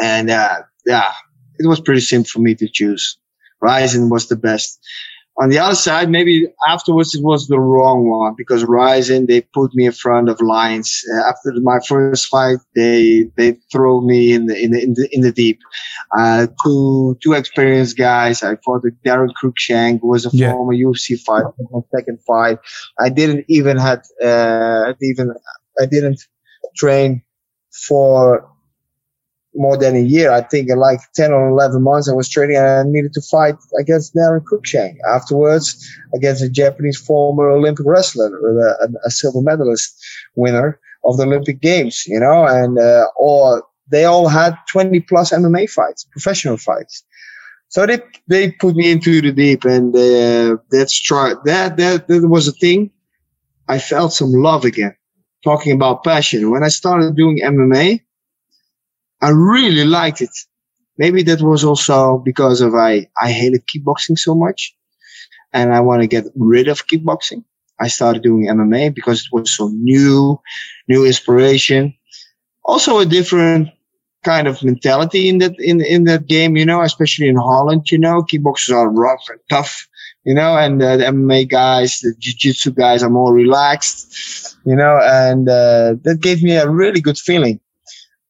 And, 0.00 0.28
uh, 0.28 0.58
yeah, 0.84 1.12
it 1.58 1.66
was 1.66 1.80
pretty 1.80 2.02
simple 2.02 2.28
for 2.28 2.40
me 2.40 2.54
to 2.56 2.68
choose. 2.68 3.16
Rizin 3.62 4.10
was 4.10 4.28
the 4.28 4.36
best. 4.36 4.78
On 5.40 5.48
the 5.48 5.58
other 5.58 5.74
side, 5.74 6.10
maybe 6.10 6.48
afterwards 6.68 7.14
it 7.14 7.24
was 7.24 7.48
the 7.48 7.58
wrong 7.58 8.06
one 8.06 8.34
because 8.36 8.62
Rizin 8.62 9.24
they 9.24 9.40
put 9.40 9.74
me 9.74 9.86
in 9.86 9.92
front 9.92 10.28
of 10.28 10.38
lions. 10.42 11.02
Uh, 11.10 11.30
after 11.30 11.58
my 11.62 11.78
first 11.88 12.28
fight, 12.28 12.58
they, 12.76 13.30
they 13.36 13.56
throw 13.72 14.02
me 14.02 14.34
in 14.34 14.46
the, 14.46 14.62
in 14.62 14.72
the, 14.72 14.82
in 14.82 14.92
the, 14.92 15.08
in 15.12 15.20
the 15.22 15.32
deep. 15.32 15.58
Uh, 16.16 16.46
two, 16.62 17.16
two 17.22 17.32
experienced 17.32 17.96
guys. 17.96 18.42
I 18.42 18.56
fought 18.56 18.84
with 18.84 19.02
Daron 19.02 19.30
Cruickshank, 19.42 20.00
who 20.02 20.08
was 20.08 20.26
a 20.26 20.30
yeah. 20.30 20.52
former 20.52 20.74
UFC 20.74 21.18
fighter, 21.18 21.50
my 21.70 21.80
second 21.96 22.18
fight. 22.26 22.58
I 22.98 23.08
didn't 23.08 23.46
even 23.48 23.78
had, 23.78 24.02
uh, 24.22 24.92
even, 25.00 25.32
I 25.80 25.86
didn't 25.86 26.20
train 26.76 27.22
for 27.88 28.46
more 29.54 29.76
than 29.76 29.96
a 29.96 30.00
year. 30.00 30.30
I 30.30 30.42
think 30.42 30.68
in 30.68 30.78
like 30.78 31.00
10 31.14 31.32
or 31.32 31.48
11 31.48 31.82
months, 31.82 32.08
I 32.08 32.14
was 32.14 32.28
training 32.28 32.56
and 32.56 32.66
I 32.66 32.82
needed 32.84 33.12
to 33.14 33.22
fight 33.22 33.56
against 33.78 34.14
Daron 34.14 34.42
Cruickshank. 34.42 34.96
Afterwards, 35.08 35.88
against 36.14 36.42
a 36.42 36.48
Japanese 36.48 36.98
former 36.98 37.50
Olympic 37.50 37.86
wrestler, 37.86 38.28
a, 38.28 38.88
a 39.04 39.10
silver 39.10 39.42
medalist 39.42 39.94
winner 40.36 40.78
of 41.04 41.16
the 41.16 41.24
Olympic 41.24 41.60
Games, 41.60 42.04
you 42.06 42.20
know, 42.20 42.46
and, 42.46 42.78
uh, 42.78 43.60
they 43.90 44.04
all 44.04 44.28
had 44.28 44.56
20 44.70 45.00
plus 45.00 45.32
MMA 45.32 45.68
fights, 45.68 46.04
professional 46.04 46.56
fights. 46.56 47.02
So 47.68 47.86
they, 47.86 47.98
they 48.28 48.52
put 48.52 48.76
me 48.76 48.90
into 48.90 49.20
the 49.20 49.32
deep 49.32 49.64
and, 49.64 49.94
uh, 49.96 50.58
that's 50.70 50.98
try, 51.00 51.34
that, 51.44 51.76
that, 51.76 52.06
that 52.06 52.28
was 52.28 52.46
a 52.46 52.52
thing. 52.52 52.90
I 53.68 53.78
felt 53.78 54.12
some 54.12 54.32
love 54.32 54.64
again. 54.64 54.94
Talking 55.42 55.72
about 55.72 56.04
passion. 56.04 56.50
When 56.50 56.62
I 56.62 56.68
started 56.68 57.16
doing 57.16 57.40
MMA, 57.42 58.00
I 59.22 59.30
really 59.30 59.84
liked 59.84 60.20
it. 60.20 60.30
Maybe 60.98 61.22
that 61.24 61.40
was 61.40 61.64
also 61.64 62.18
because 62.18 62.60
of 62.60 62.74
I, 62.74 63.06
I 63.20 63.32
hated 63.32 63.62
kickboxing 63.66 64.18
so 64.18 64.34
much 64.34 64.74
and 65.52 65.74
I 65.74 65.80
want 65.80 66.02
to 66.02 66.06
get 66.06 66.24
rid 66.36 66.68
of 66.68 66.86
kickboxing. 66.86 67.44
I 67.78 67.88
started 67.88 68.22
doing 68.22 68.46
MMA 68.46 68.94
because 68.94 69.20
it 69.20 69.32
was 69.32 69.54
so 69.54 69.68
new, 69.68 70.38
new 70.88 71.06
inspiration. 71.06 71.94
Also 72.64 72.98
a 72.98 73.06
different 73.06 73.70
kind 74.22 74.46
of 74.46 74.62
mentality 74.62 75.28
in 75.30 75.38
that, 75.38 75.54
in, 75.58 75.80
in 75.80 76.04
that 76.04 76.26
game, 76.26 76.56
you 76.56 76.66
know, 76.66 76.82
especially 76.82 77.28
in 77.28 77.36
Holland, 77.36 77.90
you 77.90 77.98
know, 77.98 78.22
kickboxers 78.22 78.74
are 78.74 78.90
rough 78.90 79.24
and 79.30 79.40
tough, 79.48 79.88
you 80.24 80.34
know, 80.34 80.58
and 80.58 80.82
uh, 80.82 80.98
the 80.98 81.04
MMA 81.04 81.48
guys, 81.48 82.00
the 82.00 82.14
jiu-jitsu 82.18 82.72
guys 82.72 83.02
are 83.02 83.08
more 83.08 83.32
relaxed, 83.32 84.56
you 84.66 84.76
know, 84.76 84.98
and, 85.02 85.48
uh, 85.48 85.94
that 86.02 86.18
gave 86.20 86.42
me 86.42 86.56
a 86.56 86.68
really 86.68 87.00
good 87.00 87.16
feeling 87.16 87.60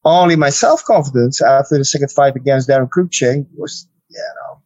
only 0.04 0.36
my 0.36 0.50
self 0.50 0.84
confidence 0.84 1.42
after 1.42 1.76
the 1.78 1.84
second 1.84 2.10
fight 2.10 2.36
against 2.36 2.68
Daron 2.68 2.88
Cruickshank 2.88 3.46
was, 3.56 3.86
you 4.08 4.18
know, 4.18 4.62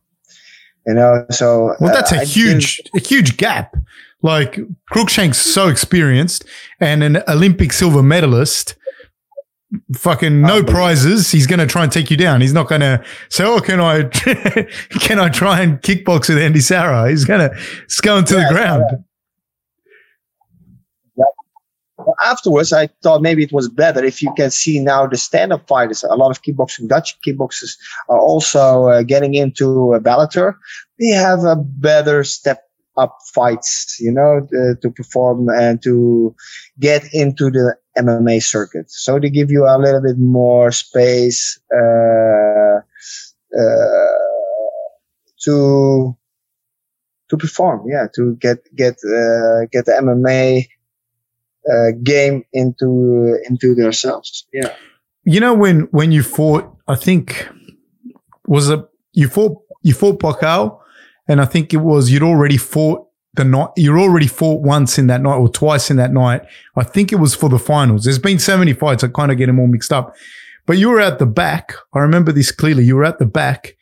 You 0.86 0.94
know, 0.94 1.26
so 1.30 1.74
well, 1.80 1.92
that's 1.94 2.12
uh, 2.12 2.16
a 2.16 2.20
I 2.20 2.24
huge, 2.24 2.80
a 2.94 3.00
huge 3.00 3.36
gap. 3.36 3.76
Like 4.22 4.58
Cruickshank's 4.90 5.36
so 5.38 5.68
experienced 5.68 6.44
and 6.80 7.02
an 7.02 7.22
Olympic 7.28 7.72
silver 7.72 8.02
medalist. 8.02 8.74
Fucking 9.96 10.40
no 10.40 10.62
prizes. 10.62 11.32
He's 11.32 11.48
going 11.48 11.58
to 11.58 11.66
try 11.66 11.82
and 11.82 11.90
take 11.90 12.08
you 12.10 12.16
down. 12.16 12.40
He's 12.40 12.52
not 12.52 12.68
going 12.68 12.80
to 12.80 13.04
say, 13.28 13.42
"Oh, 13.44 13.60
can 13.60 13.80
I, 13.80 14.04
can 15.00 15.18
I 15.18 15.28
try 15.28 15.62
and 15.62 15.80
kickbox 15.82 16.28
with 16.28 16.38
Andy 16.38 16.60
Souwer?" 16.60 17.08
He's 17.08 17.24
going 17.24 17.40
to 17.40 17.56
go 18.02 18.18
into 18.18 18.34
Yeah, 18.34 18.48
the 18.48 18.54
ground. 18.54 18.84
Afterwards, 22.22 22.72
I 22.72 22.88
thought 23.02 23.22
maybe 23.22 23.42
it 23.42 23.52
was 23.52 23.68
better 23.68 24.04
if 24.04 24.22
you 24.22 24.32
can 24.34 24.50
see 24.50 24.80
now 24.80 25.06
the 25.06 25.16
stand-up 25.16 25.66
fighters. 25.68 26.02
A 26.02 26.14
lot 26.14 26.30
of 26.30 26.42
kickboxing 26.42 26.88
Dutch 26.88 27.18
kickboxers 27.22 27.76
are 28.08 28.18
also 28.18 28.86
uh, 28.86 29.02
getting 29.02 29.34
into 29.34 29.94
uh, 29.94 29.98
Bellator. 29.98 30.54
They 30.98 31.08
have 31.08 31.44
a 31.44 31.56
better 31.56 32.24
step 32.24 32.62
up 32.96 33.18
fights, 33.34 33.98
you 34.00 34.12
know, 34.12 34.46
uh, 34.56 34.74
to 34.80 34.90
perform 34.90 35.48
and 35.48 35.82
to 35.82 36.34
get 36.78 37.02
into 37.12 37.50
the 37.50 37.76
MMA 37.98 38.42
circuit. 38.42 38.90
So 38.90 39.18
they 39.18 39.30
give 39.30 39.50
you 39.50 39.66
a 39.66 39.78
little 39.78 40.02
bit 40.02 40.18
more 40.18 40.70
space 40.72 41.58
uh, 41.74 42.80
uh, 43.58 44.14
to 45.44 46.16
to 47.30 47.36
perform. 47.36 47.88
Yeah, 47.88 48.06
to 48.14 48.36
get 48.36 48.58
get 48.74 48.94
uh, 49.04 49.66
get 49.72 49.86
the 49.86 49.92
MMA 50.00 50.68
uh, 51.72 51.92
game 52.02 52.44
into 52.52 53.38
into 53.48 53.74
themselves. 53.74 54.46
Yeah. 54.52 54.74
You 55.24 55.40
know 55.40 55.54
when 55.54 55.82
when 55.90 56.12
you 56.12 56.22
fought, 56.22 56.70
I 56.86 56.96
think 56.96 57.48
was 58.46 58.70
a 58.70 58.86
you 59.12 59.28
fought 59.28 59.58
you 59.82 59.94
fought 59.94 60.18
Buakaw, 60.18 60.78
and 61.28 61.40
I 61.40 61.44
think 61.46 61.72
it 61.72 61.78
was 61.78 62.10
you'd 62.10 62.22
already 62.22 62.56
fought 62.56 63.06
the 63.34 63.44
night 63.44 63.70
you 63.76 63.96
already 63.98 64.26
fought 64.26 64.62
once 64.62 64.98
in 64.98 65.06
that 65.08 65.22
night 65.22 65.36
or 65.36 65.48
twice 65.48 65.90
in 65.90 65.96
that 65.96 66.12
night. 66.12 66.42
I 66.76 66.84
think 66.84 67.12
it 67.12 67.16
was 67.16 67.34
for 67.34 67.48
the 67.48 67.58
finals. 67.58 68.04
There's 68.04 68.18
been 68.18 68.38
so 68.38 68.58
many 68.58 68.72
fights, 68.72 69.02
I 69.02 69.08
kind 69.08 69.32
of 69.32 69.38
get 69.38 69.46
them 69.46 69.58
all 69.58 69.66
mixed 69.66 69.92
up. 69.92 70.14
But 70.66 70.78
you 70.78 70.88
were 70.88 71.00
at 71.00 71.18
the 71.18 71.26
back. 71.26 71.74
I 71.92 71.98
remember 71.98 72.32
this 72.32 72.50
clearly. 72.50 72.84
You 72.84 72.96
were 72.96 73.04
at 73.04 73.18
the 73.18 73.26
back, 73.26 73.76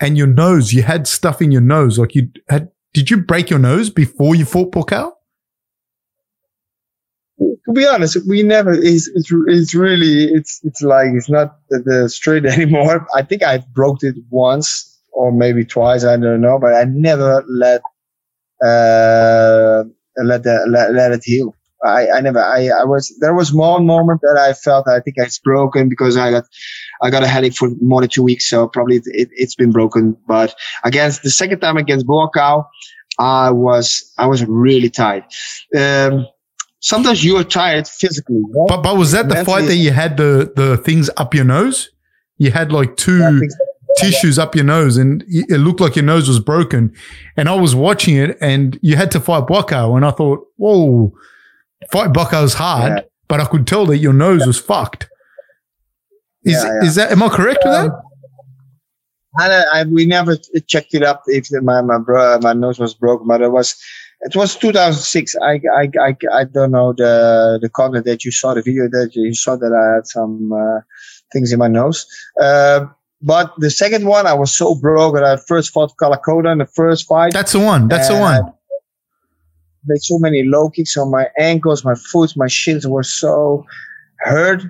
and 0.00 0.16
your 0.16 0.26
nose, 0.26 0.72
you 0.72 0.82
had 0.82 1.06
stuff 1.06 1.42
in 1.42 1.52
your 1.52 1.60
nose, 1.60 1.98
like 1.98 2.14
you 2.14 2.30
had. 2.48 2.70
Did 2.92 3.10
you 3.10 3.22
break 3.22 3.48
your 3.48 3.58
nose 3.58 3.88
before 3.88 4.34
you 4.34 4.44
fought 4.44 4.72
Buakaw? 4.72 5.12
To 7.38 7.72
be 7.72 7.86
honest, 7.86 8.18
we 8.28 8.42
never. 8.42 8.72
It's, 8.72 9.08
it's 9.14 9.32
it's 9.46 9.74
really 9.74 10.24
it's 10.24 10.60
it's 10.64 10.82
like 10.82 11.08
it's 11.14 11.30
not 11.30 11.56
the, 11.70 11.78
the 11.80 12.08
straight 12.08 12.44
anymore. 12.56 13.06
I 13.14 13.22
think 13.22 13.42
I 13.42 13.58
broke 13.58 14.02
it 14.02 14.16
once 14.30 15.00
or 15.12 15.32
maybe 15.32 15.64
twice. 15.64 16.04
I 16.04 16.16
don't 16.16 16.40
know, 16.40 16.58
but 16.58 16.74
I 16.74 16.84
never 16.84 17.44
let 17.48 17.80
uh 18.64 19.84
let 20.22 20.42
the, 20.42 20.66
let, 20.68 20.92
let 20.92 21.12
it 21.12 21.22
heal. 21.24 21.54
I, 21.84 22.08
I 22.10 22.20
never 22.20 22.40
I, 22.40 22.68
I 22.68 22.84
was 22.84 23.12
there 23.20 23.34
was 23.34 23.52
one 23.52 23.86
moment 23.86 24.20
that 24.22 24.38
I 24.38 24.52
felt 24.52 24.86
I 24.86 25.00
think 25.00 25.16
it's 25.18 25.38
broken 25.38 25.88
because 25.88 26.16
I 26.16 26.30
got 26.30 26.44
I 27.02 27.10
got 27.10 27.24
a 27.24 27.26
headache 27.26 27.54
for 27.54 27.70
more 27.80 28.00
than 28.00 28.10
two 28.10 28.22
weeks 28.22 28.48
so 28.48 28.68
probably 28.68 28.96
it, 28.96 29.04
it, 29.06 29.28
has 29.40 29.56
been 29.56 29.72
broken 29.72 30.16
but 30.28 30.54
against 30.84 31.24
the 31.24 31.30
second 31.30 31.58
time 31.60 31.76
against 31.76 32.06
Buakaw 32.06 32.64
I 33.18 33.50
was 33.50 34.12
I 34.16 34.26
was 34.26 34.44
really 34.44 34.90
tired 34.90 35.24
um, 35.76 36.26
sometimes 36.82 37.24
you 37.24 37.36
are 37.38 37.44
tired 37.44 37.88
physically 37.88 38.42
right? 38.54 38.68
But 38.68 38.82
but 38.82 38.96
was 38.98 39.12
that 39.12 39.28
the 39.28 39.34
Mentally- 39.36 39.60
fight 39.62 39.66
that 39.68 39.76
you 39.76 39.92
had 39.92 40.16
the 40.18 40.52
the 40.54 40.76
things 40.76 41.08
up 41.16 41.34
your 41.34 41.44
nose? 41.44 41.90
You 42.38 42.50
had 42.50 42.72
like 42.72 42.96
two 42.96 43.18
so. 43.18 43.40
tissues 43.98 44.38
up 44.38 44.54
your 44.54 44.64
nose, 44.64 44.96
and 44.96 45.24
it 45.28 45.58
looked 45.58 45.80
like 45.80 45.96
your 45.96 46.04
nose 46.04 46.28
was 46.28 46.40
broken. 46.40 46.92
And 47.36 47.48
I 47.48 47.54
was 47.54 47.74
watching 47.74 48.16
it, 48.16 48.36
and 48.40 48.78
you 48.82 48.96
had 48.96 49.10
to 49.12 49.20
fight 49.20 49.46
Buakaw, 49.46 49.96
and 49.96 50.04
I 50.04 50.10
thought, 50.10 50.46
whoa, 50.56 51.12
fight 51.90 52.10
Buakaw's 52.12 52.54
hard, 52.54 52.92
Yeah. 52.92 53.02
but 53.28 53.40
I 53.40 53.44
could 53.46 53.66
tell 53.66 53.86
that 53.86 53.98
your 53.98 54.12
nose 54.12 54.46
was 54.46 54.58
fucked. 54.58 55.08
Is 56.44 56.54
Yeah, 56.54 56.64
yeah. 56.64 56.86
is 56.88 56.94
that? 56.96 57.12
Am 57.12 57.22
I 57.22 57.28
correct 57.28 57.60
with 57.64 57.72
that? 57.74 57.90
And 59.38 59.52
I, 59.52 59.80
I, 59.80 59.84
we 59.84 60.04
never 60.04 60.36
checked 60.66 60.94
it 60.94 61.02
up 61.02 61.22
if 61.26 61.46
my 61.62 61.80
my 61.80 61.98
bro, 61.98 62.38
my 62.40 62.52
nose 62.54 62.78
was 62.78 62.92
broken, 62.94 63.26
but 63.28 63.40
it 63.40 63.50
was 63.52 63.76
it 64.22 64.36
was 64.36 64.56
2006. 64.56 65.36
I 65.42 65.60
I 65.76 65.90
I, 66.00 66.16
I 66.32 66.44
don't 66.44 66.72
know 66.72 66.92
the 66.92 67.58
the 67.60 67.68
content 67.68 68.04
that 68.06 68.24
you 68.24 68.30
saw 68.30 68.54
the 68.54 68.62
video 68.62 68.88
that 68.88 69.10
you 69.14 69.34
saw 69.34 69.56
that 69.56 69.72
I 69.72 69.94
had 69.96 70.06
some 70.06 70.52
uh, 70.52 70.80
things 71.32 71.52
in 71.52 71.58
my 71.58 71.68
nose. 71.68 72.06
Uh, 72.40 72.86
but 73.20 73.52
the 73.58 73.70
second 73.70 74.06
one, 74.06 74.26
I 74.26 74.34
was 74.34 74.54
so 74.54 74.74
broke 74.74 75.14
that 75.14 75.24
I 75.24 75.36
first 75.36 75.72
fought 75.72 75.92
Kalakoda 76.00 76.50
in 76.50 76.58
the 76.58 76.66
first 76.66 77.06
fight. 77.06 77.32
That's 77.32 77.52
the 77.52 77.60
one. 77.60 77.88
That's 77.88 78.08
the 78.08 78.18
one. 78.18 78.52
made 79.86 80.02
so 80.02 80.18
many 80.18 80.42
low 80.44 80.70
kicks 80.70 80.96
on 80.96 81.10
my 81.10 81.28
ankles, 81.38 81.84
my 81.84 81.94
foot, 81.94 82.36
my 82.36 82.48
shins 82.48 82.86
were 82.86 83.04
so 83.04 83.64
hurt. 84.18 84.62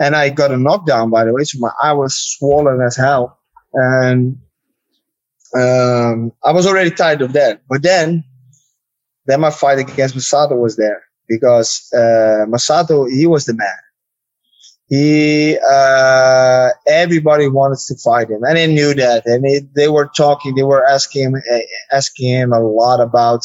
And 0.00 0.16
I 0.16 0.30
got 0.30 0.50
a 0.50 0.56
knockdown, 0.56 1.10
by 1.10 1.24
the 1.24 1.32
way. 1.32 1.44
So 1.44 1.58
my 1.60 1.70
eye 1.82 1.92
was 1.92 2.16
swollen 2.16 2.80
as 2.80 2.96
hell. 2.96 3.38
And 3.74 4.38
um, 5.54 6.32
I 6.44 6.52
was 6.52 6.66
already 6.66 6.90
tired 6.90 7.22
of 7.22 7.32
that. 7.34 7.62
But 7.68 7.82
then, 7.82 8.24
then 9.26 9.40
my 9.40 9.50
fight 9.50 9.78
against 9.78 10.14
Masato 10.14 10.58
was 10.58 10.76
there 10.76 11.02
because 11.28 11.88
uh, 11.94 12.46
Masato, 12.48 13.10
he 13.10 13.26
was 13.26 13.44
the 13.44 13.54
man. 13.54 13.68
He, 14.88 15.56
uh, 15.70 16.70
everybody 16.88 17.46
wanted 17.46 17.78
to 17.86 17.94
fight 17.94 18.28
him, 18.28 18.42
and 18.42 18.58
he 18.58 18.66
knew 18.66 18.92
that. 18.94 19.24
And 19.24 19.44
they, 19.44 19.60
they 19.76 19.88
were 19.88 20.10
talking, 20.16 20.56
they 20.56 20.64
were 20.64 20.84
asking 20.84 21.22
him, 21.22 21.34
uh, 21.36 21.58
asking 21.92 22.28
him 22.28 22.52
a 22.52 22.58
lot 22.58 23.00
about, 23.00 23.42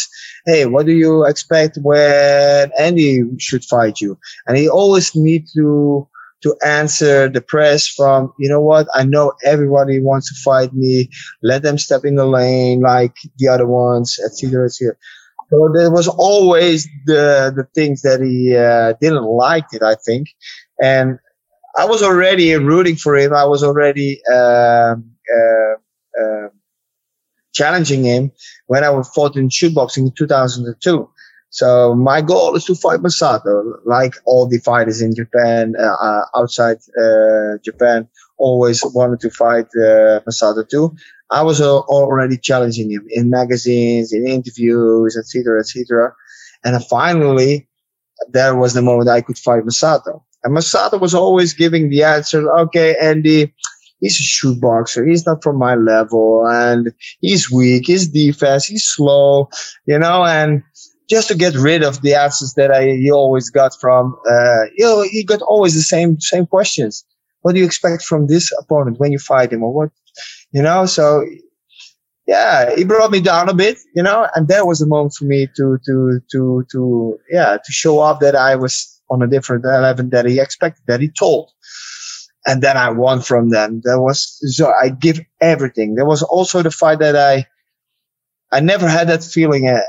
hey, 0.47 0.65
what 0.65 0.87
do 0.87 0.93
you 0.93 1.23
expect 1.23 1.77
when 1.83 2.71
Andy 2.79 3.21
should 3.37 3.63
fight 3.63 4.01
you? 4.01 4.17
And 4.47 4.57
he 4.57 4.67
always 4.67 5.15
need 5.15 5.45
to 5.55 6.07
to 6.41 6.55
answer 6.63 7.27
the 7.27 7.41
press 7.41 7.87
from, 7.87 8.31
you 8.37 8.47
know 8.47 8.61
what? 8.61 8.87
I 8.93 9.03
know 9.03 9.33
everybody 9.43 9.99
wants 9.99 10.29
to 10.29 10.39
fight 10.43 10.73
me. 10.73 11.09
Let 11.41 11.63
them 11.63 11.79
step 11.79 12.05
in 12.05 12.15
the 12.15 12.25
lane 12.25 12.81
like 12.81 13.15
the 13.37 13.47
other 13.47 13.65
ones, 13.65 14.19
etc., 14.23 14.65
etc. 14.65 14.95
So 15.51 15.71
there 15.73 15.91
was 15.91 16.07
always 16.07 16.87
the 17.05 17.53
the 17.55 17.65
things 17.75 18.01
that 18.01 18.21
he 18.21 18.55
uh, 18.55 18.93
didn't 18.99 19.23
like 19.25 19.65
it, 19.73 19.83
I 19.83 19.95
think, 19.95 20.27
and 20.81 21.19
I 21.77 21.85
was 21.85 22.03
already 22.03 22.53
rooting 22.55 22.95
for 22.97 23.15
him. 23.17 23.33
I 23.33 23.45
was 23.45 23.63
already 23.63 24.21
um, 24.31 25.11
uh, 25.37 25.75
uh, 26.21 26.49
challenging 27.53 28.03
him 28.03 28.31
when 28.67 28.83
I 28.83 29.01
fought 29.13 29.35
in 29.35 29.49
shootboxing 29.49 29.97
in 30.07 30.11
2002. 30.17 31.09
So 31.49 31.95
my 31.95 32.21
goal 32.21 32.55
is 32.55 32.65
to 32.65 32.75
fight 32.75 32.99
Masato, 32.99 33.75
like 33.85 34.15
all 34.25 34.45
the 34.47 34.57
fighters 34.57 35.01
in 35.01 35.15
Japan, 35.15 35.73
uh, 35.79 36.21
outside 36.35 36.77
uh, 37.01 37.57
Japan, 37.63 38.09
always 38.37 38.83
wanted 38.93 39.21
to 39.21 39.29
fight 39.29 39.67
uh, 39.77 40.19
Masato 40.27 40.67
too. 40.67 40.93
I 41.31 41.41
was 41.41 41.59
uh, 41.59 41.79
already 41.79 42.37
challenging 42.37 42.91
him 42.91 43.05
in 43.09 43.29
magazines, 43.29 44.13
in 44.13 44.27
interviews, 44.27 45.17
etc., 45.17 45.59
etc. 45.59 46.13
And 46.63 46.83
finally, 46.85 47.67
there 48.29 48.55
was 48.55 48.73
the 48.73 48.81
moment 48.81 49.09
I 49.09 49.21
could 49.21 49.37
fight 49.37 49.63
Masato. 49.63 50.21
And 50.43 50.55
Masato 50.55 50.99
was 50.99 51.13
always 51.13 51.53
giving 51.53 51.89
the 51.89 52.03
answer, 52.03 52.49
okay, 52.59 52.95
Andy, 53.01 53.53
he's 53.99 54.19
a 54.19 54.23
shoot 54.23 54.61
boxer. 54.61 55.05
He's 55.05 55.25
not 55.25 55.43
from 55.43 55.57
my 55.57 55.75
level 55.75 56.45
and 56.47 56.93
he's 57.19 57.51
weak. 57.51 57.87
His 57.87 58.07
defense, 58.07 58.65
he's 58.65 58.85
slow, 58.85 59.49
you 59.87 59.97
know, 59.97 60.23
and 60.23 60.61
just 61.09 61.27
to 61.29 61.35
get 61.35 61.55
rid 61.55 61.83
of 61.83 62.01
the 62.01 62.13
answers 62.15 62.53
that 62.53 62.71
I 62.71 62.85
he 62.85 63.11
always 63.11 63.49
got 63.49 63.73
from, 63.79 64.15
uh, 64.29 64.65
you 64.75 64.85
know, 64.85 65.01
he 65.01 65.23
got 65.23 65.41
always 65.41 65.75
the 65.75 65.81
same, 65.81 66.19
same 66.19 66.45
questions. 66.45 67.03
What 67.41 67.53
do 67.53 67.59
you 67.59 67.65
expect 67.65 68.03
from 68.03 68.27
this 68.27 68.51
opponent 68.59 68.99
when 68.99 69.11
you 69.11 69.19
fight 69.19 69.53
him 69.53 69.63
or 69.63 69.73
what, 69.73 69.89
you 70.55 70.61
know? 70.63 70.85
So 70.85 71.23
yeah, 72.25 72.75
he 72.75 72.85
brought 72.85 73.11
me 73.11 73.21
down 73.21 73.49
a 73.49 73.53
bit, 73.53 73.77
you 73.93 74.01
know, 74.01 74.27
and 74.35 74.47
that 74.47 74.65
was 74.65 74.79
the 74.79 74.87
moment 74.87 75.13
for 75.13 75.25
me 75.25 75.47
to, 75.57 75.77
to, 75.85 76.19
to, 76.31 76.65
to, 76.71 77.19
yeah, 77.29 77.57
to 77.63 77.71
show 77.71 77.99
off 77.99 78.19
that 78.21 78.35
I 78.35 78.55
was 78.55 78.73
on 79.11 79.21
a 79.21 79.27
different 79.27 79.65
level 79.65 80.07
that 80.09 80.25
he 80.25 80.39
expected, 80.39 80.81
that 80.87 81.01
he 81.01 81.09
told. 81.09 81.51
And 82.47 82.61
then 82.63 82.77
I 82.77 82.89
won 82.89 83.21
from 83.21 83.49
them. 83.49 83.81
There 83.83 83.99
was, 83.99 84.39
so 84.55 84.71
I 84.71 84.89
give 84.89 85.19
everything. 85.41 85.95
There 85.95 86.05
was 86.05 86.23
also 86.23 86.63
the 86.63 86.71
fight 86.71 86.99
that 86.99 87.15
I, 87.15 87.45
I 88.51 88.59
never 88.61 88.87
had 88.87 89.09
that 89.09 89.23
feeling 89.23 89.67
uh, 89.67 89.81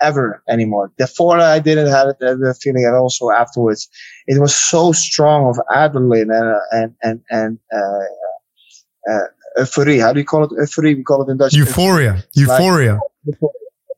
ever 0.00 0.42
anymore. 0.48 0.92
Before 0.98 1.38
I 1.38 1.58
didn't 1.60 1.88
have 1.88 2.08
uh, 2.08 2.14
the 2.20 2.54
feeling, 2.60 2.84
and 2.84 2.96
also 2.96 3.30
afterwards, 3.30 3.88
it 4.26 4.40
was 4.40 4.54
so 4.54 4.92
strong 4.92 5.48
of 5.48 5.56
adrenaline 5.70 6.30
and 6.32 6.60
and 6.72 6.94
and 7.02 7.20
and 7.30 7.58
uh, 7.72 9.12
uh, 9.12 9.26
euphoria. 9.58 10.02
How 10.02 10.12
do 10.12 10.20
you 10.20 10.26
call 10.26 10.44
it? 10.44 10.50
Euphoria. 10.52 10.96
We 10.96 11.02
call 11.02 11.22
it 11.26 11.30
in 11.30 11.36
Dutch. 11.38 11.54
Euphoria. 11.54 12.24
Euphoria. 12.34 13.00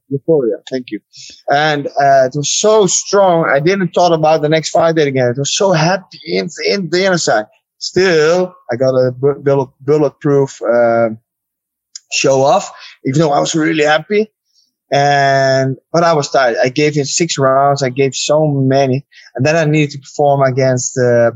Euphoria. 0.08 0.56
Thank 0.70 0.90
you. 0.90 1.00
And 1.50 1.86
uh, 1.86 2.26
it 2.26 2.34
was 2.34 2.52
so 2.52 2.86
strong. 2.86 3.48
I 3.48 3.60
didn't 3.60 3.88
thought 3.94 4.12
about 4.12 4.42
the 4.42 4.48
next 4.48 4.70
fight 4.70 4.96
day 4.96 5.08
again. 5.08 5.28
It 5.28 5.38
was 5.38 5.56
so 5.56 5.72
happy 5.72 6.20
in, 6.24 6.48
in 6.66 6.90
the 6.90 7.06
inside. 7.10 7.46
Still, 7.78 8.54
I 8.70 8.76
got 8.76 8.94
a 8.94 9.10
bullet, 9.12 9.70
bulletproof 9.80 10.60
uh, 10.62 11.08
show 12.12 12.42
off, 12.42 12.70
even 13.04 13.20
though 13.20 13.32
I 13.32 13.40
was 13.40 13.54
really 13.54 13.84
happy. 13.84 14.30
And 14.92 15.78
but 15.90 16.04
I 16.04 16.12
was 16.12 16.30
tired. 16.30 16.58
I 16.62 16.68
gave 16.68 16.94
him 16.94 17.06
six 17.06 17.38
rounds. 17.38 17.82
I 17.82 17.88
gave 17.88 18.14
so 18.14 18.46
many, 18.46 19.06
and 19.34 19.44
then 19.44 19.56
I 19.56 19.64
needed 19.64 19.92
to 19.92 19.98
perform 19.98 20.42
against 20.42 20.98
uh, 20.98 21.30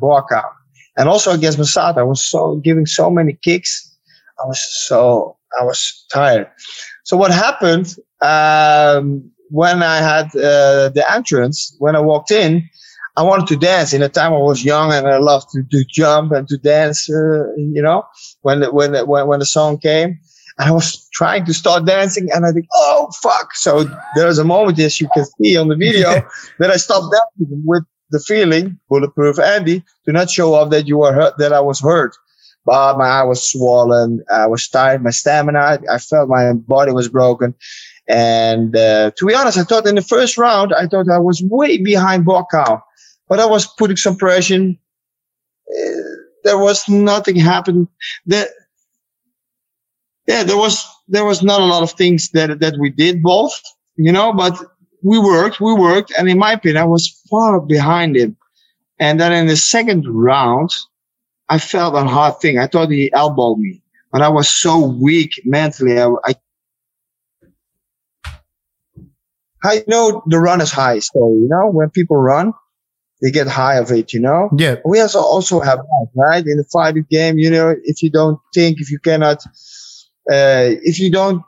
and 0.98 1.08
also 1.08 1.32
against 1.32 1.58
Masato. 1.58 1.98
I 1.98 2.02
was 2.02 2.22
so 2.22 2.56
giving 2.56 2.86
so 2.86 3.10
many 3.10 3.32
kicks. 3.32 3.95
I 4.42 4.46
was 4.46 4.60
so 4.86 5.36
I 5.58 5.64
was 5.64 6.04
tired. 6.12 6.48
So 7.04 7.16
what 7.16 7.30
happened 7.30 7.94
um, 8.20 9.30
when 9.50 9.82
I 9.82 9.96
had 9.98 10.26
uh, 10.36 10.90
the 10.90 11.04
entrance? 11.10 11.74
When 11.78 11.96
I 11.96 12.00
walked 12.00 12.30
in, 12.30 12.68
I 13.16 13.22
wanted 13.22 13.46
to 13.48 13.56
dance. 13.56 13.92
In 13.92 14.00
the 14.00 14.08
time 14.08 14.32
I 14.32 14.38
was 14.38 14.64
young 14.64 14.92
and 14.92 15.06
I 15.06 15.18
loved 15.18 15.50
to, 15.52 15.62
to 15.70 15.84
jump 15.88 16.32
and 16.32 16.46
to 16.48 16.58
dance. 16.58 17.08
Uh, 17.08 17.54
you 17.56 17.82
know, 17.82 18.04
when 18.42 18.60
the, 18.60 18.72
when 18.72 18.92
the, 18.92 19.06
when 19.06 19.26
when 19.26 19.38
the 19.38 19.46
song 19.46 19.78
came, 19.78 20.18
and 20.58 20.68
I 20.68 20.72
was 20.72 21.08
trying 21.12 21.44
to 21.46 21.54
start 21.54 21.84
dancing 21.86 22.28
and 22.32 22.44
I 22.46 22.52
think, 22.52 22.66
oh, 22.74 23.10
fuck. 23.22 23.54
So 23.54 23.84
there 24.14 24.26
was 24.26 24.38
a 24.38 24.44
moment, 24.44 24.78
as 24.78 25.00
you 25.00 25.08
can 25.14 25.24
see 25.40 25.56
on 25.56 25.68
the 25.68 25.76
video, 25.76 26.22
that 26.58 26.70
I 26.70 26.76
stopped 26.76 27.14
dancing 27.14 27.62
with 27.64 27.84
the 28.10 28.20
feeling, 28.20 28.78
bulletproof 28.88 29.38
Andy, 29.38 29.84
to 30.04 30.12
not 30.12 30.30
show 30.30 30.54
off 30.54 30.70
that 30.70 30.86
you 30.86 30.98
were 30.98 31.12
hurt, 31.12 31.38
that 31.38 31.52
I 31.52 31.60
was 31.60 31.80
hurt. 31.80 32.16
But 32.66 32.98
my 32.98 33.06
eye 33.06 33.22
was 33.22 33.50
swollen. 33.50 34.22
I 34.30 34.46
was 34.46 34.68
tired. 34.68 35.02
My 35.02 35.10
stamina, 35.10 35.78
I 35.88 35.98
felt 35.98 36.28
my 36.28 36.52
body 36.52 36.92
was 36.92 37.08
broken. 37.08 37.54
And 38.08 38.76
uh, 38.76 39.12
to 39.16 39.26
be 39.26 39.34
honest, 39.34 39.58
I 39.58 39.62
thought 39.62 39.86
in 39.86 39.94
the 39.94 40.02
first 40.02 40.36
round, 40.36 40.74
I 40.74 40.86
thought 40.86 41.08
I 41.08 41.18
was 41.18 41.42
way 41.42 41.78
behind 41.78 42.26
Buakaw. 42.26 42.82
But 43.28 43.40
I 43.40 43.46
was 43.46 43.66
putting 43.66 43.96
some 43.96 44.16
pressure. 44.16 44.72
Uh, 45.70 46.02
there 46.44 46.58
was 46.58 46.88
nothing 46.88 47.36
happened. 47.36 47.88
That 48.26 48.48
yeah, 50.26 50.42
there 50.42 50.56
was 50.56 50.84
there 51.08 51.24
was 51.24 51.42
not 51.42 51.60
a 51.60 51.64
lot 51.64 51.82
of 51.82 51.92
things 51.92 52.30
that 52.30 52.60
that 52.60 52.76
we 52.78 52.90
did 52.90 53.22
both, 53.22 53.60
you 53.96 54.12
know, 54.12 54.32
but 54.32 54.60
we 55.02 55.18
worked, 55.18 55.60
we 55.60 55.72
worked, 55.72 56.12
and 56.18 56.28
in 56.28 56.38
my 56.38 56.52
opinion, 56.52 56.82
I 56.82 56.86
was 56.86 57.20
far 57.30 57.60
behind 57.60 58.16
him. 58.16 58.36
And 58.98 59.20
then 59.20 59.32
in 59.32 59.46
the 59.46 59.56
second 59.56 60.04
round, 60.08 60.70
I 61.48 61.58
felt 61.58 61.94
a 61.94 62.04
hard 62.04 62.40
thing. 62.40 62.58
I 62.58 62.66
thought 62.66 62.90
he 62.90 63.12
elbowed 63.12 63.58
me, 63.58 63.82
but 64.12 64.22
I 64.22 64.28
was 64.28 64.50
so 64.50 64.86
weak 64.86 65.40
mentally. 65.44 66.00
I, 66.00 66.08
I, 66.24 66.34
I 69.64 69.84
know 69.86 70.22
the 70.26 70.38
run 70.38 70.60
is 70.60 70.72
high, 70.72 70.98
so 70.98 71.30
you 71.30 71.48
know 71.48 71.70
when 71.70 71.90
people 71.90 72.16
run, 72.16 72.52
they 73.22 73.30
get 73.30 73.46
high 73.46 73.76
of 73.76 73.90
it. 73.92 74.12
You 74.12 74.20
know. 74.20 74.50
Yeah. 74.56 74.76
We 74.84 75.00
also 75.00 75.20
also 75.20 75.60
have 75.60 75.78
that, 75.78 76.08
right 76.14 76.44
in 76.46 76.56
the 76.56 76.64
fighting 76.72 77.06
game. 77.10 77.38
You 77.38 77.50
know, 77.50 77.74
if 77.84 78.02
you 78.02 78.10
don't 78.10 78.38
think, 78.52 78.80
if 78.80 78.90
you 78.90 78.98
cannot 78.98 79.44
uh, 80.30 80.74
if 80.82 80.98
you 80.98 81.10
don't 81.10 81.42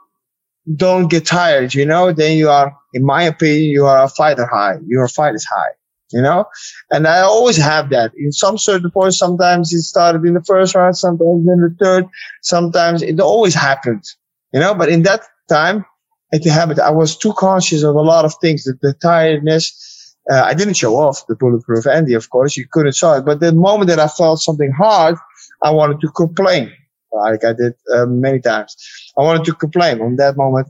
don't 0.77 1.09
get 1.09 1.27
tired, 1.27 1.75
you 1.75 1.87
know, 1.87 2.13
then 2.13 2.37
you 2.37 2.51
are, 2.51 2.77
in 2.93 3.05
my 3.05 3.23
opinion, 3.23 3.71
you 3.71 3.87
are 3.87 4.05
a 4.05 4.09
fighter 4.09 4.47
high. 4.47 4.77
Your 4.87 5.09
fight 5.09 5.35
is 5.35 5.45
high, 5.45 5.71
you 6.11 6.23
know, 6.23 6.45
and 6.91 7.07
I 7.07 7.21
always 7.21 7.57
have 7.57 7.91
that 7.91 8.13
in 8.17 8.33
some 8.33 8.59
certain 8.59 8.91
points. 8.91 9.19
Sometimes 9.19 9.73
it 9.73 9.83
started 9.83 10.25
in 10.25 10.35
the 10.35 10.43
first 10.43 10.75
round, 10.75 10.97
sometimes 10.97 11.47
in 11.47 11.61
the 11.61 11.77
third, 11.81 12.07
sometimes 12.43 13.03
it 13.03 13.21
always 13.21 13.55
happened, 13.55 14.05
you 14.53 14.61
know, 14.61 14.75
but 14.75 14.89
in 14.89 15.03
that 15.03 15.23
time, 15.49 15.85
it 16.33 16.45
happened. 16.45 16.81
I 16.81 16.91
was 16.91 17.17
too 17.17 17.33
conscious 17.35 17.83
of 17.83 17.95
a 17.95 18.01
lot 18.01 18.25
of 18.25 18.35
things, 18.41 18.65
the, 18.65 18.79
the 18.81 18.95
tiredness. 18.95 20.15
Uh, 20.31 20.43
I 20.43 20.53
didn't 20.53 20.75
show 20.75 20.97
off 20.97 21.27
the 21.27 21.37
bulletproof 21.37 21.87
Andy, 21.87 22.15
of 22.15 22.29
course, 22.29 22.57
you 22.57 22.67
couldn't 22.71 22.93
saw 22.93 23.17
it, 23.17 23.25
but 23.25 23.41
the 23.41 23.53
moment 23.53 23.89
that 23.89 23.99
I 23.99 24.09
felt 24.09 24.41
something 24.41 24.71
hard, 24.73 25.17
I 25.63 25.71
wanted 25.71 26.01
to 26.01 26.09
complain 26.09 26.73
like 27.13 27.45
I 27.45 27.53
did 27.53 27.75
uh, 27.95 28.07
many 28.07 28.41
times. 28.41 28.77
I 29.17 29.23
wanted 29.23 29.45
to 29.47 29.55
complain. 29.55 30.01
On 30.01 30.17
that 30.17 30.37
moment, 30.37 30.69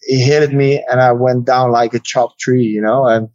he 0.00 0.22
hit 0.22 0.52
me 0.52 0.82
and 0.90 1.00
I 1.00 1.12
went 1.12 1.44
down 1.44 1.70
like 1.70 1.94
a 1.94 1.98
chopped 1.98 2.40
tree, 2.40 2.64
you 2.64 2.80
know, 2.80 3.06
and, 3.06 3.28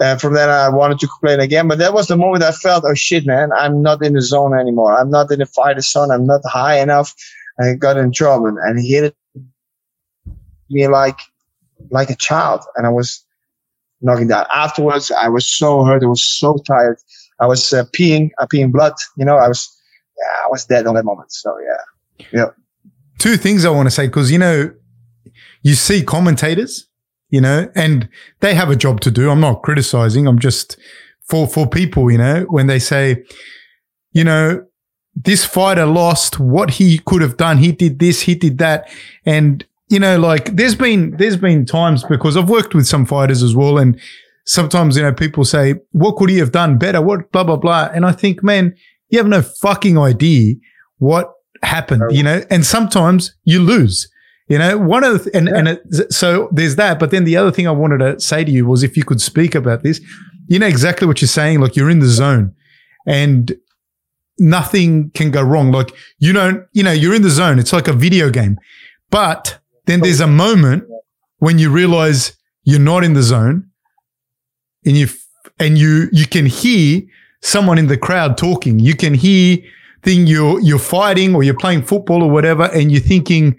and 0.00 0.20
from 0.20 0.34
then 0.34 0.48
I 0.48 0.68
wanted 0.68 0.98
to 1.00 1.08
complain 1.08 1.40
again. 1.40 1.68
But 1.68 1.78
that 1.78 1.94
was 1.94 2.08
the 2.08 2.16
moment 2.16 2.42
I 2.42 2.52
felt, 2.52 2.84
oh 2.86 2.94
shit, 2.94 3.26
man, 3.26 3.50
I'm 3.52 3.82
not 3.82 4.04
in 4.04 4.14
the 4.14 4.22
zone 4.22 4.58
anymore. 4.58 4.98
I'm 4.98 5.10
not 5.10 5.30
in 5.30 5.38
the 5.38 5.46
fighter 5.46 5.80
zone. 5.80 6.10
I'm 6.10 6.26
not 6.26 6.40
high 6.44 6.80
enough. 6.80 7.14
I 7.60 7.74
got 7.74 7.96
in 7.96 8.12
trouble 8.12 8.46
and 8.46 8.80
he 8.80 8.94
hit 8.94 9.14
me 10.70 10.88
like, 10.88 11.18
like 11.90 12.10
a 12.10 12.16
child. 12.16 12.62
And 12.76 12.86
I 12.86 12.90
was 12.90 13.24
knocking 14.00 14.28
down. 14.28 14.46
Afterwards, 14.54 15.10
I 15.10 15.28
was 15.28 15.46
so 15.46 15.84
hurt. 15.84 16.02
I 16.02 16.06
was 16.06 16.24
so 16.24 16.58
tired. 16.66 16.98
I 17.40 17.46
was 17.46 17.72
uh, 17.72 17.84
peeing, 17.96 18.30
uh, 18.38 18.46
peeing 18.46 18.72
blood. 18.72 18.94
You 19.16 19.24
know, 19.24 19.36
I 19.36 19.48
was 19.48 19.68
yeah, 20.18 20.44
I 20.44 20.48
was 20.48 20.64
dead 20.64 20.86
on 20.86 20.94
that 20.94 21.04
moment. 21.04 21.32
So 21.32 21.56
yeah, 21.58 22.26
yeah. 22.32 22.46
Two 23.18 23.36
things 23.36 23.64
I 23.64 23.70
want 23.70 23.86
to 23.86 23.90
say 23.90 24.06
because 24.06 24.30
you 24.30 24.38
know, 24.38 24.72
you 25.62 25.74
see 25.74 26.02
commentators, 26.02 26.86
you 27.32 27.40
know, 27.40 27.68
and 27.74 28.08
they 28.38 28.54
have 28.54 28.70
a 28.70 28.76
job 28.76 29.00
to 29.00 29.10
do. 29.10 29.30
I'm 29.30 29.40
not 29.40 29.62
criticizing. 29.62 30.28
I'm 30.28 30.38
just 30.38 30.76
for 31.22 31.48
for 31.48 31.68
people, 31.68 32.10
you 32.10 32.18
know, 32.18 32.42
when 32.48 32.68
they 32.68 32.78
say, 32.78 33.24
you 34.12 34.22
know, 34.22 34.64
this 35.16 35.44
fighter 35.44 35.86
lost 35.86 36.38
what 36.38 36.70
he 36.70 36.98
could 36.98 37.22
have 37.22 37.36
done. 37.36 37.58
He 37.58 37.72
did 37.72 37.98
this, 37.98 38.22
he 38.22 38.36
did 38.36 38.58
that, 38.58 38.88
and 39.26 39.66
you 39.88 39.98
know, 39.98 40.18
like 40.18 40.54
there's 40.54 40.76
been 40.76 41.16
there's 41.16 41.36
been 41.36 41.66
times 41.66 42.04
because 42.04 42.36
I've 42.36 42.48
worked 42.48 42.74
with 42.74 42.86
some 42.86 43.06
fighters 43.06 43.42
as 43.42 43.56
well, 43.56 43.78
and 43.78 44.00
sometimes 44.46 44.96
you 44.96 45.02
know 45.02 45.12
people 45.12 45.44
say, 45.44 45.74
what 45.90 46.16
could 46.16 46.30
he 46.30 46.38
have 46.38 46.52
done 46.52 46.78
better? 46.78 47.02
What 47.02 47.32
blah 47.32 47.42
blah 47.42 47.56
blah, 47.56 47.90
and 47.92 48.06
I 48.06 48.12
think, 48.12 48.44
man 48.44 48.76
you 49.12 49.18
have 49.18 49.28
no 49.28 49.42
fucking 49.42 49.96
idea 49.96 50.54
what 50.98 51.32
happened, 51.62 52.02
you 52.10 52.22
know, 52.24 52.42
and 52.50 52.66
sometimes 52.66 53.34
you 53.44 53.60
lose. 53.60 54.10
You 54.52 54.58
know, 54.58 54.76
one 54.76 55.02
of 55.02 55.24
the, 55.24 55.34
and, 55.34 55.48
yeah. 55.48 55.56
and 55.56 55.68
it, 55.68 56.12
so 56.12 56.50
there's 56.52 56.76
that. 56.76 56.98
But 56.98 57.10
then 57.10 57.24
the 57.24 57.38
other 57.38 57.50
thing 57.50 57.66
I 57.66 57.70
wanted 57.70 58.00
to 58.00 58.20
say 58.20 58.44
to 58.44 58.50
you 58.50 58.66
was 58.66 58.82
if 58.82 58.98
you 58.98 59.02
could 59.02 59.18
speak 59.18 59.54
about 59.54 59.82
this, 59.82 59.98
you 60.46 60.58
know 60.58 60.66
exactly 60.66 61.06
what 61.06 61.22
you're 61.22 61.28
saying. 61.28 61.60
Like 61.60 61.74
you're 61.74 61.88
in 61.88 62.00
the 62.00 62.06
zone 62.06 62.54
and 63.06 63.56
nothing 64.38 65.10
can 65.12 65.30
go 65.30 65.40
wrong. 65.40 65.72
Like 65.72 65.90
you 66.18 66.34
don't, 66.34 66.66
you 66.72 66.82
know, 66.82 66.92
you're 66.92 67.14
in 67.14 67.22
the 67.22 67.30
zone. 67.30 67.58
It's 67.58 67.72
like 67.72 67.88
a 67.88 67.94
video 67.94 68.28
game. 68.28 68.58
But 69.08 69.58
then 69.86 70.00
there's 70.00 70.20
a 70.20 70.26
moment 70.26 70.84
when 71.38 71.58
you 71.58 71.70
realize 71.70 72.36
you're 72.64 72.78
not 72.78 73.04
in 73.04 73.14
the 73.14 73.22
zone 73.22 73.70
and 74.84 74.98
you, 74.98 75.08
and 75.58 75.78
you, 75.78 76.10
you 76.12 76.26
can 76.26 76.44
hear 76.44 77.00
someone 77.40 77.78
in 77.78 77.86
the 77.86 77.96
crowd 77.96 78.36
talking. 78.36 78.78
You 78.78 78.96
can 78.96 79.14
hear 79.14 79.56
thing 80.02 80.26
you're 80.26 80.60
you're 80.60 80.78
fighting 80.78 81.34
or 81.34 81.42
you're 81.42 81.56
playing 81.56 81.84
football 81.84 82.22
or 82.22 82.30
whatever, 82.30 82.64
and 82.64 82.92
you're 82.92 83.00
thinking, 83.00 83.56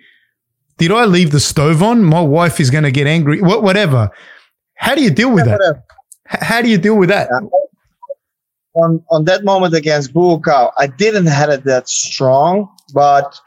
"Did 0.78 0.91
I 0.91 1.06
leave 1.06 1.32
the 1.32 1.40
stove 1.40 1.82
on? 1.84 2.04
My 2.04 2.22
wife 2.22 2.60
is 2.60 2.70
going 2.70 2.84
to 2.84 2.91
get 2.91 3.08
angry." 3.08 3.41
What, 3.41 3.64
whatever. 3.64 4.12
How 4.76 4.95
do 4.95 5.02
you 5.02 5.12
deal 5.12 5.32
with 5.32 5.45
that? 5.45 5.84
How 6.26 6.62
do 6.62 6.70
you 6.70 6.78
deal 6.78 6.98
with 6.98 7.10
that? 7.10 7.30
On 8.76 9.04
on 9.12 9.26
that 9.26 9.44
moment 9.44 9.74
against 9.76 10.14
Buakaw, 10.14 10.72
I 10.78 10.88
didn't 10.88 11.28
have 11.28 11.50
it 11.50 11.64
that 11.66 11.88
strong, 11.88 12.68
but 12.94 13.38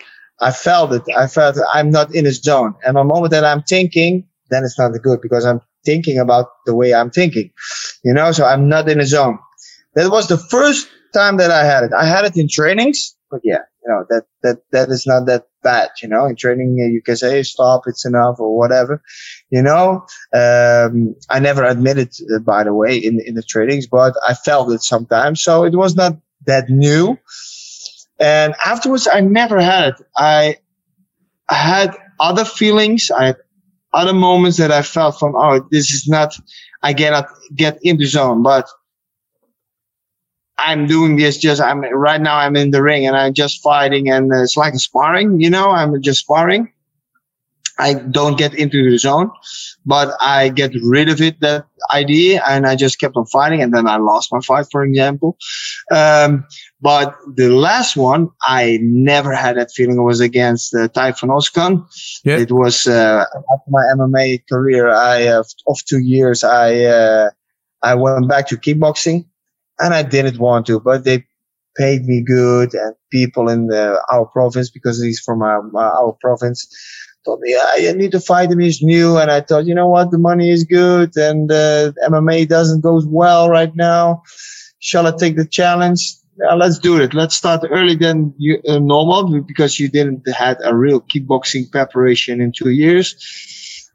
I 0.41 0.53
felt 0.53 0.93
it. 0.93 1.03
I 1.17 1.27
felt 1.27 1.57
I'm 1.73 1.91
not 1.91 2.15
in 2.15 2.25
his 2.25 2.39
zone. 2.41 2.75
And 2.87 2.97
the 2.97 3.05
moment 3.05 3.33
that 3.33 3.45
I'm 3.45 3.63
thinking, 3.63 4.25
then 4.51 4.65
it's 4.65 4.79
not 4.79 4.93
good 5.03 5.21
because 5.21 5.45
I'm 5.45 5.61
thinking 5.85 6.19
about 6.19 6.47
the 6.67 6.75
way 6.75 6.95
I'm 6.95 7.11
thinking. 7.11 7.51
You 8.05 8.13
know, 8.13 8.33
so 8.33 8.45
I'm 8.45 8.69
not 8.69 8.89
in 8.89 8.99
the 8.99 9.07
zone. 9.07 9.39
That 9.95 10.11
was 10.11 10.29
the 10.29 10.39
first 10.39 10.89
time 11.15 11.39
that 11.39 11.51
I 11.51 11.65
had 11.65 11.85
it. 11.85 11.93
I 11.97 12.05
had 12.05 12.25
it 12.25 12.37
in 12.37 12.49
trainings, 12.49 13.17
but 13.31 13.41
yeah, 13.43 13.63
you 13.87 13.93
know, 13.93 14.05
that, 14.11 14.25
that, 14.43 14.59
that 14.73 14.89
is 14.89 15.07
not 15.07 15.27
that 15.27 15.45
bad, 15.63 15.91
you 16.03 16.09
know, 16.09 16.27
in 16.27 16.37
training, 16.37 16.77
you 16.77 17.01
can 17.03 17.17
say 17.17 17.43
stop, 17.43 17.83
it's 17.87 18.05
enough 18.05 18.41
or 18.41 18.57
whatever, 18.57 19.03
you 19.51 19.63
know, 19.63 20.05
um, 20.35 21.15
I 21.31 21.39
never 21.41 21.65
admitted, 21.65 22.13
uh, 22.35 22.41
by 22.41 22.65
the 22.65 22.75
way, 22.75 22.97
in, 22.97 23.21
in 23.25 23.35
the 23.35 23.43
trainings, 23.43 23.87
but 23.87 24.15
I 24.27 24.35
felt 24.35 24.73
it 24.73 24.83
sometimes. 24.83 25.43
So 25.43 25.65
it 25.65 25.75
was 25.75 25.95
not 25.95 26.17
that 26.47 26.69
new. 26.69 27.17
And 28.19 28.55
afterwards, 28.65 29.07
I 29.07 29.21
never 29.21 29.61
had 29.61 29.89
it. 29.89 29.95
I, 30.17 30.57
I 31.49 31.55
had 31.55 31.97
other 32.19 32.45
feelings. 32.45 33.11
I 33.11 33.27
had 33.27 33.37
other 33.93 34.15
moments 34.15 34.59
that 34.59 34.73
I 34.73 34.83
felt 34.83 35.19
from, 35.19 35.35
oh, 35.37 35.67
this 35.71 35.93
is 35.93 36.09
not, 36.09 36.37
I 36.83 36.93
cannot 36.93 37.29
get 37.55 37.79
in 37.83 37.99
the 37.99 38.07
zone, 38.07 38.43
but 38.43 38.69
I'm 40.59 40.87
doing 40.87 41.17
this 41.17 41.37
just 41.37 41.61
I'm 41.61 41.81
right 41.81 42.21
now 42.21 42.37
I'm 42.37 42.57
in 42.57 42.71
the 42.71 42.83
ring 42.83 43.07
and 43.07 43.17
I'm 43.17 43.35
just 43.35 43.63
fighting 43.63 44.09
and 44.11 44.31
it's 44.33 44.57
like 44.57 44.75
sparring, 44.75 45.41
you 45.41 45.51
know, 45.51 45.71
I'm 45.71 46.01
just 46.03 46.21
sparring. 46.21 46.73
I 47.79 47.95
don't 47.95 48.39
get 48.39 48.55
into 48.55 48.91
the 48.91 48.97
zone, 48.97 49.31
but 49.85 50.17
I 50.19 50.49
get 50.49 50.73
rid 50.83 51.11
of 51.11 51.21
it, 51.21 51.41
that 51.41 51.67
idea, 51.93 52.43
and 52.49 52.67
I 52.67 52.75
just 52.75 52.99
kept 52.99 53.17
on 53.17 53.27
fighting 53.27 53.61
and 53.61 53.75
then 53.75 53.87
I 53.87 53.99
lost 53.99 54.33
my 54.33 54.41
fight, 54.41 54.67
for 54.73 54.83
example. 54.83 55.37
Um, 55.93 56.47
but 56.81 57.15
the 57.35 57.51
last 57.51 57.95
one, 57.95 58.31
I 58.43 58.79
never 58.81 59.35
had 59.35 59.59
that 59.59 59.73
feeling. 59.73 59.99
It 59.99 60.03
was 60.03 60.21
against 60.21 60.75
uh, 60.75 60.89
Tayfun 60.89 61.29
Ozcan. 61.29 61.87
Yeah. 62.25 62.39
It 62.39 62.51
was, 62.51 62.87
uh, 62.87 63.25
after 63.35 63.71
my 63.71 63.83
MMA 63.95 64.49
career, 64.49 64.89
I, 64.89 65.27
uh, 65.27 65.43
of 65.69 65.85
two 65.85 66.01
years, 66.01 66.45
I, 66.45 66.83
uh, 66.85 67.31
I 67.83 67.95
went 67.95 68.27
back 68.27 68.49
to 68.49 68.57
kickboxing 68.57 69.27
and 69.79 69.95
I 69.95 70.03
didn't 70.03 70.39
want 70.39 70.67
to, 70.67 70.81
but 70.81 71.05
they 71.05 71.25
paid 71.77 72.07
me 72.07 72.23
good, 72.23 72.75
and 72.75 72.95
people 73.11 73.49
in 73.49 73.67
the, 73.67 74.03
our 74.11 74.27
province 74.27 74.71
because 74.71 75.03
he's 75.03 75.21
from 75.21 75.43
our, 75.43 75.63
our 75.77 76.17
province 76.21 76.67
told 77.25 77.41
me 77.41 77.55
I 77.57 77.93
need 77.93 78.13
to 78.13 78.21
fight 78.21 78.51
him. 78.51 78.61
He's 78.61 78.81
new, 78.83 79.19
and 79.19 79.31
I 79.31 79.41
thought, 79.41 79.67
you 79.67 79.75
know 79.75 79.89
what, 79.89 80.11
the 80.11 80.19
money 80.19 80.51
is 80.51 80.65
good, 80.65 81.17
and 81.17 81.51
uh, 81.51 81.93
MMA 82.09 82.49
doesn't 82.49 82.81
go 82.81 83.03
well 83.07 83.51
right 83.51 83.75
now. 83.75 84.23
Shall 84.79 85.07
I 85.07 85.13
take 85.17 85.37
the 85.37 85.47
challenge? 85.47 86.01
Yeah, 86.39 86.55
let's 86.55 86.79
do 86.79 87.01
it. 87.01 87.15
Let's 87.15 87.35
start 87.35 87.67
early 87.71 87.97
than 87.97 88.35
you, 88.39 88.61
uh, 88.69 88.79
normal 88.79 89.41
because 89.43 89.81
you 89.81 89.89
didn't 89.89 90.29
had 90.29 90.59
a 90.65 90.77
real 90.77 91.01
kickboxing 91.01 91.71
preparation 91.71 92.41
in 92.41 92.53
two 92.53 92.71
years. 92.71 93.17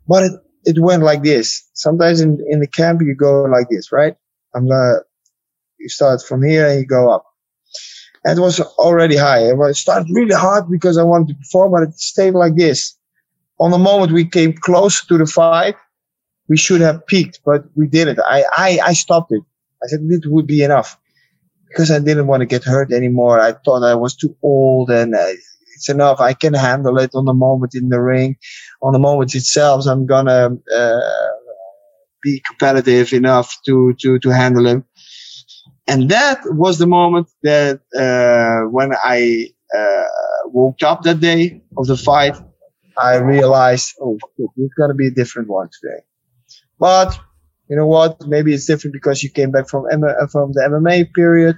But 0.08 0.24
it, 0.24 0.32
it 0.66 0.80
went 0.80 1.04
like 1.04 1.24
this. 1.24 1.64
Sometimes 1.74 2.20
in, 2.20 2.40
in 2.50 2.60
the 2.60 2.68
camp 2.68 3.02
you 3.02 3.16
go 3.16 3.44
like 3.44 3.68
this, 3.70 3.92
right? 3.92 4.16
I'm 4.56 4.68
gonna 4.68 5.02
you 5.82 5.90
start 5.90 6.22
from 6.24 6.44
here 6.44 6.68
and 6.68 6.80
you 6.80 6.86
go 6.86 7.12
up. 7.12 7.26
And 8.24 8.38
it 8.38 8.42
was 8.42 8.60
already 8.60 9.18
high. 9.18 9.48
It 9.50 9.58
was 9.58 9.80
started 9.80 10.08
really 10.14 10.36
hard 10.36 10.70
because 10.70 10.98
I 10.98 11.04
wanted 11.04 11.30
to 11.30 11.36
perform, 11.36 11.72
but 11.72 11.84
it 11.84 12.00
stayed 12.00 12.36
like 12.36 12.56
this. 12.56 12.96
On 13.60 13.72
the 13.72 13.78
moment 13.78 14.12
we 14.12 14.26
came 14.26 14.54
close 14.54 15.06
to 15.06 15.18
the 15.18 15.26
fight, 15.26 15.76
we 16.48 16.58
should 16.58 16.82
have 16.82 17.06
peaked, 17.08 17.40
but 17.46 17.64
we 17.76 17.88
didn't. 17.88 18.20
I, 18.20 18.44
I, 18.56 18.80
I 18.86 18.94
stopped 18.94 19.32
it. 19.32 19.42
I 19.84 19.88
said 19.88 20.02
it 20.04 20.26
would 20.28 20.48
be 20.48 20.64
enough 20.64 20.98
because 21.68 21.90
I 21.90 22.00
didn't 22.00 22.28
want 22.28 22.42
to 22.42 22.46
get 22.46 22.64
hurt 22.64 22.92
anymore. 22.92 23.40
I 23.40 23.54
thought 23.54 23.84
I 23.84 23.96
was 23.96 24.16
too 24.16 24.36
old 24.44 24.92
and 24.92 25.16
uh, 25.16 25.34
it's 25.76 25.90
enough. 25.90 26.20
I 26.20 26.34
can 26.34 26.54
handle 26.54 27.00
it 27.00 27.12
on 27.16 27.26
the 27.26 27.34
moment 27.34 27.74
in 27.74 27.90
the 27.90 28.02
ring. 28.02 28.38
On 28.82 28.94
the 28.94 29.00
moment 29.00 29.34
itself, 29.34 29.86
I'm 29.88 30.06
gonna 30.06 30.50
uh, 30.76 31.00
be 32.22 32.42
competitive 32.46 33.14
enough 33.14 33.58
to 33.66 33.96
to 34.02 34.20
to 34.20 34.30
handle 34.30 34.68
him. 34.68 34.86
And 35.92 36.10
that 36.10 36.40
was 36.46 36.78
the 36.78 36.88
moment 36.88 37.28
that 37.44 37.82
uh, 38.06 38.70
when 38.70 38.92
I 38.94 39.48
uh, 39.78 40.04
woke 40.46 40.82
up 40.84 41.04
that 41.04 41.20
day 41.20 41.62
of 41.78 41.86
the 41.88 41.98
fight, 41.98 42.38
I 42.98 43.18
realized, 43.18 43.96
oh, 44.02 44.18
it's 44.58 44.74
gonna 44.76 44.94
be 44.94 45.08
a 45.08 45.12
different 45.12 45.50
one 45.50 45.70
today. 45.82 46.02
But 46.80 47.20
you 47.70 47.76
know 47.76 47.88
what? 47.88 48.26
Maybe 48.28 48.54
it's 48.54 48.66
different 48.66 48.94
because 48.94 49.22
you 49.24 49.30
came 49.30 49.52
back 49.52 49.68
from 49.68 49.86
M- 49.92 50.04
uh, 50.06 50.28
from 50.28 50.54
the 50.54 50.62
MMA 50.62 51.14
period. 51.14 51.58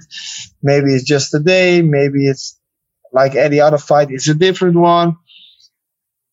Maybe 0.62 0.94
it's 0.94 1.04
just 1.04 1.32
a 1.34 1.40
day. 1.40 1.82
Maybe 1.82 2.26
it's 2.26 2.58
like 3.12 3.36
any 3.36 3.60
other 3.60 3.78
fight. 3.78 4.10
It's 4.10 4.28
a 4.28 4.34
different 4.34 4.76
one. 4.76 5.16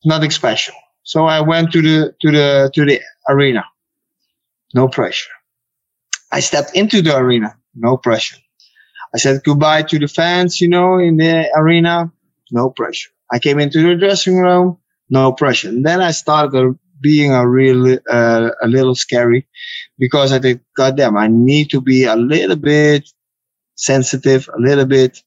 Nothing 0.06 0.32
special. 0.32 0.76
So 1.04 1.26
I 1.26 1.42
went 1.42 1.72
to 1.74 1.82
the 1.82 2.16
to 2.22 2.32
the 2.32 2.72
to 2.74 2.86
the 2.86 3.00
arena. 3.30 3.64
No 4.74 4.88
pressure. 4.88 5.32
I 6.32 6.40
stepped 6.40 6.76
into 6.76 7.04
the 7.04 7.16
arena. 7.18 7.58
No 7.76 7.98
pressure. 7.98 8.38
I 9.14 9.18
said 9.18 9.42
goodbye 9.44 9.84
to 9.84 10.00
the 10.00 10.08
fans, 10.08 10.62
you 10.62 10.70
know, 10.70 10.98
in 10.98 11.18
the 11.18 11.50
arena. 11.56 12.12
No 12.52 12.70
pressure. 12.70 13.10
I 13.32 13.40
came 13.40 13.60
into 13.60 13.82
the 13.82 13.96
dressing 13.96 14.38
room. 14.38 14.78
No 15.10 15.34
pressure. 15.34 15.70
And 15.70 15.86
then 15.86 16.02
I 16.02 16.12
started 16.12 16.78
being 17.02 17.34
a 17.34 17.48
real 17.48 17.98
uh, 18.10 18.52
a 18.62 18.68
little 18.68 18.96
scary 18.96 19.48
because 19.98 20.32
I 20.32 20.40
think, 20.40 20.62
God 20.78 20.96
damn, 20.98 21.18
I 21.18 21.28
need 21.28 21.70
to 21.72 21.82
be 21.82 22.04
a 22.06 22.16
little 22.16 22.56
bit 22.56 23.10
sensitive, 23.76 24.48
a 24.56 24.60
little 24.60 24.86
bit 24.86 25.22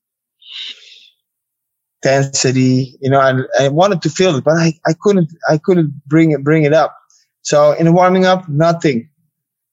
density. 2.03 2.97
You 3.01 3.11
know, 3.11 3.21
I, 3.21 3.65
I 3.65 3.69
wanted 3.69 4.03
to 4.03 4.11
feel 4.11 4.37
it, 4.37 4.45
but 4.45 4.57
I, 4.57 4.75
I 4.87 4.95
couldn't 5.01 5.31
I 5.49 5.59
couldn't 5.59 5.93
bring 6.07 6.31
it 6.31 6.45
bring 6.45 6.65
it 6.65 6.73
up. 6.73 6.97
So 7.43 7.73
in 7.73 7.87
the 7.87 7.93
warming 7.93 8.25
up, 8.25 8.49
nothing. 8.49 9.09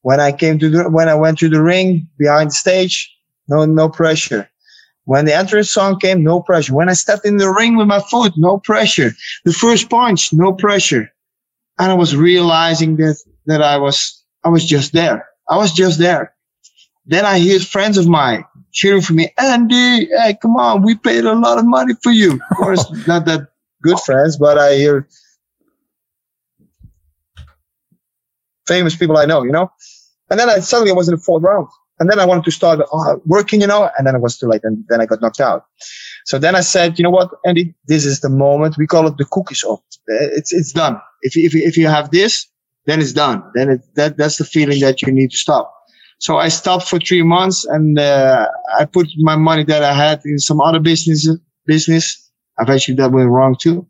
When 0.02 0.19
I 0.19 0.32
came 0.32 0.60
to 0.60 0.69
the 0.69 0.90
when 0.90 1.10
I 1.10 1.15
went 1.15 1.40
to 1.40 1.49
the 1.49 1.61
ring 1.61 2.07
behind 2.18 2.49
the 2.49 2.56
stage, 2.56 3.14
no 3.48 3.65
no 3.65 3.90
pressure. 3.90 4.49
When 5.06 5.26
the 5.26 5.36
entrance 5.36 5.69
song 5.69 5.99
came, 5.99 6.23
no 6.23 6.41
pressure. 6.41 6.76
When 6.76 6.90
I 6.90 6.94
stepped 6.94 7.26
in 7.26 7.38
the 7.38 7.49
ring 7.49 7.76
with 7.76 7.88
my 7.88 7.99
foot, 7.99 8.34
no 8.38 8.60
pressure. 8.60 9.11
The 9.45 9.53
first 9.53 9.90
punch, 9.90 10.32
no 10.32 10.53
pressure 10.53 11.11
and 11.82 11.91
I 11.91 11.95
was 11.95 12.15
realizing 12.15 12.95
that 12.98 13.18
that 13.48 13.61
I 13.61 13.78
was 13.78 14.23
I 14.44 14.49
was 14.49 14.65
just 14.65 14.94
there. 14.94 15.28
I 15.49 15.57
was 15.57 15.73
just 15.73 15.98
there. 15.98 16.34
Then 17.06 17.26
I 17.26 17.40
hear 17.40 17.60
friends 17.60 17.98
of 17.98 18.07
mine 18.07 18.45
cheering 18.72 19.02
for 19.02 19.14
me. 19.14 19.34
Andy, 19.38 20.06
hey, 20.06 20.38
come 20.41 20.56
on, 20.56 20.84
we 20.84 20.95
paid 20.95 21.26
a 21.26 21.34
lot 21.34 21.57
of 21.57 21.65
money 21.65 21.94
for 22.03 22.11
you. 22.11 22.40
Of 22.52 22.57
course, 22.57 22.86
not 23.07 23.26
that 23.26 23.48
good 23.82 23.99
friends, 23.99 24.38
but 24.38 24.60
I 24.60 24.76
hear 24.76 25.07
famous 28.73 28.95
people 28.95 29.18
I 29.18 29.26
know, 29.31 29.43
you 29.43 29.53
know. 29.57 29.68
And 30.30 30.39
then 30.39 30.49
I 30.49 30.60
suddenly 30.60 30.91
I 30.91 30.95
was 30.95 31.07
in 31.10 31.15
the 31.15 31.22
fourth 31.22 31.43
round, 31.43 31.68
and 31.99 32.10
then 32.10 32.19
I 32.19 32.26
wanted 32.26 32.45
to 32.45 32.52
start 32.52 32.80
uh, 32.81 33.15
working, 33.26 33.61
you 33.61 33.68
know, 33.68 33.89
and 33.98 34.07
then 34.07 34.15
it 34.15 34.22
was 34.22 34.38
too 34.38 34.48
late, 34.48 34.64
and 34.64 34.76
then 34.89 35.02
I 35.02 35.06
got 35.06 35.22
knocked 35.22 35.41
out. 35.41 35.61
So 36.26 36.39
then 36.39 36.56
I 36.56 36.61
said, 36.61 36.98
you 36.98 37.03
know 37.03 37.10
what, 37.19 37.30
Andy, 37.45 37.73
this 37.88 38.06
is 38.06 38.19
the 38.22 38.30
moment. 38.30 38.77
We 38.77 38.88
call 38.88 39.07
it 39.07 39.18
the 39.18 39.26
cookies 39.26 39.64
off. 39.64 39.81
It's 40.39 40.53
it's 40.53 40.72
done. 40.72 40.95
If 41.22 41.35
if 41.35 41.56
if 41.56 41.77
you 41.77 41.88
have 41.88 42.11
this, 42.11 42.48
then 42.85 43.02
it's 43.02 43.14
done. 43.14 43.43
Then 43.56 43.69
it, 43.72 43.81
that 43.95 44.18
that's 44.18 44.38
the 44.38 44.45
feeling 44.45 44.80
that 44.81 45.02
you 45.02 45.11
need 45.11 45.31
to 45.31 45.38
stop. 45.38 45.65
So 46.19 46.38
I 46.38 46.49
stopped 46.49 46.88
for 46.88 46.99
three 46.99 47.23
months 47.23 47.65
and 47.65 47.98
uh, 47.99 48.48
I 48.80 48.85
put 48.85 49.07
my 49.18 49.35
money 49.35 49.64
that 49.65 49.84
I 49.84 49.93
had 49.93 50.22
in 50.26 50.39
some 50.39 50.61
other 50.61 50.80
business. 50.80 51.27
Business. 51.65 52.20
Eventually, 52.62 52.96
that 52.98 53.12
went 53.12 53.30
wrong 53.30 53.56
too. 53.60 53.88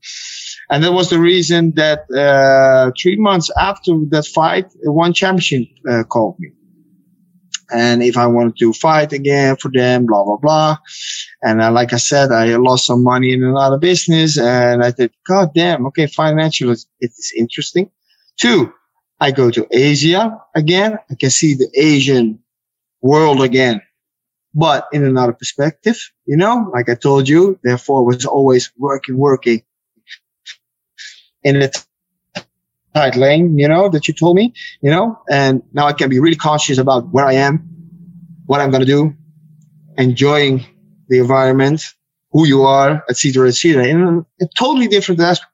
And 0.69 0.83
that 0.83 0.93
was 0.93 1.09
the 1.09 1.19
reason 1.19 1.73
that 1.75 2.09
uh, 2.11 2.91
three 3.01 3.17
months 3.17 3.49
after 3.57 3.91
that 4.09 4.25
fight, 4.25 4.67
one 4.83 5.13
championship 5.13 5.67
uh, 5.89 6.03
called 6.03 6.37
me 6.39 6.51
and 7.71 8.03
if 8.03 8.17
I 8.17 8.27
wanted 8.27 8.57
to 8.59 8.73
fight 8.73 9.13
again 9.13 9.55
for 9.55 9.71
them, 9.71 10.05
blah, 10.05 10.23
blah, 10.23 10.37
blah. 10.37 10.77
And 11.41 11.61
uh, 11.61 11.71
like 11.71 11.93
I 11.93 11.97
said, 11.97 12.31
I 12.31 12.55
lost 12.57 12.85
some 12.85 13.03
money 13.03 13.33
in 13.33 13.43
another 13.43 13.77
business 13.77 14.37
and 14.37 14.83
I 14.83 14.91
said, 14.91 15.11
God 15.25 15.53
damn, 15.55 15.85
okay, 15.87 16.07
financial, 16.07 16.71
it 16.71 16.85
is 16.99 17.33
interesting. 17.37 17.89
Two, 18.37 18.71
I 19.19 19.31
go 19.31 19.49
to 19.51 19.67
Asia 19.71 20.37
again. 20.55 20.97
I 21.09 21.15
can 21.15 21.29
see 21.29 21.55
the 21.55 21.69
Asian 21.75 22.39
world 23.01 23.41
again, 23.41 23.81
but 24.53 24.87
in 24.91 25.05
another 25.05 25.33
perspective, 25.33 25.97
you 26.25 26.37
know, 26.37 26.69
like 26.73 26.89
I 26.89 26.95
told 26.95 27.27
you, 27.29 27.59
therefore 27.63 28.05
was 28.05 28.25
always 28.25 28.71
working, 28.77 29.17
working 29.17 29.63
in 31.43 31.61
a 31.61 31.69
tight 32.93 33.15
lane, 33.15 33.57
you 33.57 33.67
know, 33.67 33.89
that 33.89 34.07
you 34.07 34.13
told 34.13 34.35
me, 34.35 34.53
you 34.81 34.91
know, 34.91 35.17
and 35.29 35.63
now 35.73 35.87
I 35.87 35.93
can 35.93 36.09
be 36.09 36.19
really 36.19 36.35
conscious 36.35 36.77
about 36.77 37.09
where 37.11 37.25
I 37.25 37.33
am, 37.33 37.59
what 38.45 38.59
I'm 38.61 38.71
going 38.71 38.81
to 38.81 38.87
do, 38.87 39.13
enjoying 39.97 40.65
the 41.07 41.19
environment, 41.19 41.93
who 42.31 42.45
you 42.45 42.63
are, 42.63 43.03
etc., 43.09 43.47
etc. 43.47 43.87
in 43.87 44.25
a 44.41 44.47
totally 44.57 44.87
different 44.87 45.21
aspect. 45.21 45.51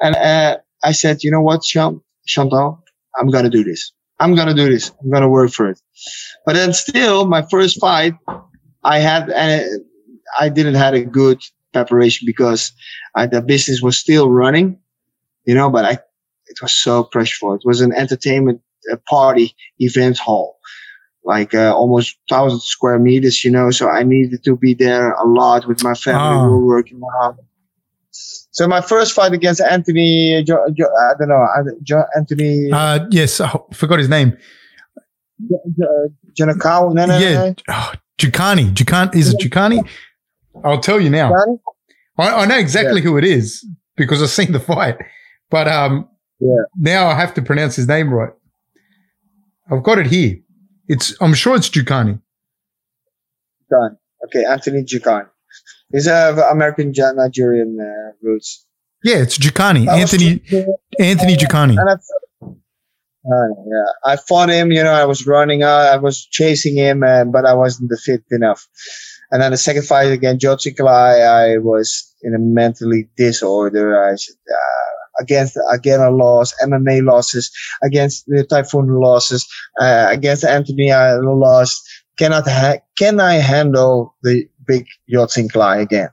And 0.00 0.16
uh, 0.16 0.58
I 0.82 0.92
said, 0.92 1.22
you 1.22 1.30
know 1.30 1.40
what, 1.40 1.62
Chantal, 1.62 2.84
I'm 3.18 3.28
going 3.28 3.44
to 3.44 3.50
do 3.50 3.64
this. 3.64 3.92
I'm 4.20 4.34
going 4.34 4.48
to 4.48 4.54
do 4.54 4.68
this. 4.68 4.90
I'm 5.00 5.10
going 5.10 5.22
to 5.22 5.28
work 5.28 5.52
for 5.52 5.68
it. 5.70 5.80
But 6.44 6.54
then 6.54 6.72
still, 6.72 7.26
my 7.26 7.42
first 7.50 7.80
fight, 7.80 8.14
I 8.84 8.98
had, 8.98 9.30
uh, 9.30 9.64
I 10.38 10.48
didn't 10.48 10.74
had 10.74 10.94
a 10.94 11.04
good 11.04 11.40
preparation 11.72 12.26
because 12.26 12.72
I, 13.14 13.26
the 13.26 13.42
business 13.42 13.80
was 13.82 13.98
still 13.98 14.30
running, 14.30 14.78
you 15.44 15.54
know, 15.54 15.70
but 15.70 15.84
I 15.84 15.98
it 16.48 16.62
was 16.62 16.72
so 16.72 17.04
pressureful. 17.04 17.56
It 17.56 17.62
was 17.64 17.80
an 17.80 17.92
entertainment 17.92 18.62
party 19.08 19.54
event 19.78 20.18
hall, 20.18 20.58
like 21.24 21.54
uh, 21.54 21.74
almost 21.74 22.16
thousand 22.28 22.60
square 22.60 22.98
meters, 22.98 23.44
you 23.44 23.50
know. 23.50 23.70
So 23.70 23.88
I 23.88 24.02
needed 24.02 24.44
to 24.44 24.56
be 24.56 24.74
there 24.74 25.12
a 25.12 25.26
lot 25.26 25.68
with 25.68 25.82
my 25.84 25.94
family. 25.94 26.36
Oh. 26.36 26.44
We 26.44 26.50
were 26.50 26.66
working 26.66 27.00
hard. 27.20 27.36
So 28.58 28.66
my 28.66 28.80
first 28.80 29.12
fight 29.12 29.32
against 29.32 29.60
Anthony, 29.60 30.42
jo, 30.42 30.58
jo, 30.76 30.86
I 30.86 31.12
don't 31.16 31.28
know, 31.28 31.46
jo, 31.84 32.02
Anthony. 32.16 32.68
Uh, 32.72 33.06
yes, 33.08 33.40
I 33.40 33.56
forgot 33.72 34.00
his 34.00 34.08
name. 34.08 34.36
Janakawa, 36.36 36.92
no, 36.92 37.06
no, 37.06 37.18
yeah, 37.18 37.52
oh, 37.68 37.92
Jukani. 38.18 38.74
Jukani 38.74 39.14
is 39.14 39.32
it 39.32 39.38
Jukani? 39.38 39.88
I'll 40.64 40.80
tell 40.80 41.00
you 41.00 41.08
now. 41.08 41.32
I, 42.18 42.42
I, 42.42 42.46
know 42.46 42.58
exactly 42.58 43.00
yeah. 43.00 43.06
who 43.06 43.16
it 43.16 43.22
is 43.22 43.64
because 43.96 44.20
I've 44.20 44.30
seen 44.30 44.50
the 44.50 44.58
fight. 44.58 44.96
But 45.50 45.68
um, 45.68 46.08
yeah. 46.40 46.56
Now 46.76 47.06
I 47.06 47.14
have 47.14 47.34
to 47.34 47.42
pronounce 47.42 47.76
his 47.76 47.86
name 47.86 48.12
right. 48.12 48.32
I've 49.70 49.84
got 49.84 49.98
it 49.98 50.08
here. 50.08 50.36
It's 50.88 51.14
I'm 51.20 51.34
sure 51.34 51.54
it's 51.54 51.68
Jucani. 51.68 52.20
Jucani. 53.70 53.96
Okay, 54.24 54.44
Anthony 54.44 54.82
Jucani. 54.82 55.28
He's 55.92 56.06
a 56.06 56.34
American 56.50 56.92
Nigerian 56.96 57.78
uh, 57.80 58.12
roots. 58.22 58.66
Yeah, 59.02 59.16
it's 59.18 59.38
Jucani. 59.38 59.88
Anthony 59.88 60.42
Anthony 60.98 61.36
Jucani. 61.36 61.76
Uh, 61.78 63.48
yeah, 63.66 63.84
I 64.06 64.16
fought 64.16 64.48
him. 64.48 64.72
You 64.72 64.82
know, 64.82 64.92
I 64.92 65.04
was 65.04 65.26
running. 65.26 65.62
Uh, 65.62 65.90
I 65.92 65.96
was 65.96 66.24
chasing 66.24 66.76
him, 66.76 67.02
uh, 67.02 67.24
but 67.24 67.44
I 67.44 67.54
wasn't 67.54 67.92
fit 68.04 68.22
enough. 68.30 68.66
And 69.30 69.42
then 69.42 69.50
the 69.50 69.58
second 69.58 69.84
fight 69.84 70.10
against 70.10 70.40
Joe 70.40 70.56
I 70.86 71.58
was 71.58 72.14
in 72.22 72.34
a 72.34 72.38
mentally 72.38 73.08
disorder. 73.16 74.02
I 74.02 74.14
said, 74.16 74.36
uh, 74.50 75.22
against 75.22 75.58
again 75.70 76.00
a 76.00 76.10
loss, 76.10 76.54
MMA 76.62 77.04
losses, 77.04 77.50
against 77.82 78.24
the 78.26 78.44
Tayfun 78.44 79.00
losses, 79.00 79.46
uh, 79.80 80.06
against 80.10 80.44
Anthony 80.44 80.92
I 80.92 81.16
lost. 81.16 81.82
Cannot 82.18 82.48
ha- 82.48 82.78
can 82.98 83.20
I 83.20 83.34
handle 83.34 84.16
the 84.22 84.48
big 84.68 84.86
Yodsanklai 85.12 85.80
again. 85.80 86.10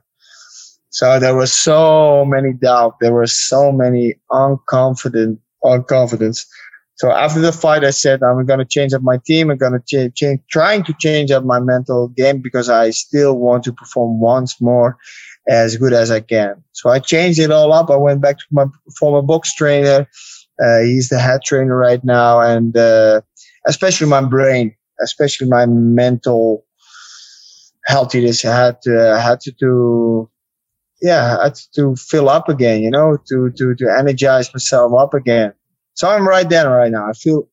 So 0.90 1.20
there 1.20 1.36
was 1.36 1.52
so 1.52 2.24
many 2.24 2.54
doubt. 2.54 2.94
There 3.00 3.12
were 3.12 3.26
so 3.26 3.70
many 3.70 4.14
unconfident, 4.32 5.38
unconfidence. 5.62 6.46
So 6.94 7.10
after 7.10 7.40
the 7.40 7.52
fight, 7.52 7.84
I 7.84 7.90
said, 7.90 8.22
I'm 8.22 8.46
going 8.46 8.58
to 8.58 8.64
change 8.64 8.94
up 8.94 9.02
my 9.02 9.18
team. 9.26 9.50
I'm 9.50 9.58
going 9.58 9.74
to 9.74 9.82
change, 9.86 10.14
change, 10.14 10.40
trying 10.50 10.82
to 10.84 10.94
change 10.98 11.30
up 11.30 11.44
my 11.44 11.60
mental 11.60 12.08
game 12.08 12.40
because 12.40 12.70
I 12.70 12.90
still 12.90 13.36
want 13.36 13.64
to 13.64 13.72
perform 13.74 14.20
once 14.20 14.58
more 14.62 14.96
as 15.46 15.76
good 15.76 15.92
as 15.92 16.10
I 16.10 16.20
can. 16.20 16.64
So 16.72 16.88
I 16.88 16.98
changed 16.98 17.38
it 17.38 17.50
all 17.50 17.74
up. 17.74 17.90
I 17.90 17.96
went 17.96 18.22
back 18.22 18.38
to 18.38 18.44
my 18.50 18.64
former 18.98 19.20
box 19.20 19.54
trainer. 19.54 20.08
Uh, 20.64 20.80
he's 20.80 21.10
the 21.10 21.18
head 21.18 21.42
trainer 21.44 21.76
right 21.76 22.02
now. 22.02 22.40
And, 22.40 22.74
uh, 22.74 23.20
especially 23.66 24.08
my 24.08 24.22
brain, 24.22 24.74
especially 25.02 25.48
my 25.48 25.66
mental 25.66 26.64
healthiness 27.86 28.42
had 28.42 28.82
to, 28.82 29.18
had 29.20 29.40
to, 29.40 29.52
to 29.52 30.30
yeah, 31.00 31.42
had 31.42 31.54
to 31.74 31.96
fill 31.96 32.28
up 32.28 32.48
again, 32.48 32.82
you 32.82 32.90
know, 32.90 33.18
to, 33.28 33.50
to, 33.56 33.74
to 33.74 33.96
energize 33.98 34.52
myself 34.52 34.92
up 34.98 35.14
again. 35.14 35.52
So 35.94 36.08
I'm 36.08 36.26
right 36.26 36.48
there 36.48 36.68
right 36.70 36.90
now. 36.90 37.08
I 37.08 37.12
feel 37.12 37.48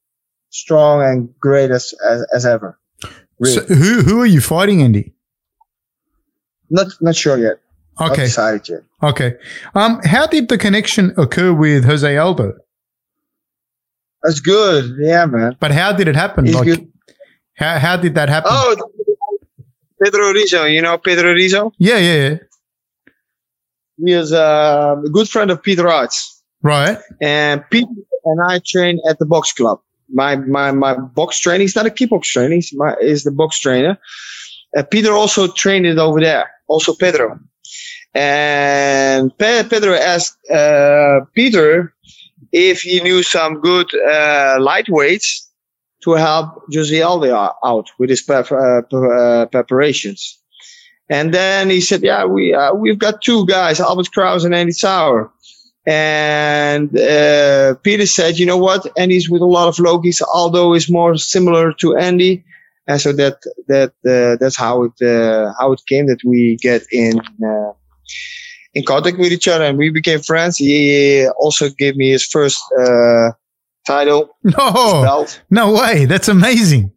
strong 0.50 1.02
and 1.02 1.34
great 1.40 1.72
as, 1.72 1.94
as, 2.08 2.26
as 2.34 2.46
ever. 2.46 2.80
Really. 3.40 3.56
So 3.56 3.62
who, 3.74 4.02
who 4.02 4.22
are 4.22 4.26
you 4.26 4.42
fighting, 4.42 4.82
Andy? 4.82 5.14
Not, 6.70 6.88
not 7.02 7.16
sure 7.16 7.38
yet. 7.38 7.60
Okay. 8.00 8.08
Not 8.08 8.16
decided 8.16 8.70
yet. 8.70 8.80
Okay. 9.02 9.36
Um, 9.76 10.02
how 10.04 10.26
did 10.26 10.50
the 10.50 10.58
connection 10.58 11.14
occur 11.18 11.54
with 11.54 11.86
Jose 11.86 12.18
Aldo? 12.18 12.54
That's 14.24 14.40
good. 14.40 14.96
Yeah, 15.00 15.26
man. 15.26 15.58
But 15.60 15.72
how 15.72 15.92
did 15.92 16.08
it 16.08 16.16
happen? 16.16 16.46
He's 16.46 16.56
like, 16.56 16.66
good. 16.66 16.92
How, 17.56 17.78
how 17.78 17.98
did 17.98 18.16
that 18.16 18.30
happen? 18.30 18.50
Oh, 18.52 18.76
Pedro 20.04 20.32
Rizzo. 20.32 20.66
You 20.66 20.82
know 20.82 20.98
Pedro 20.98 21.32
Rizzo? 21.32 21.72
Yeah, 21.78 21.98
yeah, 21.98 22.30
yeah. 22.30 22.38
He 24.04 24.12
is 24.12 24.32
a 24.32 25.02
good 25.12 25.30
friend 25.30 25.52
of 25.52 25.62
Peter 25.62 25.84
Aerts. 25.84 26.42
Right. 26.62 26.98
And 27.22 27.64
Peter 27.70 27.88
and 28.26 28.40
I 28.48 28.60
train 28.66 29.00
at 29.08 29.20
the 29.20 29.26
box 29.26 29.54
club. 29.54 29.80
My 30.10 30.36
my 30.36 30.72
my 30.72 30.94
box 30.96 31.40
trainer. 31.40 31.62
He's 31.62 31.76
not 31.76 31.86
a 31.86 31.90
kickbox 31.90 32.24
trainer. 32.26 32.56
He's 32.56 32.74
my 32.74 32.96
is 33.02 33.24
the 33.24 33.32
box 33.32 33.60
trainer. 33.60 33.98
Uh, 34.78 34.84
Peter 34.84 35.12
also 35.12 35.48
trained 35.48 35.86
it 35.86 35.98
over 35.98 36.20
there. 36.20 36.50
Also 36.68 36.94
Pedro. 36.94 37.40
And 38.16 39.36
Pe- 39.38 39.68
Pedro 39.68 39.94
asked 39.94 40.38
uh, 40.50 41.22
Peter 41.34 41.94
if 42.52 42.82
he 42.82 43.02
knew 43.02 43.24
some 43.24 43.60
good 43.60 43.88
uh, 43.96 44.58
lightweights 44.60 45.48
to 46.04 46.12
help 46.14 46.64
Jose 46.74 47.02
Aldo 47.02 47.34
out 47.64 47.90
with 47.98 48.10
his 48.10 48.28
uh, 48.30 48.34
uh, 48.34 49.46
preparations. 49.48 50.40
And 51.10 51.34
then 51.34 51.70
he 51.70 51.82
said, 51.82 52.02
"Yeah, 52.02 52.26
we 52.26 52.54
uh, 52.54 52.74
we've 52.74 53.00
got 53.00 53.22
two 53.22 53.46
guys, 53.46 53.80
Albert 53.80 54.12
Kraus 54.12 54.44
and 54.44 54.56
Andy 54.56 54.72
Souwer." 54.72 55.32
And 55.86 56.98
uh, 56.98 57.76
Peter 57.84 58.06
said, 58.06 58.40
"You 58.40 58.46
know 58.46 58.58
what? 58.58 58.88
Andy's 58.98 59.30
with 59.30 59.42
a 59.42 59.46
lot 59.46 59.68
of 59.68 59.76
Lokis. 59.76 60.22
Aldo 60.22 60.74
is 60.74 60.90
more 60.90 61.18
similar 61.18 61.74
to 61.74 61.96
Andy." 61.98 62.44
And 62.88 63.00
so 63.00 63.14
that 63.14 63.38
that 63.68 63.92
uh, 64.06 64.38
that's 64.40 64.58
how 64.58 64.84
it 64.84 65.02
uh, 65.02 65.54
how 65.60 65.74
it 65.74 65.82
came 65.88 66.08
that 66.08 66.24
we 66.26 66.58
get 66.62 66.84
in 66.92 67.22
in 68.74 68.84
contact 68.84 69.18
with 69.18 69.32
each 69.32 69.48
other 69.48 69.66
and 69.66 69.78
we 69.78 69.90
became 69.90 70.20
friends. 70.20 70.58
He 70.58 71.28
also 71.38 71.70
gave 71.70 71.96
me 71.96 72.12
his 72.12 72.26
first 72.26 72.62
title. 73.86 74.30
No, 74.44 75.28
no 75.50 75.74
way! 75.74 76.06
That's 76.06 76.28
amazing. 76.28 76.92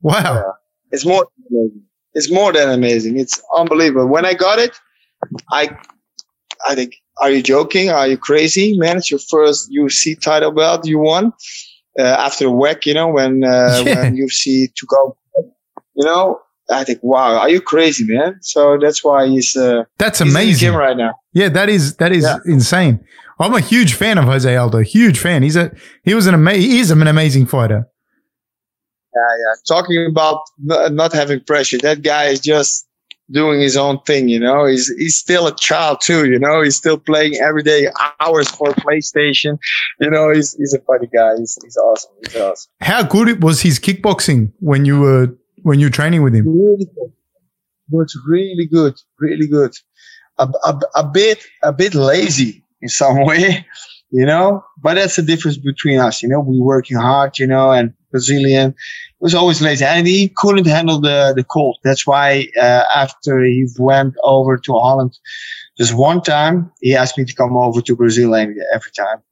Wow, 0.00 0.34
yeah. 0.34 0.42
it's 0.90 1.06
more, 1.06 1.26
it's 2.14 2.30
more 2.30 2.52
than 2.52 2.70
amazing. 2.70 3.18
It's 3.18 3.40
unbelievable. 3.56 4.08
When 4.08 4.24
I 4.24 4.34
got 4.34 4.58
it, 4.58 4.78
I, 5.50 5.76
I 6.68 6.74
think, 6.74 6.94
are 7.20 7.30
you 7.30 7.42
joking? 7.42 7.90
Are 7.90 8.08
you 8.08 8.18
crazy, 8.18 8.76
man? 8.76 8.96
It's 8.98 9.10
your 9.10 9.20
first 9.20 9.70
UFC 9.70 10.20
title 10.20 10.50
belt 10.50 10.86
you 10.86 10.98
won 10.98 11.32
uh, 11.98 12.02
after 12.02 12.46
WEC, 12.46 12.86
you 12.86 12.94
know, 12.94 13.08
when 13.08 13.44
uh, 13.44 13.82
yeah. 13.86 14.02
when 14.02 14.16
UFC 14.16 14.72
took 14.74 14.92
over. 14.92 15.14
You 15.94 16.06
know, 16.06 16.40
I 16.70 16.84
think, 16.84 17.00
wow, 17.02 17.36
are 17.36 17.50
you 17.50 17.60
crazy, 17.60 18.04
man? 18.06 18.38
So 18.40 18.78
that's 18.80 19.04
why 19.04 19.26
he's. 19.28 19.54
Uh, 19.54 19.84
that's 19.98 20.20
amazing. 20.20 20.72
right 20.72 20.96
now. 20.96 21.12
Yeah, 21.32 21.48
that 21.50 21.68
is 21.68 21.96
that 21.96 22.12
is 22.12 22.24
yeah. 22.24 22.38
insane. 22.46 23.04
I'm 23.42 23.54
a 23.54 23.60
huge 23.60 23.94
fan 23.94 24.18
of 24.18 24.24
Jose 24.26 24.56
Aldo. 24.56 24.78
Huge 24.80 25.18
fan. 25.18 25.42
He's 25.42 25.56
a 25.56 25.72
he 26.04 26.14
was 26.14 26.26
an 26.26 26.34
amazing. 26.34 26.70
He 26.70 26.78
is 26.78 26.90
an 26.92 27.06
amazing 27.06 27.46
fighter. 27.46 27.88
Yeah, 29.14 29.36
yeah. 29.38 29.54
Talking 29.66 30.06
about 30.08 30.42
not 30.58 31.12
having 31.12 31.40
pressure, 31.40 31.78
that 31.78 32.02
guy 32.02 32.26
is 32.26 32.40
just 32.40 32.86
doing 33.30 33.60
his 33.60 33.76
own 33.76 33.98
thing. 34.06 34.28
You 34.28 34.38
know, 34.38 34.66
he's 34.66 34.88
he's 34.96 35.18
still 35.18 35.48
a 35.48 35.56
child 35.56 36.00
too. 36.00 36.30
You 36.30 36.38
know, 36.38 36.62
he's 36.62 36.76
still 36.76 36.98
playing 36.98 37.34
every 37.36 37.64
day 37.64 37.88
hours 38.20 38.48
for 38.48 38.68
PlayStation. 38.74 39.58
You 40.00 40.10
know, 40.10 40.30
he's 40.32 40.54
he's 40.54 40.72
a 40.72 40.80
funny 40.80 41.08
guy. 41.12 41.36
He's 41.36 41.58
he's 41.64 41.76
awesome. 41.76 42.12
He's 42.24 42.36
awesome. 42.36 42.70
How 42.80 43.02
good 43.02 43.42
was 43.42 43.60
his 43.60 43.80
kickboxing 43.80 44.52
when 44.60 44.84
you 44.84 45.00
were 45.00 45.36
when 45.62 45.80
you 45.80 45.86
were 45.86 45.90
training 45.90 46.22
with 46.22 46.34
him? 46.34 46.46
Really 46.48 46.86
good. 46.94 47.12
It's 48.02 48.16
really 48.24 48.66
good. 48.66 48.94
Really 49.18 49.48
good. 49.48 49.72
A, 50.38 50.48
a, 50.64 50.80
a 50.94 51.04
bit 51.04 51.44
a 51.62 51.72
bit 51.72 51.94
lazy 51.94 52.61
in 52.82 52.88
some 52.88 53.24
way, 53.26 53.66
you 54.10 54.26
know. 54.26 54.64
But 54.82 54.94
that's 54.94 55.16
the 55.16 55.22
difference 55.22 55.58
between 55.58 55.98
us. 55.98 56.22
You 56.22 56.28
know, 56.28 56.40
we 56.40 56.60
working 56.60 56.98
hard. 56.98 57.38
You 57.38 57.46
know, 57.46 57.70
and 57.70 57.94
Brazilian. 58.12 58.74
was 59.18 59.34
always 59.34 59.60
lazy 59.60 59.84
and 59.84 60.06
he 60.06 60.28
couldn't 60.28 60.66
handle 60.66 61.00
the, 61.00 61.32
the 61.34 61.42
cold. 61.42 61.78
That's 61.82 62.06
why, 62.06 62.48
uh, 62.60 62.84
after 62.94 63.42
he 63.42 63.66
went 63.78 64.14
over 64.22 64.58
to 64.58 64.72
Holland 64.72 65.18
just 65.78 65.94
one 65.94 66.22
time, 66.22 66.70
he 66.80 66.94
asked 66.94 67.18
me 67.18 67.24
to 67.24 67.34
come 67.34 67.56
over 67.56 67.80
to 67.80 67.96
Brazil 67.96 68.34
every 68.34 68.92
time. 68.96 69.22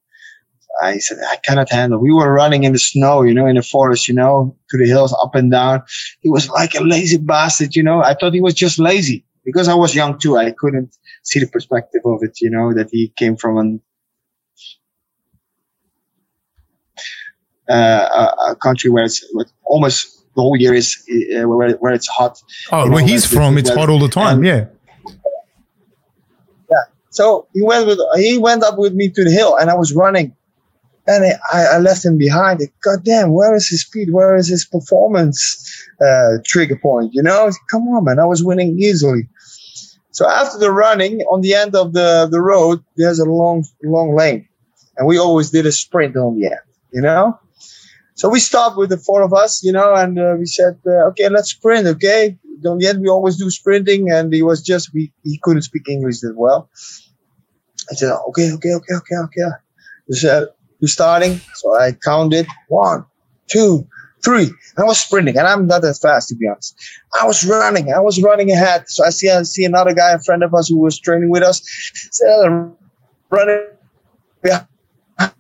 I 0.83 0.99
said, 0.99 1.19
I 1.31 1.37
cannot 1.37 1.71
handle. 1.71 2.01
We 2.01 2.13
were 2.13 2.33
running 2.33 2.65
in 2.65 2.73
the 2.73 2.79
snow, 2.79 3.23
you 3.23 3.35
know, 3.35 3.47
in 3.47 3.57
the 3.57 3.63
forest, 3.63 4.09
you 4.09 4.15
know, 4.15 4.57
to 4.71 4.79
the 4.79 4.87
hills, 4.87 5.15
up 5.23 5.35
and 5.35 5.51
down. 5.51 5.83
He 6.21 6.31
was 6.31 6.49
like 6.49 6.75
a 6.75 6.81
lazy 6.83 7.19
bastard, 7.19 7.75
you 7.77 7.83
know. 7.83 8.03
I 8.03 8.15
thought 8.15 8.33
he 8.33 8.41
was 8.41 8.55
just 8.55 8.79
lazy 8.79 9.25
because 9.45 9.69
I 9.69 9.75
was 9.75 9.95
young 9.95 10.19
too. 10.19 10.39
I 10.39 10.53
couldn't 10.53 10.97
see 11.23 11.41
the 11.41 11.47
perspective 11.47 12.03
of 12.05 12.21
it, 12.23 12.41
you 12.41 12.51
know, 12.51 12.73
that 12.75 12.89
he 12.91 13.13
came 13.17 13.37
from 13.37 13.59
an 13.59 13.81
uh, 17.69 17.73
a, 17.75 18.51
a, 18.51 18.57
country 18.57 18.91
where 18.91 19.05
it's 19.05 19.25
almost 19.65 20.25
the 20.35 20.43
whole 20.43 20.57
year 20.57 20.75
is 20.75 20.97
uh, 21.37 21.49
where, 21.49 21.73
where 21.77 21.93
it's 21.93 22.09
hot. 22.09 22.43
Oh, 22.73 22.91
where 22.91 23.05
he's 23.05 23.25
from, 23.25 23.59
it's 23.59 23.71
hot 23.71 23.89
all 23.89 24.01
the 24.01 24.09
time. 24.09 24.39
And, 24.39 24.47
yeah. 24.47 24.67
Yeah. 26.71 26.85
So 27.11 27.47
he 27.55 27.63
went 27.63 27.87
with 27.87 27.99
he 28.17 28.39
went 28.39 28.65
up 28.65 28.77
with 28.77 28.95
me 28.95 29.09
to 29.11 29.25
the 29.25 29.31
hill, 29.31 29.57
and 29.57 29.71
I 29.71 29.75
was 29.75 29.95
running, 29.95 30.35
and 31.07 31.25
I, 31.53 31.65
I 31.75 31.79
left 31.79 32.05
him 32.05 32.19
behind. 32.19 32.61
God 32.83 33.05
damn, 33.05 33.33
where 33.33 33.55
is 33.55 33.69
his 33.69 33.83
speed? 33.83 34.13
Where 34.13 34.35
is 34.37 34.49
his 34.49 34.65
performance 34.65 35.89
uh, 36.01 36.39
trigger 36.45 36.77
point? 36.77 37.11
You 37.13 37.23
know, 37.23 37.51
come 37.71 37.83
on, 37.89 38.05
man! 38.05 38.19
I 38.19 38.27
was 38.27 38.43
winning 38.43 38.79
easily. 38.79 39.29
So 40.13 40.29
after 40.29 40.59
the 40.59 40.73
running, 40.73 41.21
on 41.23 41.41
the 41.41 41.55
end 41.55 41.75
of 41.75 41.93
the 41.93 42.29
the 42.31 42.41
road, 42.41 42.83
there's 42.97 43.21
a 43.21 43.25
long 43.25 43.65
long 43.83 44.15
lane, 44.17 44.49
and 44.97 45.07
we 45.07 45.19
always 45.19 45.51
did 45.51 45.67
a 45.67 45.73
sprint 45.73 46.17
on 46.17 46.39
the 46.39 46.47
end. 46.47 46.67
You 46.93 47.03
know, 47.03 47.39
so 48.21 48.29
we 48.29 48.39
stopped 48.39 48.77
with 48.77 48.91
the 48.91 48.99
four 48.99 49.23
of 49.23 49.33
us, 49.33 49.65
you 49.65 49.73
know, 49.73 49.95
and 49.95 50.19
uh, 50.19 50.35
we 50.39 50.45
said, 50.45 50.79
uh, 50.87 51.09
okay, 51.09 51.31
let's 51.31 51.53
sprint, 51.53 51.87
okay? 51.87 52.37
In 52.63 52.79
the 52.79 52.87
end, 52.87 53.01
we 53.01 53.09
always 53.09 53.39
do 53.39 53.49
sprinting, 53.49 54.11
and 54.11 54.31
he 54.31 54.43
was 54.43 54.61
just, 54.61 54.93
we, 54.93 55.11
he 55.25 55.41
couldn't 55.43 55.63
speak 55.63 55.89
English 55.89 56.21
that 56.21 56.35
well. 56.37 56.69
I 57.91 57.95
said, 57.95 58.13
okay, 58.29 58.53
okay, 58.53 58.75
okay, 58.75 58.95
okay, 58.95 59.17
okay. 59.25 59.51
He 60.07 60.17
said, 60.17 60.49
we're 60.83 60.89
starting. 60.89 61.41
So 61.55 61.75
I 61.81 61.93
counted 61.93 62.47
one, 62.69 63.07
two, 63.47 63.89
three. 64.25 64.51
I 64.79 64.83
was 64.83 64.99
sprinting, 64.99 65.37
and 65.37 65.47
I'm 65.47 65.67
not 65.67 65.83
that 65.83 65.99
fast, 66.01 66.29
to 66.29 66.35
be 66.35 66.47
honest. 66.49 66.77
I 67.21 67.27
was 67.27 67.45
running, 67.45 67.93
I 67.93 68.01
was 68.01 68.23
running 68.23 68.51
ahead. 68.51 68.89
So 68.89 69.05
I 69.05 69.11
see, 69.11 69.31
I 69.31 69.43
see 69.43 69.65
another 69.65 69.95
guy, 69.95 70.13
a 70.13 70.19
friend 70.21 70.43
of 70.43 70.55
us 70.55 70.69
who 70.69 70.79
was 70.79 70.99
training 70.99 71.31
with 71.31 71.43
us, 71.43 71.63
said, 72.13 72.29
oh, 72.29 72.77
running 73.31 73.67
yeah, 74.45 74.65
I 75.19 75.31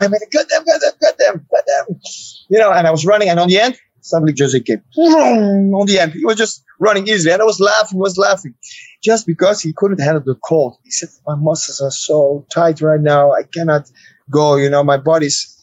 mean, 0.00 0.20
cut 0.32 0.48
them, 0.48 0.64
cut 0.64 0.80
them, 0.80 0.92
cut 1.00 1.18
them, 1.18 1.46
cut 1.50 1.64
them. 1.66 2.00
You 2.48 2.58
know, 2.58 2.72
and 2.72 2.86
I 2.86 2.90
was 2.90 3.06
running, 3.06 3.28
and 3.28 3.40
on 3.40 3.48
the 3.48 3.58
end, 3.58 3.78
suddenly 4.00 4.34
Jose 4.38 4.58
came. 4.60 4.82
On 4.96 5.86
the 5.86 5.98
end, 5.98 6.12
he 6.12 6.24
was 6.24 6.36
just 6.36 6.62
running 6.78 7.06
easily, 7.08 7.32
and 7.32 7.42
I 7.42 7.44
was 7.44 7.60
laughing, 7.60 7.98
was 7.98 8.18
laughing, 8.18 8.54
just 9.02 9.26
because 9.26 9.60
he 9.62 9.72
couldn't 9.72 10.00
handle 10.00 10.22
the 10.24 10.34
cold. 10.44 10.76
He 10.84 10.90
said, 10.90 11.08
"My 11.26 11.36
muscles 11.36 11.80
are 11.80 11.90
so 11.90 12.46
tight 12.50 12.80
right 12.80 13.00
now. 13.00 13.32
I 13.32 13.42
cannot 13.44 13.90
go. 14.30 14.56
You 14.56 14.70
know, 14.70 14.84
my 14.84 14.96
body's." 14.96 15.56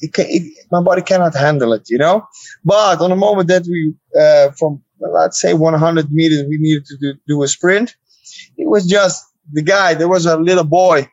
It 0.00 0.10
it, 0.18 0.66
my 0.70 0.82
body 0.82 1.02
cannot 1.02 1.34
handle 1.34 1.72
it, 1.72 1.88
you 1.88 1.98
know. 1.98 2.26
But 2.64 3.00
on 3.00 3.10
the 3.10 3.16
moment 3.16 3.48
that 3.48 3.64
we, 3.66 3.94
uh, 4.18 4.50
from 4.58 4.82
let's 5.00 5.40
say 5.40 5.54
100 5.54 6.12
meters, 6.12 6.44
we 6.48 6.58
needed 6.58 6.84
to 6.86 6.96
do, 6.98 7.14
do 7.26 7.42
a 7.42 7.48
sprint. 7.48 7.96
It 8.56 8.68
was 8.68 8.86
just 8.86 9.24
the 9.52 9.62
guy. 9.62 9.94
There 9.94 10.08
was 10.08 10.26
a 10.26 10.36
little 10.36 10.64
boy 10.64 11.08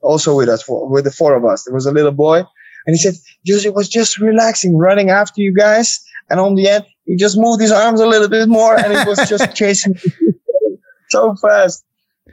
also 0.00 0.36
with 0.36 0.48
us, 0.48 0.64
with 0.68 1.04
the 1.04 1.10
four 1.10 1.36
of 1.36 1.44
us. 1.44 1.64
There 1.64 1.74
was 1.74 1.86
a 1.86 1.92
little 1.92 2.12
boy, 2.12 2.38
and 2.86 2.94
he 2.94 2.96
said, 2.96 3.14
"Jose 3.48 3.68
was 3.70 3.88
just 3.88 4.18
relaxing, 4.18 4.76
running 4.76 5.10
after 5.10 5.40
you 5.40 5.54
guys, 5.54 6.00
and 6.30 6.40
on 6.40 6.54
the 6.54 6.68
end, 6.68 6.84
he 7.06 7.16
just 7.16 7.36
moved 7.38 7.60
his 7.60 7.72
arms 7.72 8.00
a 8.00 8.06
little 8.06 8.28
bit 8.28 8.48
more, 8.48 8.76
and 8.76 8.92
it 8.92 9.06
was 9.06 9.18
just 9.28 9.54
chasing 9.60 9.94
so 11.10 11.34
fast. 11.36 11.84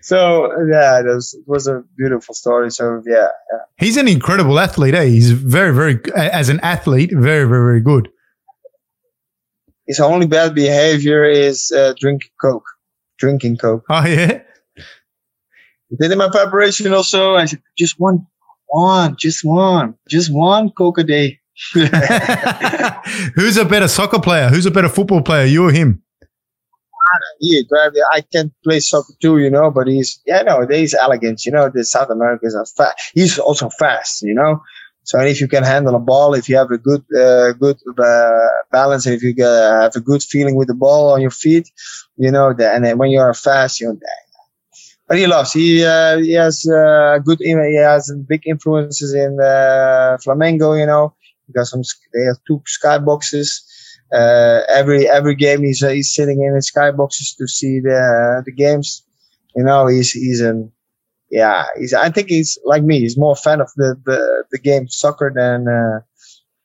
So 0.02 0.52
yeah, 0.72 1.00
it 1.00 1.06
was, 1.06 1.34
it 1.34 1.44
was 1.48 1.68
a 1.68 1.84
beautiful 1.98 2.34
story. 2.34 2.72
So 2.72 3.02
yeah, 3.06 3.28
yeah, 3.52 3.60
He's 3.78 3.98
an 3.98 4.08
incredible 4.08 4.60
athlete. 4.60 4.94
Eh? 4.94 5.06
He's 5.06 5.32
very, 5.32 5.74
very 5.74 6.00
as 6.16 6.50
an 6.50 6.60
athlete, 6.62 7.12
very, 7.12 7.48
very, 7.48 7.64
very 7.64 7.82
good. 7.82 8.10
His 9.88 10.00
only 10.00 10.28
bad 10.28 10.54
behavior 10.54 11.24
is 11.24 11.72
uh, 11.72 11.94
drinking 11.98 12.30
coke. 12.40 12.68
Drinking 13.18 13.58
coke. 13.58 13.86
Oh 13.90 14.06
yeah. 14.06 14.42
Did 16.00 16.12
in 16.12 16.18
my 16.18 16.30
preparation 16.30 16.94
also. 16.94 17.36
I 17.36 17.46
said 17.46 17.62
just 17.78 18.00
one, 18.00 18.28
one, 18.68 19.16
just 19.18 19.44
one, 19.44 19.96
just 20.08 20.32
one 20.32 20.70
coke 20.70 21.00
a 21.00 21.04
day. 21.04 21.40
Who's 23.36 23.58
a 23.58 23.66
better 23.66 23.88
soccer 23.88 24.20
player? 24.20 24.50
Who's 24.50 24.68
a 24.68 24.72
better 24.72 24.90
football 24.90 25.24
player? 25.24 25.46
You 25.46 25.68
or 25.68 25.72
him? 25.72 26.04
He, 27.40 27.66
I 28.12 28.22
can 28.22 28.52
play 28.64 28.80
soccer 28.80 29.14
too, 29.22 29.38
you 29.40 29.50
know, 29.50 29.72
but 29.72 29.88
he's, 29.88 30.22
yeah, 30.26 30.42
no, 30.44 30.66
he's 30.70 30.94
elegant, 30.94 31.46
you 31.46 31.52
know, 31.52 31.70
the 31.74 31.84
South 31.84 32.10
Americans 32.10 32.56
are 32.56 32.66
fast. 32.66 33.12
He's 33.14 33.40
also 33.40 33.70
fast, 33.70 34.22
you 34.22 34.34
know. 34.34 34.62
So 35.04 35.20
if 35.22 35.42
you 35.42 35.48
can 35.48 35.64
handle 35.64 35.96
a 35.96 36.00
ball, 36.00 36.36
if 36.36 36.48
you 36.50 36.58
have 36.58 36.70
a 36.70 36.78
good, 36.78 37.04
uh, 37.18 37.54
good 37.54 37.78
uh, 37.98 38.48
balance, 38.72 39.08
if 39.08 39.24
you 39.24 39.34
uh, 39.44 39.82
have 39.84 39.96
a 39.96 40.02
good 40.02 40.22
feeling 40.22 40.56
with 40.56 40.68
the 40.68 40.76
ball 40.76 41.14
on 41.14 41.22
your 41.22 41.32
feet, 41.32 41.68
you 42.18 42.32
know, 42.32 42.54
and 42.60 43.00
when 43.00 43.10
you 43.10 43.20
are 43.20 43.34
fast, 43.34 43.80
you're, 43.80 43.98
but 45.10 45.18
he 45.18 45.26
loves. 45.26 45.52
He 45.52 45.84
uh, 45.84 46.20
he 46.20 46.34
has 46.34 46.66
uh, 46.70 47.18
good. 47.26 47.40
He 47.42 47.52
has 47.78 48.14
big 48.28 48.44
influences 48.46 49.16
in 49.16 49.40
uh, 49.42 50.18
Flamengo. 50.24 50.80
You 50.80 50.86
know, 50.86 51.16
because 51.48 51.72
some 51.72 51.82
they 52.14 52.26
have 52.26 52.38
two 52.46 52.62
skyboxes. 52.68 53.50
Uh, 54.12 54.62
every 54.70 55.08
every 55.08 55.36
game 55.36 55.64
he's 55.64 55.84
uh, 55.84 55.90
he's 55.90 56.14
sitting 56.14 56.44
in 56.44 56.54
the 56.54 56.62
skyboxes 56.62 57.38
to 57.38 57.48
see 57.48 57.80
the 57.80 58.42
the 58.46 58.52
games. 58.52 59.04
You 59.56 59.64
know, 59.64 59.88
he's 59.88 60.12
he's 60.12 60.42
an 60.42 60.72
yeah. 61.30 61.66
He's 61.78 61.94
I 61.94 62.10
think 62.10 62.30
he's 62.30 62.58
like 62.64 62.84
me. 62.84 63.00
He's 63.00 63.18
more 63.18 63.34
a 63.34 63.36
fan 63.36 63.62
of 63.62 63.70
the 63.76 63.96
the, 64.06 64.44
the 64.52 64.60
game 64.60 64.88
soccer 64.88 65.32
than 65.34 65.68
uh, 65.68 66.00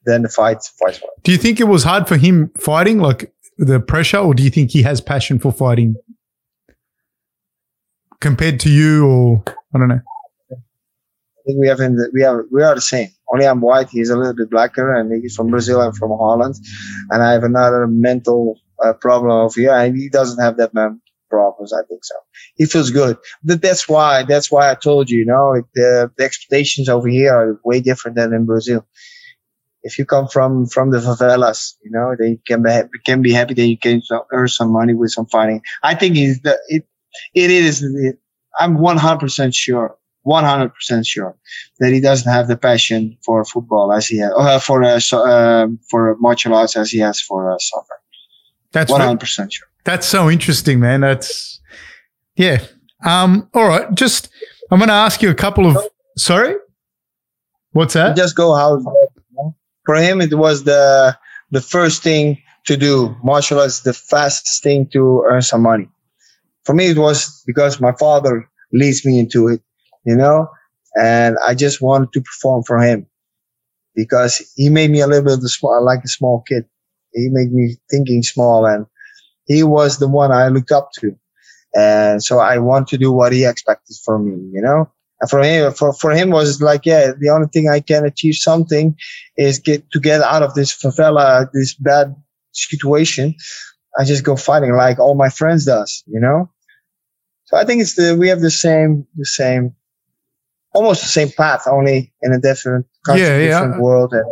than 0.04 0.22
the 0.22 0.28
fight 0.28 0.62
fight. 0.78 1.00
Do 1.22 1.32
you 1.32 1.38
think 1.38 1.60
it 1.60 1.64
was 1.64 1.84
hard 1.84 2.08
for 2.08 2.16
him 2.16 2.50
fighting, 2.56 2.98
like 2.98 3.32
the 3.58 3.80
pressure, 3.80 4.18
or 4.18 4.34
do 4.34 4.42
you 4.42 4.50
think 4.50 4.70
he 4.70 4.82
has 4.82 5.00
passion 5.00 5.38
for 5.38 5.52
fighting 5.52 5.96
compared 8.20 8.58
to 8.60 8.70
you, 8.70 9.06
or 9.06 9.44
I 9.74 9.78
don't 9.78 9.88
know? 9.88 10.00
Think 11.46 11.58
we 11.60 11.68
have 11.68 11.80
we 12.12 12.22
have 12.22 12.36
we 12.50 12.62
are 12.62 12.74
the 12.74 12.80
same. 12.80 13.10
Only 13.30 13.46
I'm 13.46 13.60
white. 13.60 13.90
He's 13.90 14.10
a 14.10 14.16
little 14.16 14.34
bit 14.34 14.50
blacker, 14.50 14.94
and 14.94 15.12
he's 15.22 15.36
from 15.36 15.48
Brazil. 15.48 15.80
I'm 15.80 15.92
from 15.92 16.10
Holland, 16.10 16.54
and 17.10 17.22
I 17.22 17.32
have 17.32 17.44
another 17.44 17.86
mental 17.86 18.58
uh, 18.82 18.94
problem 18.94 19.30
over 19.30 19.60
here, 19.60 19.74
and 19.74 19.96
he 19.96 20.08
doesn't 20.08 20.42
have 20.42 20.56
that 20.56 20.72
man 20.72 21.02
problems. 21.28 21.72
I 21.72 21.82
think 21.88 22.04
so. 22.04 22.14
He 22.56 22.64
feels 22.64 22.90
good. 22.90 23.18
But 23.42 23.60
that's 23.60 23.86
why 23.88 24.22
that's 24.22 24.50
why 24.50 24.70
I 24.70 24.74
told 24.74 25.10
you. 25.10 25.18
You 25.18 25.26
know, 25.26 25.62
the, 25.74 26.10
the 26.16 26.24
expectations 26.24 26.88
over 26.88 27.08
here 27.08 27.34
are 27.34 27.60
way 27.64 27.80
different 27.80 28.16
than 28.16 28.32
in 28.32 28.46
Brazil. 28.46 28.86
If 29.82 29.98
you 29.98 30.06
come 30.06 30.28
from 30.28 30.66
from 30.66 30.92
the 30.92 30.98
favelas, 30.98 31.74
you 31.82 31.90
know 31.90 32.14
they 32.18 32.38
can 32.46 32.62
be 32.62 32.70
can 33.04 33.20
be 33.20 33.32
happy 33.32 33.52
that 33.52 33.66
you 33.66 33.76
can 33.78 34.00
earn 34.32 34.48
some 34.48 34.72
money 34.72 34.94
with 34.94 35.10
some 35.10 35.26
fighting. 35.26 35.60
I 35.82 35.94
think 35.94 36.16
it's 36.16 36.40
the, 36.40 36.58
it 36.68 36.86
it 37.34 37.50
is. 37.50 37.82
It, 37.82 38.18
I'm 38.58 38.78
100% 38.78 39.52
sure 39.52 39.98
100% 40.26 41.06
sure 41.06 41.36
that 41.80 41.92
he 41.92 42.00
doesn't 42.00 42.30
have 42.30 42.48
the 42.48 42.56
passion 42.56 43.16
for 43.24 43.44
football 43.44 43.92
as 43.92 44.06
he 44.06 44.18
has, 44.18 44.32
uh, 44.36 44.58
for 44.58 44.82
uh, 44.82 44.98
so, 44.98 45.26
uh, 45.26 45.66
for 45.90 46.16
martial 46.18 46.54
arts 46.54 46.76
as 46.76 46.90
he 46.90 46.98
has 46.98 47.20
for 47.20 47.52
uh, 47.52 47.56
soccer. 47.58 47.96
That's 48.72 48.90
100% 48.90 49.38
right. 49.38 49.52
sure. 49.52 49.68
That's 49.84 50.06
so 50.06 50.30
interesting, 50.30 50.80
man. 50.80 51.02
That's 51.02 51.60
yeah. 52.36 52.64
Um. 53.04 53.48
All 53.54 53.68
right. 53.68 53.94
Just 53.94 54.30
I'm 54.70 54.78
going 54.78 54.88
to 54.88 54.94
ask 54.94 55.22
you 55.22 55.30
a 55.30 55.34
couple 55.34 55.66
of. 55.66 55.76
Sorry. 56.16 56.56
What's 57.72 57.94
that? 57.94 58.16
Just 58.16 58.34
go 58.34 58.54
how. 58.54 58.82
For 59.84 59.96
him, 59.96 60.22
it 60.22 60.34
was 60.34 60.64
the 60.64 61.16
the 61.50 61.60
first 61.60 62.02
thing 62.02 62.38
to 62.64 62.76
do. 62.76 63.14
Martial 63.22 63.60
arts, 63.60 63.80
the 63.80 63.92
fastest 63.92 64.62
thing 64.62 64.88
to 64.92 65.22
earn 65.28 65.42
some 65.42 65.62
money. 65.62 65.88
For 66.64 66.74
me, 66.74 66.86
it 66.86 66.96
was 66.96 67.42
because 67.46 67.80
my 67.80 67.92
father 67.92 68.48
leads 68.72 69.04
me 69.04 69.18
into 69.18 69.48
it 69.48 69.60
you 70.04 70.16
know, 70.16 70.48
and 71.00 71.36
I 71.44 71.54
just 71.54 71.82
wanted 71.82 72.12
to 72.12 72.20
perform 72.20 72.62
for 72.64 72.80
him 72.80 73.06
because 73.94 74.42
he 74.56 74.68
made 74.68 74.90
me 74.90 75.00
a 75.00 75.06
little 75.06 75.24
bit 75.24 75.40
small, 75.48 75.84
like 75.84 76.00
a 76.04 76.08
small 76.08 76.42
kid. 76.46 76.64
He 77.12 77.28
made 77.30 77.52
me 77.52 77.76
thinking 77.90 78.22
small 78.22 78.66
and 78.66 78.86
he 79.46 79.62
was 79.62 79.98
the 79.98 80.08
one 80.08 80.32
I 80.32 80.48
looked 80.48 80.72
up 80.72 80.90
to. 81.00 81.16
And 81.74 82.22
so 82.22 82.38
I 82.38 82.58
want 82.58 82.88
to 82.88 82.98
do 82.98 83.12
what 83.12 83.32
he 83.32 83.44
expected 83.44 83.96
from 84.04 84.26
me, 84.26 84.50
you 84.52 84.62
know? 84.62 84.90
And 85.20 85.30
for 85.30 85.42
him, 85.42 85.72
for, 85.72 85.92
for 85.92 86.12
him 86.12 86.30
was 86.30 86.60
like, 86.60 86.86
yeah, 86.86 87.12
the 87.18 87.30
only 87.30 87.48
thing 87.48 87.68
I 87.68 87.80
can 87.80 88.04
achieve 88.04 88.34
something 88.34 88.96
is 89.36 89.58
get 89.58 89.90
to 89.92 90.00
get 90.00 90.20
out 90.20 90.42
of 90.42 90.54
this 90.54 90.72
favela, 90.72 91.48
this 91.52 91.74
bad 91.74 92.14
situation. 92.52 93.34
I 93.98 94.04
just 94.04 94.24
go 94.24 94.36
fighting 94.36 94.74
like 94.74 94.98
all 94.98 95.14
my 95.14 95.28
friends 95.28 95.66
does, 95.66 96.02
you 96.06 96.20
know? 96.20 96.50
So 97.44 97.56
I 97.56 97.64
think 97.64 97.82
it's 97.82 97.94
the, 97.94 98.16
we 98.18 98.28
have 98.28 98.40
the 98.40 98.50
same, 98.50 99.06
the 99.16 99.26
same 99.26 99.74
almost 100.74 101.02
the 101.02 101.08
same 101.08 101.30
path, 101.30 101.66
only 101.66 102.12
in 102.22 102.32
a 102.32 102.38
different 102.38 102.86
country, 103.06 103.24
yeah, 103.24 103.38
yeah. 103.38 103.60
different 103.60 103.80
world, 103.82 104.12
and 104.12 104.24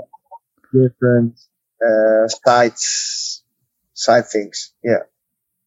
different 0.73 1.40
uh, 1.85 2.28
sides, 2.28 3.43
side 3.94 4.27
things. 4.27 4.73
Yeah. 4.85 5.05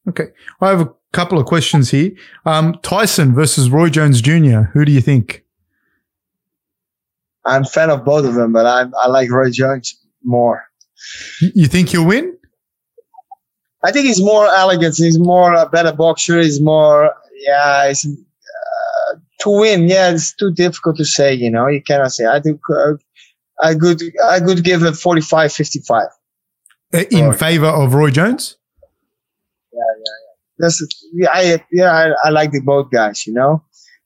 Okay, 0.08 0.28
I 0.62 0.70
have 0.70 0.82
a 0.82 0.94
couple 1.14 1.40
of 1.40 1.46
questions 1.46 1.90
here. 1.90 2.12
Um, 2.46 2.78
Tyson 2.84 3.34
versus 3.34 3.70
Roy 3.72 3.90
Jones 3.90 4.22
Jr. 4.22 4.70
Who 4.74 4.86
do 4.86 4.92
you 4.92 5.02
think? 5.02 5.44
I'm 7.46 7.64
a 7.64 7.66
fan 7.66 7.90
of 7.90 8.06
both 8.06 8.26
of 8.26 8.36
them, 8.36 8.54
but 8.54 8.66
I 8.66 8.86
I 9.02 9.08
like 9.08 9.32
Roy 9.32 9.50
Jones 9.50 10.00
more. 10.24 10.64
You 11.42 11.68
think 11.68 11.90
he'll 11.90 12.06
win? 12.06 12.38
I 13.84 13.92
think 13.92 14.08
he's 14.08 14.22
more 14.22 14.48
elegant. 14.48 14.96
He's 14.98 15.20
more 15.20 15.54
a 15.54 15.70
better 15.70 15.94
boxer. 15.94 16.40
He's 16.40 16.60
more 16.60 17.14
yeah. 17.36 17.88
He's 17.88 18.06
to 19.46 19.60
win, 19.60 19.88
yeah, 19.88 20.12
it's 20.12 20.36
too 20.36 20.52
difficult 20.52 20.98
to 20.98 21.06
say. 21.06 21.34
You 21.34 21.50
know, 21.50 21.68
you 21.68 21.82
cannot 21.82 22.12
say. 22.12 22.26
I 22.26 22.40
think 22.42 22.60
uh, 22.70 22.94
I 23.62 23.76
could 23.76 24.02
I 24.28 24.40
could 24.40 24.64
give 24.64 24.84
it 24.84 24.96
45, 24.96 25.54
55. 25.54 26.08
Uh, 26.94 27.04
in 27.12 27.34
favor 27.34 27.68
of 27.68 27.94
Roy 27.94 28.12
Jones. 28.12 28.58
Yeah, 29.74 29.80
yeah, 29.80 30.04
yeah. 30.04 30.36
That's 30.60 31.08
yeah, 31.14 31.30
I 31.32 31.64
yeah, 31.72 31.92
I, 31.92 32.28
I 32.28 32.30
like 32.30 32.52
the 32.52 32.62
both 32.62 32.92
guys. 32.92 33.26
You 33.26 33.34
know, 33.34 33.64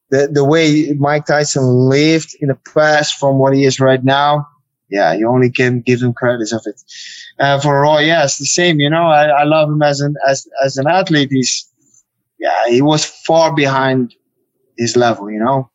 the 0.09 0.29
the 0.31 0.45
way 0.45 0.93
Mike 0.93 1.25
Tyson 1.25 1.63
lived 1.63 2.35
in 2.39 2.49
the 2.49 2.59
past 2.73 3.17
from 3.17 3.39
what 3.39 3.55
he 3.55 3.65
is 3.65 3.79
right 3.79 4.03
now. 4.03 4.47
Yeah, 4.89 5.13
you 5.13 5.29
only 5.29 5.51
can 5.51 5.81
give 5.81 6.01
him 6.01 6.13
credits 6.13 6.51
of 6.51 6.63
it. 6.65 6.81
Uh, 7.39 7.59
for 7.59 7.81
Roy, 7.81 7.99
yeah, 7.99 8.23
it's 8.23 8.39
the 8.39 8.45
same. 8.45 8.79
You 8.79 8.89
know, 8.89 9.05
I, 9.05 9.25
I 9.25 9.43
love 9.43 9.69
him 9.69 9.83
as 9.83 10.01
an 10.01 10.15
as 10.27 10.47
as 10.63 10.77
an 10.77 10.87
athlete. 10.87 11.29
He's 11.31 11.67
yeah, 12.39 12.67
he 12.67 12.81
was 12.81 13.05
far 13.05 13.53
behind 13.53 14.15
his 14.79 14.95
level, 14.95 15.29
you 15.29 15.39
know. 15.39 15.69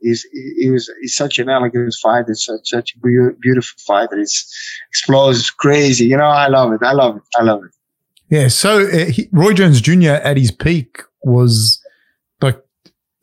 He's 0.00 0.26
he 0.60 0.68
was 0.70 0.90
he's 1.00 1.16
such 1.16 1.38
an 1.38 1.48
elegant 1.48 1.94
fighter, 2.02 2.34
such 2.34 2.60
such 2.64 2.94
a 2.94 2.98
beautiful 2.98 3.78
fighter. 3.86 4.18
It's 4.18 4.52
explosive, 4.90 5.56
crazy. 5.58 6.06
You 6.06 6.16
know, 6.16 6.24
I 6.24 6.48
love 6.48 6.72
it. 6.72 6.82
I 6.82 6.92
love 6.92 7.16
it. 7.16 7.22
I 7.38 7.42
love 7.42 7.64
it. 7.64 7.70
Yeah. 8.28 8.48
So 8.48 8.86
uh, 8.86 9.06
he, 9.06 9.28
Roy 9.32 9.54
Jones 9.54 9.80
Jr. 9.80 10.10
at 10.10 10.36
his 10.36 10.50
peak 10.50 11.02
was 11.22 11.82
like 12.42 12.60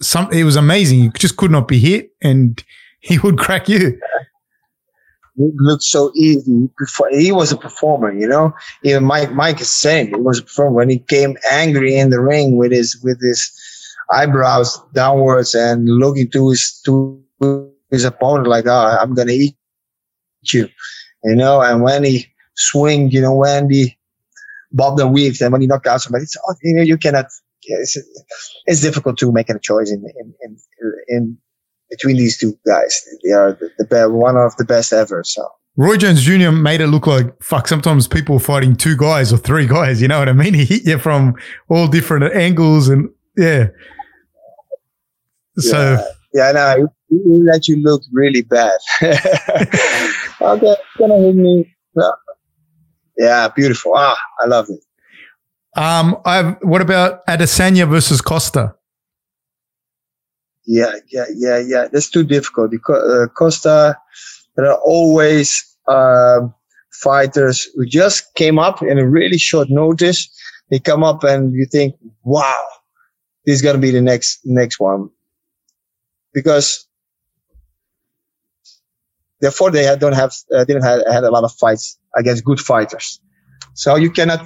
some. 0.02 0.32
It 0.32 0.46
was 0.46 0.56
amazing. 0.56 1.02
He 1.02 1.10
just 1.10 1.38
could 1.38 1.52
not 1.52 1.68
be 1.68 1.80
hit, 1.80 2.12
and 2.22 2.64
he 3.00 3.20
would 3.20 3.38
crack 3.38 3.70
you. 3.70 4.00
It 5.36 5.56
looked 5.58 5.84
so 5.84 6.12
easy. 6.16 6.70
He 7.12 7.32
was 7.32 7.52
a 7.52 7.58
performer, 7.58 8.14
you 8.14 8.28
know. 8.28 8.54
Even 8.84 9.04
Mike, 9.04 9.32
Mike 9.32 9.62
is 9.62 9.72
saying 9.72 10.08
he 10.08 10.16
was 10.16 10.40
a 10.40 10.44
performer 10.44 10.76
when 10.76 10.90
he 10.92 11.00
came 11.00 11.38
angry 11.52 11.96
in 11.96 12.12
the 12.12 12.22
ring 12.22 12.56
with 12.56 12.72
his 12.72 13.00
with 13.04 13.20
his 13.20 13.52
eyebrows 14.12 14.80
downwards 14.94 15.54
and 15.56 15.88
looking 15.88 16.30
to 16.32 16.50
his 16.50 16.82
to 16.86 17.24
his 17.90 18.06
opponent 18.06 18.48
like, 18.48 18.66
"Oh, 18.68 18.98
I'm 19.00 19.14
gonna 19.14 19.32
eat 19.32 19.56
you," 20.52 20.68
you 21.24 21.36
know. 21.36 21.62
And 21.62 21.82
when 21.82 22.04
he 22.04 22.28
swing, 22.56 23.12
you 23.12 23.22
know, 23.22 23.36
when 23.36 23.70
he 23.70 23.98
bobbed 24.72 25.00
and 25.00 25.14
weaved, 25.14 25.42
and 25.42 25.52
when 25.52 25.62
he 25.62 25.68
knocked 25.68 25.88
out 25.88 26.02
somebody, 26.02 26.24
it's, 26.24 26.38
oh, 26.48 26.56
you 26.64 26.76
know, 26.76 26.82
you 26.82 26.98
cannot. 26.98 27.28
It's, 27.66 27.98
it's 28.66 28.82
difficult 28.82 29.18
to 29.20 29.32
make 29.32 29.50
a 29.50 29.58
choice 29.58 29.90
in 29.90 30.04
in 30.20 30.34
in, 30.42 30.58
in 31.08 31.38
between 31.90 32.18
these 32.18 32.38
two 32.38 32.58
guys. 32.66 33.02
They 33.24 33.32
are 33.32 33.54
the, 33.54 33.70
the 33.78 33.86
best, 33.86 34.12
one 34.12 34.36
of 34.36 34.56
the 34.58 34.66
best 34.66 34.92
ever. 34.92 35.24
So. 35.24 35.48
Roy 35.76 35.98
Jones 35.98 36.22
Jr. 36.22 36.52
made 36.52 36.82
it 36.82 36.88
look 36.88 37.08
like 37.08 37.42
fuck. 37.42 37.68
Sometimes 37.68 38.08
people 38.08 38.38
fighting 38.38 38.76
two 38.76 38.96
guys 38.96 39.34
or 39.34 39.38
three 39.38 39.66
guys. 39.66 40.02
You 40.02 40.08
know 40.08 40.20
what 40.20 40.30
I 40.30 40.34
mean? 40.34 40.54
He 40.64 40.66
hit 40.66 40.86
you 40.86 41.00
from 41.00 41.36
all 41.70 41.88
different 41.88 42.36
angles, 42.36 42.90
and 42.90 43.10
yeah. 43.38 43.68
So 45.58 46.04
yeah, 46.34 46.52
no, 46.52 46.88
he, 47.10 47.18
he 47.18 47.44
let 47.44 47.68
you 47.68 47.78
look 47.82 48.02
really 48.12 48.42
bad. 48.42 48.78
okay, 50.42 50.76
gonna 50.98 51.20
hit 51.20 51.36
me. 51.36 51.76
Yeah, 53.18 53.48
beautiful. 53.50 53.94
Ah, 53.96 54.18
I 54.42 54.48
love 54.48 54.68
it. 54.70 54.80
Um, 55.80 56.18
I've. 56.26 56.58
What 56.62 56.82
about 56.82 57.26
Adesanya 57.28 57.88
versus 57.88 58.22
Costa? 58.22 58.76
Yeah, 60.66 60.94
yeah, 61.12 61.26
yeah, 61.36 61.60
yeah. 61.60 61.88
That's 61.92 62.10
too 62.10 62.24
difficult. 62.24 62.74
Uh, 62.90 63.28
Costa, 63.38 63.98
there 64.56 64.72
are 64.72 64.80
always 64.80 65.64
um, 65.88 66.54
fighters 66.94 67.68
who 67.76 67.86
just 67.86 68.34
came 68.36 68.58
up 68.58 68.82
in 68.82 68.98
a 68.98 69.08
really 69.08 69.38
short 69.38 69.68
notice. 69.70 70.30
They 70.70 70.80
come 70.80 71.04
up 71.04 71.24
and 71.24 71.54
you 71.54 71.66
think, 71.66 71.96
wow, 72.24 72.66
this 73.46 73.56
is 73.56 73.62
going 73.62 73.76
to 73.76 73.82
be 73.82 73.92
the 73.92 74.02
next, 74.02 74.40
next 74.44 74.80
one. 74.80 75.10
Because 76.34 76.88
therefore 79.42 79.72
they 79.72 79.84
had, 79.84 80.00
don't 80.00 80.14
have, 80.14 80.34
uh, 80.54 80.64
didn't 80.64 80.84
have 80.84 81.02
had 81.12 81.24
a 81.24 81.32
lot 81.32 81.44
of 81.44 81.54
fights 81.54 82.00
against 82.16 82.44
good 82.44 82.60
fighters. 82.60 83.20
So 83.74 83.96
you 83.96 84.10
cannot, 84.10 84.46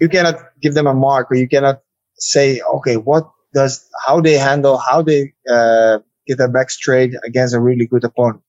you 0.00 0.08
cannot 0.08 0.36
give 0.60 0.74
them 0.74 0.86
a 0.86 0.94
mark 0.94 1.30
or 1.30 1.36
you 1.36 1.48
cannot 1.48 1.80
say, 2.16 2.60
okay, 2.60 2.96
what 2.96 3.30
does, 3.54 3.88
how 4.06 4.20
they 4.20 4.34
handle, 4.34 4.78
how 4.78 5.02
they, 5.02 5.32
uh, 5.50 5.98
get 6.26 6.38
their 6.38 6.48
back 6.48 6.70
straight 6.70 7.12
against 7.24 7.54
a 7.54 7.60
really 7.60 7.86
good 7.86 8.04
opponent. 8.04 8.42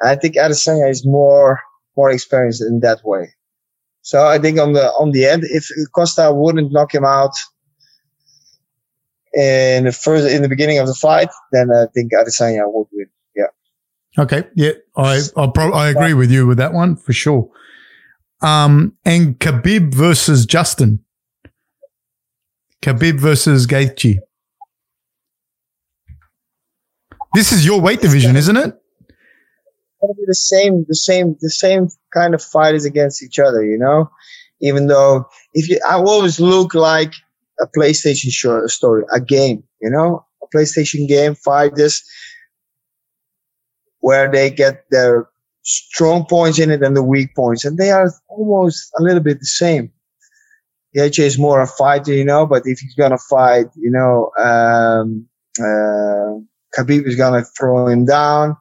And 0.00 0.10
I 0.10 0.16
think 0.16 0.34
Adesanya 0.34 0.90
is 0.90 1.06
more, 1.06 1.60
more 1.96 2.10
experienced 2.10 2.62
in 2.62 2.80
that 2.80 2.98
way. 3.04 3.34
So 4.02 4.26
I 4.26 4.38
think 4.38 4.58
on 4.58 4.74
the 4.74 4.92
on 5.00 5.12
the 5.12 5.24
end, 5.24 5.44
if 5.44 5.66
Costa 5.94 6.30
wouldn't 6.30 6.72
knock 6.72 6.94
him 6.94 7.06
out 7.06 7.32
the 9.34 9.92
first 9.92 10.30
in 10.30 10.42
the 10.42 10.48
beginning 10.48 10.78
of 10.78 10.86
the 10.86 10.94
fight, 10.94 11.28
then 11.52 11.70
I 11.70 11.86
think 11.94 12.12
Adesanya 12.12 12.62
would 12.66 12.86
win. 12.92 13.06
Yeah. 13.34 13.46
Okay. 14.18 14.44
Yeah, 14.54 14.72
I 14.96 15.20
I, 15.36 15.48
pro- 15.52 15.72
I 15.72 15.88
agree 15.88 16.14
with 16.14 16.30
you 16.30 16.46
with 16.46 16.58
that 16.58 16.72
one 16.72 16.96
for 16.96 17.12
sure. 17.12 17.48
Um, 18.42 18.94
and 19.04 19.38
Khabib 19.38 19.94
versus 19.94 20.46
Justin. 20.46 21.00
Khabib 22.82 23.18
versus 23.18 23.66
Gaethje. 23.66 24.18
This 27.34 27.52
is 27.52 27.64
your 27.64 27.80
weight 27.80 28.00
division, 28.00 28.36
isn't 28.36 28.56
it? 28.56 28.78
to 30.08 30.14
be 30.14 30.24
the 30.26 30.34
same, 30.34 30.84
the 30.88 30.94
same, 30.94 31.36
the 31.40 31.50
same 31.50 31.88
kind 32.12 32.34
of 32.34 32.42
fighters 32.42 32.84
against 32.84 33.22
each 33.22 33.38
other, 33.38 33.64
you 33.64 33.78
know. 33.78 34.10
Even 34.60 34.86
though 34.86 35.26
if 35.52 35.68
you, 35.68 35.80
I 35.86 35.96
always 35.96 36.40
look 36.40 36.74
like 36.74 37.12
a 37.60 37.66
PlayStation 37.66 38.30
show, 38.30 38.66
story, 38.66 39.04
a 39.12 39.20
game, 39.20 39.62
you 39.80 39.90
know, 39.90 40.24
a 40.42 40.56
PlayStation 40.56 41.08
game 41.08 41.34
fighters 41.34 42.02
where 44.00 44.30
they 44.30 44.50
get 44.50 44.84
their 44.90 45.28
strong 45.62 46.26
points 46.26 46.58
in 46.58 46.70
it 46.70 46.82
and 46.82 46.96
the 46.96 47.02
weak 47.02 47.34
points, 47.34 47.64
and 47.64 47.78
they 47.78 47.90
are 47.90 48.12
almost 48.28 48.90
a 48.98 49.02
little 49.02 49.22
bit 49.22 49.40
the 49.40 49.46
same. 49.46 49.90
Gaethje 50.96 51.24
is 51.24 51.38
more 51.38 51.60
a 51.60 51.66
fighter, 51.66 52.12
you 52.12 52.24
know, 52.24 52.46
but 52.46 52.62
if 52.66 52.78
he's 52.78 52.94
gonna 52.94 53.18
fight, 53.18 53.66
you 53.74 53.90
know, 53.90 54.30
um, 54.38 55.26
uh, 55.58 56.38
Khabib 56.76 57.06
is 57.06 57.16
gonna 57.16 57.44
throw 57.58 57.88
him 57.88 58.04
down 58.04 58.56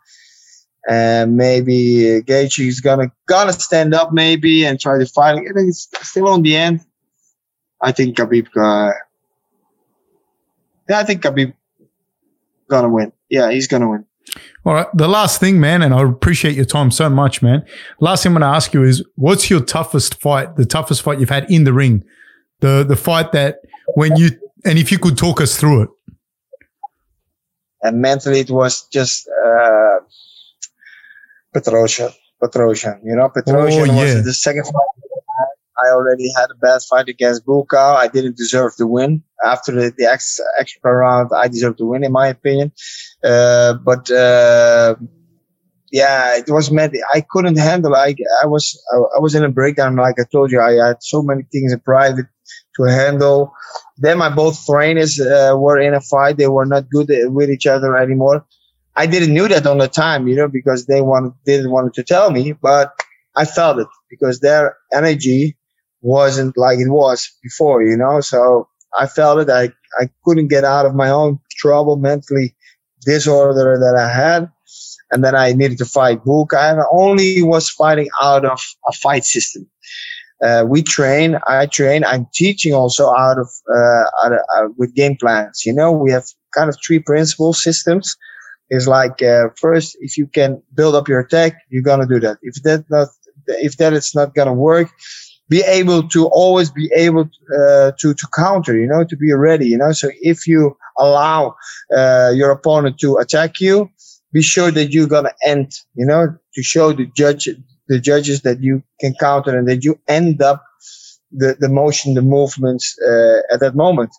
and 0.87 1.37
maybe 1.37 2.21
Gaethje 2.25 2.67
is 2.67 2.81
gonna 2.81 3.11
gonna 3.27 3.53
stand 3.53 3.93
up 3.93 4.11
maybe 4.11 4.65
and 4.65 4.79
try 4.79 4.97
to 4.97 5.05
fight. 5.05 5.35
I 5.35 5.53
think 5.53 5.69
it's 5.69 5.87
still 6.01 6.27
on 6.27 6.41
the 6.41 6.55
end. 6.55 6.81
I 7.83 7.91
think 7.91 8.17
Khabib. 8.17 8.47
Uh, 8.55 8.93
yeah, 10.89 10.99
I 10.99 11.03
think 11.03 11.21
Khabib 11.21 11.53
gonna 12.69 12.89
win. 12.89 13.11
Yeah, 13.29 13.51
he's 13.51 13.67
gonna 13.67 13.89
win. 13.89 14.05
All 14.65 14.73
right. 14.73 14.87
The 14.93 15.07
last 15.07 15.39
thing, 15.39 15.59
man, 15.59 15.81
and 15.81 15.93
I 15.93 16.01
appreciate 16.01 16.55
your 16.55 16.65
time 16.65 16.91
so 16.91 17.09
much, 17.09 17.41
man. 17.41 17.65
Last 17.99 18.23
thing 18.23 18.31
I'm 18.31 18.39
going 18.39 18.49
to 18.49 18.55
ask 18.55 18.73
you 18.73 18.81
is, 18.83 19.03
what's 19.15 19.49
your 19.49 19.59
toughest 19.59 20.21
fight? 20.21 20.55
The 20.55 20.65
toughest 20.65 21.01
fight 21.01 21.19
you've 21.19 21.29
had 21.29 21.45
in 21.51 21.65
the 21.65 21.73
ring, 21.73 22.05
the 22.61 22.85
the 22.87 22.95
fight 22.95 23.33
that 23.33 23.57
when 23.95 24.15
you 24.15 24.29
and 24.63 24.79
if 24.79 24.91
you 24.91 24.97
could 24.97 25.17
talk 25.17 25.41
us 25.41 25.59
through 25.59 25.83
it. 25.83 25.89
And 27.81 28.01
mentally, 28.01 28.39
it 28.39 28.49
was 28.49 28.87
just. 28.87 29.27
Uh, 29.27 29.99
Petrosyan. 31.53 32.13
Petrosyan. 32.41 32.99
You 33.03 33.15
know, 33.15 33.29
Petrosyan 33.29 33.89
oh, 33.89 33.93
yeah. 33.93 34.15
was 34.15 34.25
the 34.25 34.33
second 34.33 34.63
fight. 34.63 35.02
I 35.85 35.91
already 35.91 36.31
had 36.35 36.49
a 36.51 36.55
bad 36.55 36.81
fight 36.89 37.07
against 37.09 37.45
Buakaw. 37.45 37.95
I 37.95 38.07
didn't 38.07 38.37
deserve 38.37 38.73
the 38.77 38.87
win. 38.87 39.23
After 39.45 39.71
the, 39.71 39.93
the 39.97 40.05
extra, 40.05 40.45
extra 40.59 40.91
round, 40.93 41.31
I 41.35 41.47
deserved 41.47 41.77
to 41.79 41.85
win, 41.85 42.03
in 42.03 42.11
my 42.11 42.27
opinion. 42.27 42.71
Uh, 43.23 43.73
but 43.73 44.09
uh, 44.11 44.95
yeah, 45.91 46.37
it 46.37 46.49
was 46.49 46.71
mad. 46.71 46.91
I 47.13 47.21
couldn't 47.29 47.57
handle. 47.57 47.95
I 47.95 48.15
I 48.41 48.47
was 48.47 48.65
I, 48.93 48.97
I 49.17 49.19
was 49.19 49.35
in 49.35 49.43
a 49.43 49.49
breakdown. 49.49 49.95
Like 49.95 50.19
I 50.19 50.25
told 50.31 50.51
you, 50.51 50.59
I 50.59 50.73
had 50.87 51.03
so 51.03 51.21
many 51.21 51.43
things 51.51 51.71
in 51.71 51.79
private 51.81 52.25
to 52.77 52.83
handle. 52.83 53.53
Then 53.97 54.17
my 54.17 54.29
both 54.29 54.65
trainers 54.65 55.19
uh, 55.19 55.53
were 55.55 55.79
in 55.79 55.93
a 55.93 56.01
fight. 56.01 56.37
They 56.37 56.47
were 56.47 56.65
not 56.65 56.89
good 56.89 57.09
with 57.25 57.49
each 57.49 57.67
other 57.67 57.95
anymore. 57.95 58.45
I 58.95 59.05
didn't 59.05 59.33
knew 59.33 59.47
that 59.47 59.67
on 59.67 59.79
the 59.79 59.87
time, 59.87 60.27
you 60.27 60.35
know, 60.35 60.47
because 60.47 60.85
they 60.85 61.01
wanted, 61.01 61.33
didn't 61.45 61.71
want 61.71 61.93
to 61.93 62.03
tell 62.03 62.31
me, 62.31 62.53
but 62.53 62.93
I 63.35 63.45
felt 63.45 63.79
it 63.79 63.87
because 64.09 64.39
their 64.39 64.77
energy 64.93 65.57
wasn't 66.03 66.57
like 66.57 66.77
it 66.79 66.89
was 66.89 67.31
before, 67.41 67.81
you 67.81 67.97
know. 67.97 68.21
So 68.21 68.67
I 68.97 69.07
felt 69.07 69.39
it. 69.39 69.49
I, 69.49 69.69
I 69.99 70.09
couldn't 70.23 70.49
get 70.49 70.63
out 70.63 70.85
of 70.85 70.93
my 70.93 71.09
own 71.09 71.39
trouble, 71.57 71.95
mentally 71.95 72.55
disorder 73.05 73.79
that 73.79 73.95
I 73.95 74.09
had. 74.09 74.51
And 75.11 75.23
then 75.23 75.35
I 75.35 75.53
needed 75.53 75.77
to 75.79 75.85
fight 75.85 76.23
Book. 76.23 76.53
I 76.53 76.75
only 76.91 77.41
was 77.41 77.69
fighting 77.69 78.09
out 78.21 78.45
of 78.45 78.61
a 78.87 78.91
fight 78.93 79.25
system. 79.25 79.67
Uh, 80.43 80.65
we 80.67 80.83
train, 80.83 81.39
I 81.47 81.67
train, 81.67 82.03
I'm 82.03 82.27
teaching 82.33 82.73
also 82.73 83.09
out 83.15 83.37
of, 83.39 83.49
uh, 83.73 84.03
out 84.25 84.33
of 84.33 84.39
uh, 84.57 84.67
with 84.77 84.93
game 84.93 85.15
plans. 85.15 85.63
You 85.65 85.73
know, 85.73 85.91
we 85.91 86.11
have 86.11 86.25
kind 86.53 86.69
of 86.69 86.77
three 86.85 86.99
principal 86.99 87.53
systems 87.53 88.17
is 88.69 88.87
like 88.87 89.21
uh, 89.21 89.49
first 89.55 89.95
if 89.99 90.17
you 90.17 90.27
can 90.27 90.61
build 90.73 90.95
up 90.95 91.07
your 91.07 91.19
attack 91.19 91.61
you're 91.69 91.83
gonna 91.83 92.07
do 92.07 92.19
that 92.19 92.37
if 92.41 92.55
that 92.63 92.83
not 92.89 93.07
if 93.47 93.77
that 93.77 93.93
is 93.93 94.15
not 94.15 94.33
gonna 94.33 94.53
work 94.53 94.89
be 95.55 95.61
able 95.79 96.01
to 96.15 96.21
always 96.41 96.69
be 96.81 96.87
able 97.05 97.25
uh, 97.59 97.91
to 97.99 98.07
to 98.21 98.25
counter 98.43 98.73
you 98.81 98.87
know 98.91 99.03
to 99.11 99.15
be 99.23 99.29
ready 99.49 99.67
you 99.73 99.79
know. 99.81 99.91
So 100.01 100.07
if 100.33 100.47
you 100.51 100.61
allow 101.05 101.41
uh, 101.99 102.31
your 102.39 102.51
opponent 102.57 102.95
to 103.03 103.09
attack 103.23 103.51
you 103.65 103.75
be 104.37 104.41
sure 104.53 104.71
that 104.77 104.87
you're 104.93 105.13
gonna 105.15 105.35
end 105.53 105.69
you 105.99 106.05
know 106.11 106.23
to 106.55 106.61
show 106.73 106.87
the 106.99 107.05
judge 107.21 107.43
the 107.87 107.99
judges 108.09 108.41
that 108.41 108.57
you 108.61 108.83
can 109.01 109.13
counter 109.27 109.51
and 109.57 109.67
that 109.67 109.83
you 109.83 109.99
end 110.07 110.41
up 110.41 110.63
the, 111.31 111.55
the 111.59 111.69
motion 111.69 112.13
the 112.13 112.21
movements 112.21 112.97
uh, 113.01 113.39
at 113.53 113.59
that 113.59 113.75
moment. 113.75 114.11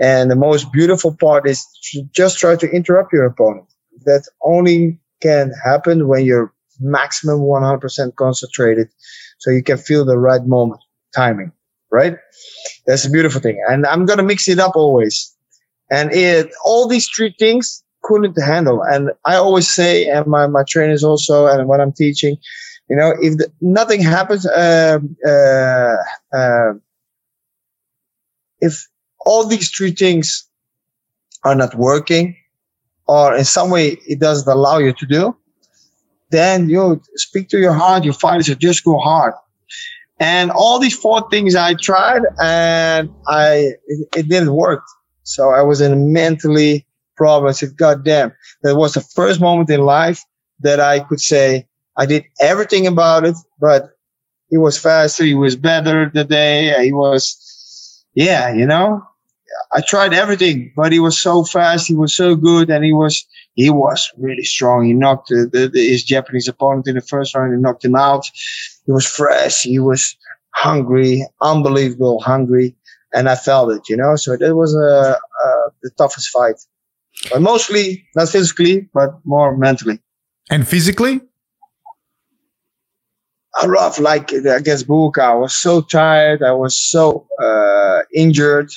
And 0.00 0.30
the 0.30 0.36
most 0.36 0.72
beautiful 0.72 1.14
part 1.14 1.46
is 1.46 1.66
to 1.90 2.02
just 2.12 2.38
try 2.38 2.56
to 2.56 2.70
interrupt 2.70 3.12
your 3.12 3.26
opponent. 3.26 3.66
That 4.04 4.22
only 4.42 4.98
can 5.20 5.52
happen 5.64 6.08
when 6.08 6.24
you're 6.24 6.52
maximum 6.82 7.40
100% 7.40 8.14
concentrated 8.16 8.88
so 9.38 9.50
you 9.50 9.62
can 9.62 9.78
feel 9.78 10.04
the 10.04 10.18
right 10.18 10.46
moment 10.46 10.80
timing 11.14 11.52
right? 11.90 12.16
That's 12.86 13.04
a 13.04 13.10
beautiful 13.10 13.40
thing 13.40 13.62
and 13.68 13.86
i'm 13.86 14.06
gonna 14.06 14.22
mix 14.22 14.48
it 14.48 14.58
up 14.58 14.76
always. 14.76 15.28
And 15.90 16.10
it 16.12 16.50
all 16.64 16.88
these 16.88 17.08
three 17.08 17.34
things 17.38 17.84
couldn't 18.02 18.40
handle 18.42 18.82
and 18.82 19.10
i 19.26 19.36
always 19.36 19.68
say 19.72 20.08
and 20.08 20.26
my, 20.26 20.46
my 20.46 20.64
trainers 20.68 21.04
also 21.04 21.46
and 21.46 21.68
what 21.68 21.80
i'm 21.80 21.92
teaching 21.92 22.36
you 22.88 22.96
know 22.96 23.14
if 23.20 23.36
the, 23.36 23.48
nothing 23.60 24.02
happens 24.02 24.44
uh, 24.44 24.98
uh, 25.24 25.96
uh, 26.36 26.72
if 28.60 28.88
all 29.24 29.46
these 29.46 29.70
three 29.70 29.92
things 29.92 30.48
are 31.44 31.54
not 31.54 31.74
working 31.76 32.36
or 33.06 33.34
in 33.34 33.44
some 33.44 33.70
way 33.70 33.98
it 34.06 34.20
doesn't 34.20 34.50
allow 34.50 34.78
you 34.78 34.92
to 34.92 35.06
do, 35.06 35.36
then 36.32 36.68
you 36.68 37.00
speak 37.14 37.48
to 37.50 37.58
your 37.58 37.72
heart, 37.72 38.04
your 38.04 38.14
fighters 38.14 38.46
should 38.46 38.58
just 38.58 38.84
go 38.84 38.98
hard. 38.98 39.34
And 40.18 40.50
all 40.50 40.78
these 40.78 40.96
four 40.96 41.28
things 41.30 41.54
I 41.54 41.74
tried 41.74 42.22
and 42.40 43.10
I, 43.28 43.72
it, 43.86 44.08
it 44.16 44.28
didn't 44.28 44.54
work. 44.54 44.82
So 45.24 45.50
I 45.50 45.62
was 45.62 45.80
in 45.80 45.92
a 45.92 45.96
mentally 45.96 46.86
problem. 47.16 47.48
I 47.48 47.52
said, 47.52 47.76
God 47.76 48.04
damn, 48.04 48.32
that 48.62 48.76
was 48.76 48.94
the 48.94 49.00
first 49.00 49.40
moment 49.40 49.70
in 49.70 49.80
life 49.80 50.22
that 50.60 50.80
I 50.80 51.00
could 51.00 51.20
say 51.20 51.66
I 51.96 52.06
did 52.06 52.24
everything 52.40 52.86
about 52.86 53.24
it, 53.24 53.36
but 53.60 53.90
he 54.48 54.58
was 54.58 54.78
faster. 54.78 55.24
He 55.24 55.34
was 55.34 55.56
better 55.56 56.10
the 56.12 56.24
day. 56.24 56.84
He 56.84 56.92
was, 56.92 58.04
yeah, 58.14 58.52
you 58.52 58.66
know, 58.66 59.02
I 59.72 59.80
tried 59.80 60.12
everything, 60.12 60.72
but 60.76 60.92
he 60.92 60.98
was 60.98 61.20
so 61.20 61.44
fast. 61.44 61.86
He 61.86 61.94
was 61.94 62.14
so 62.14 62.34
good, 62.34 62.70
and 62.70 62.84
he 62.84 62.92
was 62.92 63.24
he 63.54 63.70
was 63.70 64.10
really 64.18 64.44
strong. 64.44 64.84
He 64.84 64.92
knocked 64.92 65.28
the, 65.28 65.48
the, 65.50 65.68
the, 65.68 65.88
his 65.88 66.04
Japanese 66.04 66.48
opponent 66.48 66.88
in 66.88 66.94
the 66.94 67.00
first 67.00 67.34
round. 67.34 67.54
He 67.54 67.60
knocked 67.60 67.84
him 67.84 67.94
out. 67.94 68.24
He 68.86 68.92
was 68.92 69.06
fresh. 69.06 69.62
He 69.62 69.78
was 69.78 70.16
hungry, 70.54 71.26
unbelievable 71.40 72.20
hungry, 72.20 72.76
and 73.14 73.28
I 73.28 73.34
felt 73.36 73.72
it. 73.72 73.88
You 73.88 73.96
know, 73.96 74.16
so 74.16 74.32
it 74.32 74.56
was 74.56 74.74
a, 74.74 75.18
a 75.18 75.70
the 75.82 75.90
toughest 75.90 76.30
fight, 76.30 76.56
but 77.30 77.40
mostly 77.40 78.04
not 78.14 78.28
physically, 78.28 78.88
but 78.94 79.10
more 79.24 79.56
mentally. 79.56 80.00
And 80.50 80.66
physically, 80.66 81.20
i 83.60 83.66
rough 83.66 83.98
like 83.98 84.32
against 84.32 84.86
Buakaw. 84.86 85.18
I 85.18 85.34
was 85.34 85.54
so 85.54 85.80
tired. 85.80 86.42
I 86.42 86.52
was 86.52 86.78
so 86.78 87.26
uh, 87.42 88.00
injured 88.14 88.72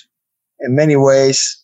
in 0.61 0.75
many 0.75 0.95
ways. 0.95 1.61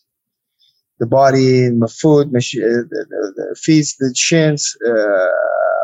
The 1.00 1.06
body, 1.06 1.70
my 1.70 1.88
foot, 1.88 2.32
my 2.32 2.38
sh- 2.38 2.58
uh, 2.58 2.86
the, 2.88 3.06
the, 3.08 3.32
the, 3.36 3.56
feet, 3.60 3.86
the 3.98 4.14
shins, 4.14 4.76
uh, 4.86 5.26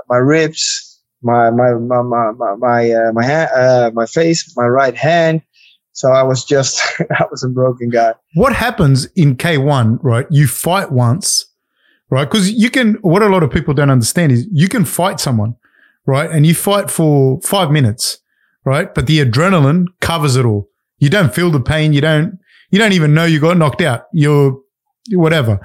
my 0.08 0.16
ribs, 0.16 1.00
my 1.22 1.50
my 1.50 1.72
my 1.72 2.02
my 2.02 2.30
my 2.32 2.54
my, 2.54 2.92
uh, 2.92 3.12
my, 3.12 3.24
ha- 3.24 3.52
uh, 3.52 3.90
my 3.94 4.06
face, 4.06 4.54
my 4.56 4.66
right 4.66 4.96
hand. 4.96 5.42
So 5.92 6.12
I 6.12 6.22
was 6.22 6.44
just 6.44 6.80
I 7.18 7.24
was 7.30 7.42
a 7.42 7.48
broken 7.48 7.90
guy. 7.90 8.14
What 8.34 8.54
happens 8.54 9.06
in 9.16 9.36
K1? 9.36 9.98
Right, 10.02 10.26
you 10.30 10.46
fight 10.46 10.92
once, 10.92 11.46
right? 12.10 12.24
Because 12.24 12.52
you 12.52 12.70
can. 12.70 12.94
What 13.00 13.22
a 13.22 13.28
lot 13.28 13.42
of 13.42 13.50
people 13.50 13.74
don't 13.74 13.90
understand 13.90 14.30
is 14.30 14.46
you 14.52 14.68
can 14.68 14.84
fight 14.84 15.18
someone 15.18 15.56
right? 16.08 16.30
And 16.30 16.46
you 16.46 16.54
fight 16.54 16.90
for 16.90 17.38
five 17.42 17.70
minutes, 17.70 18.18
right? 18.64 18.92
But 18.92 19.06
the 19.06 19.24
adrenaline 19.24 19.86
covers 20.00 20.36
it 20.36 20.44
all. 20.46 20.70
You 20.98 21.10
don't 21.10 21.34
feel 21.34 21.50
the 21.50 21.60
pain. 21.60 21.92
You 21.92 22.00
don't, 22.00 22.38
you 22.70 22.78
don't 22.78 22.92
even 22.92 23.14
know 23.14 23.24
you 23.24 23.40
got 23.40 23.56
knocked 23.56 23.80
out. 23.80 24.04
You're 24.12 24.58
whatever. 25.12 25.60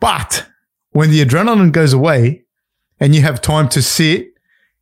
But 0.00 0.46
when 0.90 1.10
the 1.10 1.24
adrenaline 1.24 1.72
goes 1.72 1.92
away 1.92 2.44
and 3.00 3.14
you 3.14 3.22
have 3.22 3.40
time 3.42 3.68
to 3.70 3.82
sit, 3.82 4.28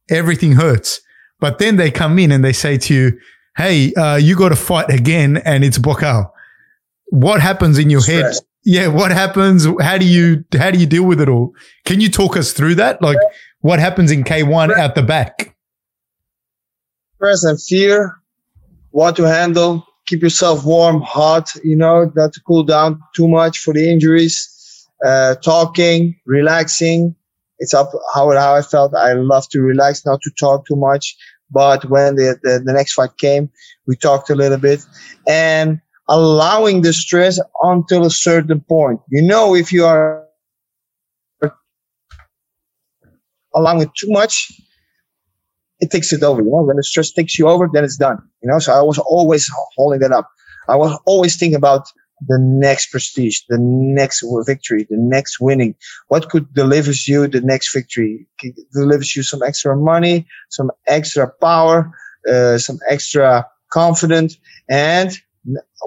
everything 0.09 0.53
hurts. 0.53 1.01
But 1.41 1.59
then 1.59 1.77
they 1.77 1.91
come 1.91 2.19
in 2.19 2.31
and 2.33 2.45
they 2.45 2.53
say 2.53 2.79
to 2.79 2.95
you, 2.95 3.19
Hey, 3.57 3.93
uh, 3.95 4.17
you 4.17 4.37
got 4.37 4.51
to 4.51 4.57
fight 4.57 4.91
again 4.91 5.39
and 5.39 5.65
it's 5.65 5.79
Buakaw. 5.79 6.31
What 7.07 7.41
happens 7.41 7.79
in 7.79 7.89
your 7.91 8.01
Stress. 8.03 8.39
head? 8.39 8.47
Yeah. 8.65 8.87
What 8.89 9.11
happens? 9.13 9.67
How 9.81 9.97
do 9.97 10.05
you, 10.07 10.45
how 10.59 10.71
do 10.71 10.79
you 10.79 10.87
deal 10.87 11.05
with 11.05 11.21
it 11.21 11.29
all? 11.29 11.55
Can 11.85 12.01
you 12.01 12.11
talk 12.11 12.37
us 12.37 12.53
through 12.53 12.75
that? 12.77 13.01
Like, 13.01 13.17
what 13.61 13.79
happens 13.79 14.11
in 14.11 14.25
K1 14.25 14.77
at 14.77 14.95
the 14.95 15.03
back? 15.03 15.57
Stress 17.17 17.45
and 17.45 17.61
fear, 17.63 18.17
what 18.91 19.17
to 19.17 19.23
handle, 19.23 19.87
keep 20.07 20.23
yourself 20.23 20.65
warm, 20.65 21.01
hot, 21.03 21.51
you 21.65 21.77
know, 21.77 22.11
not 22.15 22.33
to 22.33 22.41
cool 22.47 22.63
down 22.65 23.01
too 23.15 23.29
much 23.29 23.59
for 23.59 23.75
the 23.75 23.91
injuries. 23.91 24.53
Uh, 25.05 25.35
talking, 25.37 26.19
relaxing. 26.25 27.15
It's 27.59 27.75
up 27.75 27.91
how, 28.15 28.31
how 28.33 28.55
I 28.55 28.63
felt. 28.63 28.95
I 28.95 29.13
love 29.13 29.49
to 29.51 29.61
relax, 29.61 30.07
not 30.07 30.21
to 30.23 30.31
talk 30.39 30.67
too 30.67 30.77
much. 30.77 31.17
But 31.51 31.85
when 31.91 32.17
the, 32.17 32.39
the, 32.43 32.63
the 32.65 32.73
next 32.73 32.95
fight 32.95 33.17
came, 33.19 33.51
we 33.87 33.97
talked 33.97 34.31
a 34.31 34.35
little 34.35 34.59
bit 34.59 34.85
and 35.29 35.81
allowing 36.09 36.83
the 36.83 36.93
stress 36.93 37.39
until 37.63 38.05
a 38.05 38.11
certain 38.11 38.61
point. 38.61 39.01
You 39.11 39.23
know, 39.23 39.55
if 39.55 39.73
you 39.73 39.85
are 39.85 40.27
allowing 43.55 43.91
too 43.97 44.11
much, 44.11 44.53
it 45.81 45.91
takes 45.91 46.13
it 46.13 46.23
over. 46.23 46.43
You 46.43 46.51
know, 46.51 46.63
when 46.63 46.77
the 46.77 46.83
stress 46.83 47.11
takes 47.11 47.39
you 47.39 47.49
over, 47.49 47.69
then 47.73 47.85
it's 47.85 47.97
done. 47.97 48.19
You 48.43 48.51
know, 48.51 48.59
so 48.59 48.73
I 48.73 48.83
was 48.83 48.99
always 48.99 49.51
holding 49.77 50.01
that 50.01 50.13
up. 50.13 50.29
I 50.69 50.77
was 50.77 50.99
always 51.07 51.37
thinking 51.37 51.57
about 51.57 51.87
the 52.29 52.39
next 52.41 52.91
prestige, 52.91 53.41
the 53.49 53.59
next 53.61 54.25
victory, 54.47 54.87
the 54.89 54.97
next 54.97 55.39
winning. 55.41 55.75
What 56.09 56.31
could 56.31 56.53
delivers 56.55 57.07
you 57.07 57.27
the 57.29 57.41
next 57.41 57.75
victory? 57.75 58.27
delivers 58.73 59.15
you 59.15 59.23
some 59.23 59.43
extra 59.43 59.77
money, 59.77 60.27
some 60.51 60.71
extra 60.87 61.31
power, 61.41 61.91
uh, 62.31 62.59
some 62.59 62.79
extra 62.89 63.47
confidence, 63.71 64.39
and 64.69 65.19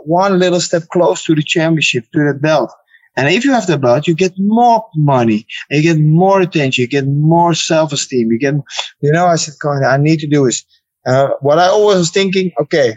one 0.05 0.39
little 0.39 0.61
step 0.61 0.83
close 0.91 1.23
to 1.25 1.35
the 1.35 1.43
championship, 1.43 2.05
to 2.13 2.27
the 2.31 2.37
belt. 2.39 2.71
And 3.19 3.27
if 3.27 3.43
you 3.43 3.51
have 3.51 3.67
the 3.67 3.77
belt, 3.77 4.07
you 4.07 4.15
get 4.15 4.31
more 4.37 4.87
money, 4.95 5.45
you 5.69 5.81
get 5.81 5.99
more 5.99 6.39
attention, 6.39 6.83
you 6.83 6.87
get 6.87 7.05
more 7.05 7.53
self-esteem. 7.53 8.31
You 8.31 8.39
get, 8.39 8.53
you 9.01 9.11
know, 9.11 9.25
I 9.25 9.35
said, 9.35 9.55
I 9.85 9.97
need 9.97 10.21
to 10.21 10.27
do 10.27 10.45
this. 10.45 10.63
Uh, 11.05 11.31
what 11.41 11.59
I 11.59 11.67
always 11.67 11.97
was 11.97 12.11
thinking, 12.11 12.53
okay, 12.61 12.95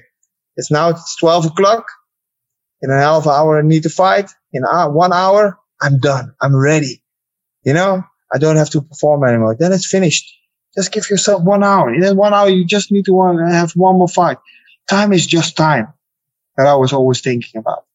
it's 0.57 0.70
now 0.70 0.90
it's 0.90 1.16
12 1.16 1.47
o'clock. 1.47 1.86
In 2.82 2.90
an 2.93 2.99
half 2.99 3.27
hour, 3.27 3.59
I 3.59 3.62
need 3.62 3.82
to 3.82 3.89
fight. 3.89 4.31
In 4.53 4.62
one 4.62 5.12
hour, 5.12 5.59
I'm 5.81 5.99
done. 5.99 6.32
I'm 6.40 6.55
ready. 6.55 7.03
You 7.65 7.74
know, 7.74 8.05
I 8.32 8.39
don't 8.39 8.57
have 8.57 8.70
to 8.70 8.82
perform 8.82 9.24
anymore. 9.24 9.57
Then 9.59 9.73
it's 9.73 9.89
finished. 9.89 10.32
Just 10.77 10.93
give 10.93 11.11
yourself 11.11 11.43
one 11.43 11.65
hour. 11.65 11.93
In 11.93 12.01
that 12.03 12.15
one 12.15 12.32
hour, 12.32 12.49
you 12.49 12.65
just 12.65 12.93
need 12.93 13.07
to 13.07 13.20
have 13.51 13.73
one 13.73 13.99
more 13.99 14.09
fight. 14.09 14.39
Time 14.89 15.12
is 15.12 15.27
just 15.27 15.57
time. 15.57 15.93
That 16.57 16.69
I 16.69 16.77
was 16.77 16.93
always 16.93 17.20
thinking 17.20 17.59
about 17.59 17.86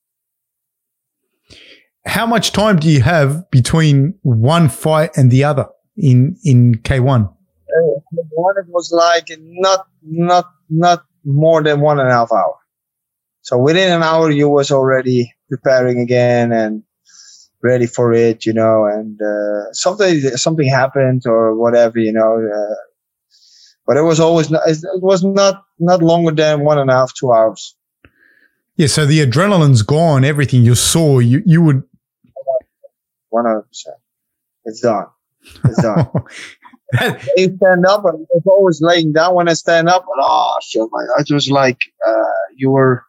how 2.08 2.26
much 2.26 2.52
time 2.52 2.78
do 2.78 2.90
you 2.90 3.02
have 3.02 3.50
between 3.52 4.18
one 4.24 4.70
fight 4.70 5.12
and 5.18 5.30
the 5.30 5.44
other 5.44 5.68
in 5.96 6.38
in 6.44 6.80
K 6.84 7.00
one? 7.00 7.30
One 8.32 8.56
it 8.58 8.66
was 8.70 8.92
like 8.92 9.28
not 9.40 9.88
not 10.02 10.46
not 10.70 11.04
more 11.26 11.62
than 11.62 11.82
one 11.82 12.00
and 12.00 12.10
a 12.10 12.14
half 12.14 12.32
hour. 12.32 12.56
So 13.42 13.58
within 13.58 13.92
an 13.92 14.04
hour, 14.04 14.32
you 14.32 14.50
was 14.50 14.72
already 14.72 15.34
preparing 15.50 16.00
again 16.00 16.52
and 16.52 16.84
ready 17.62 17.88
for 17.88 18.14
it, 18.14 18.46
you 18.46 18.54
know. 18.54 18.86
And 18.86 19.20
uh, 19.22 19.74
something 19.74 20.20
something 20.38 20.68
happened 20.68 21.24
or 21.26 21.56
whatever, 21.56 22.00
you 22.00 22.14
know. 22.14 22.38
Uh, 22.38 22.76
but 23.86 23.98
it 23.98 24.02
was 24.02 24.20
always 24.20 24.50
not, 24.50 24.68
it 24.68 24.80
was 25.02 25.24
not 25.24 25.64
not 25.80 26.02
longer 26.02 26.32
than 26.32 26.64
one 26.64 26.78
and 26.78 26.90
a 26.90 26.94
half 26.94 27.14
two 27.14 27.32
hours. 27.32 27.76
Yeah, 28.76 28.88
so 28.88 29.06
the 29.06 29.26
adrenaline's 29.26 29.82
gone. 29.82 30.24
Everything 30.24 30.64
you 30.64 30.76
saw, 30.76 31.20
you 31.20 31.42
you 31.46 31.62
would 31.62 31.84
100%. 33.34 33.64
It's 34.66 34.82
done. 34.82 35.06
It's 35.66 35.82
done. 35.82 36.10
you 37.36 37.56
stand 37.58 37.86
up, 37.86 38.06
and 38.06 38.26
it's 38.32 38.48
always 38.48 38.82
laying 38.82 39.14
down 39.14 39.36
when 39.36 39.50
I 39.50 39.54
stand 39.54 39.90
up. 39.90 40.04
And, 40.04 40.22
oh, 40.24 40.58
shit, 40.62 40.88
my, 40.92 41.06
I 41.18 41.24
was 41.30 41.50
like, 41.50 41.80
uh, 42.06 42.24
you 42.56 42.72
were, 42.72 43.04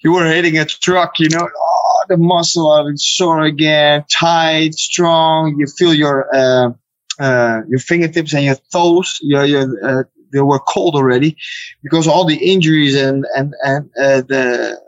you 0.00 0.12
were 0.12 0.26
hitting 0.26 0.58
a 0.58 0.64
truck, 0.64 1.18
you 1.18 1.28
know. 1.28 1.48
Oh, 1.56 2.04
the 2.08 2.16
muscle 2.16 2.70
are 2.70 2.90
sore 2.96 3.42
again, 3.42 4.04
tight, 4.10 4.74
strong. 4.74 5.56
You 5.58 5.66
feel 5.66 5.94
your, 5.94 6.28
uh, 6.34 6.70
uh, 7.18 7.62
your 7.68 7.80
fingertips 7.80 8.34
and 8.34 8.44
your 8.44 8.56
toes, 8.72 9.18
your, 9.22 9.44
your, 9.44 9.84
uh, 9.84 10.04
they 10.32 10.40
were 10.40 10.58
cold 10.58 10.96
already 10.96 11.36
because 11.82 12.06
all 12.06 12.24
the 12.24 12.36
injuries 12.36 12.94
and, 12.94 13.24
and, 13.36 13.54
and, 13.62 13.90
uh, 13.98 14.20
the, 14.22 14.85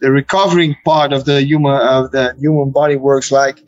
the 0.00 0.10
recovering 0.10 0.76
part 0.84 1.12
of 1.12 1.24
the 1.24 1.42
human 1.42 1.80
of 1.80 2.10
the 2.12 2.34
human 2.38 2.70
body 2.70 2.96
works 2.96 3.30
like 3.30 3.62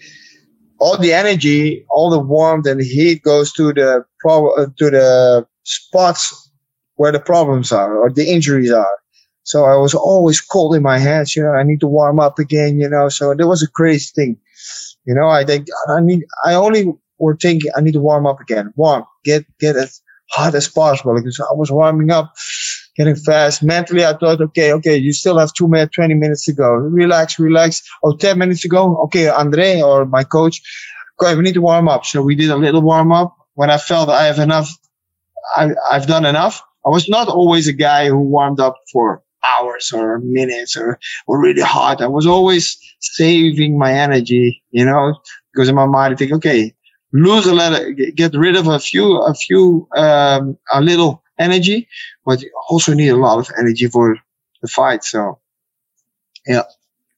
all 0.80 0.98
the 0.98 1.12
energy, 1.12 1.84
all 1.90 2.10
the 2.10 2.18
warmth 2.18 2.66
and 2.66 2.80
heat 2.82 3.22
goes 3.22 3.52
to 3.52 3.72
the 3.72 4.04
pro- 4.20 4.54
uh, 4.56 4.66
to 4.78 4.90
the 4.90 5.46
spots 5.64 6.50
where 6.96 7.12
the 7.12 7.20
problems 7.20 7.70
are 7.72 7.96
or 7.96 8.10
the 8.10 8.28
injuries 8.28 8.72
are. 8.72 8.98
So 9.44 9.64
I 9.64 9.76
was 9.76 9.94
always 9.94 10.40
cold 10.40 10.74
in 10.74 10.82
my 10.82 10.98
hands. 10.98 11.36
You 11.36 11.42
know, 11.42 11.52
I 11.52 11.62
need 11.62 11.80
to 11.80 11.88
warm 11.88 12.20
up 12.20 12.38
again. 12.38 12.78
You 12.80 12.88
know, 12.88 13.08
so 13.08 13.34
that 13.34 13.46
was 13.46 13.62
a 13.62 13.70
crazy 13.70 14.10
thing. 14.14 14.38
You 15.04 15.14
know, 15.14 15.28
I 15.28 15.44
think 15.44 15.68
I 15.88 16.00
need. 16.00 16.24
I 16.44 16.54
only 16.54 16.86
were 17.18 17.36
thinking 17.36 17.70
I 17.76 17.80
need 17.80 17.92
to 17.94 18.00
warm 18.00 18.26
up 18.26 18.40
again. 18.40 18.72
Warm, 18.76 19.04
get 19.24 19.44
get 19.58 19.76
as 19.76 20.00
hot 20.30 20.54
as 20.54 20.68
possible 20.68 21.14
because 21.14 21.40
I 21.40 21.54
was 21.54 21.70
warming 21.70 22.10
up 22.10 22.32
getting 22.96 23.16
fast. 23.16 23.62
Mentally, 23.62 24.04
I 24.04 24.16
thought, 24.16 24.40
okay, 24.40 24.72
okay, 24.72 24.96
you 24.96 25.12
still 25.12 25.38
have 25.38 25.52
two 25.54 25.68
minutes, 25.68 25.94
20 25.94 26.14
minutes 26.14 26.44
to 26.46 26.52
go. 26.52 26.70
Relax, 26.70 27.38
relax. 27.38 27.82
Oh, 28.02 28.16
10 28.16 28.38
minutes 28.38 28.62
to 28.62 28.68
go. 28.68 28.96
Okay, 29.04 29.28
Andre 29.28 29.80
or 29.80 30.04
my 30.04 30.24
coach, 30.24 30.60
okay, 31.20 31.34
we 31.34 31.42
need 31.42 31.54
to 31.54 31.62
warm 31.62 31.88
up. 31.88 32.04
So 32.04 32.22
we 32.22 32.34
did 32.34 32.50
a 32.50 32.56
little 32.56 32.82
warm 32.82 33.12
up. 33.12 33.36
When 33.54 33.70
I 33.70 33.78
felt 33.78 34.08
I 34.08 34.24
have 34.24 34.38
enough, 34.38 34.70
I, 35.56 35.70
I've 35.90 36.06
done 36.06 36.24
enough. 36.24 36.62
I 36.84 36.90
was 36.90 37.08
not 37.08 37.28
always 37.28 37.68
a 37.68 37.72
guy 37.72 38.08
who 38.08 38.18
warmed 38.18 38.60
up 38.60 38.76
for 38.92 39.22
hours 39.46 39.92
or 39.92 40.20
minutes 40.20 40.76
or, 40.76 40.98
or 41.26 41.40
really 41.40 41.62
hot. 41.62 42.00
I 42.00 42.06
was 42.06 42.26
always 42.26 42.78
saving 43.00 43.78
my 43.78 43.92
energy, 43.92 44.62
you 44.70 44.84
know, 44.84 45.14
because 45.52 45.68
in 45.68 45.74
my 45.74 45.86
mind 45.86 46.14
I 46.14 46.16
think, 46.16 46.32
okay, 46.32 46.74
lose 47.12 47.46
a 47.46 47.54
little, 47.54 47.92
get 48.14 48.34
rid 48.34 48.56
of 48.56 48.66
a 48.68 48.78
few, 48.78 49.16
a 49.18 49.34
few, 49.34 49.86
um, 49.96 50.56
a 50.72 50.80
little 50.80 51.21
energy, 51.38 51.88
but 52.24 52.40
you 52.40 52.50
also 52.68 52.94
need 52.94 53.08
a 53.08 53.16
lot 53.16 53.38
of 53.38 53.50
energy 53.58 53.86
for 53.86 54.16
the 54.60 54.68
fight. 54.68 55.04
So, 55.04 55.40
yeah, 56.46 56.62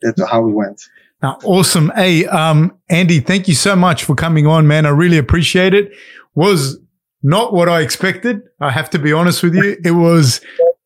that's 0.02 0.22
how 0.30 0.42
we 0.42 0.52
went. 0.52 0.82
Now, 1.22 1.38
awesome. 1.44 1.90
Hey, 1.94 2.26
um, 2.26 2.76
Andy, 2.88 3.20
thank 3.20 3.48
you 3.48 3.54
so 3.54 3.74
much 3.74 4.04
for 4.04 4.14
coming 4.14 4.46
on, 4.46 4.66
man. 4.66 4.84
I 4.86 4.90
really 4.90 5.18
appreciate 5.18 5.72
it. 5.72 5.92
Was 6.34 6.78
not 7.22 7.52
what 7.52 7.68
I 7.68 7.80
expected. 7.80 8.42
I 8.60 8.70
have 8.70 8.90
to 8.90 8.98
be 8.98 9.12
honest 9.12 9.42
with 9.42 9.54
you. 9.54 9.76
It 9.82 9.92
was 9.92 10.40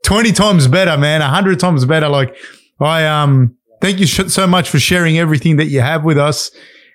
20 0.05 0.33
times 0.33 0.69
better, 0.69 0.97
man. 0.97 1.21
100 1.21 1.59
times 1.59 1.85
better. 1.85 2.09
Like, 2.09 2.37
I, 2.81 3.05
um, 3.07 3.57
thank 3.81 3.99
you 3.99 4.07
so 4.07 4.47
much 4.47 4.69
for 4.69 4.79
sharing 4.79 5.19
everything 5.19 5.57
that 5.57 5.67
you 5.67 5.81
have 5.81 6.05
with 6.05 6.19
us. 6.19 6.53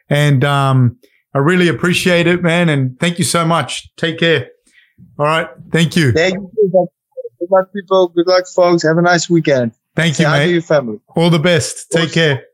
And, 0.09 0.45
um, 0.45 0.97
I 1.35 1.39
really 1.39 1.67
appreciate 1.67 2.27
it, 2.27 2.43
man. 2.43 2.69
And 2.69 2.99
thank 2.99 3.17
you 3.17 3.25
so 3.25 3.43
much. 3.43 3.93
Take 3.97 4.19
care. 4.19 4.49
All 5.17 5.25
right. 5.25 5.49
Thank 5.71 5.95
you. 5.95 6.11
Thank 6.11 6.35
you. 6.35 6.89
Good 7.39 7.49
luck, 7.49 7.73
people. 7.73 8.07
Good 8.09 8.27
luck, 8.27 8.45
folks. 8.47 8.83
Have 8.83 8.97
a 8.97 9.01
nice 9.01 9.29
weekend. 9.29 9.73
Thank 9.95 10.19
you, 10.19 10.27
mate. 10.27 10.51
your 10.51 10.61
family. 10.61 10.99
All 11.15 11.29
the 11.29 11.39
best. 11.39 11.91
Take 11.91 12.13
care. 12.13 12.45